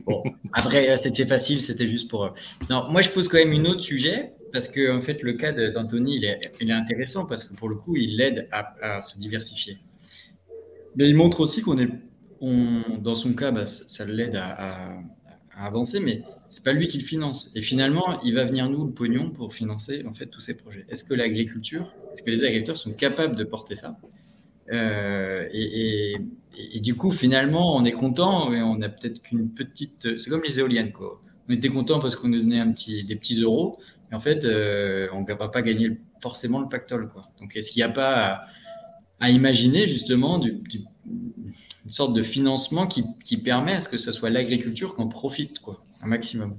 Bon, 0.05 0.21
après, 0.53 0.95
c'était 0.97 1.25
facile, 1.25 1.61
c'était 1.61 1.87
juste 1.87 2.09
pour. 2.09 2.25
Euh, 2.25 2.29
non, 2.69 2.87
moi, 2.89 3.01
je 3.01 3.09
pose 3.09 3.27
quand 3.27 3.37
même 3.37 3.51
une 3.51 3.67
autre 3.67 3.81
sujet 3.81 4.33
parce 4.53 4.69
que 4.69 4.91
en 4.91 5.01
fait, 5.01 5.21
le 5.23 5.33
cas 5.33 5.51
d'Anthony, 5.71 6.17
il 6.17 6.25
est, 6.25 6.71
intéressant 6.71 7.25
parce 7.25 7.43
que 7.43 7.53
pour 7.53 7.69
le 7.69 7.75
coup, 7.75 7.95
il 7.95 8.17
l'aide 8.17 8.47
à, 8.51 9.01
se 9.01 9.17
diversifier. 9.17 9.77
Mais 10.95 11.09
il 11.09 11.15
montre 11.15 11.41
aussi 11.41 11.61
qu'on 11.61 11.77
est, 11.77 11.89
dans 13.01 13.15
son 13.15 13.33
cas, 13.33 13.51
bah, 13.51 13.65
ça 13.65 14.05
l'aide 14.05 14.35
à, 14.35 14.93
à, 15.57 15.65
avancer, 15.65 15.99
mais 15.99 16.23
c'est 16.47 16.63
pas 16.63 16.73
lui 16.73 16.87
qui 16.87 16.97
le 16.99 17.03
finance. 17.05 17.51
Et 17.55 17.61
finalement, 17.61 18.21
il 18.23 18.35
va 18.35 18.45
venir 18.45 18.69
nous 18.69 18.85
le 18.85 18.91
pognon 18.91 19.29
pour 19.29 19.53
financer 19.53 20.05
en 20.07 20.13
fait 20.13 20.27
tous 20.27 20.41
ces 20.41 20.53
projets. 20.53 20.85
Est-ce 20.89 21.03
que 21.03 21.13
l'agriculture, 21.13 21.91
est-ce 22.13 22.23
que 22.23 22.29
les 22.29 22.43
agriculteurs 22.43 22.77
sont 22.77 22.93
capables 22.93 23.35
de 23.35 23.43
porter 23.43 23.75
ça? 23.75 23.97
Euh, 24.71 25.47
et, 25.51 26.17
et, 26.73 26.79
du 26.79 26.95
coup, 26.95 27.11
finalement, 27.11 27.75
on 27.75 27.85
est 27.85 27.91
content, 27.91 28.49
mais 28.49 28.61
on 28.61 28.81
a 28.81 28.89
peut-être 28.89 29.21
qu'une 29.21 29.49
petite. 29.49 30.17
C'est 30.19 30.29
comme 30.29 30.43
les 30.43 30.59
éoliennes, 30.59 30.91
quoi. 30.91 31.19
On 31.47 31.53
était 31.53 31.69
content 31.69 31.99
parce 31.99 32.15
qu'on 32.15 32.29
nous 32.29 32.39
donnait 32.39 32.59
un 32.59 32.71
petit, 32.71 33.03
des 33.03 33.15
petits 33.15 33.41
euros, 33.41 33.77
mais 34.09 34.17
en 34.17 34.19
fait, 34.19 34.45
euh, 34.45 35.07
on 35.13 35.21
ne 35.21 35.33
va 35.33 35.47
pas 35.49 35.61
gagner 35.61 35.99
forcément 36.21 36.59
le 36.59 36.67
pactole, 36.67 37.07
quoi. 37.07 37.21
Donc, 37.39 37.55
est-ce 37.55 37.69
qu'il 37.69 37.81
n'y 37.81 37.83
a 37.83 37.89
pas 37.89 38.41
à, 39.19 39.29
imaginer 39.29 39.87
justement 39.87 40.39
du, 40.39 40.61
une 41.05 41.91
sorte 41.91 42.13
de 42.13 42.23
financement 42.23 42.87
qui, 42.87 43.05
qui, 43.23 43.37
permet 43.37 43.73
à 43.73 43.81
ce 43.81 43.89
que 43.89 43.97
ce 43.97 44.11
soit 44.11 44.29
l'agriculture 44.29 44.95
qu'on 44.95 45.07
profite, 45.07 45.59
quoi, 45.59 45.83
un 46.01 46.07
maximum? 46.07 46.55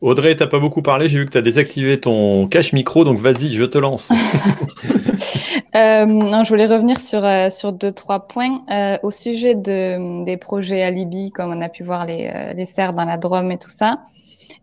Audrey, 0.00 0.36
tu 0.36 0.42
n'as 0.42 0.48
pas 0.48 0.60
beaucoup 0.60 0.82
parlé. 0.82 1.08
J'ai 1.08 1.18
vu 1.18 1.26
que 1.26 1.32
tu 1.32 1.38
as 1.38 1.42
désactivé 1.42 2.00
ton 2.00 2.46
cache 2.46 2.72
micro, 2.72 3.04
donc 3.04 3.18
vas-y, 3.18 3.52
je 3.52 3.64
te 3.64 3.78
lance. 3.78 4.12
euh, 5.78 6.06
non, 6.06 6.42
je 6.42 6.48
voulais 6.48 6.66
revenir 6.66 7.00
sur, 7.00 7.24
euh, 7.24 7.50
sur 7.50 7.72
deux, 7.72 7.92
trois 7.92 8.26
points. 8.26 8.64
Euh, 8.70 8.98
au 9.02 9.10
sujet 9.12 9.54
de, 9.54 10.24
des 10.24 10.36
projets 10.36 10.82
Alibi, 10.82 11.30
comme 11.30 11.52
on 11.52 11.60
a 11.60 11.68
pu 11.68 11.84
voir 11.84 12.04
les, 12.04 12.52
les 12.56 12.66
serres 12.66 12.94
dans 12.94 13.04
la 13.04 13.16
Drôme 13.16 13.52
et 13.52 13.58
tout 13.58 13.70
ça, 13.70 14.00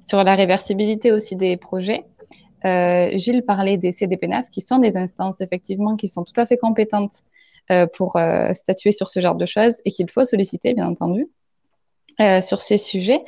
sur 0.08 0.24
la 0.24 0.36
réversibilité 0.36 1.12
aussi 1.12 1.36
des 1.36 1.58
projets. 1.58 2.06
Gilles 2.64 3.44
parlait 3.46 3.78
des 3.78 3.92
CDPNAF, 3.92 4.50
qui 4.50 4.60
sont 4.60 4.80
des 4.80 4.98
instances, 4.98 5.40
effectivement, 5.40 5.96
qui 5.96 6.08
sont 6.08 6.24
tout 6.24 6.34
à 6.38 6.48
fait 6.48 6.58
compétentes 6.58 7.22
pour 7.94 8.18
statuer 8.54 8.92
sur 8.92 9.08
ce 9.08 9.20
genre 9.20 9.36
de 9.36 9.46
choses 9.46 9.84
et 9.86 9.92
qu'il 9.92 10.10
faut 10.10 10.26
solliciter, 10.26 10.74
bien 10.74 10.88
entendu. 10.88 11.28
Euh, 12.22 12.40
sur 12.40 12.62
ces 12.62 12.78
sujets. 12.78 13.26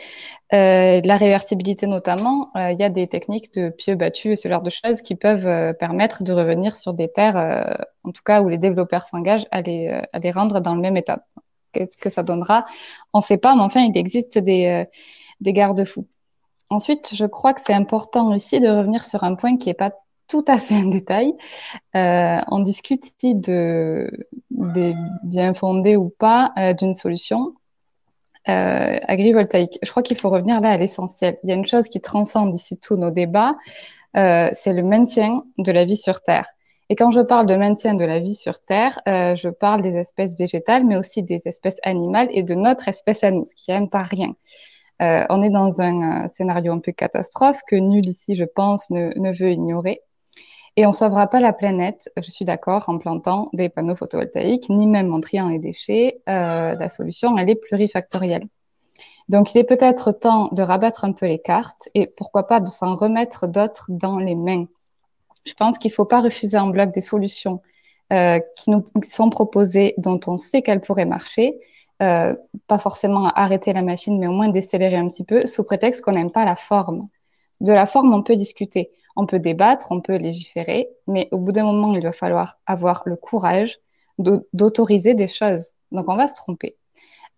Euh, 0.54 1.02
la 1.04 1.18
réversibilité 1.18 1.88
notamment, 1.88 2.52
euh, 2.56 2.72
il 2.72 2.80
y 2.80 2.84
a 2.84 2.90
des 2.90 3.08
techniques 3.08 3.54
de 3.54 3.68
pieux 3.68 3.96
battus 3.96 4.32
et 4.32 4.36
ce 4.38 4.48
genre 4.48 4.62
de 4.62 4.70
choses 4.70 5.02
qui 5.02 5.16
peuvent 5.16 5.46
euh, 5.46 5.74
permettre 5.74 6.24
de 6.24 6.32
revenir 6.32 6.74
sur 6.78 6.94
des 6.94 7.12
terres, 7.12 7.36
en 8.06 8.12
tout 8.14 8.24
cas 8.24 8.42
où 8.42 8.48
les 8.48 8.58
développeurs 8.58 9.04
s'engagent 9.04 9.48
à 9.52 9.62
les, 9.62 9.90
à 9.90 10.20
les 10.20 10.32
rendre 10.32 10.62
dans 10.62 10.74
le 10.74 10.80
même 10.80 10.96
état. 10.96 11.26
Qu'est-ce 11.74 11.98
que 11.98 12.10
ça 12.10 12.24
donnera? 12.24 12.64
On 13.12 13.18
ne 13.18 13.24
sait 13.24 13.38
pas, 13.38 13.56
mais 13.56 13.62
enfin, 13.62 13.82
il 13.82 13.98
existe 13.98 14.38
des, 14.38 14.86
des 15.42 15.54
garde-fous. 15.54 16.08
Ensuite, 16.70 17.14
je 17.14 17.26
crois 17.26 17.54
que 17.54 17.62
c'est 17.62 17.74
important 17.74 18.34
ici 18.34 18.62
de 18.62 18.70
revenir 18.70 19.04
sur 19.04 19.26
un 19.26 19.36
point 19.36 19.58
qui 19.58 19.68
n'est 19.68 19.74
pas 19.74 19.92
tout 20.30 20.46
à 20.48 20.58
fait 20.58 20.76
un 20.76 20.88
détail. 20.88 21.34
on 21.94 22.60
discute 22.60 23.06
ici 23.06 23.36
de, 23.36 24.10
des 24.50 24.96
bien 25.24 25.54
fondés 25.54 25.98
ou 25.98 26.08
pas 26.08 26.54
d'une 26.80 26.94
solution 26.94 27.54
euh, 28.50 28.98
agrivoltaïque. 29.08 29.80
Je 29.84 29.90
crois 29.90 30.04
qu'il 30.04 30.18
faut 30.18 30.30
revenir 30.30 30.60
là 30.60 30.72
à 30.72 30.78
l'essentiel. 30.78 31.38
Il 31.44 31.50
y 31.50 31.54
a 31.54 31.56
une 31.56 31.66
chose 31.66 31.88
qui 31.88 32.02
transcende 32.02 32.54
ici 32.54 32.78
tous 32.80 32.96
nos 32.96 33.12
débats, 33.12 33.56
euh, 34.16 34.50
c'est 34.54 34.74
le 34.74 34.84
maintien 34.84 35.44
de 35.58 35.72
la 35.72 35.86
vie 35.86 35.98
sur 35.98 36.22
Terre. 36.22 36.48
Et 36.90 36.96
quand 36.96 37.12
je 37.12 37.20
parle 37.20 37.46
de 37.46 37.56
maintien 37.56 37.94
de 37.94 38.06
la 38.06 38.20
vie 38.20 38.36
sur 38.36 38.60
Terre, 38.60 39.00
euh, 39.08 39.36
je 39.36 39.50
parle 39.50 39.82
des 39.82 39.98
espèces 39.98 40.38
végétales, 40.38 40.86
mais 40.86 40.96
aussi 40.96 41.22
des 41.22 41.42
espèces 41.46 41.78
animales 41.84 42.30
et 42.32 42.44
de 42.44 42.56
notre 42.56 42.88
espèce 42.88 43.24
à 43.24 43.32
nous, 43.32 43.46
ce 43.46 43.54
qui 43.56 43.72
n'aime 43.72 43.90
pas 43.90 44.04
rien. 44.04 44.34
Euh, 45.02 45.26
on 45.30 45.42
est 45.42 45.50
dans 45.50 45.82
un 45.82 46.28
scénario 46.28 46.72
un 46.72 46.80
peu 46.80 46.94
catastrophe 46.94 47.60
que 47.68 47.76
nul 47.76 48.08
ici, 48.08 48.36
je 48.36 48.46
pense, 48.46 48.90
ne 48.90 49.38
veut 49.38 49.52
ignorer. 49.52 50.02
Et 50.80 50.86
on 50.86 50.90
ne 50.90 50.96
sauvera 50.96 51.26
pas 51.26 51.40
la 51.40 51.54
planète, 51.54 52.12
je 52.18 52.30
suis 52.30 52.46
d'accord, 52.46 52.88
en 52.88 53.00
plantant 53.00 53.50
des 53.52 53.68
panneaux 53.68 53.96
photovoltaïques, 53.96 54.70
ni 54.70 54.86
même 54.86 55.12
en 55.12 55.20
triant 55.20 55.50
les 55.50 55.58
déchets. 55.58 56.22
Euh, 56.30 56.76
la 56.76 56.88
solution, 56.88 57.36
elle 57.36 57.50
est 57.50 57.56
plurifactorielle. 57.56 58.48
Donc, 59.28 59.56
il 59.56 59.58
est 59.58 59.64
peut-être 59.64 60.12
temps 60.12 60.50
de 60.52 60.62
rabattre 60.62 61.04
un 61.04 61.14
peu 61.14 61.26
les 61.26 61.40
cartes 61.40 61.90
et 61.96 62.06
pourquoi 62.06 62.46
pas 62.46 62.60
de 62.60 62.68
s'en 62.68 62.94
remettre 62.94 63.48
d'autres 63.48 63.88
dans 63.90 64.20
les 64.20 64.36
mains. 64.36 64.66
Je 65.48 65.54
pense 65.54 65.80
qu'il 65.80 65.90
ne 65.90 65.96
faut 65.96 66.06
pas 66.06 66.22
refuser 66.22 66.60
en 66.60 66.68
bloc 66.68 66.92
des 66.92 67.02
solutions 67.02 67.62
euh, 68.14 68.40
qui 68.56 68.70
nous 68.70 68.86
sont 69.04 69.32
proposées, 69.32 69.96
dont 69.98 70.20
on 70.28 70.38
sait 70.38 70.62
qu'elles 70.62 70.82
pourraient 70.82 71.06
marcher. 71.06 71.60
Euh, 72.04 72.36
pas 72.68 72.78
forcément 72.78 73.26
arrêter 73.30 73.74
la 73.74 73.82
machine, 73.82 74.20
mais 74.20 74.28
au 74.28 74.32
moins 74.32 74.50
décélérer 74.50 74.98
un 74.98 75.10
petit 75.10 75.24
peu, 75.24 75.48
sous 75.48 75.64
prétexte 75.64 76.02
qu'on 76.02 76.12
n'aime 76.12 76.32
pas 76.32 76.46
la 76.46 76.56
forme. 76.56 77.08
De 77.62 77.74
la 77.74 77.88
forme, 77.88 78.14
on 78.14 78.22
peut 78.22 78.36
discuter, 78.36 78.92
on 79.18 79.26
peut 79.26 79.40
débattre, 79.40 79.88
on 79.92 80.02
peut 80.02 80.16
légiférer, 80.16 80.90
mais 81.08 81.28
au 81.32 81.40
bout 81.40 81.52
d'un 81.52 81.66
moment, 81.66 81.94
il 81.94 82.04
va 82.04 82.14
falloir 82.14 82.60
avoir 82.66 83.04
le 83.06 83.16
courage 83.16 83.80
d'autoriser 84.18 85.14
des 85.14 85.28
choses. 85.28 85.74
Donc, 85.92 86.06
on 86.08 86.16
va 86.16 86.28
se 86.28 86.36
tromper. 86.36 86.78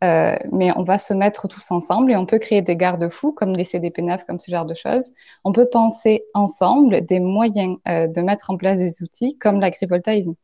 Euh, 0.03 0.37
mais 0.53 0.71
on 0.77 0.83
va 0.83 0.97
se 0.97 1.13
mettre 1.13 1.49
tous 1.49 1.71
ensemble 1.71 2.13
et 2.13 2.15
on 2.15 2.25
peut 2.25 2.39
créer 2.39 2.61
des 2.61 2.77
garde-fous 2.77 3.33
comme 3.33 3.53
les 3.53 3.65
CDP9, 3.65 4.25
comme 4.25 4.39
ce 4.39 4.49
genre 4.49 4.65
de 4.65 4.75
choses. 4.75 5.13
On 5.43 5.51
peut 5.51 5.67
penser 5.69 6.23
ensemble 6.33 7.05
des 7.05 7.19
moyens 7.19 7.77
euh, 7.87 8.07
de 8.07 8.21
mettre 8.21 8.49
en 8.49 8.57
place 8.57 8.79
des 8.79 9.01
outils 9.03 9.37
comme 9.37 9.59
l'agrivoltaïsme. 9.59 10.35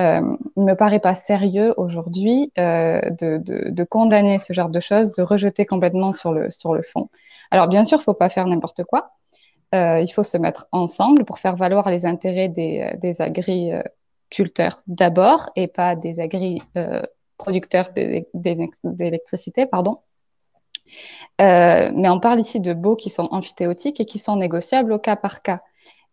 Euh, 0.00 0.36
il 0.56 0.62
me 0.62 0.74
paraît 0.74 1.00
pas 1.00 1.14
sérieux 1.14 1.74
aujourd'hui 1.76 2.50
euh, 2.58 3.00
de, 3.10 3.84
condamner 3.84 4.38
ce 4.38 4.52
genre 4.52 4.70
de 4.70 4.80
choses, 4.80 5.12
de 5.12 5.22
rejeter 5.22 5.66
complètement 5.66 6.12
sur 6.12 6.32
le, 6.32 6.50
sur 6.50 6.74
le 6.74 6.82
fond. 6.82 7.10
Alors 7.50 7.68
bien 7.68 7.84
sûr, 7.84 7.98
il 8.00 8.04
faut 8.04 8.14
pas 8.14 8.30
faire 8.30 8.46
n'importe 8.46 8.84
quoi. 8.84 9.12
Euh, 9.74 10.00
il 10.00 10.12
faut 10.12 10.22
se 10.22 10.36
mettre 10.36 10.66
ensemble 10.72 11.24
pour 11.24 11.38
faire 11.38 11.56
valoir 11.56 11.90
les 11.90 12.04
intérêts 12.04 12.48
des, 12.48 12.92
des 12.98 13.22
agriculteurs 13.22 14.82
d'abord 14.86 15.50
et 15.56 15.66
pas 15.66 15.96
des 15.96 16.20
agri 16.20 16.60
euh, 16.76 17.02
d'électricité, 18.84 19.66
pardon. 19.66 19.98
Euh, 21.40 21.90
mais 21.94 22.08
on 22.08 22.20
parle 22.20 22.40
ici 22.40 22.60
de 22.60 22.72
baux 22.74 22.96
qui 22.96 23.10
sont 23.10 23.28
amphithéotiques 23.30 24.00
et 24.00 24.04
qui 24.04 24.18
sont 24.18 24.36
négociables 24.36 24.92
au 24.92 24.98
cas 24.98 25.16
par 25.16 25.42
cas. 25.42 25.62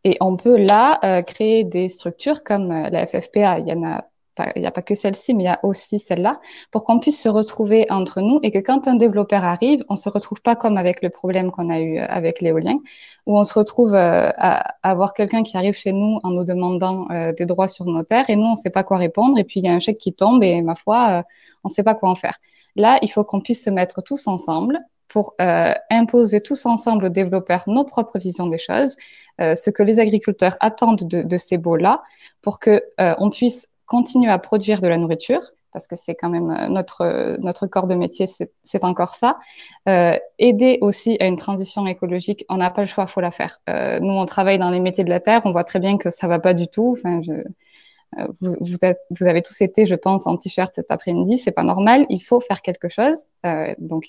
Et 0.03 0.17
on 0.21 0.37
peut 0.37 0.57
là 0.57 0.99
euh, 1.03 1.21
créer 1.21 1.63
des 1.65 1.89
structures 1.89 2.43
comme 2.43 2.71
euh, 2.71 2.89
la 2.89 3.05
FFPA. 3.05 3.59
Il 3.59 3.67
y 3.67 3.73
en 3.73 3.83
a 3.83 4.05
il 4.55 4.61
n'y 4.61 4.67
a 4.67 4.71
pas 4.71 4.81
que 4.81 4.95
celle-ci, 4.95 5.33
mais 5.33 5.43
il 5.43 5.47
y 5.47 5.49
a 5.49 5.59
aussi 5.63 5.99
celle-là, 5.99 6.39
pour 6.71 6.83
qu'on 6.83 6.99
puisse 6.99 7.21
se 7.21 7.29
retrouver 7.29 7.85
entre 7.89 8.21
nous 8.21 8.39
et 8.43 8.51
que 8.51 8.59
quand 8.59 8.87
un 8.87 8.95
développeur 8.95 9.43
arrive, 9.43 9.83
on 9.89 9.95
se 9.95 10.09
retrouve 10.09 10.41
pas 10.41 10.55
comme 10.55 10.77
avec 10.77 11.01
le 11.01 11.09
problème 11.09 11.51
qu'on 11.51 11.69
a 11.69 11.79
eu 11.79 11.97
avec 11.97 12.41
l'éolien, 12.41 12.75
où 13.25 13.37
on 13.37 13.43
se 13.43 13.53
retrouve 13.53 13.93
euh, 13.93 14.31
à, 14.37 14.75
avoir 14.81 15.13
quelqu'un 15.13 15.43
qui 15.43 15.55
arrive 15.55 15.75
chez 15.75 15.93
nous 15.93 16.19
en 16.23 16.31
nous 16.31 16.43
demandant 16.43 17.07
euh, 17.11 17.31
des 17.31 17.45
droits 17.45 17.67
sur 17.67 17.85
nos 17.85 18.03
terres 18.03 18.29
et 18.29 18.35
nous, 18.35 18.47
on 18.47 18.51
ne 18.51 18.55
sait 18.55 18.71
pas 18.71 18.83
quoi 18.83 18.97
répondre 18.97 19.37
et 19.37 19.43
puis 19.43 19.59
il 19.59 19.65
y 19.65 19.69
a 19.69 19.73
un 19.73 19.79
chèque 19.79 19.99
qui 19.99 20.13
tombe 20.13 20.43
et 20.43 20.61
ma 20.63 20.73
foi, 20.73 21.09
euh, 21.09 21.23
on 21.63 21.69
ne 21.69 21.73
sait 21.73 21.83
pas 21.83 21.93
quoi 21.93 22.09
en 22.09 22.15
faire. 22.15 22.37
Là, 22.75 22.97
il 23.03 23.07
faut 23.09 23.23
qu'on 23.23 23.39
puisse 23.39 23.63
se 23.63 23.69
mettre 23.69 24.01
tous 24.01 24.27
ensemble 24.27 24.79
pour 25.07 25.33
imposer 25.89 26.39
tous 26.39 26.67
ensemble 26.67 27.05
aux 27.05 27.09
développeurs 27.09 27.63
nos 27.65 27.83
propres 27.83 28.19
visions 28.19 28.45
des 28.45 28.59
choses, 28.59 28.95
ce 29.39 29.71
que 29.71 29.81
les 29.81 29.99
agriculteurs 29.99 30.55
attendent 30.59 31.07
de, 31.07 31.23
de 31.23 31.37
ces 31.39 31.57
baux-là, 31.57 32.03
pour 32.43 32.59
que 32.59 32.83
on 32.99 33.31
puisse 33.31 33.69
continuer 33.89 34.31
à 34.31 34.37
produire 34.37 34.81
de 34.81 34.87
la 34.87 34.97
nourriture, 34.97 35.41
parce 35.73 35.87
que 35.87 35.95
c'est 35.95 36.15
quand 36.15 36.29
même 36.29 36.51
euh, 36.51 36.69
notre, 36.69 37.01
euh, 37.01 37.37
notre 37.39 37.65
corps 37.65 37.87
de 37.87 37.95
métier, 37.95 38.27
c'est 38.27 38.83
encore 38.83 39.15
ça. 39.15 39.39
Euh, 39.89 40.15
aider 40.37 40.77
aussi 40.81 41.17
à 41.19 41.25
une 41.25 41.35
transition 41.35 41.85
écologique, 41.87 42.45
on 42.49 42.57
n'a 42.57 42.69
pas 42.69 42.81
le 42.81 42.87
choix, 42.87 43.07
faut 43.07 43.19
la 43.19 43.31
faire. 43.31 43.57
Euh, 43.67 43.99
nous, 43.99 44.13
on 44.13 44.25
travaille 44.25 44.59
dans 44.59 44.69
les 44.69 44.79
métiers 44.79 45.03
de 45.03 45.09
la 45.09 45.19
terre, 45.19 45.41
on 45.45 45.51
voit 45.51 45.63
très 45.63 45.79
bien 45.79 45.97
que 45.97 46.11
ça 46.11 46.27
va 46.27 46.39
pas 46.39 46.53
du 46.53 46.67
tout. 46.67 46.95
Enfin, 46.97 47.21
je, 47.23 47.31
euh, 47.31 48.27
vous, 48.41 48.55
vous, 48.61 48.77
êtes, 48.83 48.99
vous, 49.19 49.27
avez 49.27 49.41
tous 49.41 49.59
été, 49.61 49.87
je 49.87 49.95
pense, 49.95 50.27
en 50.27 50.37
t-shirt 50.37 50.73
cet 50.75 50.91
après-midi, 50.91 51.39
c'est 51.39 51.51
pas 51.51 51.63
normal. 51.63 52.05
Il 52.09 52.21
faut 52.21 52.41
faire 52.41 52.61
quelque 52.61 52.89
chose. 52.89 53.25
Donc 53.79 54.05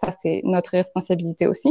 ça, 0.00 0.12
c'est 0.20 0.40
notre 0.44 0.70
responsabilité 0.70 1.46
aussi. 1.46 1.68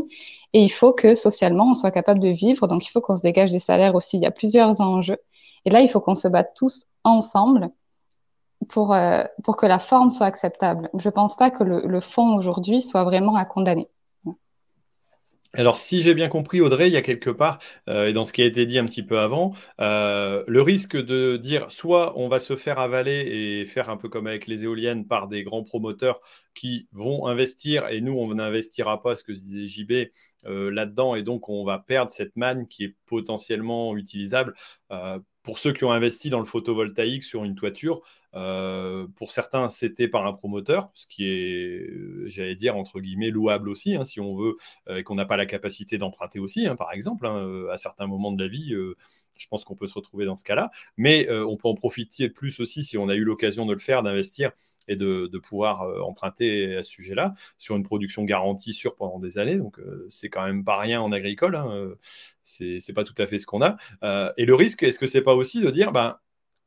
Et 0.54 0.64
il 0.64 0.70
faut 0.70 0.94
que 0.94 1.14
socialement, 1.16 1.72
on 1.72 1.74
soit 1.76 1.92
capable 1.92 2.22
de 2.22 2.30
vivre. 2.30 2.68
Donc 2.68 2.86
il 2.86 2.90
faut 2.90 3.02
qu'on 3.02 3.18
se 3.18 3.22
dégage 3.22 3.52
des 3.52 3.60
salaires 3.60 3.96
aussi. 3.96 4.18
Il 4.18 4.24
y 4.24 4.26
a 4.26 4.32
plusieurs 4.32 4.82
enjeux. 4.82 5.20
Et 5.66 5.70
là, 5.70 5.82
il 5.82 5.90
faut 5.90 6.02
qu'on 6.02 6.16
se 6.16 6.28
batte 6.28 6.52
tous 6.56 6.86
ensemble 7.04 7.70
pour, 8.68 8.94
euh, 8.94 9.24
pour 9.44 9.58
que 9.58 9.66
la 9.66 9.80
forme 9.80 10.12
soit 10.12 10.26
acceptable. 10.26 10.90
Je 10.98 11.08
ne 11.08 11.14
pense 11.14 11.36
pas 11.36 11.52
que 11.52 11.64
le, 11.64 12.00
fond 12.02 12.38
aujourd'hui 12.38 12.82
soit 12.82 13.04
vraiment 13.04 13.36
à 13.36 13.46
condamner. 13.46 13.88
Alors, 15.54 15.78
si 15.78 16.02
j'ai 16.02 16.14
bien 16.14 16.30
compris, 16.30 16.62
Audrey, 16.62 16.90
il 16.90 16.94
y 16.94 16.98
a 16.98 17.02
quelque 17.02 17.32
part, 17.32 17.58
euh, 17.90 18.08
et 18.08 18.14
dans 18.14 18.24
ce 18.24 18.34
qui 18.34 18.44
a 18.44 18.46
été 18.46 18.68
dit 18.68 18.78
un 18.78 18.86
petit 18.86 19.02
peu 19.02 19.18
avant, 19.18 19.54
euh, 19.82 20.44
le 20.46 20.62
risque 20.62 20.96
de 20.96 21.38
dire 21.38 21.72
soit 21.72 22.14
on 22.18 22.30
va 22.30 22.40
se 22.40 22.56
faire 22.56 22.78
avaler 22.78 23.22
et 23.26 23.66
faire 23.66 23.90
un 23.90 23.98
peu 23.98 24.10
comme 24.10 24.28
avec 24.28 24.46
les 24.46 24.66
éoliennes 24.66 25.08
par 25.08 25.28
des 25.28 25.42
grands 25.42 25.64
promoteurs 25.64 26.22
qui 26.54 26.88
vont 26.92 27.26
investir 27.26 27.88
et 27.88 28.00
nous, 28.00 28.14
on 28.14 28.36
n'investira 28.36 29.02
pas, 29.02 29.16
ce 29.16 29.24
que 29.24 29.32
disait 29.32 29.66
JB, 29.66 30.12
là-dedans, 30.44 31.16
et 31.16 31.24
donc 31.24 31.50
on 31.50 31.66
va 31.66 31.80
perdre 31.80 32.12
cette 32.12 32.36
manne 32.36 32.68
qui 32.68 32.84
est 32.84 32.96
potentiellement 33.08 33.98
utilisable 33.98 34.54
pour 35.50 35.58
ceux 35.58 35.74
qui 35.74 35.84
ont 35.84 35.92
investi 35.92 36.30
dans 36.30 36.38
le 36.38 36.46
photovoltaïque 36.46 37.24
sur 37.24 37.44
une 37.44 37.56
toiture, 37.56 38.04
euh, 38.36 39.08
pour 39.16 39.32
certains, 39.32 39.68
c'était 39.68 40.08
par 40.08 40.28
un 40.28 40.34
promoteur, 40.34 40.92
ce 40.94 41.08
qui 41.08 41.26
est, 41.26 41.90
euh, 41.90 42.26
j'allais 42.28 42.54
dire, 42.54 42.78
entre 42.78 43.00
guillemets, 43.00 43.32
louable 43.32 43.68
aussi, 43.68 43.96
hein, 43.96 44.06
si 44.06 44.20
on 44.20 44.36
veut, 44.36 44.58
euh, 44.90 44.98
et 44.98 45.04
qu'on 45.04 45.16
n'a 45.16 45.26
pas 45.26 45.38
la 45.38 45.48
capacité 45.48 45.98
d'emprunter 45.98 46.38
aussi, 46.38 46.68
hein, 46.68 46.76
par 46.76 46.94
exemple, 46.94 47.26
hein, 47.26 47.66
à 47.72 47.78
certains 47.78 48.06
moments 48.06 48.32
de 48.32 48.44
la 48.44 48.48
vie. 48.48 48.76
Je 49.40 49.48
pense 49.48 49.66
qu'on 49.66 49.76
peut 49.76 49.88
se 49.88 49.96
retrouver 49.96 50.26
dans 50.26 50.36
ce 50.36 50.44
cas-là, 50.44 50.70
mais 50.98 51.30
on 51.32 51.58
peut 51.58 51.68
en 51.68 51.76
profiter 51.76 52.30
plus 52.30 52.60
aussi 52.60 52.84
si 52.84 52.98
on 52.98 53.10
a 53.10 53.16
eu 53.16 53.24
l'occasion 53.24 53.66
de 53.66 53.74
le 53.74 53.80
faire, 53.80 54.04
d'investir 54.04 54.52
et 54.88 54.96
de, 54.96 55.30
pouvoir 55.40 55.82
emprunter 56.06 56.76
à 56.76 56.84
ce 56.84 56.92
sujet-là 56.92 57.34
sur 57.58 57.76
une 57.76 57.84
production 57.84 58.24
garantie 58.24 58.74
sûre 58.74 58.96
pendant 58.96 59.20
des 59.20 59.38
années. 59.38 59.58
Donc, 59.58 59.80
c'est 60.10 60.30
quand 60.30 60.46
même 60.46 60.64
pas 60.64 60.78
rien 60.78 61.02
en 61.02 61.12
agricole. 61.12 61.56
Hein, 61.56 61.94
c'est 62.44 62.94
pas 62.94 63.04
tout 63.04 63.16
à 63.18 63.28
fait 63.28 63.40
ce 63.40 63.46
qu'on 63.46 63.62
a. 63.62 63.78
et 64.38 64.46
le 64.46 64.56
risque, 64.56 64.84
est-ce 64.84 65.00
que 65.00 65.08
c'est 65.08 65.22
pas 65.22 65.36
aussi 65.36 65.62
de 65.62 65.70
dire, 65.72 65.92
ben, 65.92 66.18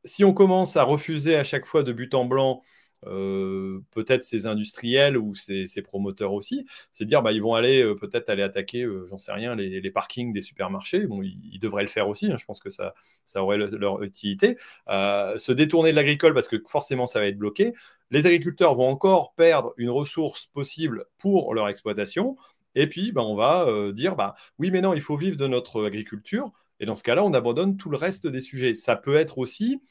si 0.05 0.23
on 0.23 0.33
commence 0.33 0.75
à 0.75 0.83
refuser 0.83 1.35
à 1.35 1.43
chaque 1.43 1.65
fois 1.65 1.83
de 1.83 1.93
but 1.93 2.13
en 2.13 2.25
blanc 2.25 2.61
euh, 3.07 3.79
peut-être 3.91 4.23
ces 4.23 4.45
industriels 4.47 5.17
ou 5.17 5.35
ces, 5.35 5.81
promoteurs 5.83 6.33
aussi, 6.33 6.65
c'est 6.91 7.05
dire 7.05 7.21
bah, 7.21 7.31
ils 7.31 7.41
vont 7.41 7.55
aller 7.55 7.83
euh, 7.83 7.95
peut-être 7.95 8.29
aller 8.29 8.43
attaquer, 8.43 8.83
euh, 8.83 9.05
j'en 9.09 9.17
sais 9.17 9.31
rien, 9.31 9.55
les, 9.55 9.91
parkings 9.91 10.33
des 10.33 10.41
supermarchés. 10.41 11.05
Bon, 11.07 11.21
ils, 11.21 11.59
devraient 11.59 11.83
le 11.83 11.89
faire 11.89 12.09
aussi. 12.09 12.31
Hein, 12.31 12.37
je 12.37 12.45
pense 12.45 12.59
que 12.59 12.69
ça, 12.69 12.93
ça 13.25 13.43
aurait 13.43 13.57
leur 13.57 14.03
utilité. 14.03 14.57
se 14.87 15.51
détourner 15.51 15.91
de 15.91 15.95
l'agricole 15.95 16.33
parce 16.33 16.47
que 16.47 16.61
forcément 16.67 17.07
ça 17.07 17.19
va 17.19 17.27
être 17.27 17.37
bloqué. 17.37 17.73
Les 18.11 18.25
agriculteurs 18.25 18.75
vont 18.75 18.87
encore 18.87 19.33
perdre 19.33 19.73
une 19.77 19.89
ressource 19.89 20.47
possible 20.47 21.05
pour 21.17 21.53
leur 21.53 21.67
exploitation. 21.69 22.37
Et 22.75 22.87
puis, 22.87 23.11
bah, 23.11 23.21
on 23.23 23.35
va 23.35 23.67
dire 23.91 24.15
bah, 24.15 24.35
oui, 24.59 24.71
mais 24.71 24.81
non, 24.81 24.93
il 24.93 25.01
faut 25.01 25.17
vivre 25.17 25.37
de 25.37 25.47
notre 25.47 25.85
agriculture. 25.85 26.51
Et 26.79 26.85
dans 26.85 26.95
ce 26.95 27.03
cas-là, 27.03 27.23
on 27.23 27.33
abandonne 27.33 27.77
tout 27.77 27.89
le 27.89 27.97
reste 27.97 28.27
des 28.27 28.41
sujets. 28.41 28.73
Ça 28.73 28.95
peut 28.95 29.15
être 29.15 29.37
aussi 29.37 29.81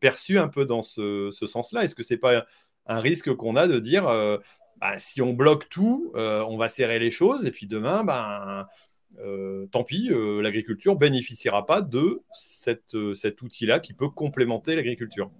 perçu 0.00 0.38
un 0.38 0.48
peu 0.48 0.66
dans 0.66 0.82
ce, 0.82 1.30
sens-là. 1.30 1.84
Est-ce 1.84 1.94
que 1.94 2.02
ce 2.02 2.14
n'est 2.14 2.20
pas 2.20 2.44
un 2.86 3.00
risque 3.00 3.34
qu'on 3.34 3.56
a 3.56 3.66
de 3.66 3.78
dire, 3.78 4.08
euh, 4.08 4.38
bah, 4.80 4.94
si 4.96 5.20
on 5.22 5.32
bloque 5.32 5.68
tout, 5.68 6.12
euh, 6.14 6.44
on 6.48 6.56
va 6.56 6.68
serrer 6.68 6.98
les 6.98 7.10
choses, 7.10 7.46
et 7.46 7.50
puis 7.50 7.66
demain, 7.66 8.04
ben, 8.04 8.66
tant 9.72 9.82
pis, 9.82 10.10
l'agriculture 10.42 10.96
bénéficiera 10.96 11.64
pas 11.64 11.80
de 11.80 12.22
cet 12.32 13.42
outil-là 13.42 13.80
qui 13.80 13.94
peut 13.94 14.08
complémenter 14.08 14.76
l'agriculture. 14.76 15.30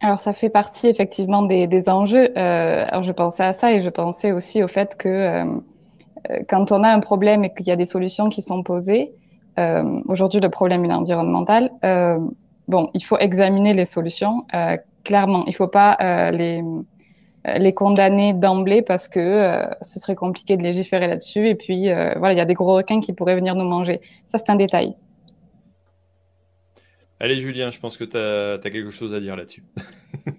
Alors, 0.00 0.18
ça 0.18 0.32
fait 0.32 0.50
partie 0.50 0.86
effectivement 0.86 1.42
des, 1.42 1.88
enjeux. 1.88 2.36
alors, 2.36 3.02
je 3.02 3.12
pensais 3.12 3.42
à 3.42 3.52
ça 3.52 3.72
et 3.72 3.82
je 3.82 3.90
pensais 3.90 4.32
aussi 4.32 4.62
au 4.62 4.68
fait 4.68 4.96
que 4.96 5.60
quand 6.48 6.70
on 6.70 6.82
a 6.82 6.88
un 6.90 7.00
problème 7.00 7.44
et 7.44 7.54
qu'il 7.54 7.66
y 7.66 7.70
a 7.70 7.76
des 7.76 7.86
solutions 7.86 8.28
qui 8.28 8.42
sont 8.42 8.62
posées, 8.62 9.12
euh, 9.58 10.00
aujourd'hui, 10.06 10.40
le 10.40 10.50
problème 10.50 10.84
est 10.84 10.92
environnemental. 10.92 11.70
Euh, 12.68 12.70
bon, 12.70 12.90
il 12.94 13.04
faut 13.04 13.18
examiner 13.18 13.74
les 13.74 13.84
solutions. 13.84 14.46
Euh, 14.54 14.76
clairement, 15.04 15.44
il 15.46 15.50
ne 15.50 15.54
faut 15.54 15.68
pas 15.68 16.30
les 16.32 16.62
les 17.56 17.72
condamner 17.72 18.34
d'emblée 18.34 18.82
parce 18.82 19.08
que 19.08 19.64
ce 19.80 19.98
serait 19.98 20.16
compliqué 20.16 20.58
de 20.58 20.62
légiférer 20.62 21.06
là-dessus. 21.08 21.48
Et 21.48 21.54
puis, 21.54 21.84
voilà, 21.86 22.32
il 22.32 22.36
y 22.36 22.40
a 22.40 22.44
des 22.44 22.52
gros 22.52 22.74
requins 22.74 23.00
qui 23.00 23.14
pourraient 23.14 23.36
venir 23.36 23.54
nous 23.54 23.64
manger. 23.64 24.02
Ça, 24.24 24.36
c'est 24.36 24.50
un 24.50 24.56
détail. 24.56 24.94
Allez, 27.20 27.36
Julien, 27.36 27.70
je 27.70 27.80
pense 27.80 27.96
que 27.96 28.04
tu 28.04 28.18
as, 28.18 28.70
quelque 28.70 28.90
chose 28.90 29.14
à 29.14 29.20
dire 29.20 29.34
là-dessus. 29.34 29.64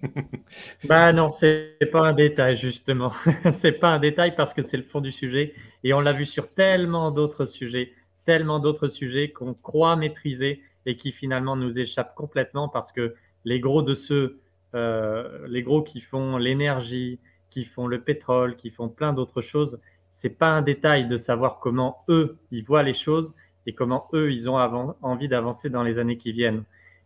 bah 0.84 1.12
non, 1.12 1.32
c'est 1.32 1.78
pas 1.90 2.00
un 2.00 2.12
détail, 2.12 2.58
justement. 2.58 3.12
c'est 3.62 3.80
pas 3.80 3.88
un 3.88 3.98
détail 3.98 4.36
parce 4.36 4.54
que 4.54 4.60
c'est 4.70 4.76
le 4.76 4.84
fond 4.84 5.00
du 5.00 5.10
sujet. 5.10 5.52
Et 5.82 5.92
on 5.92 6.00
l'a 6.00 6.12
vu 6.12 6.26
sur 6.26 6.48
tellement 6.54 7.10
d'autres 7.10 7.46
sujets 7.46 7.90
tellement 8.30 8.60
d'autres 8.60 8.88
sujets 8.88 9.30
qu'on 9.30 9.54
croit 9.54 9.96
maîtriser 9.96 10.62
et 10.90 10.96
qui 10.96 11.12
finalement 11.12 11.56
nous 11.56 11.78
échappent 11.78 12.14
complètement 12.14 12.68
parce 12.68 12.90
que 12.92 13.14
les 13.44 13.60
gros 13.60 13.82
de 13.82 13.94
ceux, 13.94 14.40
euh, 14.74 15.46
les 15.48 15.62
gros 15.62 15.82
qui 15.82 16.00
font 16.00 16.36
l'énergie, 16.36 17.18
qui 17.50 17.64
font 17.64 17.86
le 17.86 18.00
pétrole, 18.00 18.56
qui 18.56 18.70
font 18.70 18.88
plein 18.88 19.12
d'autres 19.12 19.42
choses, 19.42 19.78
c'est 20.20 20.36
pas 20.36 20.48
un 20.48 20.62
détail 20.62 21.08
de 21.08 21.16
savoir 21.16 21.60
comment 21.60 22.04
eux 22.08 22.36
ils 22.50 22.64
voient 22.64 22.82
les 22.82 22.94
choses 22.94 23.32
et 23.66 23.72
comment 23.72 24.08
eux 24.12 24.32
ils 24.32 24.48
ont 24.48 24.56
envie 25.02 25.28
d'avancer 25.28 25.70
dans 25.70 25.82
les 25.82 25.98
années 25.98 26.16
qui 26.16 26.32
viennent. 26.32 26.64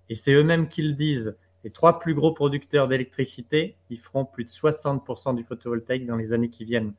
Et 0.08 0.18
c'est 0.24 0.32
eux-mêmes 0.32 0.68
qui 0.68 0.82
le 0.82 0.94
disent. 0.94 1.34
Les 1.62 1.70
trois 1.70 1.98
plus 1.98 2.14
gros 2.14 2.32
producteurs 2.32 2.88
d'électricité, 2.88 3.74
ils 3.88 3.98
feront 3.98 4.26
plus 4.26 4.44
de 4.44 4.50
60% 4.50 5.34
du 5.34 5.44
photovoltaïque 5.44 6.06
dans 6.06 6.16
les 6.16 6.32
années 6.34 6.50
qui 6.50 6.64
viennent. 6.64 6.92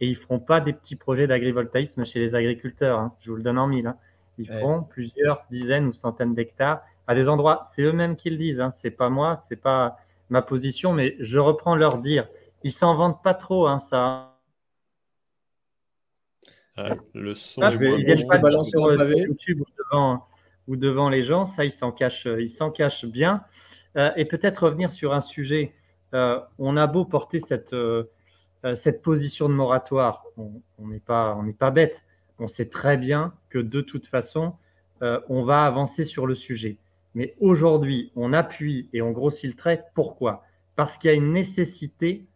Et 0.00 0.06
ils 0.06 0.16
feront 0.16 0.38
pas 0.38 0.60
des 0.60 0.72
petits 0.72 0.94
projets 0.94 1.26
d'agrivoltaïsme 1.26 2.04
chez 2.04 2.20
les 2.20 2.34
agriculteurs. 2.34 2.98
Hein. 2.98 3.12
Je 3.22 3.30
vous 3.30 3.36
le 3.36 3.42
donne 3.42 3.58
en 3.58 3.66
mille. 3.66 3.88
Hein. 3.88 3.96
Ils 4.38 4.48
feront 4.48 4.82
plusieurs 4.82 5.44
dizaines 5.50 5.86
ou 5.86 5.92
centaines 5.92 6.34
d'hectares 6.34 6.82
à 7.06 7.14
des 7.14 7.28
endroits. 7.28 7.70
C'est 7.74 7.82
eux-mêmes 7.82 8.16
qui 8.16 8.30
le 8.30 8.36
disent. 8.36 8.60
Hein. 8.60 8.74
C'est 8.82 8.90
pas 8.90 9.08
moi, 9.08 9.44
c'est 9.48 9.60
pas 9.60 9.98
ma 10.30 10.42
position, 10.42 10.92
mais 10.92 11.16
je 11.20 11.38
reprends 11.38 11.76
leur 11.76 11.98
dire. 11.98 12.26
Ils 12.62 12.72
s'en 12.72 12.94
vantent 12.96 13.22
pas 13.22 13.34
trop, 13.34 13.66
hein, 13.66 13.80
ça. 13.90 14.36
le 17.14 17.34
son. 17.34 17.62
Ah, 17.62 17.72
ils 17.72 18.04
viennent 18.04 18.26
pas 18.26 18.64
sur, 18.64 18.92
YouTube 18.92 19.60
ou 19.60 19.66
devant, 19.78 20.26
ou 20.66 20.76
devant 20.76 21.08
les 21.08 21.24
gens. 21.24 21.46
Ça, 21.46 21.64
ils 21.64 21.74
s'en 21.74 21.92
cachent, 21.92 22.26
ils 22.26 22.52
s'en 22.52 22.70
cachent 22.70 23.04
bien. 23.04 23.44
Euh, 23.96 24.10
et 24.16 24.24
peut-être 24.24 24.64
revenir 24.64 24.92
sur 24.92 25.12
un 25.12 25.20
sujet. 25.20 25.74
Euh, 26.14 26.40
on 26.58 26.76
a 26.76 26.86
beau 26.86 27.04
porter 27.04 27.40
cette, 27.48 27.72
euh, 27.72 28.04
cette 28.82 29.02
position 29.02 29.48
de 29.48 29.54
moratoire, 29.54 30.24
on 30.36 30.62
n'est 30.78 31.00
pas, 31.00 31.36
on 31.36 31.52
pas 31.52 31.70
bête. 31.70 31.96
On 32.44 32.48
sait 32.48 32.66
très 32.66 32.98
bien 32.98 33.32
que 33.48 33.58
de 33.58 33.80
toute 33.80 34.06
façon, 34.06 34.52
on 35.00 35.44
va 35.44 35.64
avancer 35.64 36.04
sur 36.04 36.26
le 36.26 36.34
sujet. 36.34 36.76
Mais 37.14 37.34
aujourd'hui, 37.40 38.12
on 38.16 38.34
appuie 38.34 38.90
et 38.92 39.00
on 39.00 39.12
grossit 39.12 39.50
le 39.50 39.56
trait. 39.56 39.84
Pourquoi? 39.94 40.44
Parce 40.76 40.98
qu'il 40.98 41.08
y 41.08 41.14
a 41.14 41.16
une 41.16 41.32
nécessité 41.32 42.26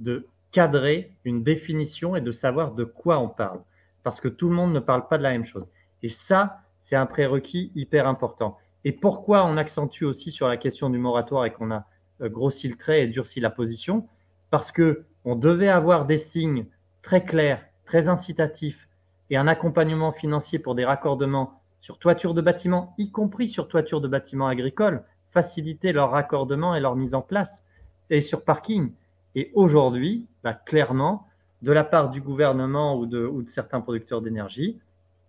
de 0.00 0.26
cadrer 0.52 1.10
une 1.26 1.42
définition 1.42 2.16
et 2.16 2.22
de 2.22 2.32
savoir 2.32 2.72
de 2.72 2.84
quoi 2.84 3.18
on 3.18 3.28
parle. 3.28 3.60
Parce 4.04 4.22
que 4.22 4.28
tout 4.28 4.48
le 4.48 4.54
monde 4.54 4.72
ne 4.72 4.80
parle 4.80 5.06
pas 5.06 5.18
de 5.18 5.22
la 5.22 5.32
même 5.32 5.44
chose. 5.44 5.66
Et 6.02 6.14
ça, 6.28 6.60
c'est 6.88 6.96
un 6.96 7.04
prérequis 7.04 7.70
hyper 7.74 8.06
important. 8.08 8.56
Et 8.86 8.92
pourquoi 8.92 9.44
on 9.44 9.58
accentue 9.58 10.04
aussi 10.04 10.30
sur 10.30 10.48
la 10.48 10.56
question 10.56 10.88
du 10.88 10.96
moratoire 10.96 11.44
et 11.44 11.52
qu'on 11.52 11.72
a 11.72 11.84
euh, 12.22 12.30
grossi 12.30 12.68
le 12.68 12.76
trait 12.76 13.02
et 13.02 13.06
durci 13.08 13.38
la 13.38 13.50
position? 13.50 14.08
Parce 14.50 14.72
que 14.72 15.04
on 15.26 15.36
devait 15.36 15.68
avoir 15.68 16.06
des 16.06 16.20
signes 16.20 16.64
très 17.02 17.22
clairs, 17.22 17.62
très 17.84 18.08
incitatifs 18.08 18.87
et 19.30 19.36
un 19.36 19.46
accompagnement 19.46 20.12
financier 20.12 20.58
pour 20.58 20.74
des 20.74 20.84
raccordements 20.84 21.60
sur 21.80 21.98
toiture 21.98 22.34
de 22.34 22.40
bâtiments, 22.40 22.94
y 22.98 23.10
compris 23.10 23.48
sur 23.48 23.68
toiture 23.68 24.00
de 24.00 24.08
bâtiments 24.08 24.48
agricoles, 24.48 25.02
faciliter 25.32 25.92
leur 25.92 26.10
raccordement 26.10 26.74
et 26.74 26.80
leur 26.80 26.96
mise 26.96 27.14
en 27.14 27.22
place, 27.22 27.62
et 28.10 28.22
sur 28.22 28.42
parking. 28.42 28.92
Et 29.34 29.50
aujourd'hui, 29.54 30.26
bah, 30.42 30.54
clairement, 30.54 31.26
de 31.62 31.72
la 31.72 31.84
part 31.84 32.10
du 32.10 32.20
gouvernement 32.20 32.96
ou 32.96 33.06
de, 33.06 33.24
ou 33.24 33.42
de 33.42 33.50
certains 33.50 33.80
producteurs 33.80 34.22
d'énergie, 34.22 34.78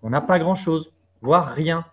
on 0.02 0.10
n'a 0.10 0.22
pas 0.22 0.40
grand-chose, 0.40 0.92
voire 1.22 1.54
rien 1.54 1.86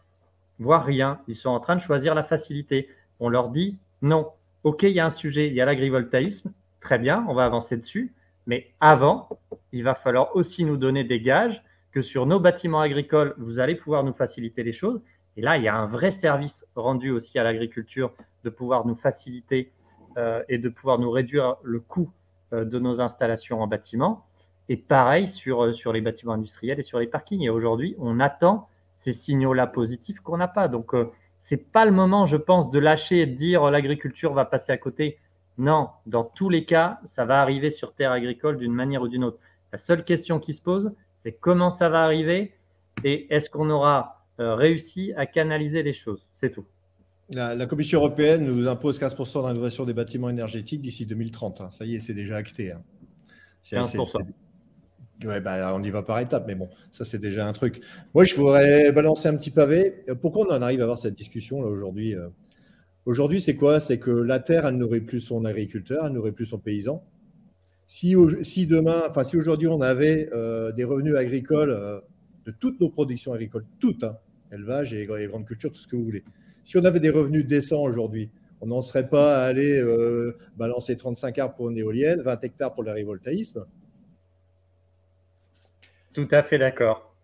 voire 0.59 0.85
rien. 0.85 1.21
Ils 1.29 1.37
sont 1.37 1.51
en 1.51 1.61
train 1.61 1.77
de 1.77 1.83
choisir 1.83 2.15
la 2.15 2.25
facilité. 2.25 2.89
On 3.21 3.29
leur 3.29 3.51
dit 3.51 3.77
non. 4.03 4.29
OK, 4.65 4.83
il 4.83 4.91
y 4.91 5.01
a 5.01 5.07
un 5.07 5.11
sujet, 5.11 5.49
il 5.49 5.55
y 5.55 5.61
a 5.61 5.65
l'agrivoltaïsme. 5.65 6.53
Très 6.81 6.99
bien, 6.99 7.25
on 7.29 7.35
va 7.35 7.45
avancer 7.45 7.77
dessus. 7.77 8.13
Mais 8.47 8.71
avant, 8.81 9.29
il 9.73 9.83
va 9.83 9.95
falloir 9.95 10.35
aussi 10.37 10.65
nous 10.65 10.77
donner 10.77 11.05
des 11.05 11.21
gages 11.21 11.63
que 11.97 12.03
sur 12.03 12.27
nos 12.27 12.39
bâtiments 12.39 12.83
agricoles, 12.83 13.35
vous 13.39 13.59
allez 13.59 13.75
pouvoir 13.75 14.05
nous 14.05 14.13
faciliter 14.13 14.63
les 14.63 14.75
choses. 14.75 15.01
Et 15.39 15.41
là, 15.41 15.57
il 15.57 15.63
y 15.63 15.69
a 15.69 15.75
un 15.75 15.87
vrai 15.87 16.15
service 16.21 16.67
rendu 16.75 17.11
aussi 17.11 17.39
à 17.39 17.43
l'agriculture 17.43 18.13
de 18.45 18.51
pouvoir 18.51 18.87
nous 18.87 18.97
faciliter 18.97 19.73
euh, 20.19 20.43
et 20.51 20.59
de 20.59 20.69
pouvoir 20.69 20.99
nous 20.99 21.11
réduire 21.11 21.57
le 21.63 21.81
coût 21.81 22.11
euh, 22.53 22.67
de 22.67 22.79
nos 22.79 23.01
installations 23.01 23.63
en 23.63 23.67
bâtiment. 23.67 24.27
Et 24.69 24.77
pareil 24.77 25.31
sur, 25.31 25.65
euh, 25.65 25.73
sur 25.73 25.91
les 25.95 26.03
bâtiments 26.03 26.35
industriels 26.35 26.79
et 26.79 26.83
sur 26.83 26.99
les 26.99 27.07
parkings. 27.07 27.41
Et 27.41 27.49
aujourd'hui, 27.49 27.97
on 27.99 28.21
attend 28.21 28.69
ces 29.03 29.15
signaux-là 29.15 29.67
positifs 29.67 30.21
qu'on 30.21 30.37
n'a 30.37 30.49
pas. 30.49 30.69
Donc, 30.69 30.93
c'est 31.49 31.73
pas 31.73 31.87
le 31.87 31.93
moment, 31.93 32.27
je 32.27 32.37
pense, 32.37 32.71
de 32.71 32.79
lâcher 32.79 33.23
et 33.23 33.27
de 33.27 33.39
dire 33.39 33.71
l'agriculture 33.71 34.35
va 34.35 34.45
passer 34.45 34.71
à 34.71 34.77
côté. 34.77 35.17
Non, 35.57 35.89
dans 36.05 36.25
tous 36.25 36.51
les 36.51 36.67
cas, 36.67 37.01
ça 37.13 37.25
va 37.25 37.41
arriver 37.41 37.71
sur 37.71 37.95
terre 37.95 38.13
agricole 38.13 38.59
d'une 38.59 38.75
manière 38.75 39.01
ou 39.01 39.09
d'une 39.09 39.25
autre. 39.25 39.39
La 39.73 39.79
seule 39.79 40.05
question 40.05 40.41
qui 40.41 40.53
se 40.53 40.61
pose, 40.61 40.93
c'est 41.27 41.33
comment 41.33 41.77
ça 41.77 41.89
va 41.89 42.05
arriver 42.05 42.53
et 43.03 43.27
est-ce 43.35 43.51
qu'on 43.51 43.69
aura 43.69 44.25
euh, 44.39 44.55
réussi 44.55 45.13
à 45.17 45.27
canaliser 45.27 45.83
les 45.83 45.93
choses? 45.93 46.25
C'est 46.37 46.51
tout. 46.51 46.65
La, 47.35 47.67
Commission 47.67 47.99
européenne 47.99 48.47
nous 48.47 48.69
impose 48.69 49.01
15% 49.01 49.49
d'innovation 49.49 49.85
des 49.85 49.93
bâtiments 49.93 50.31
énergétiques 50.31 50.81
d'ici 50.81 51.05
2030. 51.05 51.61
Hein. 51.61 51.71
Ça 51.73 51.85
y 51.85 51.97
est, 51.97 51.99
c'est 51.99 52.15
déjà 52.15 52.37
acté. 52.37 52.71
Hein. 52.71 52.81
C'est 53.61 53.75
15%. 53.77 54.25
Ouais, 55.25 55.41
bah, 55.41 55.73
on 55.75 55.83
y 55.83 55.91
va 55.91 56.05
par 56.05 56.21
étapes, 56.21 56.45
mais 56.47 56.55
bon, 56.55 56.69
ça 56.93 57.05
c'est 57.05 57.19
déjà 57.19 57.49
un 57.49 57.53
truc. 57.53 57.81
Moi, 58.15 58.23
je 58.23 58.37
voudrais 58.37 58.93
balancer 58.93 59.27
un 59.27 59.37
petit 59.37 59.51
pavé. 59.51 60.05
Pourquoi 60.21 60.47
on 60.47 60.53
en 60.53 60.63
arrive 60.63 60.79
à 60.79 60.85
avoir 60.85 60.99
cette 60.99 61.17
discussion 61.17 61.61
là 61.61 61.69
aujourd'hui 61.69 62.15
euh? 62.15 62.29
Aujourd'hui, 63.05 63.41
c'est 63.41 63.55
quoi? 63.55 63.81
C'est 63.81 63.99
que 63.99 64.11
la 64.11 64.39
terre, 64.39 64.67
elle 64.67 64.77
n'aurait 64.77 65.01
plus 65.01 65.21
son 65.21 65.45
agriculteur, 65.45 66.07
elle 66.07 66.13
n'aurait 66.13 66.33
plus 66.33 66.47
son 66.47 66.59
paysan. 66.59 67.03
Si, 67.87 68.17
aujourd'hui 68.17 69.69
on 69.69 69.81
avait 69.81 70.29
euh, 70.33 70.73
des 70.73 70.85
revenus 70.85 71.15
agricoles 71.17 71.71
euh, 71.71 72.01
de 72.45 72.51
toutes 72.51 72.81
nos 72.81 72.91
productions 72.91 73.33
agricoles, 73.33 73.65
toutes, 73.79 74.05
hein, 74.05 74.17
élevage 74.53 74.93
et, 74.95 75.07
grandes 75.07 75.47
cultures, 75.47 75.71
tout 75.71 75.79
ce 75.79 75.87
que 75.87 75.97
vous 75.97 76.05
voulez. 76.05 76.25
Si 76.65 76.77
on 76.77 76.85
avait 76.85 77.01
des 77.01 77.11
revenus 77.11 77.47
décents 77.47 77.83
aujourd'hui, 77.83 78.31
on 78.61 78.67
n'en 78.67 78.81
serait 78.81 79.09
pas 79.09 79.43
à 79.43 79.47
aller 79.47 79.81
balancer 80.57 80.97
35 80.97 81.39
arbres 81.39 81.55
pour 81.55 81.71
une 81.71 81.77
éolienne, 81.77 82.23
20 82.23 82.43
hectares 82.43 82.75
pour 82.75 82.83
l'agrivoltaïsme. 82.83 83.67
Tout 86.15 86.29
à 86.31 86.43
fait 86.43 86.59
d'accord. 86.59 87.15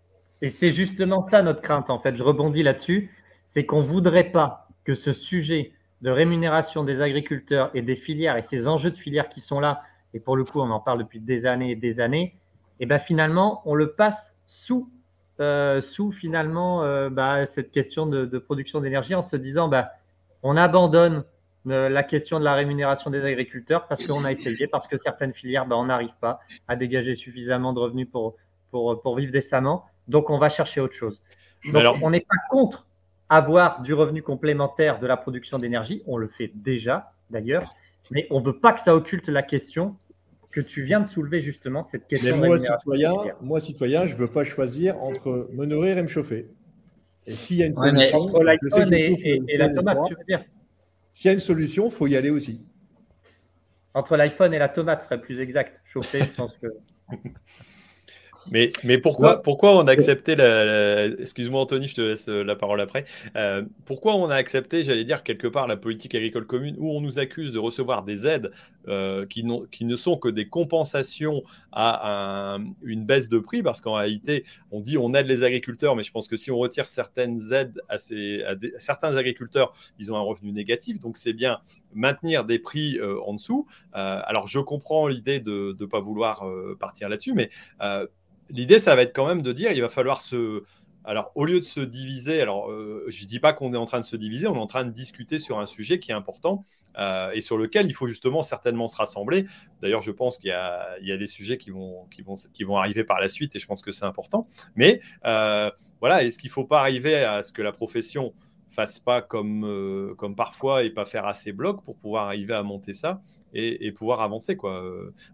Et 0.42 0.50
c'est 0.58 0.74
justement 0.74 1.22
ça 1.22 1.42
notre 1.42 1.62
crainte, 1.62 1.88
en 1.88 2.00
fait. 2.00 2.16
Je 2.16 2.22
rebondis 2.22 2.62
là-dessus. 2.62 3.10
C'est 3.54 3.64
qu'on 3.64 3.82
ne 3.82 3.86
voudrait 3.86 4.30
pas 4.30 4.68
que 4.84 4.94
ce 4.94 5.12
sujet 5.12 5.72
de 6.02 6.10
rémunération 6.10 6.84
des 6.84 7.00
agriculteurs 7.00 7.70
et 7.74 7.80
des 7.80 7.96
filières 7.96 8.36
et 8.36 8.42
ces 8.50 8.66
enjeux 8.66 8.90
de 8.90 8.96
filières 8.96 9.28
qui 9.28 9.40
sont 9.40 9.60
là, 9.60 9.82
et 10.14 10.20
pour 10.20 10.36
le 10.36 10.44
coup, 10.44 10.60
on 10.60 10.70
en 10.70 10.80
parle 10.80 10.98
depuis 10.98 11.20
des 11.20 11.46
années 11.46 11.72
et 11.72 11.76
des 11.76 12.00
années, 12.00 12.34
et 12.80 12.86
ben 12.86 12.98
finalement, 12.98 13.62
on 13.64 13.74
le 13.74 13.92
passe 13.92 14.34
sous, 14.46 14.90
euh, 15.40 15.80
sous 15.82 16.12
finalement 16.12 16.82
euh, 16.82 17.10
bah, 17.10 17.46
cette 17.54 17.70
question 17.70 18.06
de, 18.06 18.38
production 18.38 18.80
d'énergie 18.80 19.14
en 19.14 19.22
se 19.22 19.36
disant, 19.36 19.68
bah, 19.68 19.92
on 20.42 20.56
abandonne 20.56 21.24
euh, 21.68 21.88
la 21.88 22.02
question 22.02 22.40
de 22.40 22.44
la 22.44 22.54
rémunération 22.54 23.10
des 23.10 23.24
agriculteurs 23.24 23.86
parce 23.86 24.04
qu'on 24.04 24.24
a 24.24 24.32
essayé, 24.32 24.66
parce 24.66 24.86
que 24.88 24.98
certaines 24.98 25.32
filières, 25.32 25.66
bah, 25.66 25.76
on 25.76 25.86
n'arrive 25.86 26.14
pas 26.20 26.40
à 26.68 26.76
dégager 26.76 27.14
suffisamment 27.14 27.72
de 27.72 27.78
revenus 27.78 28.08
pour, 28.10 28.34
pour, 28.70 29.16
vivre 29.16 29.32
décemment. 29.32 29.84
Donc, 30.08 30.30
on 30.30 30.38
va 30.38 30.50
chercher 30.50 30.80
autre 30.80 30.94
chose. 30.94 31.20
Donc, 31.72 31.96
on 32.02 32.10
n'est 32.10 32.20
pas 32.20 32.34
contre 32.50 32.86
avoir 33.28 33.80
du 33.80 33.94
revenu 33.94 34.22
complémentaire 34.22 34.98
de 34.98 35.06
la 35.06 35.16
production 35.16 35.58
d'énergie. 35.58 36.02
On 36.06 36.18
le 36.18 36.28
fait 36.28 36.50
déjà, 36.54 37.12
d'ailleurs. 37.30 37.74
Mais 38.10 38.26
on 38.30 38.40
ne 38.40 38.44
veut 38.44 38.58
pas 38.58 38.72
que 38.72 38.82
ça 38.82 38.94
occulte 38.94 39.28
la 39.28 39.42
question 39.42 39.96
que 40.52 40.60
tu 40.60 40.82
viens 40.82 41.00
de 41.00 41.08
soulever, 41.08 41.42
justement, 41.42 41.88
cette 41.90 42.06
question. 42.06 42.36
Mais 42.36 42.46
moi, 42.46 42.58
citoyen, 42.58 43.14
moi, 43.40 43.58
citoyen, 43.58 44.04
je 44.04 44.12
ne 44.12 44.18
veux 44.18 44.28
pas 44.28 44.44
choisir 44.44 45.02
entre 45.02 45.48
me 45.52 45.64
nourrir 45.64 45.98
et 45.98 46.02
me 46.02 46.08
chauffer. 46.08 46.48
Et 47.26 47.34
s'il 47.34 47.56
y 47.56 47.62
a 47.62 47.66
une 47.66 47.74
solution, 47.74 48.28
S'il 51.14 51.28
y 51.28 51.30
a 51.30 51.32
une 51.32 51.40
solution, 51.40 51.86
il 51.86 51.92
faut 51.92 52.06
y 52.06 52.16
aller 52.16 52.30
aussi. 52.30 52.60
Entre 53.94 54.16
l'iPhone 54.16 54.54
et 54.54 54.58
la 54.58 54.68
tomate 54.68 55.04
serait 55.04 55.20
plus 55.20 55.40
exact. 55.40 55.80
Chauffer, 55.92 56.20
je 56.20 56.36
pense 56.36 56.52
que. 56.60 56.68
Mais, 58.50 58.72
mais 58.84 58.98
pourquoi, 58.98 59.42
pourquoi 59.42 59.76
on 59.76 59.86
a 59.86 59.92
accepté 59.92 60.34
la, 60.34 61.06
excuse-moi 61.06 61.60
Anthony, 61.60 61.86
je 61.86 61.94
te 61.94 62.00
laisse 62.00 62.28
euh, 62.28 62.42
la 62.42 62.56
parole 62.56 62.80
après. 62.80 63.04
Euh, 63.36 63.62
pourquoi 63.84 64.14
on 64.16 64.28
a 64.30 64.34
accepté, 64.34 64.84
j'allais 64.84 65.04
dire 65.04 65.22
quelque 65.22 65.46
part, 65.46 65.66
la 65.66 65.76
politique 65.76 66.14
agricole 66.14 66.46
commune 66.46 66.74
où 66.78 66.90
on 66.90 67.00
nous 67.00 67.18
accuse 67.18 67.52
de 67.52 67.58
recevoir 67.58 68.02
des 68.02 68.26
aides 68.26 68.50
euh, 68.88 69.26
qui, 69.26 69.46
qui, 69.70 69.84
ne 69.84 69.96
sont 69.96 70.16
que 70.16 70.28
des 70.28 70.48
compensations 70.48 71.42
à 71.72 72.58
une 72.82 73.04
baisse 73.04 73.28
de 73.28 73.38
prix? 73.38 73.62
Parce 73.62 73.80
qu'en 73.80 73.94
réalité, 73.94 74.44
on 74.70 74.80
dit 74.80 74.98
on 74.98 75.14
aide 75.14 75.26
les 75.26 75.42
agriculteurs, 75.44 75.96
mais 75.96 76.02
je 76.02 76.10
pense 76.10 76.28
que 76.28 76.36
si 76.36 76.50
on 76.50 76.58
retire 76.58 76.86
certaines 76.86 77.52
aides 77.52 77.80
à, 77.88 77.98
ces, 77.98 78.42
à, 78.42 78.54
certains 78.78 79.16
agriculteurs, 79.16 79.72
ils 79.98 80.12
ont 80.12 80.16
un 80.16 80.22
revenu 80.22 80.52
négatif. 80.52 80.98
Donc 81.00 81.16
c'est 81.16 81.32
bien 81.32 81.60
maintenir 81.94 82.44
des 82.44 82.58
prix 82.58 82.98
en 83.24 83.34
dessous. 83.34 83.66
alors 83.92 84.46
je 84.46 84.58
comprends 84.58 85.06
l'idée 85.06 85.40
de 85.40 85.76
ne 85.78 85.86
pas 85.86 86.00
vouloir 86.00 86.44
partir 86.78 87.08
là-dessus, 87.08 87.34
mais 87.34 87.50
l'idée, 88.50 88.78
ça 88.78 88.94
va 88.94 89.02
être 89.02 89.14
quand 89.14 89.26
même 89.26 89.42
de 89.42 89.52
dire, 89.52 89.72
il 89.72 89.80
va 89.80 89.88
falloir 89.88 90.20
se... 90.20 90.62
Alors, 91.04 91.32
au 91.34 91.44
lieu 91.44 91.58
de 91.58 91.64
se 91.64 91.80
diviser, 91.80 92.40
alors 92.40 92.70
euh, 92.70 93.04
je 93.08 93.24
ne 93.24 93.28
dis 93.28 93.40
pas 93.40 93.52
qu'on 93.52 93.74
est 93.74 93.76
en 93.76 93.86
train 93.86 93.98
de 93.98 94.04
se 94.04 94.14
diviser, 94.14 94.46
on 94.46 94.54
est 94.54 94.58
en 94.58 94.68
train 94.68 94.84
de 94.84 94.92
discuter 94.92 95.40
sur 95.40 95.58
un 95.58 95.66
sujet 95.66 95.98
qui 95.98 96.12
est 96.12 96.14
important 96.14 96.62
euh, 96.96 97.32
et 97.32 97.40
sur 97.40 97.58
lequel 97.58 97.86
il 97.86 97.92
faut 97.92 98.06
justement 98.06 98.44
certainement 98.44 98.86
se 98.86 98.98
rassembler. 98.98 99.46
D'ailleurs, 99.80 100.02
je 100.02 100.12
pense 100.12 100.38
qu'il 100.38 100.50
y, 100.50 100.52
a, 100.52 101.16
des 101.16 101.26
sujets 101.26 101.58
qui 101.58 101.70
vont, 101.70 102.06
qui, 102.06 102.22
vont, 102.22 102.36
qui 102.52 102.62
vont 102.62 102.76
arriver 102.76 103.02
par 103.02 103.18
la 103.18 103.28
suite 103.28 103.56
et 103.56 103.58
je 103.58 103.66
pense 103.66 103.82
que 103.82 103.90
c'est 103.90 104.04
important. 104.04 104.46
Mais 104.76 105.00
euh, 105.26 105.72
voilà, 105.98 106.22
est-ce 106.22 106.38
qu'il 106.38 106.50
ne 106.50 106.52
faut 106.52 106.66
pas 106.66 106.78
arriver 106.78 107.16
à 107.16 107.42
ce 107.42 107.52
que 107.52 107.62
la 107.62 107.72
profession 107.72 108.32
fasse 108.72 109.00
pas 109.00 109.22
comme, 109.22 110.14
comme 110.16 110.34
parfois 110.34 110.84
et 110.84 110.90
pas 110.90 111.04
faire 111.04 111.26
assez 111.26 111.52
bloc 111.52 111.84
pour 111.84 111.96
pouvoir 111.96 112.26
arriver 112.26 112.54
à 112.54 112.62
monter 112.62 112.94
ça 112.94 113.20
et, 113.54 113.92
pouvoir 113.92 114.20
avancer. 114.20 114.56
Quoi. 114.56 114.82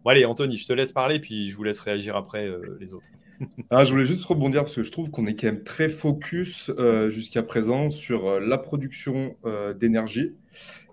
Bon, 0.04 0.10
allez, 0.10 0.24
Anthony, 0.24 0.56
je 0.56 0.66
te 0.66 0.72
laisse 0.72 0.92
parler, 0.92 1.20
puis 1.20 1.48
je 1.48 1.56
vous 1.56 1.64
laisse 1.64 1.80
réagir 1.80 2.16
après 2.16 2.50
les 2.80 2.92
autres. 2.92 3.08
Ah, 3.70 3.84
je 3.84 3.92
voulais 3.92 4.06
juste 4.06 4.24
rebondir 4.24 4.62
parce 4.62 4.74
que 4.74 4.82
je 4.82 4.90
trouve 4.90 5.10
qu'on 5.10 5.26
est 5.26 5.34
quand 5.34 5.46
même 5.46 5.62
très 5.62 5.88
focus 5.88 6.70
euh, 6.78 7.10
jusqu'à 7.10 7.42
présent 7.42 7.90
sur 7.90 8.26
euh, 8.26 8.40
la 8.40 8.58
production 8.58 9.36
euh, 9.44 9.74
d'énergie 9.74 10.34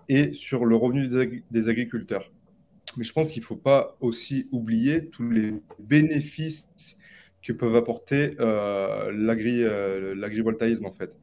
et 0.08 0.32
sur 0.32 0.64
le 0.64 0.76
revenu 0.76 1.08
des, 1.08 1.68
agriculteurs. 1.68 2.30
mais 2.96 3.04
je 3.04 3.12
pense 3.12 3.30
qu'il 3.30 3.42
ne 3.42 3.46
faut 3.46 3.56
pas 3.56 3.96
aussi 4.00 4.46
oublier 4.52 5.08
tous 5.08 5.28
les 5.28 5.54
bénéfices 5.80 6.68
que 7.46 7.52
peuvent 7.52 7.76
apporter 7.76 8.36
euh, 8.40 9.12
euh, 9.12 10.14
l'agrivoltaïsme 10.14 10.86
en 10.86 10.92
fait. 10.92 11.14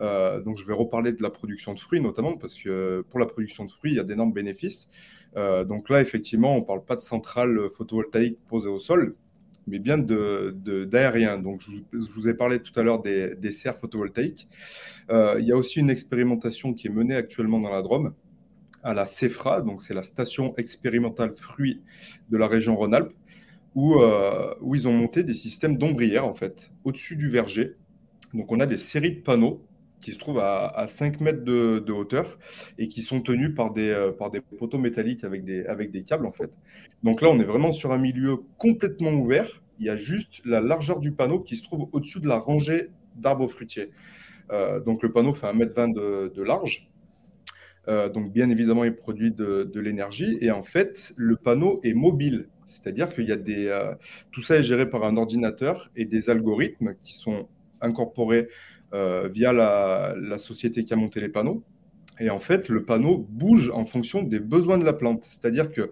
Euh, 0.00 0.40
donc 0.40 0.58
je 0.58 0.66
vais 0.66 0.72
reparler 0.72 1.12
de 1.12 1.22
la 1.22 1.30
production 1.30 1.72
de 1.72 1.78
fruits 1.78 2.00
notamment 2.00 2.36
parce 2.36 2.58
que 2.58 3.04
pour 3.10 3.20
la 3.20 3.26
production 3.26 3.64
de 3.64 3.70
fruits, 3.70 3.92
il 3.92 3.96
y 3.96 4.00
a 4.00 4.04
d'énormes 4.04 4.32
bénéfices. 4.32 4.88
donc 5.36 5.90
là, 5.90 6.00
effectivement, 6.00 6.56
on 6.56 6.60
ne 6.60 6.64
parle 6.64 6.84
pas 6.84 6.96
de 6.96 7.02
centrales 7.02 7.58
photovoltaïques 7.76 8.38
posées 8.46 8.68
au 8.68 8.78
sol, 8.78 9.16
mais 9.66 9.78
bien 9.80 9.98
d'aérien. 9.98 11.38
Donc 11.38 11.60
je, 11.60 11.70
vous 11.92 12.28
ai 12.28 12.34
parlé 12.34 12.60
tout 12.60 12.78
à 12.78 12.82
l'heure 12.82 13.02
des, 13.02 13.52
serres 13.52 13.78
photovoltaïques. 13.78 14.48
il 15.10 15.44
y 15.44 15.52
a 15.52 15.56
aussi 15.56 15.80
une 15.80 15.90
expérimentation 15.90 16.72
qui 16.72 16.86
est 16.86 16.90
menée 16.90 17.16
actuellement 17.16 17.60
dans 17.60 17.70
la 17.70 17.82
Drôme 17.82 18.14
à 18.84 18.92
la 18.92 19.06
CEFRA, 19.06 19.62
donc 19.62 19.82
c'est 19.82 19.94
la 19.94 20.02
station 20.02 20.54
expérimentale 20.56 21.34
fruits 21.34 21.82
de 22.28 22.36
la 22.36 22.46
région 22.46 22.76
Rhône-Alpes, 22.76 23.14
où, 23.74 24.00
euh, 24.00 24.54
où, 24.60 24.74
ils 24.74 24.86
ont 24.86 24.92
monté 24.92 25.24
des 25.24 25.34
systèmes 25.34 25.78
d'ombrières, 25.78 26.26
en 26.26 26.34
fait, 26.34 26.70
au-dessus 26.84 27.16
du 27.16 27.28
verger. 27.28 27.76
Donc, 28.34 28.52
on 28.52 28.60
a 28.60 28.66
des 28.66 28.78
séries 28.78 29.16
de 29.16 29.20
panneaux 29.22 29.64
qui 30.04 30.12
se 30.12 30.18
trouvent 30.18 30.40
à, 30.40 30.84
5 30.86 31.22
mètres 31.22 31.44
de, 31.44 31.92
hauteur 31.92 32.38
et 32.76 32.88
qui 32.88 33.00
sont 33.00 33.22
tenus 33.22 33.54
par 33.54 33.72
des, 33.72 33.88
euh, 33.88 34.12
par 34.12 34.30
des 34.30 34.42
poteaux 34.42 34.76
métalliques 34.76 35.24
avec 35.24 35.44
des, 35.44 35.64
avec 35.64 35.90
des 35.90 36.02
câbles, 36.02 36.26
en 36.26 36.32
fait. 36.32 36.50
Donc 37.02 37.22
là, 37.22 37.28
on 37.30 37.40
est 37.40 37.44
vraiment 37.44 37.72
sur 37.72 37.90
un 37.90 37.96
milieu 37.96 38.36
complètement 38.58 39.12
ouvert. 39.12 39.62
Il 39.78 39.86
y 39.86 39.88
a 39.88 39.96
juste 39.96 40.42
la 40.44 40.60
largeur 40.60 41.00
du 41.00 41.12
panneau 41.12 41.40
qui 41.40 41.56
se 41.56 41.62
trouve 41.62 41.88
au-dessus 41.92 42.20
de 42.20 42.28
la 42.28 42.36
rangée 42.36 42.90
d'arbres 43.16 43.48
fruitiers. 43.48 43.92
Euh, 44.52 44.78
donc, 44.78 45.02
le 45.02 45.10
panneau 45.10 45.32
fait 45.32 45.46
1m20 45.46 45.94
de, 45.94 46.32
de 46.34 46.42
large. 46.42 46.90
donc, 47.86 48.30
bien 48.30 48.50
évidemment, 48.50 48.84
il 48.84 48.94
produit 48.94 49.32
de, 49.32 49.80
l'énergie. 49.80 50.36
Et 50.42 50.50
en 50.50 50.62
fait, 50.62 51.14
le 51.16 51.36
panneau 51.36 51.80
est 51.82 51.94
mobile. 51.94 52.48
C'est-à-dire 52.66 53.08
qu'il. 53.14 53.30
Euh, 53.30 53.94
tout 54.32 54.42
ça 54.42 54.56
est 54.56 54.62
géré 54.62 54.88
par 54.88 55.04
un 55.04 55.16
ordinateur 55.16 55.90
et 55.96 56.04
des 56.04 56.28
algorithmes 56.28 56.94
qui 57.02 57.14
sont 57.14 57.48
incorporés 57.80 58.48
euh, 58.94 59.28
via 59.28 59.52
la, 59.52 60.38
société 60.38 60.84
qui 60.84 60.92
a 60.92 60.96
monté 60.96 61.20
les 61.20 61.28
panneaux. 61.28 61.62
Et 62.20 62.30
en 62.30 62.38
fait, 62.38 62.68
le 62.68 62.84
panneau 62.84 63.26
bouge 63.28 63.70
en 63.74 63.84
fonction 63.84 64.22
des 64.22 64.40
besoins 64.40 64.78
de 64.78 64.84
la 64.84 64.92
plante. 64.92 65.24
C'est-à-dire 65.24 65.70
que 65.70 65.90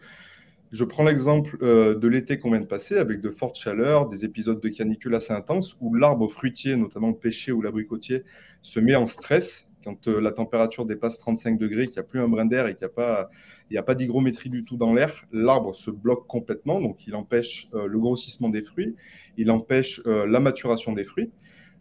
je 0.71 0.85
prends 0.85 1.05
l'exemple 1.05 1.59
euh, 1.63 1.95
de 1.95 2.09
l'été 2.09 2.39
qu'on 2.39 2.51
vient 2.51 2.61
de 2.61 2.67
passer 2.67 2.97
avec 2.97 3.21
de 3.21 3.31
fortes 3.31 3.57
chaleurs, 3.57 4.09
des 4.09 4.25
épisodes 4.25 4.61
de 4.61 4.69
canicule 4.69 5.15
assez 5.15 5.33
intenses 5.33 5.77
où 5.81 5.95
l'arbre 5.95 6.29
fruitier, 6.29 6.77
notamment 6.77 7.09
le 7.09 7.17
pêcher 7.17 7.53
ou 7.53 7.61
l'abricotier, 7.61 8.23
se 8.63 8.81
met 8.81 8.95
en 8.95 9.07
stress 9.07 9.69
quand 9.85 10.07
la 10.07 10.31
température 10.31 10.87
dépasse 10.87 11.19
35 11.19 11.59
degrés, 11.59 11.87
qu'il 11.87 11.95
n'y 11.95 12.01
a 12.01 12.05
plus 12.05 12.21
un 12.21 12.29
brin 12.29 12.47
d'air 12.47 12.69
et 12.69 12.75
qu'il 12.75 12.87
n'y 12.87 12.93
a 12.93 12.95
pas 12.95 13.31
n'y 13.73 13.79
a 13.79 13.83
pas 13.83 13.95
d'hygrométrie 13.95 14.51
du 14.51 14.65
tout 14.65 14.77
dans 14.77 14.95
l'air, 14.95 15.25
l'arbre 15.33 15.75
se 15.75 15.91
bloque 15.91 16.27
complètement, 16.27 16.81
donc 16.81 17.07
il 17.07 17.15
empêche 17.15 17.69
euh, 17.75 17.87
le 17.87 17.99
grossissement 17.99 18.49
des 18.49 18.63
fruits, 18.63 18.97
il 19.37 19.51
empêche 19.51 20.01
euh, 20.07 20.27
la 20.27 20.41
maturation 20.41 20.93
des 20.93 21.05
fruits. 21.05 21.33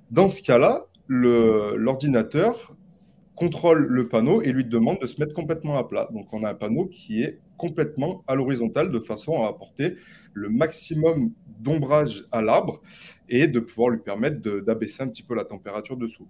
Dans 0.09 0.29
ce 0.29 0.41
cas-là, 0.41 0.85
l'ordinateur 1.07 2.75
contrôle 3.35 3.87
le 3.87 4.07
panneau 4.07 4.41
et 4.41 4.51
lui 4.51 4.65
demande 4.65 4.99
de 4.99 5.07
se 5.07 5.19
mettre 5.19 5.33
complètement 5.33 5.77
à 5.77 5.87
plat. 5.87 6.07
Donc 6.13 6.31
on 6.31 6.43
a 6.43 6.51
un 6.51 6.53
panneau 6.53 6.85
qui 6.85 7.23
est 7.23 7.39
complètement 7.57 8.23
à 8.27 8.35
l'horizontale 8.35 8.91
de 8.91 8.99
façon 8.99 9.43
à 9.43 9.47
apporter 9.47 9.95
le 10.33 10.49
maximum 10.49 11.31
d'ombrage 11.59 12.25
à 12.31 12.41
l'arbre 12.41 12.81
et 13.29 13.47
de 13.47 13.59
pouvoir 13.59 13.89
lui 13.89 13.99
permettre 13.99 14.41
d'abaisser 14.59 15.03
un 15.03 15.07
petit 15.07 15.23
peu 15.23 15.35
la 15.35 15.45
température 15.45 15.97
dessous. 15.97 16.27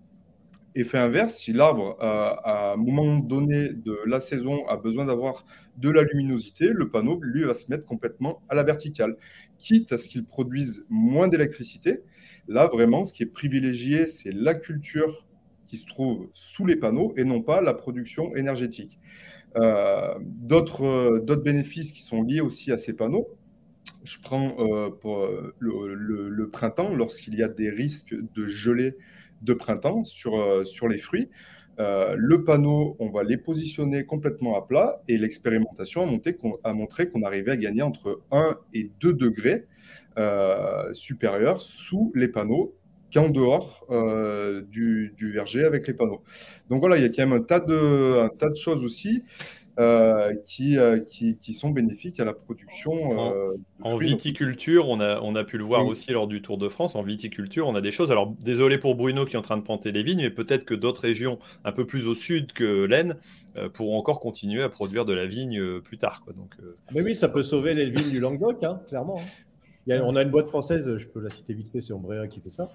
Effet 0.74 1.00
inverse, 1.00 1.36
si 1.36 1.52
l'arbre, 1.52 1.98
à 2.00 2.74
un 2.74 2.78
moment 2.78 3.18
donné 3.20 3.74
de 3.74 4.00
la 4.06 4.22
saison, 4.22 4.66
a 4.68 4.78
besoin 4.78 5.04
d'avoir 5.04 5.46
de 5.76 5.90
la 5.90 6.04
luminosité, 6.04 6.70
le 6.70 6.90
panneau, 6.90 7.20
lui, 7.22 7.44
va 7.44 7.56
se 7.56 7.70
mettre 7.70 7.86
complètement 7.86 8.42
à 8.48 8.56
la 8.56 8.64
verticale, 8.64 9.18
quitte 9.58 9.92
à 9.92 9.98
ce 9.98 10.08
qu'il 10.08 10.24
produise 10.24 10.86
moins 10.90 11.28
d'électricité. 11.28 12.04
Là, 12.52 12.68
vraiment, 12.68 13.06
ce 13.06 13.14
qui 13.14 13.24
est 13.24 13.34
privilégié, 13.34 14.08
c'est 14.08 14.34
la 14.34 14.54
culture 14.54 15.26
qui 15.68 15.78
se 15.78 15.86
trouve 15.86 16.30
sous 16.34 16.66
les 16.66 16.76
panneaux 16.76 17.14
et 17.16 17.24
non 17.24 17.42
pas 17.42 17.62
la 17.62 17.74
production 17.74 18.36
énergétique. 18.36 19.00
Euh, 19.56 20.16
D'autres 20.20 21.24
bénéfices 21.38 21.94
qui 21.94 22.02
sont 22.02 22.24
liés 22.24 22.42
aussi 22.42 22.74
à 22.74 22.78
ces 22.78 22.92
panneaux, 22.94 23.30
je 24.04 24.18
prends 24.22 24.56
euh, 24.60 24.90
euh, 25.06 25.54
le, 25.60 26.50
printemps, 26.50 26.94
lorsqu'il 26.94 27.36
y 27.36 27.44
a 27.44 27.48
des 27.48 27.70
risques 27.70 28.14
de 28.36 28.46
gelée 28.46 28.98
de 29.42 29.54
printemps 29.54 30.04
sur, 30.04 30.38
euh, 30.38 30.66
sur 30.66 30.90
les 30.90 30.98
fruits. 30.98 31.30
Euh, 31.80 32.16
le 32.18 32.44
panneau, 32.44 32.98
on 33.00 33.10
va 33.10 33.24
les 33.24 33.38
positionner 33.38 34.06
complètement 34.06 34.58
à 34.58 34.68
plat 34.68 35.02
et 35.08 35.18
l'expérimentation 35.18 36.04
a, 36.04 36.74
montré 36.74 37.10
qu'on 37.10 37.24
arrivait 37.24 37.52
à 37.52 37.58
gagner 37.58 37.82
entre 37.82 38.22
1 38.32 38.58
et 38.74 38.92
2 39.00 39.14
degrés 39.14 39.68
euh, 40.18 40.94
supérieurs 40.94 41.62
sous 41.62 42.12
les 42.16 42.28
panneaux 42.28 42.76
qu'en 43.14 43.30
dehors 43.30 43.86
du, 44.70 45.14
du, 45.18 45.32
verger 45.34 45.66
avec 45.66 45.86
les 45.86 45.94
panneaux. 45.94 46.24
Donc 46.70 46.80
voilà, 46.80 46.96
il 46.96 47.02
y 47.02 47.06
a 47.06 47.10
quand 47.10 47.28
même 47.28 47.34
un 47.34 47.44
tas 47.44 47.60
de, 47.60 48.22
un 48.22 48.30
tas 48.30 48.50
de 48.50 48.56
choses 48.56 48.86
aussi. 48.86 49.24
Euh, 49.80 50.36
qui, 50.46 50.78
euh, 50.78 51.00
qui, 51.00 51.38
qui, 51.38 51.54
sont 51.54 51.70
bénéfiques 51.70 52.20
à 52.20 52.26
la 52.26 52.34
production. 52.34 52.92
en, 53.82 53.96
euh, 53.96 53.98
viticulture, 53.98 54.90
on 54.90 55.00
a, 55.00 55.22
on 55.22 55.34
a 55.34 55.46
pu 55.46 55.58
le 55.58 55.64
voir 55.64 55.88
aussi 55.88 56.12
lors 56.12 56.28
du 56.28 56.42
Tour 56.42 56.58
de 56.58 56.68
France, 56.68 56.94
en 56.96 57.04
viticulture, 57.04 57.68
on 57.68 57.74
a 57.76 57.80
des 57.80 57.92
choses. 57.92 58.12
Alors, 58.12 58.36
désolé 58.42 58.78
pour 58.78 58.96
Bruno 58.96 59.26
qui 59.26 59.36
est 59.36 59.40
en 59.40 59.42
train 59.42 59.56
de 59.56 59.64
planter 59.64 59.94
des 59.94 60.04
vignes, 60.04 60.24
mais 60.24 60.30
peut-être 60.30 60.66
que 60.66 60.74
d'autres 60.74 61.02
régions 61.02 61.40
un 61.64 61.72
peu 61.72 61.88
plus 61.88 62.06
au 62.06 62.16
sud 62.16 62.52
que 62.52 62.84
l'Aisne 62.84 63.16
pourront 63.74 63.98
encore 63.98 64.20
continuer 64.20 64.62
à 64.62 64.70
produire 64.70 65.06
de 65.06 65.14
la 65.14 65.26
vigne 65.26 65.80
plus 65.80 65.98
tard. 65.98 66.22
Quoi. 66.26 66.34
Donc, 66.34 66.54
Mais 66.94 67.02
oui, 67.02 67.16
ça 67.16 67.30
peut 67.30 67.44
sauver 67.44 67.74
les 67.74 67.90
vignes 67.90 68.12
du 68.12 68.20
Languedoc, 68.20 68.64
hein, 68.64 68.82
clairement. 68.90 69.20
Hein. 69.20 69.46
On 69.88 70.16
a 70.16 70.22
une 70.22 70.32
boîte 70.32 70.48
française, 70.48 70.98
je 70.98 71.08
peux 71.08 71.20
la 71.20 71.30
citer 71.30 71.54
vite 71.54 71.70
fait, 71.70 71.82
c'est 71.82 71.94
Ombrea 71.94 72.28
qui 72.28 72.40
fait 72.40 72.50
ça. 72.50 72.70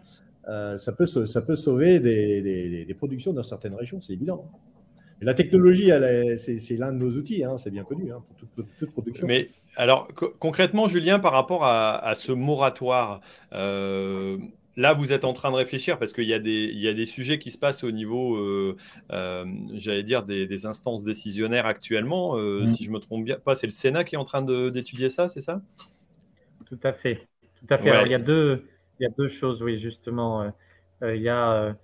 ça, 0.76 0.92
peut, 0.92 1.06
ça 1.06 1.42
peut 1.42 1.56
sauver 1.56 2.00
des, 2.00 2.42
des, 2.42 2.84
des 2.84 2.94
productions 2.94 3.32
dans 3.32 3.42
certaines 3.42 3.74
régions, 3.74 4.00
c'est 4.00 4.12
évident. 4.12 4.50
La 5.22 5.32
technologie, 5.32 5.90
c'est 6.36 6.76
l'un 6.76 6.92
de 6.92 6.98
nos 6.98 7.10
outils, 7.12 7.42
hein, 7.42 7.56
c'est 7.56 7.70
bien 7.70 7.84
connu 7.84 8.12
hein, 8.12 8.22
pour 8.54 8.66
toute, 8.78 8.90
production. 8.90 9.26
Mais 9.26 9.48
alors, 9.76 10.08
concrètement, 10.38 10.88
Julien, 10.88 11.18
par 11.18 11.32
rapport 11.32 11.64
à, 11.64 12.12
ce 12.14 12.32
moratoire, 12.32 13.22
euh, 13.54 14.36
là, 14.76 14.92
vous 14.92 15.14
êtes 15.14 15.24
en 15.24 15.32
train 15.32 15.50
de 15.50 15.56
réfléchir 15.56 15.98
parce 15.98 16.12
qu'il 16.12 16.24
y, 16.24 16.34
a 16.34 16.38
des 16.38 17.06
sujets 17.06 17.38
qui 17.38 17.50
se 17.50 17.56
passent 17.56 17.82
au 17.82 17.90
niveau, 17.90 18.36
euh, 18.36 18.76
euh, 19.10 19.46
j'allais 19.74 20.02
dire, 20.02 20.22
des, 20.24 20.66
instances 20.66 21.02
décisionnaires 21.02 21.64
actuellement. 21.64 22.36
Mm. 22.36 22.68
Si 22.68 22.84
je 22.84 22.90
me 22.90 22.98
trompe 22.98 23.24
bien, 23.24 23.38
pas, 23.42 23.54
c'est 23.54 23.66
le 23.66 23.72
Sénat 23.72 24.04
qui 24.04 24.16
est 24.16 24.18
en 24.18 24.24
train 24.24 24.42
d'étudier 24.42 25.08
ça, 25.08 25.30
c'est 25.30 25.40
ça? 25.40 25.62
Tout 26.66 26.78
à 26.82 26.92
fait. 26.92 27.26
Tout 27.60 27.74
à 27.74 27.78
fait. 27.78 28.04
il, 28.04 28.10
y 28.10 28.14
a 28.14 28.18
deux, 28.18 28.66
il 28.98 29.04
y 29.04 29.06
a 29.06 29.10
deux 29.16 29.28
choses, 29.28 29.62
oui, 29.62 29.80
justement. 29.80 30.52
il 31.02 31.22
y 31.22 31.28
a 31.28 31.74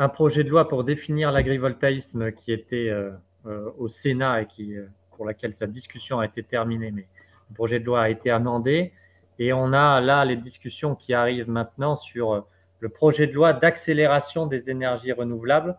un 0.00 0.08
projet 0.08 0.44
de 0.44 0.48
loi 0.48 0.66
pour 0.66 0.82
définir 0.82 1.30
l'agrivoltaïsme 1.30 2.32
qui 2.32 2.52
était 2.52 2.88
euh, 2.88 3.10
euh, 3.44 3.70
au 3.76 3.88
Sénat 3.88 4.40
et 4.40 4.46
qui, 4.46 4.74
euh, 4.74 4.86
pour 5.14 5.26
laquelle 5.26 5.54
sa 5.58 5.66
discussion 5.66 6.20
a 6.20 6.24
été 6.24 6.42
terminée, 6.42 6.90
mais 6.90 7.06
le 7.50 7.54
projet 7.54 7.80
de 7.80 7.84
loi 7.84 8.00
a 8.00 8.08
été 8.08 8.30
amendé. 8.30 8.94
Et 9.38 9.52
on 9.52 9.74
a 9.74 10.00
là 10.00 10.24
les 10.24 10.36
discussions 10.36 10.94
qui 10.94 11.12
arrivent 11.12 11.50
maintenant 11.50 11.96
sur 11.98 12.46
le 12.78 12.88
projet 12.88 13.26
de 13.26 13.34
loi 13.34 13.52
d'accélération 13.52 14.46
des 14.46 14.70
énergies 14.70 15.12
renouvelables, 15.12 15.76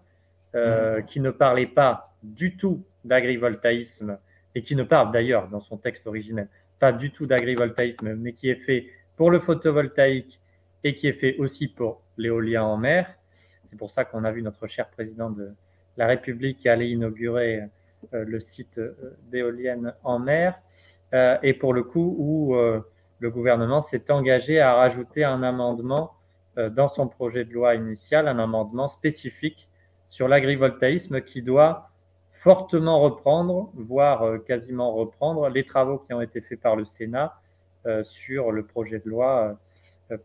mmh. 0.53 1.03
qui 1.07 1.19
ne 1.19 1.29
parlait 1.31 1.67
pas 1.67 2.13
du 2.23 2.57
tout 2.57 2.83
d'agrivoltaïsme 3.05 4.17
et 4.55 4.63
qui 4.63 4.75
ne 4.75 4.83
parle 4.83 5.11
d'ailleurs 5.11 5.47
dans 5.47 5.61
son 5.61 5.77
texte 5.77 6.07
originel 6.07 6.47
pas 6.81 6.91
du 6.91 7.11
tout 7.11 7.27
d'agrivoltaïsme, 7.27 8.15
mais 8.15 8.33
qui 8.33 8.49
est 8.49 8.63
fait 8.65 8.87
pour 9.15 9.29
le 9.29 9.39
photovoltaïque 9.39 10.39
et 10.83 10.95
qui 10.95 11.07
est 11.07 11.13
fait 11.13 11.37
aussi 11.37 11.67
pour 11.67 12.01
l'éolien 12.17 12.63
en 12.63 12.75
mer. 12.75 13.07
C'est 13.69 13.77
pour 13.77 13.91
ça 13.91 14.03
qu'on 14.03 14.23
a 14.23 14.31
vu 14.31 14.41
notre 14.41 14.65
cher 14.67 14.89
président 14.89 15.29
de 15.29 15.51
la 15.97 16.07
République 16.07 16.65
aller 16.65 16.87
inaugurer 16.87 17.61
euh, 18.15 18.25
le 18.25 18.39
site 18.39 18.79
euh, 18.79 18.95
d'éoliennes 19.31 19.93
en 20.03 20.17
mer. 20.17 20.59
Euh, 21.13 21.37
et 21.43 21.53
pour 21.53 21.75
le 21.75 21.83
coup, 21.83 22.15
où 22.17 22.55
le 23.19 23.29
gouvernement 23.29 23.85
s'est 23.91 24.09
engagé 24.09 24.59
à 24.59 24.73
rajouter 24.73 25.23
un 25.23 25.43
amendement 25.43 26.13
dans 26.57 26.89
son 26.89 27.07
projet 27.07 27.45
de 27.45 27.53
loi 27.53 27.75
initial, 27.75 28.27
un 28.27 28.39
amendement 28.39 28.89
spécifique 28.89 29.67
sur 30.09 30.27
l'agrivoltaïsme 30.27 31.21
qui 31.21 31.43
doit 31.43 31.90
fortement 32.43 33.01
reprendre, 33.01 33.71
voire 33.75 34.43
quasiment 34.45 34.93
reprendre, 34.93 35.49
les 35.49 35.65
travaux 35.65 35.99
qui 35.99 36.13
ont 36.13 36.21
été 36.21 36.41
faits 36.41 36.59
par 36.59 36.75
le 36.75 36.85
Sénat 36.97 37.33
sur 38.03 38.51
le 38.51 38.63
projet 38.63 38.99
de 38.99 39.09
loi 39.09 39.57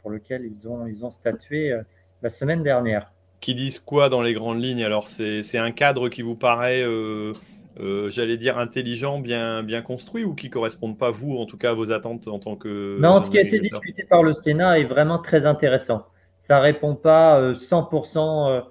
pour 0.02 0.10
lequel 0.10 0.44
ils 0.44 0.68
ont, 0.68 0.86
ils 0.86 1.04
ont 1.04 1.10
statué 1.10 1.78
la 2.22 2.30
semaine 2.30 2.62
dernière 2.62 3.10
qui 3.40 3.54
disent 3.54 3.78
quoi 3.78 4.08
dans 4.08 4.22
les 4.22 4.34
grandes 4.34 4.62
lignes? 4.62 4.84
Alors, 4.84 5.08
c'est 5.08 5.58
un 5.58 5.70
cadre 5.70 6.08
qui 6.08 6.22
vous 6.22 6.34
paraît, 6.34 6.82
euh, 6.82 7.32
euh, 7.80 8.10
j'allais 8.10 8.36
dire, 8.36 8.58
intelligent, 8.58 9.18
bien, 9.20 9.62
bien 9.62 9.82
construit 9.82 10.24
ou 10.24 10.34
qui 10.34 10.46
ne 10.46 10.52
correspond 10.52 10.94
pas, 10.94 11.10
vous, 11.10 11.36
en 11.36 11.46
tout 11.46 11.56
cas, 11.56 11.70
à 11.70 11.74
vos 11.74 11.92
attentes 11.92 12.28
en 12.28 12.38
tant 12.38 12.56
que. 12.56 12.98
Non, 13.00 13.22
ce 13.24 13.30
qui 13.30 13.38
a 13.38 13.42
été 13.42 13.60
discuté 13.60 14.04
par 14.04 14.22
le 14.22 14.34
Sénat 14.34 14.78
est 14.80 14.84
vraiment 14.84 15.18
très 15.18 15.46
intéressant. 15.46 16.06
Ça 16.44 16.56
ne 16.56 16.62
répond 16.62 16.94
pas 16.94 17.52
100% 17.52 18.62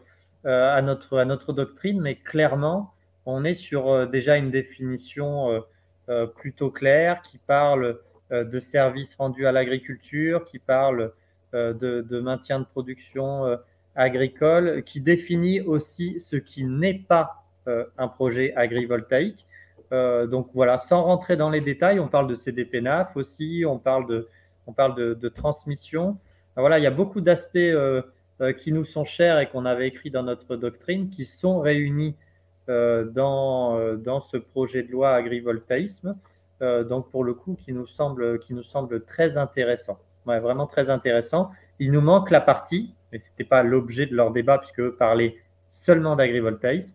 euh, 0.45 0.75
à 0.75 0.81
notre, 0.81 1.17
à 1.17 1.25
notre 1.25 1.53
doctrine, 1.53 2.01
mais 2.01 2.15
clairement, 2.15 2.91
on 3.25 3.43
est 3.43 3.55
sur 3.55 4.07
déjà 4.07 4.37
une 4.37 4.51
définition 4.51 5.63
plutôt 6.35 6.69
clair, 6.69 7.21
qui 7.23 7.37
parle 7.39 7.99
de 8.31 8.59
services 8.59 9.13
rendus 9.15 9.47
à 9.47 9.51
l'agriculture, 9.51 10.45
qui 10.45 10.59
parle 10.59 11.11
de, 11.53 12.19
maintien 12.19 12.59
de 12.59 12.65
production 12.65 13.57
agricole, 13.95 14.83
qui 14.83 15.01
définit 15.01 15.61
aussi 15.61 16.21
ce 16.27 16.35
qui 16.35 16.65
n'est 16.65 17.03
pas 17.07 17.43
un 17.97 18.07
projet 18.07 18.53
agrivoltaïque. 18.55 19.45
donc 19.91 20.49
voilà, 20.53 20.77
sans 20.87 21.03
rentrer 21.03 21.35
dans 21.37 21.49
les 21.49 21.61
détails, 21.61 21.99
on 21.99 22.07
parle 22.07 22.27
de 22.27 22.35
CDPNAF 22.35 23.15
aussi, 23.15 23.63
on 23.65 23.79
parle 23.79 24.07
de, 24.07 24.27
de, 24.67 25.29
transmission. 25.29 26.17
Voilà, 26.55 26.79
il 26.79 26.83
y 26.83 26.87
a 26.87 26.91
beaucoup 26.91 27.21
d'aspects 27.21 27.57
euh, 28.41 28.51
qui 28.51 28.71
nous 28.71 28.85
sont 28.85 29.05
chers 29.05 29.39
et 29.39 29.47
qu'on 29.47 29.65
avait 29.65 29.87
écrit 29.87 30.11
dans 30.11 30.23
notre 30.23 30.55
doctrine, 30.55 31.09
qui 31.09 31.25
sont 31.25 31.59
réunis 31.59 32.15
euh, 32.17 32.24
dans, 32.67 33.77
euh, 33.77 33.95
dans 33.95 34.21
ce 34.31 34.37
projet 34.37 34.83
de 34.83 34.91
loi 34.91 35.13
agrivoltaïsme. 35.13 36.15
donc 36.61 37.11
pour 37.11 37.23
le 37.23 37.33
coup, 37.33 37.57
qui 37.63 37.73
nous 37.73 37.87
semble, 37.87 38.39
qui 38.39 38.53
nous 38.53 38.63
semble 38.63 39.03
très 39.03 39.37
intéressant. 39.37 39.99
Ouais, 40.25 40.39
vraiment 40.39 40.67
très 40.67 40.89
intéressant. 40.89 41.51
Il 41.79 41.91
nous 41.91 42.01
manque 42.01 42.31
la 42.31 42.41
partie, 42.41 42.95
mais 43.11 43.19
ce 43.19 43.25
n'était 43.25 43.43
pas 43.43 43.61
l'objet 43.61 44.05
de 44.07 44.15
leur 44.15 44.31
débat 44.31 44.57
puisque 44.57 44.97
parlaient 44.97 45.35
seulement 45.85 46.15
d'agrivoltaïsme. 46.15 46.91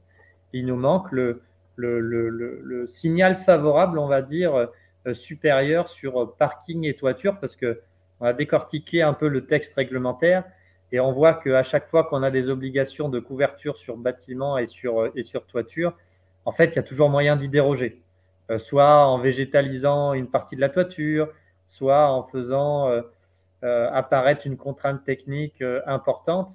Il 0.53 0.67
nous 0.67 0.77
manque 0.77 1.13
le, 1.13 1.43
le, 1.77 2.01
le, 2.01 2.29
le, 2.31 2.87
signal 3.01 3.43
favorable, 3.47 3.99
on 3.99 4.09
va 4.09 4.23
dire, 4.23 4.69
supérieur 5.15 5.89
sur 5.91 6.35
parking 6.37 6.85
et 6.87 6.95
toiture 6.95 7.39
parce 7.41 7.55
que 7.55 7.81
on 8.21 8.27
a 8.27 8.33
décortiqué 8.33 9.03
un 9.03 9.15
peu 9.15 9.29
le 9.29 9.47
texte 9.47 9.73
réglementaire 9.75 10.45
et 10.93 11.01
on 11.01 11.13
voit 11.13 11.35
qu'à 11.35 11.63
chaque 11.65 11.89
fois 11.89 12.05
qu'on 12.05 12.23
a 12.23 12.31
des 12.31 12.49
obligations 12.49 13.09
de 13.09 13.21
couverture 13.21 13.77
sur 13.77 13.97
bâtiment 13.97 14.59
et 14.59 14.67
sur, 14.67 15.01
euh, 15.01 15.13
et 15.15 15.23
sur 15.23 15.47
toiture, 15.47 15.97
en 16.45 16.53
fait, 16.53 16.67
il 16.67 16.77
y 16.77 16.79
a 16.79 16.83
toujours 16.83 17.11
moyen 17.11 17.37
d'y 17.37 17.49
déroger. 17.49 18.01
Euh, 18.51 18.59
soit 18.59 19.07
en 19.07 19.19
végétalisant 19.19 20.15
une 20.15 20.29
partie 20.29 20.57
de 20.57 20.61
la 20.61 20.69
toiture, 20.69 21.29
soit 21.69 22.11
en 22.11 22.25
faisant 22.25 22.89
euh, 22.89 23.91
apparaître 23.93 24.47
une 24.47 24.57
contrainte 24.57 25.05
technique 25.05 25.63
importante. 25.87 26.51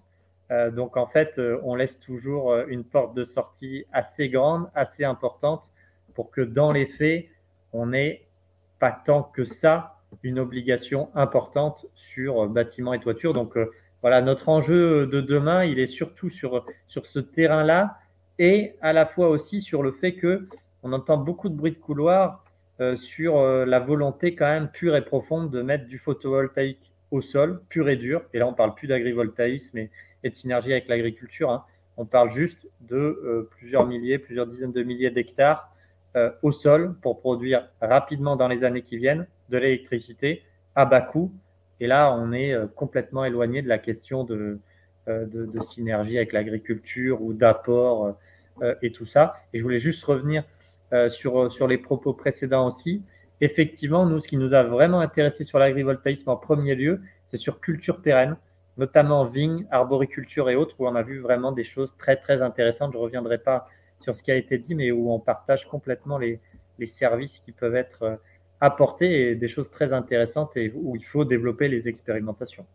donc, 0.73 0.97
en 0.97 1.07
fait, 1.07 1.39
on 1.63 1.75
laisse 1.75 1.97
toujours 2.01 2.55
une 2.67 2.83
porte 2.83 3.15
de 3.15 3.23
sortie 3.25 3.85
assez 3.93 4.29
grande, 4.29 4.67
assez 4.75 5.03
importante, 5.03 5.63
pour 6.15 6.31
que 6.31 6.41
dans 6.41 6.71
les 6.71 6.87
faits, 6.97 7.27
on 7.73 7.87
n'ait 7.87 8.25
pas 8.79 8.91
tant 9.05 9.23
que 9.23 9.45
ça 9.45 9.95
une 10.23 10.39
obligation 10.39 11.09
importante 11.15 11.85
sur 12.13 12.47
bâtiment 12.47 12.93
et 12.93 12.99
toiture. 12.99 13.33
Donc, 13.33 13.57
voilà, 14.06 14.22
notre 14.22 14.49
enjeu 14.49 15.07
de 15.07 15.19
demain, 15.19 15.65
il 15.65 15.80
est 15.80 15.88
surtout 15.88 16.30
sur, 16.30 16.64
ce 16.88 17.19
terrain-là 17.19 17.98
et 18.38 18.76
à 18.82 18.94
la 18.94 19.07
fois 19.07 19.30
aussi 19.30 19.61
sur 19.61 19.82
le 19.82 19.94
fait 19.94 20.14
que 20.14 20.48
on 20.84 20.94
entend 20.94 21.18
beaucoup 21.18 21.49
de 21.49 21.56
bruit 21.56 21.72
de 21.72 21.80
couloir 21.80 22.44
euh, 22.82 22.98
sur 22.98 23.40
euh, 23.40 23.65
la 23.65 23.80
volonté 23.80 24.36
quand 24.36 24.45
même 24.45 24.69
pure 24.69 24.95
et 24.95 25.03
profonde 25.03 25.49
de 25.49 25.64
mettre 25.64 25.88
du 25.88 25.98
photovoltaïque 25.98 26.91
au 27.10 27.23
sol, 27.23 27.64
pur 27.69 27.90
et 27.90 27.95
dur. 27.95 28.22
Et 28.36 28.38
là, 28.38 28.45
on 28.48 28.53
parle 28.53 28.76
plus 28.76 28.88
d'agrivoltaïsme 28.88 29.76
et, 29.76 29.90
et, 30.23 30.30
de 30.30 30.36
synergie 30.36 30.72
avec 30.72 30.88
l'agriculture. 30.88 31.49
Hein. 31.49 31.64
On 31.98 32.06
parle 32.06 32.32
juste 32.36 32.68
de 32.82 32.95
euh, 32.95 33.49
plusieurs 33.57 33.88
milliers, 33.88 34.19
plusieurs 34.19 34.45
dizaines 34.45 34.72
de 34.72 34.84
milliers 34.84 35.10
d'hectares 35.10 35.72
au 36.44 36.52
sol 36.52 36.95
pour 37.02 37.19
produire 37.22 37.68
rapidement 37.82 38.36
dans 38.36 38.48
les 38.48 38.64
années 38.64 38.84
qui 38.84 38.98
viennent 38.98 39.26
de 39.49 39.57
l'électricité 39.57 40.44
à 40.76 40.86
bas 40.86 41.02
coût 41.02 41.34
et 41.80 41.88
là, 41.88 42.14
on 42.14 42.31
est 42.31 42.53
euh, 42.53 42.68
complètement 42.68 43.26
éloigné 43.26 43.61
de 43.61 43.68
la 43.68 43.77
question 43.77 44.26
euh, 44.30 44.60
de, 45.07 45.45
de, 45.45 45.60
synergie 45.73 46.18
avec 46.18 46.34
l'agriculture 46.34 47.22
ou 47.22 47.34
d'apport 47.34 48.15
euh, 48.61 48.76
et 48.81 48.91
tout 48.91 49.06
ça. 49.06 49.35
Et 49.53 49.60
je 49.60 49.64
voulais 49.64 49.81
juste 49.81 50.03
revenir 50.03 50.43
sur, 51.10 51.52
sur 51.52 51.68
les 51.68 51.77
propos 51.77 52.14
précédents 52.14 52.68
aussi. 52.68 53.03
Effectivement, 53.41 54.06
nous, 54.06 54.22
ce 54.22 54.27
qui 54.30 54.38
nous 54.38 54.53
a 54.53 54.64
vraiment 54.64 55.02
intéressé 55.02 55.43
sur 55.43 55.60
l'agrivoltaïsme 55.60 56.30
en 56.30 56.38
premier 56.38 56.73
lieu, 56.73 57.02
c'est 57.30 57.38
sur 57.38 57.60
culture 57.60 58.02
pérenne, 58.02 58.38
notamment 58.77 59.26
vigne, 59.26 59.65
arboriculture 59.72 60.49
et 60.49 60.56
autres, 60.56 60.76
où 60.80 60.88
on 60.88 60.95
a 60.95 61.02
vu 61.02 61.19
vraiment 61.19 61.52
des 61.52 61.65
choses 61.65 61.91
très, 61.97 62.15
très 62.15 62.41
intéressantes. 62.41 62.93
Je 62.93 62.97
ne 62.97 63.03
reviendrai 63.03 63.39
pas 63.39 63.68
sur 63.99 64.15
ce 64.15 64.23
qui 64.23 64.31
a 64.31 64.35
été 64.35 64.57
dit, 64.57 64.73
mais 64.73 64.91
où 64.91 65.11
on 65.11 65.19
partage 65.19 65.68
complètement 65.68 66.18
les, 66.18 66.39
les 66.80 66.88
services 66.88 67.38
qui 67.43 67.52
peuvent 67.52 67.76
être 67.76 68.18
apporter 68.61 69.36
des 69.36 69.49
choses 69.49 69.69
très 69.72 69.91
intéressantes 69.94 70.56
et 70.56 70.72
où 70.76 70.95
il 70.95 71.03
faut 71.06 71.26
développer 71.26 71.68
les 71.68 71.88
expérimentations. 71.88 72.65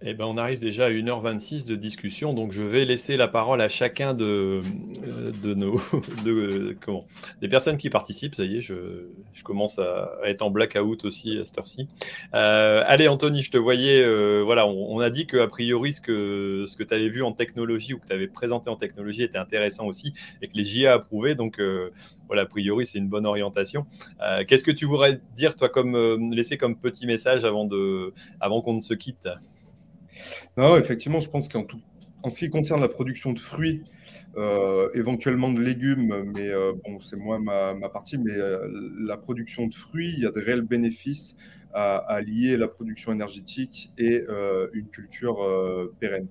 Eh 0.00 0.14
ben, 0.14 0.26
on 0.26 0.36
arrive 0.36 0.60
déjà 0.60 0.86
à 0.86 0.90
1h26 0.90 1.66
de 1.66 1.74
discussion, 1.74 2.32
donc 2.32 2.52
je 2.52 2.62
vais 2.62 2.84
laisser 2.84 3.16
la 3.16 3.26
parole 3.26 3.60
à 3.60 3.68
chacun 3.68 4.14
de, 4.14 4.60
euh, 5.02 5.32
de 5.42 5.54
nos 5.54 5.80
de, 6.24 6.76
comment, 6.80 7.04
des 7.40 7.48
personnes 7.48 7.76
qui 7.78 7.90
participent. 7.90 8.36
Ça 8.36 8.44
y 8.44 8.58
est, 8.58 8.60
je, 8.60 9.08
je 9.32 9.42
commence 9.42 9.80
à, 9.80 10.12
être 10.24 10.42
en 10.42 10.50
blackout 10.50 11.04
aussi 11.04 11.36
à 11.38 11.44
cette 11.44 11.58
heure-ci. 11.58 11.88
Euh, 12.32 12.84
allez, 12.86 13.08
Anthony, 13.08 13.42
je 13.42 13.50
te 13.50 13.58
voyais. 13.58 14.00
Euh, 14.04 14.42
voilà, 14.44 14.68
on, 14.68 15.00
a 15.00 15.10
dit 15.10 15.26
qu'a 15.26 15.48
priori, 15.48 15.92
ce 15.92 16.00
que, 16.00 16.64
ce 16.68 16.76
que 16.76 16.84
tu 16.84 16.94
avais 16.94 17.08
vu 17.08 17.24
en 17.24 17.32
technologie 17.32 17.92
ou 17.94 17.98
que 17.98 18.06
tu 18.06 18.12
avais 18.12 18.28
présenté 18.28 18.70
en 18.70 18.76
technologie 18.76 19.24
était 19.24 19.38
intéressant 19.38 19.86
aussi 19.86 20.14
et 20.42 20.46
que 20.46 20.56
les 20.56 20.64
JA 20.64 20.92
approuvaient. 20.92 21.34
Donc, 21.34 21.60
voilà, 22.28 22.42
a 22.42 22.46
priori, 22.46 22.86
c'est 22.86 22.98
une 22.98 23.08
bonne 23.08 23.26
orientation. 23.26 23.84
Qu'est-ce 24.46 24.64
que 24.64 24.70
tu 24.70 24.84
voudrais 24.84 25.20
dire, 25.34 25.56
toi, 25.56 25.68
comme 25.68 26.32
laisser 26.32 26.56
comme 26.56 26.76
petit 26.76 27.06
message 27.06 27.44
avant, 27.44 27.68
avant 28.40 28.62
qu'on 28.62 28.74
ne 28.74 28.82
se 28.82 28.94
quitte? 28.94 29.28
Non, 30.56 30.76
effectivement, 30.76 31.20
je 31.20 31.30
pense 31.30 31.48
qu'en 31.48 31.64
en 32.22 32.30
ce 32.30 32.38
qui 32.40 32.50
concerne 32.50 32.80
la 32.80 32.88
production 32.88 33.32
de 33.32 33.38
fruits, 33.38 33.84
euh, 34.36 34.88
éventuellement 34.94 35.52
de 35.52 35.60
légumes, 35.60 36.32
mais 36.34 36.48
euh, 36.48 36.72
bon, 36.84 37.00
c'est 37.00 37.16
moi 37.16 37.38
ma, 37.38 37.74
partie, 37.88 38.18
mais 38.18 38.32
euh, 38.32 38.68
la 39.00 39.16
production 39.16 39.66
de 39.66 39.74
fruits, 39.74 40.14
il 40.16 40.22
y 40.22 40.26
a 40.26 40.30
de 40.30 40.40
réels 40.40 40.62
bénéfices 40.62 41.36
à, 41.74 42.20
lier 42.22 42.56
la 42.56 42.66
production 42.66 43.12
énergétique 43.12 43.92
et 43.98 44.24
une 44.72 44.88
culture 44.88 45.38
pérenne. 46.00 46.26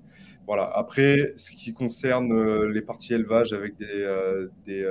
Voilà. 0.45 0.69
Après, 0.75 1.33
ce 1.37 1.51
qui 1.51 1.73
concerne 1.73 2.65
les 2.65 2.81
parties 2.81 3.13
élevage 3.13 3.53
avec 3.53 3.77
des, 3.77 4.85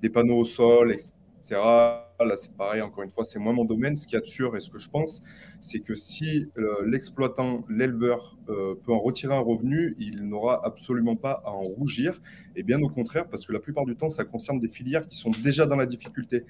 des 0.00 0.08
panneaux 0.08 0.38
au 0.38 0.44
sol, 0.46 0.92
etc., 0.92 2.05
Là, 2.24 2.36
c'est 2.36 2.56
pareil, 2.56 2.80
encore 2.80 3.04
une 3.04 3.10
fois, 3.10 3.24
c'est 3.24 3.38
moins 3.38 3.52
mon 3.52 3.66
domaine. 3.66 3.94
Ce 3.94 4.06
de 4.08 4.24
sûr 4.24 4.56
et 4.56 4.60
ce 4.60 4.70
que 4.70 4.78
je 4.78 4.88
pense, 4.88 5.22
c'est 5.60 5.80
que 5.80 5.94
si 5.94 6.50
euh, 6.56 6.86
l'exploitant, 6.86 7.64
l'éleveur 7.68 8.38
euh, 8.48 8.74
peut 8.84 8.92
en 8.92 8.98
retirer 8.98 9.34
un 9.34 9.40
revenu, 9.40 9.94
il 9.98 10.26
n'aura 10.26 10.64
absolument 10.64 11.16
pas 11.16 11.42
à 11.44 11.50
en 11.50 11.62
rougir. 11.62 12.22
Et 12.54 12.62
bien 12.62 12.80
au 12.82 12.88
contraire, 12.88 13.28
parce 13.28 13.44
que 13.44 13.52
la 13.52 13.60
plupart 13.60 13.84
du 13.84 13.96
temps, 13.96 14.08
ça 14.08 14.24
concerne 14.24 14.60
des 14.60 14.68
filières 14.68 15.06
qui 15.06 15.16
sont 15.16 15.30
déjà 15.42 15.66
dans 15.66 15.76
la 15.76 15.84
difficulté. 15.84 16.44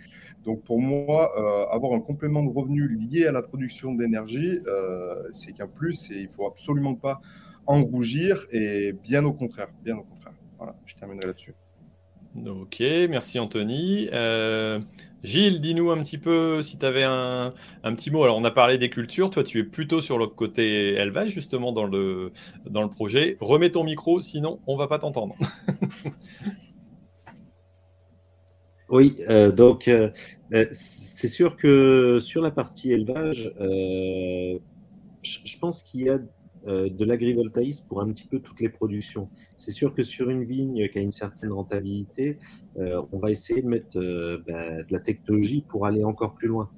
Donc 0.45 0.63
pour 0.63 0.81
moi, 0.81 1.33
euh, 1.37 1.75
avoir 1.75 1.95
un 1.95 2.01
complément 2.01 2.45
de 2.45 2.51
revenu 2.51 2.87
lié 2.87 3.27
à 3.27 3.33
la 3.33 3.43
production 3.43 3.95
d'énergie, 3.95 4.61
c'est 5.33 5.53
qu'un 5.53 5.67
plus 5.67 6.11
et 6.11 6.21
il 6.21 6.27
ne 6.27 6.33
faut 6.33 6.47
absolument 6.47 6.95
pas 6.95 7.21
en 7.67 7.83
rougir. 7.83 8.47
Et 8.53 8.93
bien 8.93 9.25
au 9.25 9.33
contraire, 9.33 9.69
bien 9.83 9.97
au 9.97 10.05
contraire. 10.05 10.35
Voilà, 10.59 10.77
je 10.87 10.95
terminerai 10.95 11.27
là-dessus. 11.27 11.55
Ok, 12.45 12.81
merci 13.09 13.39
Anthony. 13.39 14.09
Gilles, 15.27 15.61
dis-nous 15.61 15.91
un 15.91 16.01
petit 16.05 16.19
peu 16.19 16.63
si 16.63 16.79
tu 16.79 16.87
avais 16.87 17.03
un, 17.03 17.53
petit 17.83 18.13
mot. 18.13 18.23
Alors, 18.23 18.37
on 18.37 18.45
a 18.45 18.53
parlé 18.53 18.79
des 18.79 18.91
cultures. 18.91 19.31
Toi, 19.31 19.43
tu 19.43 19.59
es 19.59 19.65
plutôt 19.65 20.01
sur 20.01 20.19
le 20.19 20.29
côté 20.29 20.95
élevage, 20.95 21.31
justement, 21.31 21.73
dans 21.73 21.85
le, 21.85 22.31
projet. 22.91 23.37
Remets 23.41 23.71
ton 23.71 23.83
micro, 23.83 24.21
sinon, 24.21 24.61
on 24.69 24.77
va 24.77 24.87
pas 24.87 25.01
t'entendre. 25.01 25.35
oui, 28.89 29.17
euh, 29.29 29.51
donc, 29.51 29.89
euh, 29.89 30.11
c'est 30.71 31.29
sûr 31.29 31.57
que 31.57 32.21
sur 32.21 32.41
la 32.41 32.53
partie 32.53 32.93
élevage, 32.93 33.51
je 33.59 35.59
pense 35.59 35.83
qu'il 35.83 36.03
y 36.03 36.09
a 36.09 36.21
euh, 36.67 36.89
de 36.89 37.05
l'agrivoltaïsme 37.05 37.87
pour 37.89 38.01
un 38.01 38.09
petit 38.09 38.27
peu 38.27 38.41
toutes 38.41 38.61
les 38.61 38.69
productions. 38.69 39.29
C'est 39.57 39.71
sûr 39.71 39.95
que 39.95 40.03
sur 40.03 40.31
une 40.31 40.43
vigne 40.43 40.89
qui 40.89 40.99
a 40.99 41.01
une 41.01 41.13
certaine 41.13 41.53
rentabilité, 41.53 42.39
euh, 42.79 43.01
on 43.13 43.19
va 43.19 43.31
essayer 43.31 43.63
de 43.63 43.69
mettre 43.69 43.99
euh, 43.99 44.39
bah, 44.47 44.83
de 44.83 44.93
la 44.93 44.99
technologie 44.99 45.65
pour 45.69 45.87
aller 45.87 46.03
encore 46.03 46.35
plus 46.35 46.49
loin. 46.49 46.69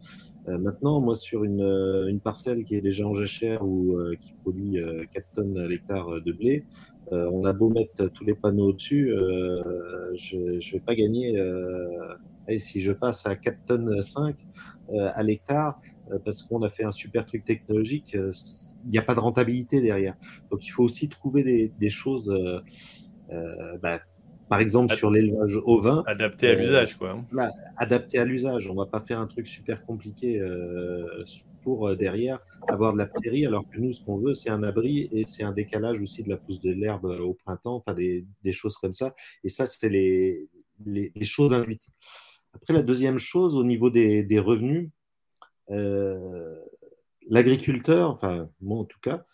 maintenant, 0.46 1.00
moi, 1.00 1.14
sur 1.14 1.44
une, 1.44 2.20
parcelle 2.22 2.64
qui 2.64 2.74
est 2.74 2.80
déjà 2.80 3.06
en 3.06 3.14
jachère 3.14 3.62
ou 3.66 3.98
qui 4.18 4.32
produit 4.42 4.78
4 5.12 5.26
tonnes 5.34 5.58
à 5.58 5.66
l'hectare 5.66 6.22
de 6.22 6.32
blé, 6.32 6.64
on 7.10 7.44
a 7.44 7.52
beau 7.52 7.68
mettre 7.68 8.08
tous 8.08 8.24
les 8.24 8.34
panneaux 8.34 8.70
au-dessus, 8.70 9.12
je 10.14 10.36
ne 10.36 10.72
vais 10.72 10.80
pas 10.80 10.94
gagner. 10.94 11.36
Et 12.48 12.58
si 12.58 12.80
je 12.80 12.92
passe 12.92 13.26
à 13.26 13.36
4 13.36 13.64
tonnes 13.66 14.02
5 14.02 14.36
à 15.14 15.22
l'hectare, 15.22 15.78
euh, 16.12 16.18
parce 16.24 16.42
qu'on 16.42 16.62
a 16.62 16.68
fait 16.68 16.84
un 16.84 16.90
super 16.90 17.26
truc 17.26 17.44
technologique, 17.44 18.14
euh, 18.14 18.32
il 18.84 18.90
n'y 18.90 18.98
a 18.98 19.02
pas 19.02 19.14
de 19.14 19.20
rentabilité 19.20 19.80
derrière. 19.80 20.14
Donc 20.50 20.66
il 20.66 20.70
faut 20.70 20.84
aussi 20.84 21.08
trouver 21.08 21.72
des, 21.78 21.90
choses, 21.90 22.30
euh, 22.30 23.78
bah, 23.82 24.00
par 24.48 24.60
exemple 24.60 24.94
sur 24.94 25.10
l'élevage 25.10 25.58
au 25.64 25.80
vin. 25.80 26.02
Adapté 26.06 26.50
à 26.50 26.54
l'usage, 26.54 26.96
quoi. 26.96 27.22
Bah, 27.32 27.52
adapté 27.76 28.18
à 28.18 28.24
l'usage. 28.24 28.68
On 28.68 28.74
ne 28.74 28.78
va 28.78 28.86
pas 28.86 29.00
faire 29.00 29.20
un 29.20 29.26
truc 29.26 29.46
super 29.46 29.84
compliqué 29.84 30.42
pour 31.62 31.94
derrière 31.96 32.38
avoir 32.68 32.92
de 32.92 32.98
la 32.98 33.06
prairie, 33.06 33.44
alors 33.44 33.68
que 33.68 33.78
nous, 33.78 33.92
ce 33.92 34.02
qu'on 34.02 34.18
veut, 34.18 34.32
c'est 34.32 34.50
un 34.50 34.62
abri 34.62 35.08
et 35.12 35.24
c'est 35.26 35.42
un 35.42 35.52
décalage 35.52 36.00
aussi 36.00 36.22
de 36.22 36.30
la 36.30 36.36
pousse 36.36 36.60
de 36.60 36.72
l'herbe 36.72 37.04
au 37.04 37.34
printemps, 37.34 37.74
enfin 37.74 37.94
des, 37.94 38.24
choses 38.52 38.76
comme 38.76 38.92
ça. 38.92 39.14
Et 39.44 39.48
ça, 39.48 39.66
c'est 39.66 39.88
les, 39.88 40.48
les, 40.86 41.12
les 41.14 41.24
choses 41.24 41.52
intuitives. 41.52 41.92
Après, 42.54 42.72
la 42.72 42.82
deuxième 42.82 43.18
chose, 43.18 43.56
au 43.56 43.64
niveau 43.64 43.90
des, 43.90 44.38
revenus, 44.38 44.90
l'agriculteur, 47.28 48.10
enfin 48.10 48.48
moi 48.60 48.78
en 48.78 48.84
tout 48.84 49.00
cas, 49.00 49.24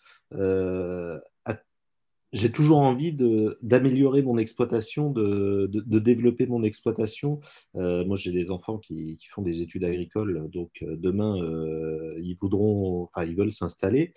j'ai 2.35 2.51
toujours 2.51 2.79
envie 2.79 3.15
d'améliorer 3.61 4.21
mon 4.21 4.37
exploitation, 4.37 5.09
de, 5.09 5.69
développer 5.99 6.47
mon 6.47 6.63
exploitation. 6.63 7.39
Euh, 7.75 8.03
moi, 8.05 8.17
j'ai 8.17 8.33
des 8.33 8.51
enfants 8.51 8.77
qui, 8.77 9.15
qui, 9.15 9.27
font 9.27 9.41
des 9.41 9.61
études 9.61 9.85
agricoles, 9.85 10.49
donc 10.51 10.71
euh, 10.81 10.97
demain, 10.97 11.41
euh, 11.41 12.13
ils 12.21 12.35
voudront, 12.35 13.03
enfin, 13.03 13.25
ils 13.25 13.37
veulent 13.37 13.53
s'installer 13.53 14.13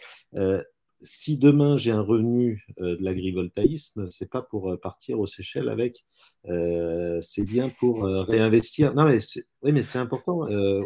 si 1.01 1.39
demain 1.39 1.77
j'ai 1.77 1.91
un 1.91 2.01
revenu 2.01 2.67
euh, 2.81 2.97
de 2.97 3.05
l'agrivoltaïsme, 3.05 4.11
c'est 4.11 4.31
pas 4.31 4.43
pour 4.43 4.71
euh, 4.71 4.77
partir 4.77 5.21
aux 5.21 5.27
Seychelles 5.27 5.69
avec, 5.69 6.05
euh, 6.49 7.21
c'est 7.23 7.45
bien 7.45 7.69
pour 7.69 8.05
réinvestir. 8.05 8.95
Non, 8.95 9.05
mais 9.05 9.19
oui, 9.63 9.73
mais 9.73 9.83
c'est 9.83 9.99
important. 9.99 10.41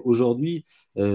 Aujourd'hui, 0.05 0.65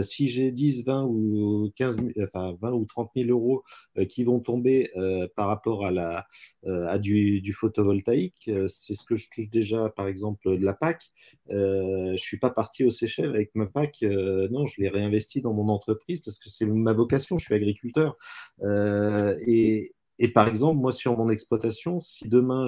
si 0.03 0.27
j'ai 0.27 0.51
10, 0.51 0.85
20 0.85 1.05
ou 1.05 1.71
15, 1.75 1.97
enfin 2.23 2.55
20 2.61 2.71
ou 2.71 2.85
30 2.85 3.11
000 3.15 3.29
euros 3.29 3.63
qui 4.09 4.23
vont 4.23 4.39
tomber 4.39 4.89
par 5.35 5.47
rapport 5.47 5.85
à, 5.85 5.91
la, 5.91 6.27
à 6.65 6.97
du, 6.99 7.53
photovoltaïque, 7.53 8.49
c'est 8.67 8.93
ce 8.93 9.03
que 9.03 9.15
je 9.15 9.27
touche 9.31 9.49
déjà, 9.49 9.89
par 9.89 10.07
exemple, 10.07 10.57
de 10.57 10.65
la 10.65 10.73
PAC. 10.73 11.09
je 11.49 12.15
suis 12.17 12.39
pas 12.39 12.49
parti 12.49 12.83
aux 12.83 12.89
Seychelles 12.89 13.29
avec 13.29 13.51
ma 13.55 13.65
PAC. 13.65 14.03
non, 14.03 14.65
je 14.65 14.81
l'ai 14.81 14.89
réinvesti 14.89 15.41
dans 15.41 15.53
mon 15.53 15.69
entreprise 15.69 16.21
parce 16.21 16.39
que 16.39 16.49
c'est 16.49 16.65
ma 16.65 16.93
vocation. 16.93 17.37
Je 17.37 17.45
suis 17.45 17.55
agriculteur. 17.55 18.15
Euh, 18.63 19.35
et, 19.45 19.93
par 20.33 20.47
exemple, 20.47 20.79
moi, 20.79 20.91
sur 20.91 21.17
mon 21.17 21.29
exploitation, 21.29 21.99
si 21.99 22.27
demain 22.27 22.65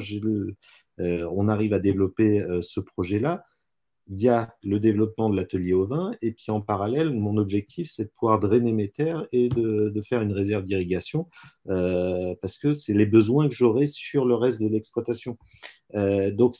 euh, 1.00 1.30
on 1.32 1.48
arrive 1.48 1.74
à 1.74 1.80
développer 1.80 2.42
euh, 2.42 2.62
ce 2.62 2.80
projet-là, 2.80 3.44
il 4.10 4.20
y 4.20 4.28
a 4.28 4.54
le 4.64 4.80
développement 4.80 5.30
de 5.30 5.36
l'atelier 5.36 5.74
au 5.74 5.86
vin, 5.86 6.12
et 6.22 6.32
puis 6.32 6.52
en 6.52 6.62
parallèle, 6.62 7.14
mon 7.14 7.38
objectif, 7.38 7.90
c'est 7.92 8.06
de 8.06 8.12
pouvoir 8.20 8.40
drainer 8.40 8.74
mes 8.74 8.90
terres 8.90 9.26
et 9.32 9.50
de, 9.50 9.94
faire 10.02 10.22
une 10.22 10.32
réserve 10.34 10.64
d'irrigation, 10.64 11.28
parce 11.66 12.58
que 12.58 12.74
c'est 12.74 12.94
les 12.94 13.06
besoins 13.06 13.48
que 13.48 13.56
j'aurai 13.56 13.88
sur 13.88 14.26
le 14.26 14.36
reste 14.36 14.60
de 14.62 14.68
l'exploitation. 14.68 15.38
donc, 15.94 16.56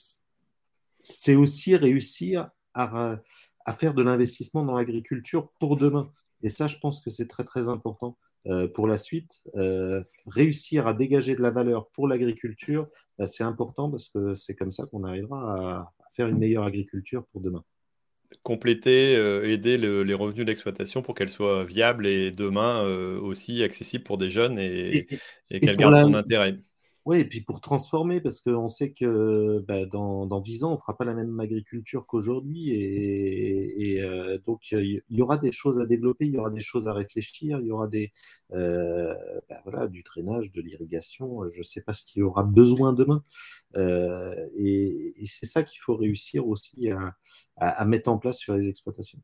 c'est 1.02 1.36
aussi 1.36 1.76
réussir 1.76 2.50
à, 2.74 3.20
à 3.66 3.74
faire 3.74 3.94
de 3.94 4.04
l'investissement 4.04 4.64
dans 4.64 4.76
l'agriculture 4.76 5.52
pour 5.60 5.78
demain. 5.78 6.12
Et 6.44 6.50
ça, 6.50 6.68
je 6.68 6.78
pense 6.78 7.02
que 7.02 7.10
c'est 7.10 7.28
très, 7.28 7.44
très 7.44 7.68
important. 7.68 8.18
Euh, 8.48 8.70
pour 8.70 8.88
la 8.88 8.96
suite. 8.96 9.44
Euh, 9.56 10.02
réussir 10.26 10.88
à 10.88 10.94
dégager 10.94 11.36
de 11.36 11.42
la 11.42 11.52
valeur 11.52 11.90
pour 11.90 12.08
l'agriculture, 12.08 12.88
bah, 13.18 13.28
c'est 13.28 13.44
important 13.44 13.92
parce 13.92 14.08
que 14.08 14.34
c'est 14.34 14.56
comme 14.56 14.72
ça 14.72 14.86
qu'on 14.86 15.04
arrivera 15.04 15.56
à, 15.56 15.94
faire 16.20 16.28
une 16.28 16.38
meilleure 16.38 16.66
agriculture 16.66 17.26
pour 17.32 17.42
demain. 17.42 17.64
Compléter, 18.44 19.16
euh, 19.16 19.50
aider 19.50 19.78
les 19.78 20.14
revenus 20.14 20.46
d'exploitation 20.46 21.02
pour 21.02 21.16
qu'elle 21.16 21.30
soit 21.30 21.64
viable 21.64 22.06
et 22.06 22.32
demain 22.32 22.84
aussi 22.84 23.64
accessible 23.64 24.04
pour 24.04 24.18
des 24.18 24.30
jeunes 24.30 24.60
et, 24.60 25.08
qu'elle 25.50 25.78
garde 25.78 25.98
son 25.98 26.14
intérêt. 26.14 26.56
Oui, 27.10 27.22
et 27.22 27.26
puis 27.26 27.42
pour 27.42 27.60
transformer, 27.60 28.22
parce 28.22 28.40
qu'on 28.40 28.68
sait 28.68 28.92
que 28.94 29.66
bah, 29.68 29.88
dans, 29.88 30.28
dans 30.28 30.40
10 30.42 30.64
ans, 30.64 30.70
on 30.70 30.74
ne 30.74 30.78
fera 30.78 30.96
pas 30.96 31.06
la 31.06 31.16
même 31.16 31.40
agriculture 31.40 32.06
qu'aujourd'hui. 32.06 32.70
Et, 32.70 34.00
euh, 34.04 34.38
donc, 34.46 34.72
il 34.72 35.02
y 35.10 35.22
aura 35.24 35.38
des 35.40 35.52
choses 35.52 35.80
à 35.80 35.88
développer, 35.88 36.28
il 36.28 36.36
y 36.36 36.38
aura 36.38 36.52
des 36.52 36.62
choses 36.62 36.88
à 36.88 36.94
réfléchir, 36.94 37.62
il 37.62 37.66
y 37.66 37.72
aura 37.72 37.88
des, 37.88 38.12
euh, 38.54 39.16
bah, 39.50 39.60
voilà, 39.64 39.88
du 39.88 40.04
drainage, 40.04 40.52
de 40.52 40.62
l'irrigation. 40.62 41.50
Je 41.50 41.58
ne 41.58 41.64
sais 41.64 41.82
pas 41.82 41.94
ce 41.94 42.06
qu'il 42.06 42.20
y 42.20 42.24
aura 42.24 42.44
besoin 42.44 42.94
demain. 42.94 43.24
Euh, 43.76 44.48
et, 44.54 45.14
c'est 45.26 45.48
ça 45.48 45.64
qu'il 45.64 45.82
faut 45.82 45.96
réussir 45.96 46.48
aussi 46.48 46.90
à 47.58 47.86
mettre 47.86 48.12
en 48.12 48.20
place 48.20 48.38
sur 48.38 48.54
les 48.54 48.68
exploitations. 48.70 49.20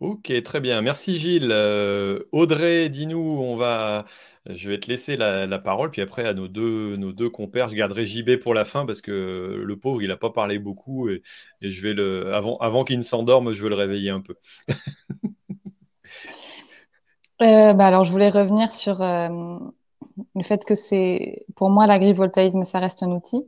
Ok, 0.00 0.32
très 0.44 0.60
bien. 0.60 0.80
Merci 0.80 1.16
Gilles. 1.16 1.50
Euh, 1.50 2.20
Audrey, 2.30 2.88
dis-nous, 2.88 3.18
on 3.18 3.56
va, 3.56 4.04
je 4.48 4.70
vais 4.70 4.78
te 4.78 4.86
laisser 4.88 5.16
la, 5.16 5.58
parole, 5.58 5.90
puis 5.90 6.00
après 6.02 6.24
à 6.24 6.34
nos 6.34 6.46
deux, 6.46 6.96
nos 6.96 7.12
deux 7.12 7.28
compères, 7.28 7.68
je 7.68 7.74
garderai 7.74 8.06
JB 8.06 8.36
pour 8.36 8.54
la 8.54 8.64
fin 8.64 8.86
parce 8.86 9.00
que 9.00 9.60
le 9.64 9.76
pauvre, 9.76 10.00
il 10.00 10.08
n'a 10.08 10.16
pas 10.16 10.30
parlé 10.30 10.60
beaucoup 10.60 11.08
et, 11.08 11.22
je 11.62 11.82
vais 11.82 11.94
le, 11.94 12.32
avant, 12.32 12.58
avant 12.58 12.84
qu'il 12.84 12.98
ne 12.98 13.02
s'endorme, 13.02 13.52
je 13.52 13.60
veux 13.62 13.68
le 13.68 13.74
réveiller 13.74 14.10
un 14.10 14.20
peu. 14.20 14.36
Euh, 17.40 17.72
bah 17.72 17.86
alors, 17.86 18.02
je 18.02 18.10
voulais 18.10 18.30
revenir 18.30 18.72
sur 18.72 19.00
euh, 19.00 19.58
le 20.34 20.42
fait 20.42 20.64
que 20.64 20.74
c'est, 20.74 21.46
pour 21.54 21.70
moi, 21.70 21.86
l'agrivoltaïsme, 21.86 22.64
ça 22.64 22.80
reste 22.80 23.04
un 23.04 23.12
outil 23.12 23.44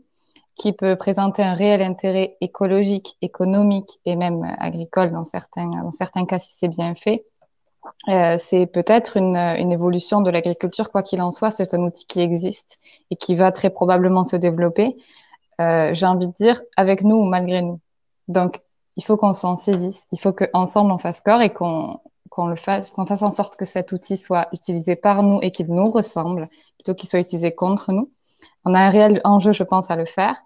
qui 0.60 0.74
peut 0.74 0.94
présenter 0.94 1.42
un 1.42 1.54
réel 1.54 1.80
intérêt 1.80 2.36
écologique, 2.42 3.16
économique 3.22 3.98
et 4.04 4.14
même 4.14 4.44
agricole 4.58 5.10
dans 5.10 5.24
certains, 5.24 5.70
dans 5.70 5.90
certains 5.90 6.26
cas 6.26 6.38
si 6.38 6.52
c'est 6.54 6.68
bien 6.68 6.94
fait. 6.94 7.24
Euh, 8.08 8.36
c'est 8.38 8.66
peut-être 8.66 9.16
une, 9.16 9.36
une, 9.36 9.72
évolution 9.72 10.20
de 10.20 10.28
l'agriculture, 10.28 10.90
quoi 10.90 11.02
qu'il 11.02 11.22
en 11.22 11.30
soit, 11.30 11.50
c'est 11.50 11.72
un 11.72 11.80
outil 11.80 12.04
qui 12.04 12.20
existe 12.20 12.78
et 13.10 13.16
qui 13.16 13.36
va 13.36 13.52
très 13.52 13.70
probablement 13.70 14.22
se 14.22 14.36
développer. 14.36 14.98
Euh, 15.62 15.94
J'ai 15.94 16.04
envie 16.04 16.28
de 16.28 16.34
dire 16.34 16.60
avec 16.76 17.04
nous 17.04 17.16
ou 17.16 17.24
malgré 17.24 17.62
nous. 17.62 17.80
Donc, 18.28 18.60
il 18.96 19.02
faut 19.02 19.16
qu'on 19.16 19.32
s'en 19.32 19.56
saisisse, 19.56 20.06
il 20.12 20.20
faut 20.20 20.34
qu'ensemble 20.34 20.92
on 20.92 20.98
fasse 20.98 21.22
corps 21.22 21.40
et 21.40 21.54
qu'on 21.54 22.00
qu'on 22.28 22.54
fasse, 22.54 22.90
qu'on 22.90 23.06
fasse 23.06 23.22
en 23.22 23.30
sorte 23.30 23.56
que 23.56 23.64
cet 23.64 23.92
outil 23.92 24.18
soit 24.18 24.48
utilisé 24.52 24.94
par 24.94 25.22
nous 25.22 25.38
et 25.40 25.52
qu'il 25.52 25.68
nous 25.68 25.90
ressemble, 25.90 26.50
plutôt 26.76 26.94
qu'il 26.94 27.08
soit 27.08 27.20
utilisé 27.20 27.54
contre 27.54 27.92
nous. 27.92 28.12
On 28.66 28.74
a 28.74 28.78
un 28.78 28.90
réel 28.90 29.22
enjeu, 29.24 29.52
je 29.52 29.62
pense, 29.62 29.90
à 29.90 29.96
le 29.96 30.04
faire. 30.04 30.36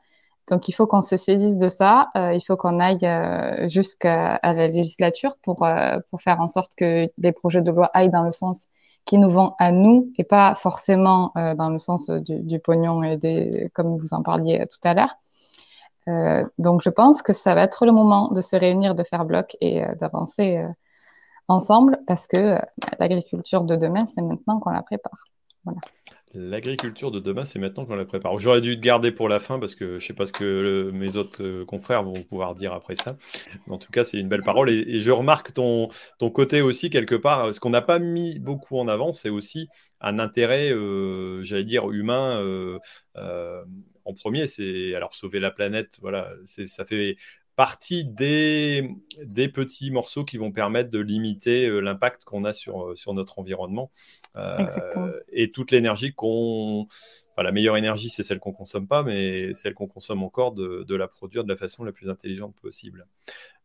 Donc, 0.51 0.69
il 0.69 0.73
faut 0.73 0.87
qu'on 0.87 1.01
se 1.01 1.16
saisisse 1.16 1.57
de 1.57 1.69
ça. 1.69 2.11
Euh, 2.16 2.35
il 2.35 2.41
faut 2.41 2.57
qu'on 2.57 2.79
aille 2.79 3.05
euh, 3.05 3.69
jusqu'à 3.69 4.39
la 4.43 4.69
législature 4.69 5.37
pour, 5.43 5.65
euh, 5.65 5.99
pour 6.11 6.21
faire 6.21 6.41
en 6.41 6.49
sorte 6.49 6.73
que 6.77 7.07
les 7.16 7.33
projets 7.33 7.62
de 7.62 7.71
loi 7.71 7.91
aillent 7.95 8.11
dans 8.11 8.23
le 8.23 8.31
sens 8.31 8.69
qui 9.07 9.19
nous 9.19 9.31
vont 9.31 9.55
à 9.59 9.73
nous 9.73 10.12
et 10.16 10.25
pas 10.25 10.55
forcément 10.55 11.33
dans 11.35 11.69
le 11.69 11.77
sens 11.77 12.09
du, 12.09 12.41
du, 12.41 12.59
pognon 12.59 13.03
et 13.03 13.19
des, 13.19 13.71
comme 13.75 13.99
vous 13.99 14.15
en 14.15 14.23
parliez 14.23 14.66
tout 14.73 14.79
à 14.89 14.95
l'heure. 14.95 15.15
donc, 16.59 16.81
je 16.83 16.89
pense 16.89 17.21
que 17.21 17.35
ça 17.35 17.55
va 17.55 17.65
être 17.65 17.85
le 17.85 17.93
moment 17.93 18.29
de 18.29 18.41
se 18.41 18.57
réunir, 18.57 18.95
de 18.95 19.03
faire 19.03 19.27
bloc 19.27 19.59
et 19.61 19.83
d'avancer 20.01 20.66
ensemble 21.49 21.99
parce 22.07 22.27
que 22.27 22.59
l'agriculture 22.99 23.65
de 23.65 23.77
demain, 23.77 24.07
c'est 24.07 24.23
maintenant 24.23 24.59
qu'on 24.59 24.71
la 24.71 24.83
prépare. 24.83 25.25
Voilà. 25.65 25.81
L'agriculture 26.35 27.12
de 27.12 27.20
demain, 27.20 27.44
c'est 27.44 27.61
maintenant 27.61 27.86
qu'on 27.86 27.94
la 27.94 28.05
prépare. 28.05 28.39
J'aurais 28.40 28.61
dû 28.61 28.74
te 28.77 28.81
garder 28.81 29.12
pour 29.12 29.28
la 29.28 29.39
fin 29.39 29.61
parce 29.61 29.77
que 29.77 29.89
je 29.89 29.94
ne 29.94 30.01
sais 30.01 30.15
pas 30.15 30.27
ce 30.27 30.32
que 30.32 30.90
mes 30.93 31.16
autres 31.16 31.44
euh, 31.44 31.65
confrères 31.65 32.02
vont 32.02 32.23
pouvoir 32.24 32.56
dire 32.56 32.73
après 32.73 32.97
ça. 32.97 33.16
en 33.69 33.78
tout 33.78 33.93
cas, 33.93 34.02
c'est 34.02 34.19
une 34.19 34.28
belle 34.28 34.43
parole. 34.43 34.69
Et, 34.69 35.01
je 35.01 35.11
remarque 35.12 35.52
ton, 35.52 35.89
ton 36.19 36.31
côté 36.31 36.61
aussi, 36.61 36.90
quelque 36.90 37.15
part, 37.15 37.55
ce 37.55 37.61
qu'on 37.61 37.70
n'a 37.70 37.82
pas 37.82 38.01
mis 38.01 38.40
beaucoup 38.40 38.78
en 38.78 38.89
avant, 38.89 39.12
c'est 39.12 39.28
aussi 39.28 39.69
un 40.01 40.19
intérêt, 40.19 40.73
euh, 40.73 41.43
j'allais 41.44 41.65
dire, 41.65 41.90
humain. 41.90 42.40
Euh, 42.43 42.78
en 44.05 44.12
premier, 44.12 44.47
c'est 44.47 44.94
alors 44.94 45.15
sauver 45.15 45.39
la 45.39 45.52
planète. 45.52 45.98
Voilà, 46.01 46.31
ça 46.47 46.85
fait 46.85 47.16
partie 47.56 48.05
des, 48.05 48.97
des, 49.22 49.48
petits 49.48 49.90
morceaux 49.90 50.24
qui 50.24 50.36
vont 50.39 50.51
permettre 50.51 50.90
de 50.90 50.98
limiter 50.98 51.66
euh, 51.66 51.81
l'impact 51.81 52.24
qu'on 52.24 52.44
a 52.44 52.52
sur, 52.52 52.85
euh, 52.85 52.97
sur 52.97 53.14
notre 53.14 53.39
environnement. 53.39 53.90
Euh, 54.36 55.20
et 55.31 55.52
toute 55.52 55.70
l'énergie 55.70 56.12
qu'on... 56.12 56.89
la 57.39 57.52
meilleure 57.52 57.76
énergie, 57.76 58.09
c'est 58.09 58.22
celle 58.22 58.40
qu'on 58.40 58.51
ne 58.51 58.56
consomme 58.56 58.89
pas, 58.89 59.02
mais 59.02 59.55
celle 59.55 59.74
qu'on 59.74 59.86
consomme 59.86 60.22
encore, 60.22 60.52
de, 60.52 60.85
de, 60.86 60.94
la 60.97 61.06
produire 61.06 61.44
de 61.44 61.48
la 61.48 61.56
façon 61.56 61.85
la 61.85 61.93
plus 61.93 62.10
intelligente 62.10 62.56
possible. 62.60 63.06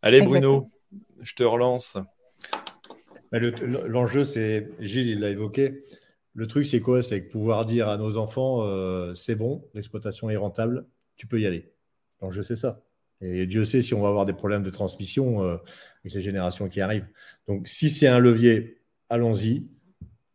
Allez, 0.01 0.21
Bruno, 0.21 0.69
je 1.21 1.33
te 1.33 1.43
relance. 1.43 1.97
L'enjeu, 3.31 4.23
c'est, 4.23 4.69
Gilles, 4.79 5.09
il 5.09 5.19
l'a 5.19 5.29
évoqué, 5.29 5.83
le 6.33 6.47
truc, 6.47 6.65
c'est 6.65 6.79
quoi? 6.79 7.01
C'est 7.01 7.21
pouvoir 7.21 7.65
dire 7.65 7.89
à 7.89 7.97
nos 7.97 8.17
enfants, 8.17 8.63
c'est 9.13 9.35
bon, 9.35 9.67
l'exploitation 9.73 10.29
est 10.29 10.35
rentable, 10.35 10.85
tu 11.15 11.27
peux 11.27 11.39
y 11.39 11.45
aller. 11.45 11.71
L'enjeu, 12.21 12.43
c'est 12.43 12.55
ça. 12.55 12.81
Et 13.21 13.45
Dieu 13.45 13.65
sait 13.65 13.81
si 13.81 13.93
on 13.93 14.01
va 14.01 14.09
avoir 14.09 14.25
des 14.25 14.33
problèmes 14.33 14.63
de 14.63 14.69
transmission 14.69 15.43
euh, 15.43 15.57
avec 16.03 16.13
les 16.13 16.21
générations 16.21 16.69
qui 16.69 16.81
arrivent. 16.81 17.07
Donc, 17.47 17.67
si 17.67 17.89
c'est 17.89 18.07
un 18.07 18.19
levier, 18.19 18.81
allons-y. 19.09 19.67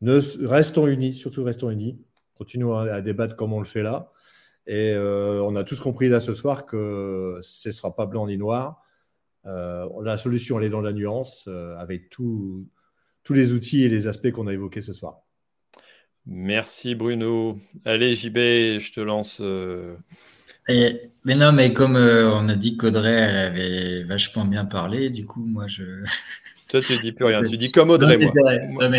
Restons 0.02 0.86
unis, 0.86 1.14
surtout 1.14 1.44
restons 1.44 1.70
unis. 1.70 1.98
Continuons 2.34 2.74
à, 2.74 3.00
débattre 3.00 3.36
comme 3.36 3.52
on 3.52 3.60
le 3.60 3.66
fait 3.66 3.82
là. 3.82 4.12
Et 4.66 4.92
euh, 4.92 5.42
on 5.42 5.56
a 5.56 5.64
tous 5.64 5.80
compris 5.80 6.08
là 6.08 6.20
ce 6.20 6.34
soir 6.34 6.66
que 6.66 7.38
ce 7.42 7.68
ne 7.68 7.72
sera 7.72 7.94
pas 7.94 8.06
blanc 8.06 8.26
ni 8.26 8.36
noir. 8.36 8.82
Euh, 9.46 9.88
la 10.02 10.16
solution, 10.18 10.58
elle 10.58 10.66
est 10.66 10.70
dans 10.70 10.80
la 10.80 10.92
nuance, 10.92 11.48
avec 11.78 12.10
tous 12.10 12.66
les 13.30 13.52
outils 13.52 13.84
et 13.84 13.88
les 13.88 14.06
aspects 14.06 14.30
qu'on 14.30 14.46
a 14.46 14.52
évoqués 14.52 14.82
ce 14.82 14.92
soir. 14.92 15.20
Merci 16.26 16.94
Bruno. 16.94 17.58
Allez 17.84 18.14
JB, 18.14 18.36
je 18.80 18.92
te 18.92 19.00
lance 19.00 19.40
mais 20.68 21.34
non, 21.36 21.52
mais 21.52 21.72
comme 21.72 21.96
euh, 21.96 22.30
on 22.30 22.48
a 22.48 22.54
dit 22.54 22.76
qu'Audrey, 22.76 23.12
elle 23.12 23.36
avait 23.36 24.02
vachement 24.04 24.44
bien 24.44 24.64
parlé, 24.64 25.10
du 25.10 25.26
coup, 25.26 25.44
moi, 25.44 25.66
je. 25.66 25.82
Toi, 26.68 26.80
tu 26.80 26.98
dis 26.98 27.12
plus 27.12 27.26
rien. 27.26 27.42
Tu 27.44 27.56
dis 27.56 27.70
comme 27.70 27.90
Audrey, 27.90 28.18
moi. 28.18 28.90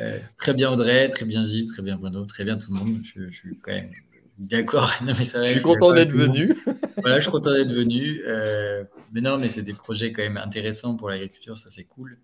Euh, 0.00 0.18
très 0.36 0.54
bien 0.54 0.72
Audrey, 0.72 1.08
très 1.08 1.24
bien 1.24 1.44
Gilles, 1.44 1.66
très 1.66 1.82
bien 1.82 1.96
Bruno, 1.96 2.24
très 2.26 2.44
bien 2.44 2.58
tout 2.58 2.72
le 2.72 2.78
monde. 2.78 3.00
Je, 3.04 3.30
suis 3.30 3.56
quand 3.62 3.72
même 3.72 3.90
D'accord. 4.38 4.92
je 5.06 5.44
suis 5.44 5.62
content 5.62 5.92
d'être 5.92 6.10
venu. 6.10 6.54
voilà, 6.96 7.16
je 7.16 7.22
suis 7.22 7.30
content 7.30 7.52
d'être 7.52 7.72
venu. 7.72 8.22
Euh, 8.26 8.82
mais 9.12 9.20
non, 9.20 9.38
mais 9.38 9.48
c'est 9.48 9.62
des 9.62 9.74
projets 9.74 10.12
quand 10.12 10.22
même 10.22 10.36
intéressants 10.36 10.96
pour 10.96 11.08
l'agriculture, 11.08 11.56
ça 11.56 11.70
c'est 11.70 11.84
cool. 11.84 12.18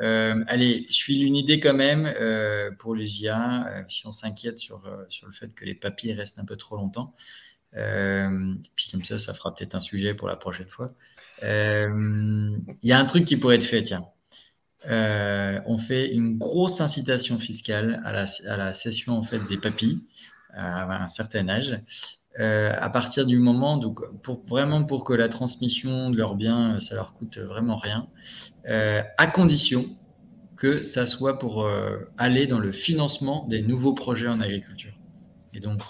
Euh, 0.00 0.42
allez, 0.48 0.86
je 0.90 1.02
file 1.02 1.24
une 1.24 1.36
idée 1.36 1.60
quand 1.60 1.74
même 1.74 2.12
euh, 2.20 2.72
pour 2.72 2.96
les 2.96 3.06
JA, 3.06 3.84
si 3.88 4.06
on 4.06 4.12
s'inquiète 4.12 4.58
sur, 4.58 4.82
sur 5.08 5.28
le 5.28 5.32
fait 5.32 5.54
que 5.54 5.64
les 5.64 5.74
papiers 5.74 6.14
restent 6.14 6.40
un 6.40 6.44
peu 6.44 6.56
trop 6.56 6.76
longtemps. 6.76 7.14
Puis 7.74 8.90
comme 8.90 9.04
ça, 9.04 9.18
ça 9.18 9.34
fera 9.34 9.54
peut-être 9.54 9.74
un 9.74 9.80
sujet 9.80 10.14
pour 10.14 10.28
la 10.28 10.36
prochaine 10.36 10.68
fois. 10.68 10.92
Il 11.42 12.58
y 12.82 12.92
a 12.92 12.98
un 12.98 13.04
truc 13.04 13.24
qui 13.24 13.36
pourrait 13.36 13.56
être 13.56 13.64
fait, 13.64 13.82
tiens. 13.82 14.04
on 14.86 15.78
fait 15.78 16.12
une 16.12 16.38
grosse 16.38 16.80
incitation 16.80 17.38
fiscale 17.38 18.00
à 18.04 18.12
la, 18.12 18.24
à 18.48 18.56
la 18.56 18.72
cession 18.72 19.18
en 19.18 19.24
fait 19.24 19.40
des 19.48 19.58
papilles 19.58 20.00
à 20.52 21.02
un 21.02 21.08
certain 21.08 21.48
âge. 21.48 21.80
Euh, 22.40 22.72
à 22.76 22.90
partir 22.90 23.26
du 23.26 23.38
moment, 23.38 23.76
donc, 23.76 24.00
pour, 24.22 24.42
vraiment 24.46 24.84
pour 24.84 25.04
que 25.04 25.12
la 25.12 25.28
transmission 25.28 26.10
de 26.10 26.16
leurs 26.16 26.34
biens, 26.34 26.80
ça 26.80 26.96
leur 26.96 27.14
coûte 27.14 27.38
vraiment 27.38 27.76
rien, 27.76 28.08
euh, 28.68 29.02
à 29.18 29.26
condition 29.28 29.86
que 30.56 30.82
ça 30.82 31.06
soit 31.06 31.38
pour 31.38 31.64
euh, 31.64 31.98
aller 32.18 32.46
dans 32.46 32.58
le 32.58 32.72
financement 32.72 33.46
des 33.46 33.62
nouveaux 33.62 33.92
projets 33.92 34.28
en 34.28 34.40
agriculture. 34.40 34.94
Et 35.54 35.60
donc, 35.60 35.80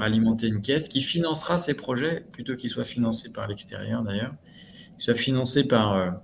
alimenter 0.00 0.46
une 0.46 0.62
caisse 0.62 0.88
qui 0.88 1.02
financera 1.02 1.58
ces 1.58 1.74
projets, 1.74 2.24
plutôt 2.32 2.54
qu'ils 2.54 2.70
soient 2.70 2.84
financés 2.84 3.32
par 3.32 3.48
l'extérieur 3.48 4.02
d'ailleurs, 4.02 4.34
qu'ils 4.96 5.04
soient 5.04 5.14
financés 5.14 5.64
par 5.64 6.20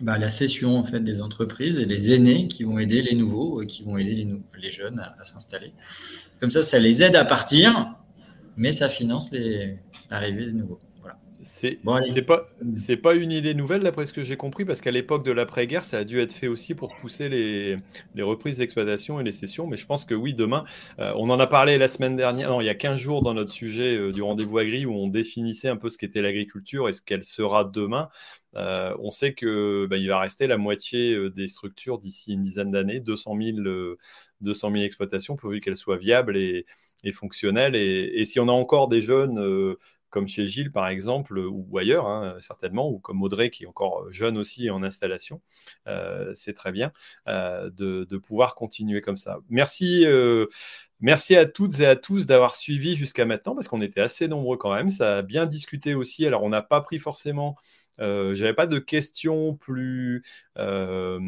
bah, 0.00 0.18
la 0.18 0.28
cession 0.28 0.78
en 0.78 0.84
fait, 0.84 1.00
des 1.00 1.22
entreprises 1.22 1.78
et 1.78 1.84
les 1.84 2.12
aînés 2.12 2.46
qui 2.48 2.64
vont 2.64 2.78
aider 2.78 3.02
les 3.02 3.14
nouveaux, 3.14 3.60
qui 3.66 3.82
vont 3.82 3.96
aider 3.96 4.14
les, 4.14 4.28
les 4.60 4.70
jeunes 4.70 5.00
à 5.00 5.24
s'installer. 5.24 5.72
Comme 6.38 6.50
ça, 6.50 6.62
ça 6.62 6.78
les 6.78 7.02
aide 7.02 7.16
à 7.16 7.24
partir, 7.24 7.96
mais 8.56 8.72
ça 8.72 8.88
finance 8.88 9.30
l'arrivée 10.10 10.46
des 10.46 10.52
nouveaux. 10.52 10.80
C'est 11.40 11.78
bon, 11.84 12.00
pas 12.26 12.48
c'est 12.74 12.96
pas 12.96 13.14
une 13.14 13.30
idée 13.30 13.54
nouvelle 13.54 13.82
d'après 13.82 14.06
ce 14.06 14.12
que 14.12 14.22
j'ai 14.22 14.36
compris 14.36 14.64
parce 14.64 14.80
qu'à 14.80 14.90
l'époque 14.90 15.24
de 15.24 15.30
l'après-guerre 15.30 15.84
ça 15.84 15.98
a 15.98 16.04
dû 16.04 16.18
être 16.18 16.32
fait 16.32 16.48
aussi 16.48 16.74
pour 16.74 16.96
pousser 16.96 17.28
les, 17.28 17.76
les 18.16 18.22
reprises 18.22 18.58
d'exploitation 18.58 19.20
et 19.20 19.24
les 19.24 19.30
sessions. 19.30 19.68
Mais 19.68 19.76
je 19.76 19.86
pense 19.86 20.04
que 20.04 20.14
oui 20.16 20.34
demain 20.34 20.64
euh, 20.98 21.12
on 21.16 21.30
en 21.30 21.38
a 21.38 21.46
parlé 21.46 21.78
la 21.78 21.86
semaine 21.86 22.16
dernière 22.16 22.50
non 22.50 22.60
il 22.60 22.64
y 22.64 22.68
a 22.68 22.74
15 22.74 22.98
jours 22.98 23.22
dans 23.22 23.34
notre 23.34 23.52
sujet 23.52 23.96
euh, 23.96 24.10
du 24.10 24.20
rendez-vous 24.20 24.58
agri 24.58 24.84
où 24.84 24.92
on 24.92 25.06
définissait 25.06 25.68
un 25.68 25.76
peu 25.76 25.90
ce 25.90 25.98
qu'était 25.98 26.22
l'agriculture 26.22 26.88
et 26.88 26.92
ce 26.92 27.02
qu'elle 27.02 27.22
sera 27.22 27.64
demain. 27.64 28.08
Euh, 28.56 28.96
on 28.98 29.12
sait 29.12 29.34
que 29.34 29.86
bah, 29.86 29.96
il 29.96 30.08
va 30.08 30.18
rester 30.18 30.48
la 30.48 30.56
moitié 30.56 31.30
des 31.30 31.46
structures 31.46 31.98
d'ici 31.98 32.32
une 32.32 32.42
dizaine 32.42 32.72
d'années 32.72 32.98
200 32.98 33.36
000 33.36 33.56
200 34.40 34.70
000 34.72 34.82
exploitations 34.84 35.36
pourvu 35.36 35.60
qu'elles 35.60 35.76
soient 35.76 35.96
viables 35.98 36.36
et, 36.36 36.64
et 37.04 37.12
fonctionnelles. 37.12 37.76
Et, 37.76 38.10
et, 38.14 38.24
si 38.24 38.40
on 38.40 38.48
a 38.48 38.52
encore 38.52 38.88
des 38.88 39.00
jeunes 39.00 39.76
comme 40.10 40.28
chez 40.28 40.46
Gilles 40.46 40.72
par 40.72 40.88
exemple, 40.88 41.38
ou 41.38 41.78
ailleurs 41.78 42.06
hein, 42.06 42.36
certainement, 42.40 42.88
ou 42.90 42.98
comme 42.98 43.22
Audrey 43.22 43.50
qui 43.50 43.64
est 43.64 43.66
encore 43.66 44.10
jeune 44.10 44.38
aussi 44.38 44.70
en 44.70 44.82
installation, 44.82 45.40
euh, 45.86 46.32
c'est 46.34 46.54
très 46.54 46.72
bien 46.72 46.92
euh, 47.28 47.70
de, 47.70 48.18
pouvoir 48.18 48.54
continuer 48.54 49.00
comme 49.00 49.16
ça. 49.16 49.38
Merci. 49.48 50.04
Euh, 50.04 50.46
merci 51.00 51.36
à 51.36 51.46
toutes 51.46 51.78
et 51.80 51.86
à 51.86 51.96
tous 51.96 52.26
d'avoir 52.26 52.56
suivi 52.56 52.96
jusqu'à 52.96 53.24
maintenant 53.24 53.54
parce 53.54 53.68
qu'on 53.68 53.80
était 53.80 54.00
assez 54.00 54.28
nombreux 54.28 54.56
quand 54.56 54.74
même. 54.74 54.90
Ça 54.90 55.18
a 55.18 55.22
bien 55.22 55.46
discuté 55.46 55.94
aussi. 55.94 56.26
Alors, 56.26 56.42
on 56.42 56.48
n'a 56.48 56.62
pas 56.62 56.80
pris 56.80 56.98
forcément 56.98 57.56
euh, 58.00 58.34
j'avais 58.34 58.54
pas 58.54 58.66
de 58.66 58.78
questions 58.78 59.56
plus, 59.56 60.22
euh, 60.56 61.20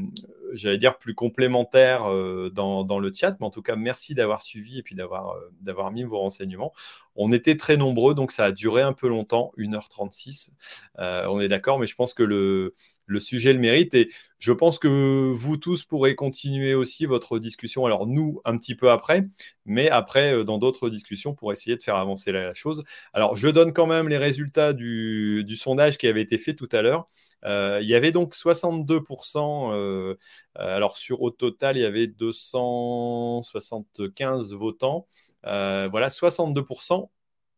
j'allais 0.53 0.79
dire 0.79 0.99
plus 0.99 1.15
complémentaires 1.15 2.11
euh, 2.11 2.51
dans, 2.51 2.99
le 2.99 3.13
chat, 3.15 3.37
mais 3.41 3.47
en 3.47 3.51
tout 3.51 3.63
cas, 3.63 3.77
merci 3.77 4.15
d'avoir 4.15 4.43
suivi 4.43 4.79
et 4.79 4.83
puis 4.83 4.95
d'avoir 4.95 5.31
euh, 5.31 5.51
d'avoir 5.61 5.91
mis 5.91 6.05
vos 6.05 6.19
renseignements. 6.19 6.73
On 7.17 7.33
était 7.33 7.57
très 7.57 7.77
nombreux, 7.77 8.15
donc 8.15 8.33
ça 8.33 8.45
a 8.47 8.53
duré 8.53 8.83
un 8.83 8.93
peu 8.93 9.09
longtemps, 9.09 9.53
1h36. 9.59 10.51
on 10.99 11.41
est 11.41 11.49
d'accord, 11.49 11.79
mais 11.79 11.87
je 11.87 11.95
pense 11.95 12.15
que 12.15 12.23
le, 12.23 12.75
sujet 13.19 13.53
le 13.53 13.59
mérite. 13.59 13.95
Et 13.95 14.11
je 14.39 14.53
pense 14.53 14.79
que 14.79 14.89
vous 14.89 15.57
tous 15.57 15.85
pourrez 15.85 16.15
continuer 16.15 16.75
aussi 16.75 17.07
votre 17.07 17.39
discussion. 17.39 17.85
Alors 17.85 18.07
nous, 18.07 18.41
un 18.45 18.57
petit 18.57 18.75
peu 18.75 18.91
après, 18.91 19.27
mais 19.67 19.89
après, 19.89 20.33
euh, 20.35 20.45
dans 20.45 20.59
d'autres 20.59 20.91
discussions 20.91 21.35
pour 21.35 21.53
essayer 21.53 21.77
de 21.77 21.83
faire 21.83 21.97
avancer 21.97 22.33
la 22.33 22.55
chose. 22.55 22.85
Alors 23.13 23.37
je 23.37 23.49
donne 23.49 23.73
quand 23.73 23.87
même 23.87 24.09
les 24.09 24.19
résultats 24.19 24.73
du, 24.73 25.47
sondage 25.57 25.99
qui 25.99 26.07
avait 26.09 26.23
été 26.23 26.39
fait 26.39 26.55
tout 26.55 26.69
à 26.73 26.83
l'heure. 26.83 27.07
Euh, 27.45 27.81
il 27.83 27.89
y 27.89 27.95
avait 27.95 28.13
donc 28.13 28.35
62%, 28.35 29.73
euh, 29.73 30.17
alors 30.55 30.97
sur 30.97 31.21
au 31.23 31.31
total, 31.31 31.77
il 31.77 31.81
y 31.81 31.87
avait 31.87 32.07
275 32.07 34.55
votants. 34.55 35.07
voilà, 35.43 36.09
62%. 36.09 37.11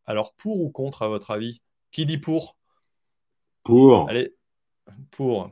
Alors 0.05 0.33
pour 0.33 0.61
ou 0.61 0.69
contre, 0.69 1.03
à 1.03 1.07
votre 1.07 1.31
avis? 1.31 1.61
Qui 1.91 2.05
dit 2.05 2.17
pour? 2.17 2.57
Pour. 3.63 4.09
Allez, 4.09 4.35
pour. 5.11 5.49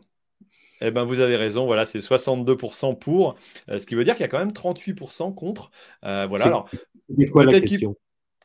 Eh 0.83 0.89
ben, 0.89 1.03
vous 1.03 1.19
avez 1.19 1.35
raison, 1.35 1.65
voilà, 1.65 1.85
c'est 1.85 1.99
62% 1.99 2.95
pour, 2.95 3.35
euh, 3.69 3.77
ce 3.77 3.85
qui 3.85 3.93
veut 3.93 4.03
dire 4.03 4.15
qu'il 4.15 4.23
y 4.23 4.25
a 4.25 4.27
quand 4.27 4.39
même 4.39 4.51
38% 4.51 5.33
contre. 5.33 5.69
Euh, 6.03 6.25
voilà. 6.27 6.45
Alors, 6.45 6.69
quoi 7.31 7.45
la 7.45 7.61
question? 7.61 7.95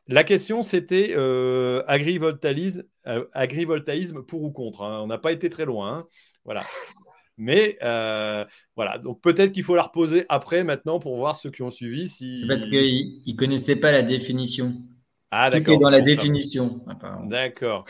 La 0.08 0.24
question, 0.24 0.62
c'était 0.62 1.14
euh, 1.16 1.82
agrivoltaïsme, 1.88 2.84
agrivoltaïsme 3.32 4.22
pour 4.22 4.42
ou 4.42 4.50
contre. 4.50 4.82
Hein. 4.82 5.00
On 5.02 5.06
n'a 5.06 5.18
pas 5.18 5.32
été 5.32 5.50
très 5.50 5.64
loin. 5.64 5.98
Hein. 5.98 6.06
Voilà. 6.44 6.64
Mais 7.38 7.76
voilà, 7.80 8.98
donc 8.98 9.20
peut-être 9.20 9.52
qu'il 9.52 9.64
faut 9.64 9.76
la 9.76 9.82
reposer 9.82 10.24
après, 10.28 10.64
maintenant, 10.64 10.98
pour 10.98 11.16
voir 11.16 11.36
ceux 11.36 11.50
qui 11.50 11.62
ont 11.62 11.70
suivi. 11.70 12.08
Si... 12.08 12.44
Parce 12.48 12.64
qu'ils 12.64 13.22
ne 13.26 13.36
connaissaient 13.36 13.76
pas 13.76 13.92
la 13.92 14.02
définition. 14.02 14.74
Ah, 15.30 15.50
d'accord. 15.50 15.78
dans 15.78 15.90
la 15.90 16.00
définition. 16.00 16.80
D'accord. 17.24 17.84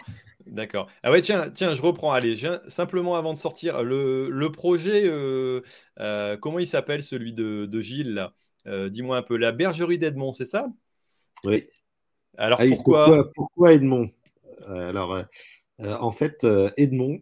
D'accord. 0.47 0.89
Ah 1.03 1.11
ouais, 1.11 1.21
tiens, 1.23 1.51
tiens, 1.51 1.75
je 1.75 1.83
reprends. 1.83 2.13
Allez, 2.13 2.37
simplement 2.69 3.17
avant 3.17 3.35
de 3.35 3.39
sortir, 3.39 3.83
le, 3.83 4.49
projet, 4.53 5.03
euh, 5.05 5.61
euh, 5.99 6.37
comment 6.37 6.61
il 6.61 6.67
s'appelle 6.67 7.03
celui 7.03 7.33
de, 7.33 7.81
Gilles 7.81 8.29
euh, 8.67 8.89
Dis-moi 8.89 9.17
un 9.17 9.23
peu. 9.23 9.37
La 9.37 9.53
bergerie 9.53 9.99
d'Edmond, 9.99 10.33
c'est 10.33 10.47
ça? 10.47 10.69
Oui. 11.45 11.65
Alors 12.39 12.61
ah 12.61 12.67
pourquoi... 12.69 13.31
pourquoi, 13.35 13.75
Edmond? 13.75 14.11
Alors, 14.67 15.25
en 15.79 16.11
fait, 16.11 16.47
Edmond, 16.77 17.21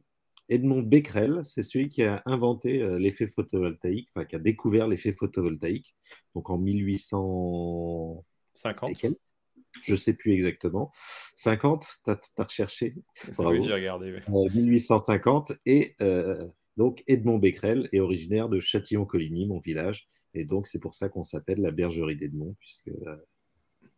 Edmond 0.49 0.83
Becquerel, 0.83 1.43
c'est 1.45 1.63
celui 1.63 1.89
qui 1.89 2.03
a 2.03 2.23
inventé 2.27 2.87
l'effet 2.99 3.27
photovoltaïque, 3.27 4.09
enfin 4.15 4.25
qui 4.25 4.37
a 4.37 4.39
découvert 4.39 4.89
l'effet 4.89 5.13
photovoltaïque, 5.13 5.95
donc 6.35 6.49
en 6.51 6.59
1850 6.59 9.17
je 9.83 9.93
ne 9.93 9.97
sais 9.97 10.15
plus 10.15 10.33
exactement. 10.33 10.91
50, 11.37 11.87
tu 12.05 12.11
as, 12.11 12.19
recherché 12.39 12.95
Oui, 13.39 13.63
j'ai 13.63 13.73
regardé. 13.73 14.21
1850. 14.29 15.51
Euh, 15.51 15.55
et 15.67 15.95
euh, 16.01 16.47
donc, 16.77 17.03
Edmond 17.07 17.39
Becquerel 17.39 17.89
est 17.93 18.01
originaire 18.01 18.49
de 18.49 18.61
Châtillon-Coligny, 18.61 19.47
mon 19.47 19.59
village. 19.59 20.07
Et 20.35 20.45
donc, 20.45 20.67
c'est 20.67 20.79
pour 20.79 20.95
ça 20.95 21.09
qu'on 21.09 21.23
s'appelle 21.23 21.61
la 21.61 21.71
bergerie 21.71 22.17
d'Edmond, 22.17 22.55
puisque. 22.59 22.91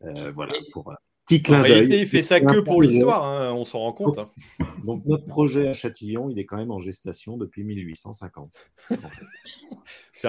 Euh, 0.02 0.30
voilà, 0.32 0.54
pour 0.72 0.92
petit 1.26 1.42
clin 1.42 1.60
d'œil. 1.60 1.70
En 1.70 1.74
réalité, 1.74 2.00
il 2.00 2.06
fait 2.06 2.22
ça 2.22 2.40
que 2.40 2.60
pour 2.60 2.80
l'histoire, 2.80 3.24
hein, 3.24 3.52
on 3.52 3.64
s'en 3.64 3.80
rend 3.80 3.92
compte. 3.92 4.18
Hein. 4.18 4.64
Donc, 4.84 5.04
notre 5.04 5.26
projet 5.26 5.68
à 5.68 5.72
Châtillon, 5.72 6.30
il 6.30 6.38
est 6.38 6.46
quand 6.46 6.56
même 6.56 6.70
en 6.70 6.78
gestation 6.78 7.36
depuis 7.36 7.64
1850. 7.64 8.50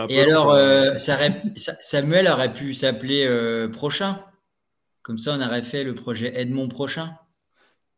Et 0.10 0.20
alors, 0.20 0.58
Samuel 1.80 2.28
aurait 2.28 2.54
pu 2.54 2.74
s'appeler 2.74 3.70
Prochain 3.72 4.20
comme 5.08 5.20
ça, 5.20 5.38
on 5.40 5.42
aurait 5.42 5.64
fait 5.64 5.86
le 5.86 5.96
projet 5.96 6.38
Edmond 6.38 6.68
prochain. 6.68 7.16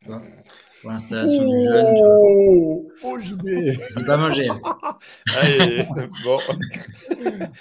Pour 0.06 0.92
l'installation 0.92 1.42
du 1.42 1.66
jeune. 1.66 1.86
Oh, 2.04 2.92
oh 3.04 3.20
JB 3.20 3.48
Je 3.48 4.06
pas 4.06 4.16
manger. 4.16 4.48
Allez, 5.36 5.88
bon. 6.24 6.38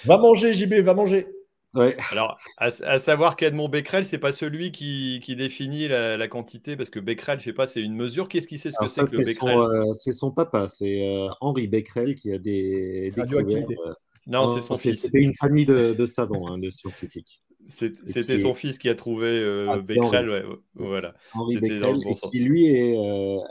Va 0.05 0.17
manger, 0.19 0.53
JB, 0.53 0.73
va 0.83 0.93
manger. 0.93 1.25
Ouais. 1.75 1.95
Alors, 2.11 2.39
à, 2.57 2.69
savoir 2.69 3.35
qu'Edmond 3.35 3.69
Becquerel, 3.69 4.03
c'est 4.03 4.17
pas 4.17 4.31
celui 4.31 4.71
qui, 4.71 5.35
définit 5.35 5.87
la, 5.87 6.27
quantité, 6.27 6.75
parce 6.75 6.89
que 6.89 6.99
Becquerel, 6.99 7.39
je 7.39 7.45
sais 7.45 7.53
pas, 7.53 7.67
c'est 7.67 7.81
une 7.81 7.95
mesure. 7.95 8.27
Qu'est-ce 8.27 8.47
qui 8.47 8.57
sait 8.57 8.71
ce 8.71 8.77
que 8.79 8.87
c'est 8.87 9.05
que 9.05 9.15
le 9.15 9.23
Becquerel? 9.23 9.57
euh, 9.57 9.93
C'est 9.93 10.11
son 10.11 10.31
papa, 10.31 10.67
c'est 10.67 11.07
euh, 11.07 11.29
Henri 11.41 11.67
Becquerel 11.67 12.15
qui 12.15 12.31
a 12.31 12.39
des, 12.39 13.11
découvertes. 13.15 13.69
Euh, 13.71 13.93
non, 14.27 14.47
c'est 14.53 14.61
son 14.61 14.77
fils. 14.77 15.01
C'était 15.01 15.19
une 15.19 15.35
famille 15.35 15.65
de, 15.65 16.05
savants, 16.05 16.47
hein, 16.49 16.57
de 16.57 16.69
scientifiques. 16.69 17.43
C'était 17.67 18.39
son 18.39 18.55
fils 18.55 18.79
qui 18.79 18.89
a 18.89 18.95
trouvé 18.95 19.67
ah, 19.69 19.75
Becquerel, 19.87 20.29
ouais, 20.29 20.43
voilà. 20.73 21.13
Henri 21.33 21.57
Becquerel, 21.57 21.97
qui 22.31 22.39
lui 22.39 22.97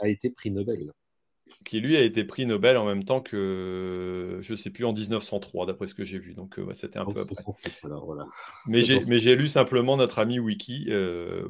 a 0.01 0.07
été 0.07 0.29
prix 0.29 0.51
Nobel. 0.51 0.91
Qui 1.65 1.81
lui 1.81 1.97
a 1.97 2.01
été 2.01 2.23
prix 2.23 2.45
Nobel 2.45 2.77
en 2.77 2.85
même 2.85 3.03
temps 3.03 3.19
que, 3.19 4.39
je 4.41 4.51
ne 4.51 4.57
sais 4.57 4.69
plus, 4.69 4.85
en 4.85 4.93
1903, 4.93 5.65
d'après 5.65 5.87
ce 5.87 5.93
que 5.93 6.03
j'ai 6.03 6.17
vu. 6.17 6.33
Donc, 6.33 6.57
euh, 6.57 6.73
c'était 6.73 6.99
un 6.99 7.05
peu 7.05 7.19
après. 7.19 7.35
Mais 8.67 8.81
j'ai 8.81 9.35
lu 9.35 9.47
simplement 9.47 9.97
notre 9.97 10.19
ami 10.19 10.39
Wiki 10.39 10.89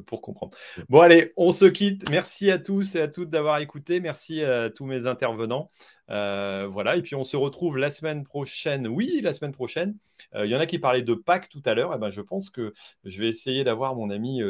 pour 0.06 0.20
comprendre. 0.20 0.56
Bon, 0.88 1.00
allez, 1.00 1.32
on 1.36 1.52
se 1.52 1.66
quitte. 1.66 2.08
Merci 2.10 2.50
à 2.50 2.58
tous 2.58 2.96
et 2.96 3.00
à 3.00 3.08
toutes 3.08 3.30
d'avoir 3.30 3.58
écouté. 3.58 4.00
Merci 4.00 4.42
à 4.42 4.68
tous 4.68 4.84
mes 4.84 5.06
intervenants. 5.06 5.68
Voilà, 6.10 6.96
et 6.96 7.02
puis 7.02 7.14
on 7.14 7.24
se 7.24 7.36
retrouve 7.36 7.78
la 7.78 7.90
semaine 7.90 8.24
prochaine. 8.24 8.86
Oui, 8.86 9.20
la 9.22 9.32
semaine 9.32 9.52
prochaine. 9.52 9.96
Il 10.34 10.46
y 10.46 10.54
en 10.54 10.60
a 10.60 10.66
qui 10.66 10.78
parlaient 10.78 11.02
de 11.02 11.14
Pâques 11.14 11.48
tout 11.48 11.62
à 11.64 11.74
l'heure. 11.74 11.92
Eh 11.94 11.98
ben, 11.98 12.10
je 12.10 12.20
pense 12.20 12.50
que 12.50 12.72
je 13.04 13.20
vais 13.20 13.28
essayer 13.28 13.64
d'avoir 13.64 13.94
mon 13.94 14.10
ami 14.10 14.40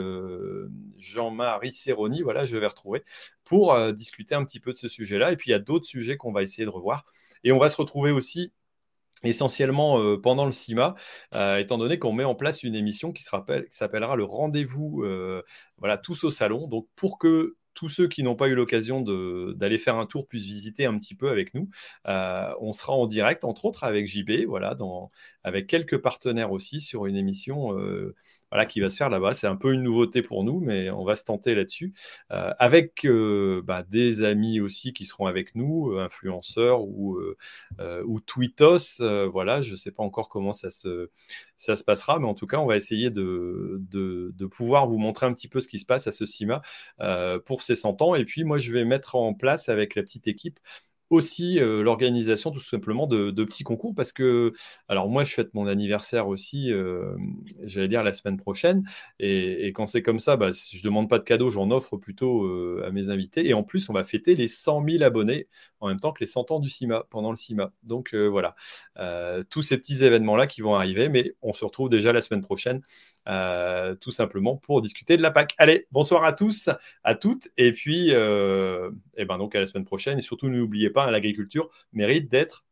Jean-Marie 0.99 1.73
Serroni. 1.73 2.23
Voilà, 2.23 2.45
je 2.45 2.57
vais 2.57 2.67
retrouver 2.67 3.05
pour 3.45 3.77
discuter 3.93 4.35
un 4.35 4.45
petit 4.45 4.61
peu 4.61 4.73
de 4.73 4.79
ce 4.79 4.89
sujet-là. 4.89 5.33
Et 5.33 5.37
puis 5.37 5.51
il 5.51 5.53
y 5.53 5.57
a 5.57 5.61
d'autres 5.61 5.87
sujets 5.87 6.17
qu'on 6.17 6.33
va 6.33 6.43
essayer 6.43 6.65
de 6.65 6.71
revoir. 6.71 7.05
Et 7.45 7.53
on 7.53 7.59
va 7.59 7.69
se 7.69 7.77
retrouver 7.77 8.11
aussi 8.11 8.53
essentiellement 9.23 10.01
euh, 10.01 10.17
pendant 10.21 10.47
le 10.47 10.53
CIMA, 10.53 10.95
euh, 11.35 11.59
étant 11.59 11.79
donné 11.79 11.99
qu'on 11.99 12.13
met 12.13 12.25
en 12.25 12.35
place 12.35 12.63
une 12.63 12.75
émission 12.75 13.13
qui 13.13 13.23
s'appellera 13.23 14.17
le 14.17 14.25
rendez-vous, 14.25 15.03
euh, 15.03 15.43
voilà, 15.79 15.99
tous 15.99 16.25
au 16.25 16.31
salon. 16.31 16.67
Donc 16.69 16.89
pour 16.97 17.19
que 17.19 17.57
tous 17.75 17.89
ceux 17.89 18.09
qui 18.09 18.23
n'ont 18.23 18.37
pas 18.37 18.49
eu 18.49 18.55
l'occasion 18.55 19.03
d'aller 19.03 19.79
faire 19.79 19.97
un 19.97 20.07
tour 20.07 20.27
puissent 20.27 20.47
visiter 20.47 20.87
un 20.87 20.99
petit 20.99 21.15
peu 21.15 21.31
avec 21.31 21.55
nous. 21.55 21.69
on 22.07 22.73
sera 22.73 22.93
en 22.93 23.07
direct, 23.07 23.45
entre 23.45 23.65
autres, 23.65 23.85
avec 23.85 24.07
JB, 24.07 24.47
voilà, 24.47 24.75
dans, 24.75 25.11
avec 25.45 25.67
quelques 25.67 25.99
partenaires 25.99 26.53
aussi 26.53 26.81
sur 26.81 27.07
une 27.07 27.17
émission 27.17 27.77
voilà, 28.51 28.67
qui 28.67 28.81
va 28.81 28.91
se 28.91 28.97
faire 28.97 29.11
là-bas. 29.11 29.33
C'est 29.33 29.47
un 29.47 29.57
peu 29.57 29.73
une 29.73 29.83
nouveauté 29.83 30.23
pour 30.23 30.45
nous, 30.45 30.61
mais 30.61 30.91
on 30.91 31.05
va 31.05 31.15
se 31.15 31.25
tenter 31.25 31.55
là-dessus. 31.55 31.95
Euh, 32.33 32.53
avec 32.59 33.05
euh, 33.05 33.63
bah, 33.65 33.85
des 33.89 34.25
amis 34.25 34.61
aussi 34.61 34.93
qui 34.93 35.05
seront 35.05 35.27
avec 35.27 35.55
nous, 35.55 35.93
euh, 35.93 36.05
influenceurs 36.05 36.83
ou, 36.83 37.19
ou 38.05 38.21
tweetos. 38.21 39.01
voilà, 39.31 39.63
je 39.63 39.73
ne 39.73 39.77
sais 39.77 39.93
pas 39.93 40.03
encore 40.03 40.29
comment 40.29 40.53
ça 40.53 40.71
se, 40.71 41.09
passera, 41.85 42.19
mais 42.19 42.27
en 42.27 42.35
tout 42.35 42.47
cas, 42.47 42.59
on 42.59 42.67
va 42.67 42.77
essayer 42.77 43.11
de 43.11 44.47
pouvoir 44.51 44.89
vous 44.89 44.99
montrer 44.99 45.27
un 45.27 45.33
petit 45.33 45.49
peu 45.49 45.61
ce 45.61 45.69
qui 45.69 45.79
se 45.79 45.87
passe 45.87 46.07
à 46.07 46.13
ce 46.13 46.27
CIMA 46.27 46.63
pour 47.45 47.63
ces 47.63 47.77
100 47.77 48.03
ans. 48.03 48.15
Et 48.15 48.25
puis, 48.25 48.45
moi, 48.45 48.59
je 48.59 48.73
vais 48.73 48.85
mettre 48.85 49.15
en 49.15 49.35
place 49.35 49.69
avec 49.69 49.95
la 49.95 50.03
petite 50.03 50.27
équipe 50.29 50.59
aussi 51.11 51.59
euh, 51.59 51.83
l'organisation 51.83 52.53
tout 52.53 52.61
simplement 52.61 53.07
de, 53.07 53.31
petits 53.45 53.65
concours 53.65 53.95
parce 53.95 54.13
que, 54.13 54.53
alors 54.89 55.09
moi 55.09 55.25
je 55.25 55.35
fête 55.35 55.53
mon 55.55 55.67
anniversaire 55.67 56.29
aussi, 56.29 56.73
euh, 56.73 57.17
j'allais 57.65 57.89
dire 57.89 58.05
la 58.05 58.13
semaine 58.13 58.37
prochaine, 58.37 58.89
et, 59.19 59.73
quand 59.75 59.87
c'est 59.87 60.03
comme 60.03 60.21
ça, 60.21 60.37
bah, 60.37 60.51
je 60.51 60.83
demande 60.83 61.09
pas 61.09 61.19
de 61.19 61.25
cadeaux, 61.25 61.51
j'en 61.51 61.71
offre 61.71 61.97
plutôt 61.97 62.45
euh, 62.45 62.85
à 62.87 62.91
mes 62.91 63.11
invités, 63.11 63.49
et 63.49 63.55
en 63.55 63.65
plus 63.65 63.89
on 63.89 63.93
va 63.93 64.05
fêter 64.05 64.37
les 64.37 64.47
100 64.47 64.85
000 64.85 65.03
abonnés 65.03 65.49
en 65.81 65.89
même 65.89 65.99
temps 65.99 66.13
que 66.13 66.21
les 66.21 66.27
100 66.27 66.51
ans 66.53 66.61
du 66.61 66.69
CIMA, 66.69 67.05
pendant 67.11 67.31
le 67.31 67.37
CIMA. 67.39 67.73
Donc 67.83 68.15
voilà, 68.15 68.55
tous 69.49 69.63
ces 69.63 69.79
petits 69.79 70.05
événements-là 70.05 70.47
qui 70.47 70.61
vont 70.61 70.75
arriver, 70.75 71.09
mais 71.09 71.35
on 71.41 71.55
se 71.55 71.65
retrouve 71.65 71.89
déjà 71.89 72.13
la 72.13 72.21
semaine 72.21 72.43
prochaine, 72.43 72.83
tout 74.01 74.11
simplement 74.11 74.57
pour 74.59 74.83
discuter 74.83 75.17
de 75.17 75.23
la 75.23 75.31
PAC. 75.31 75.55
Allez, 75.57 75.87
bonsoir 75.91 76.25
à 76.25 76.35
tous, 76.35 76.69
à 77.03 77.15
toutes, 77.15 77.49
et 77.57 77.73
puis, 77.73 78.11
et 78.11 79.25
ben 79.25 79.39
donc 79.39 79.55
à 79.55 79.61
la 79.61 79.67
semaine 79.67 79.87
prochaine, 79.87 80.19
et 80.19 80.23
surtout 80.23 80.51
n'oubliez 80.51 80.91
pas, 80.91 81.00
l'agriculture 81.09 81.71
mérite 81.93 82.31
d'être, 82.31 82.65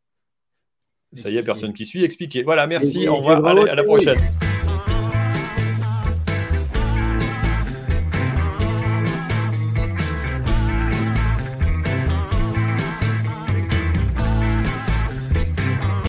ça 1.16 1.30
y 1.30 1.36
est, 1.36 1.42
personne 1.42 1.72
qui 1.72 1.86
suit, 1.86 2.04
expliqué. 2.04 2.42
Voilà, 2.42 2.66
merci, 2.66 3.08
au 3.08 3.16
revoir, 3.16 3.44
allez, 3.46 3.70
à 3.70 3.74
la 3.74 3.84
prochaine. 3.84 4.18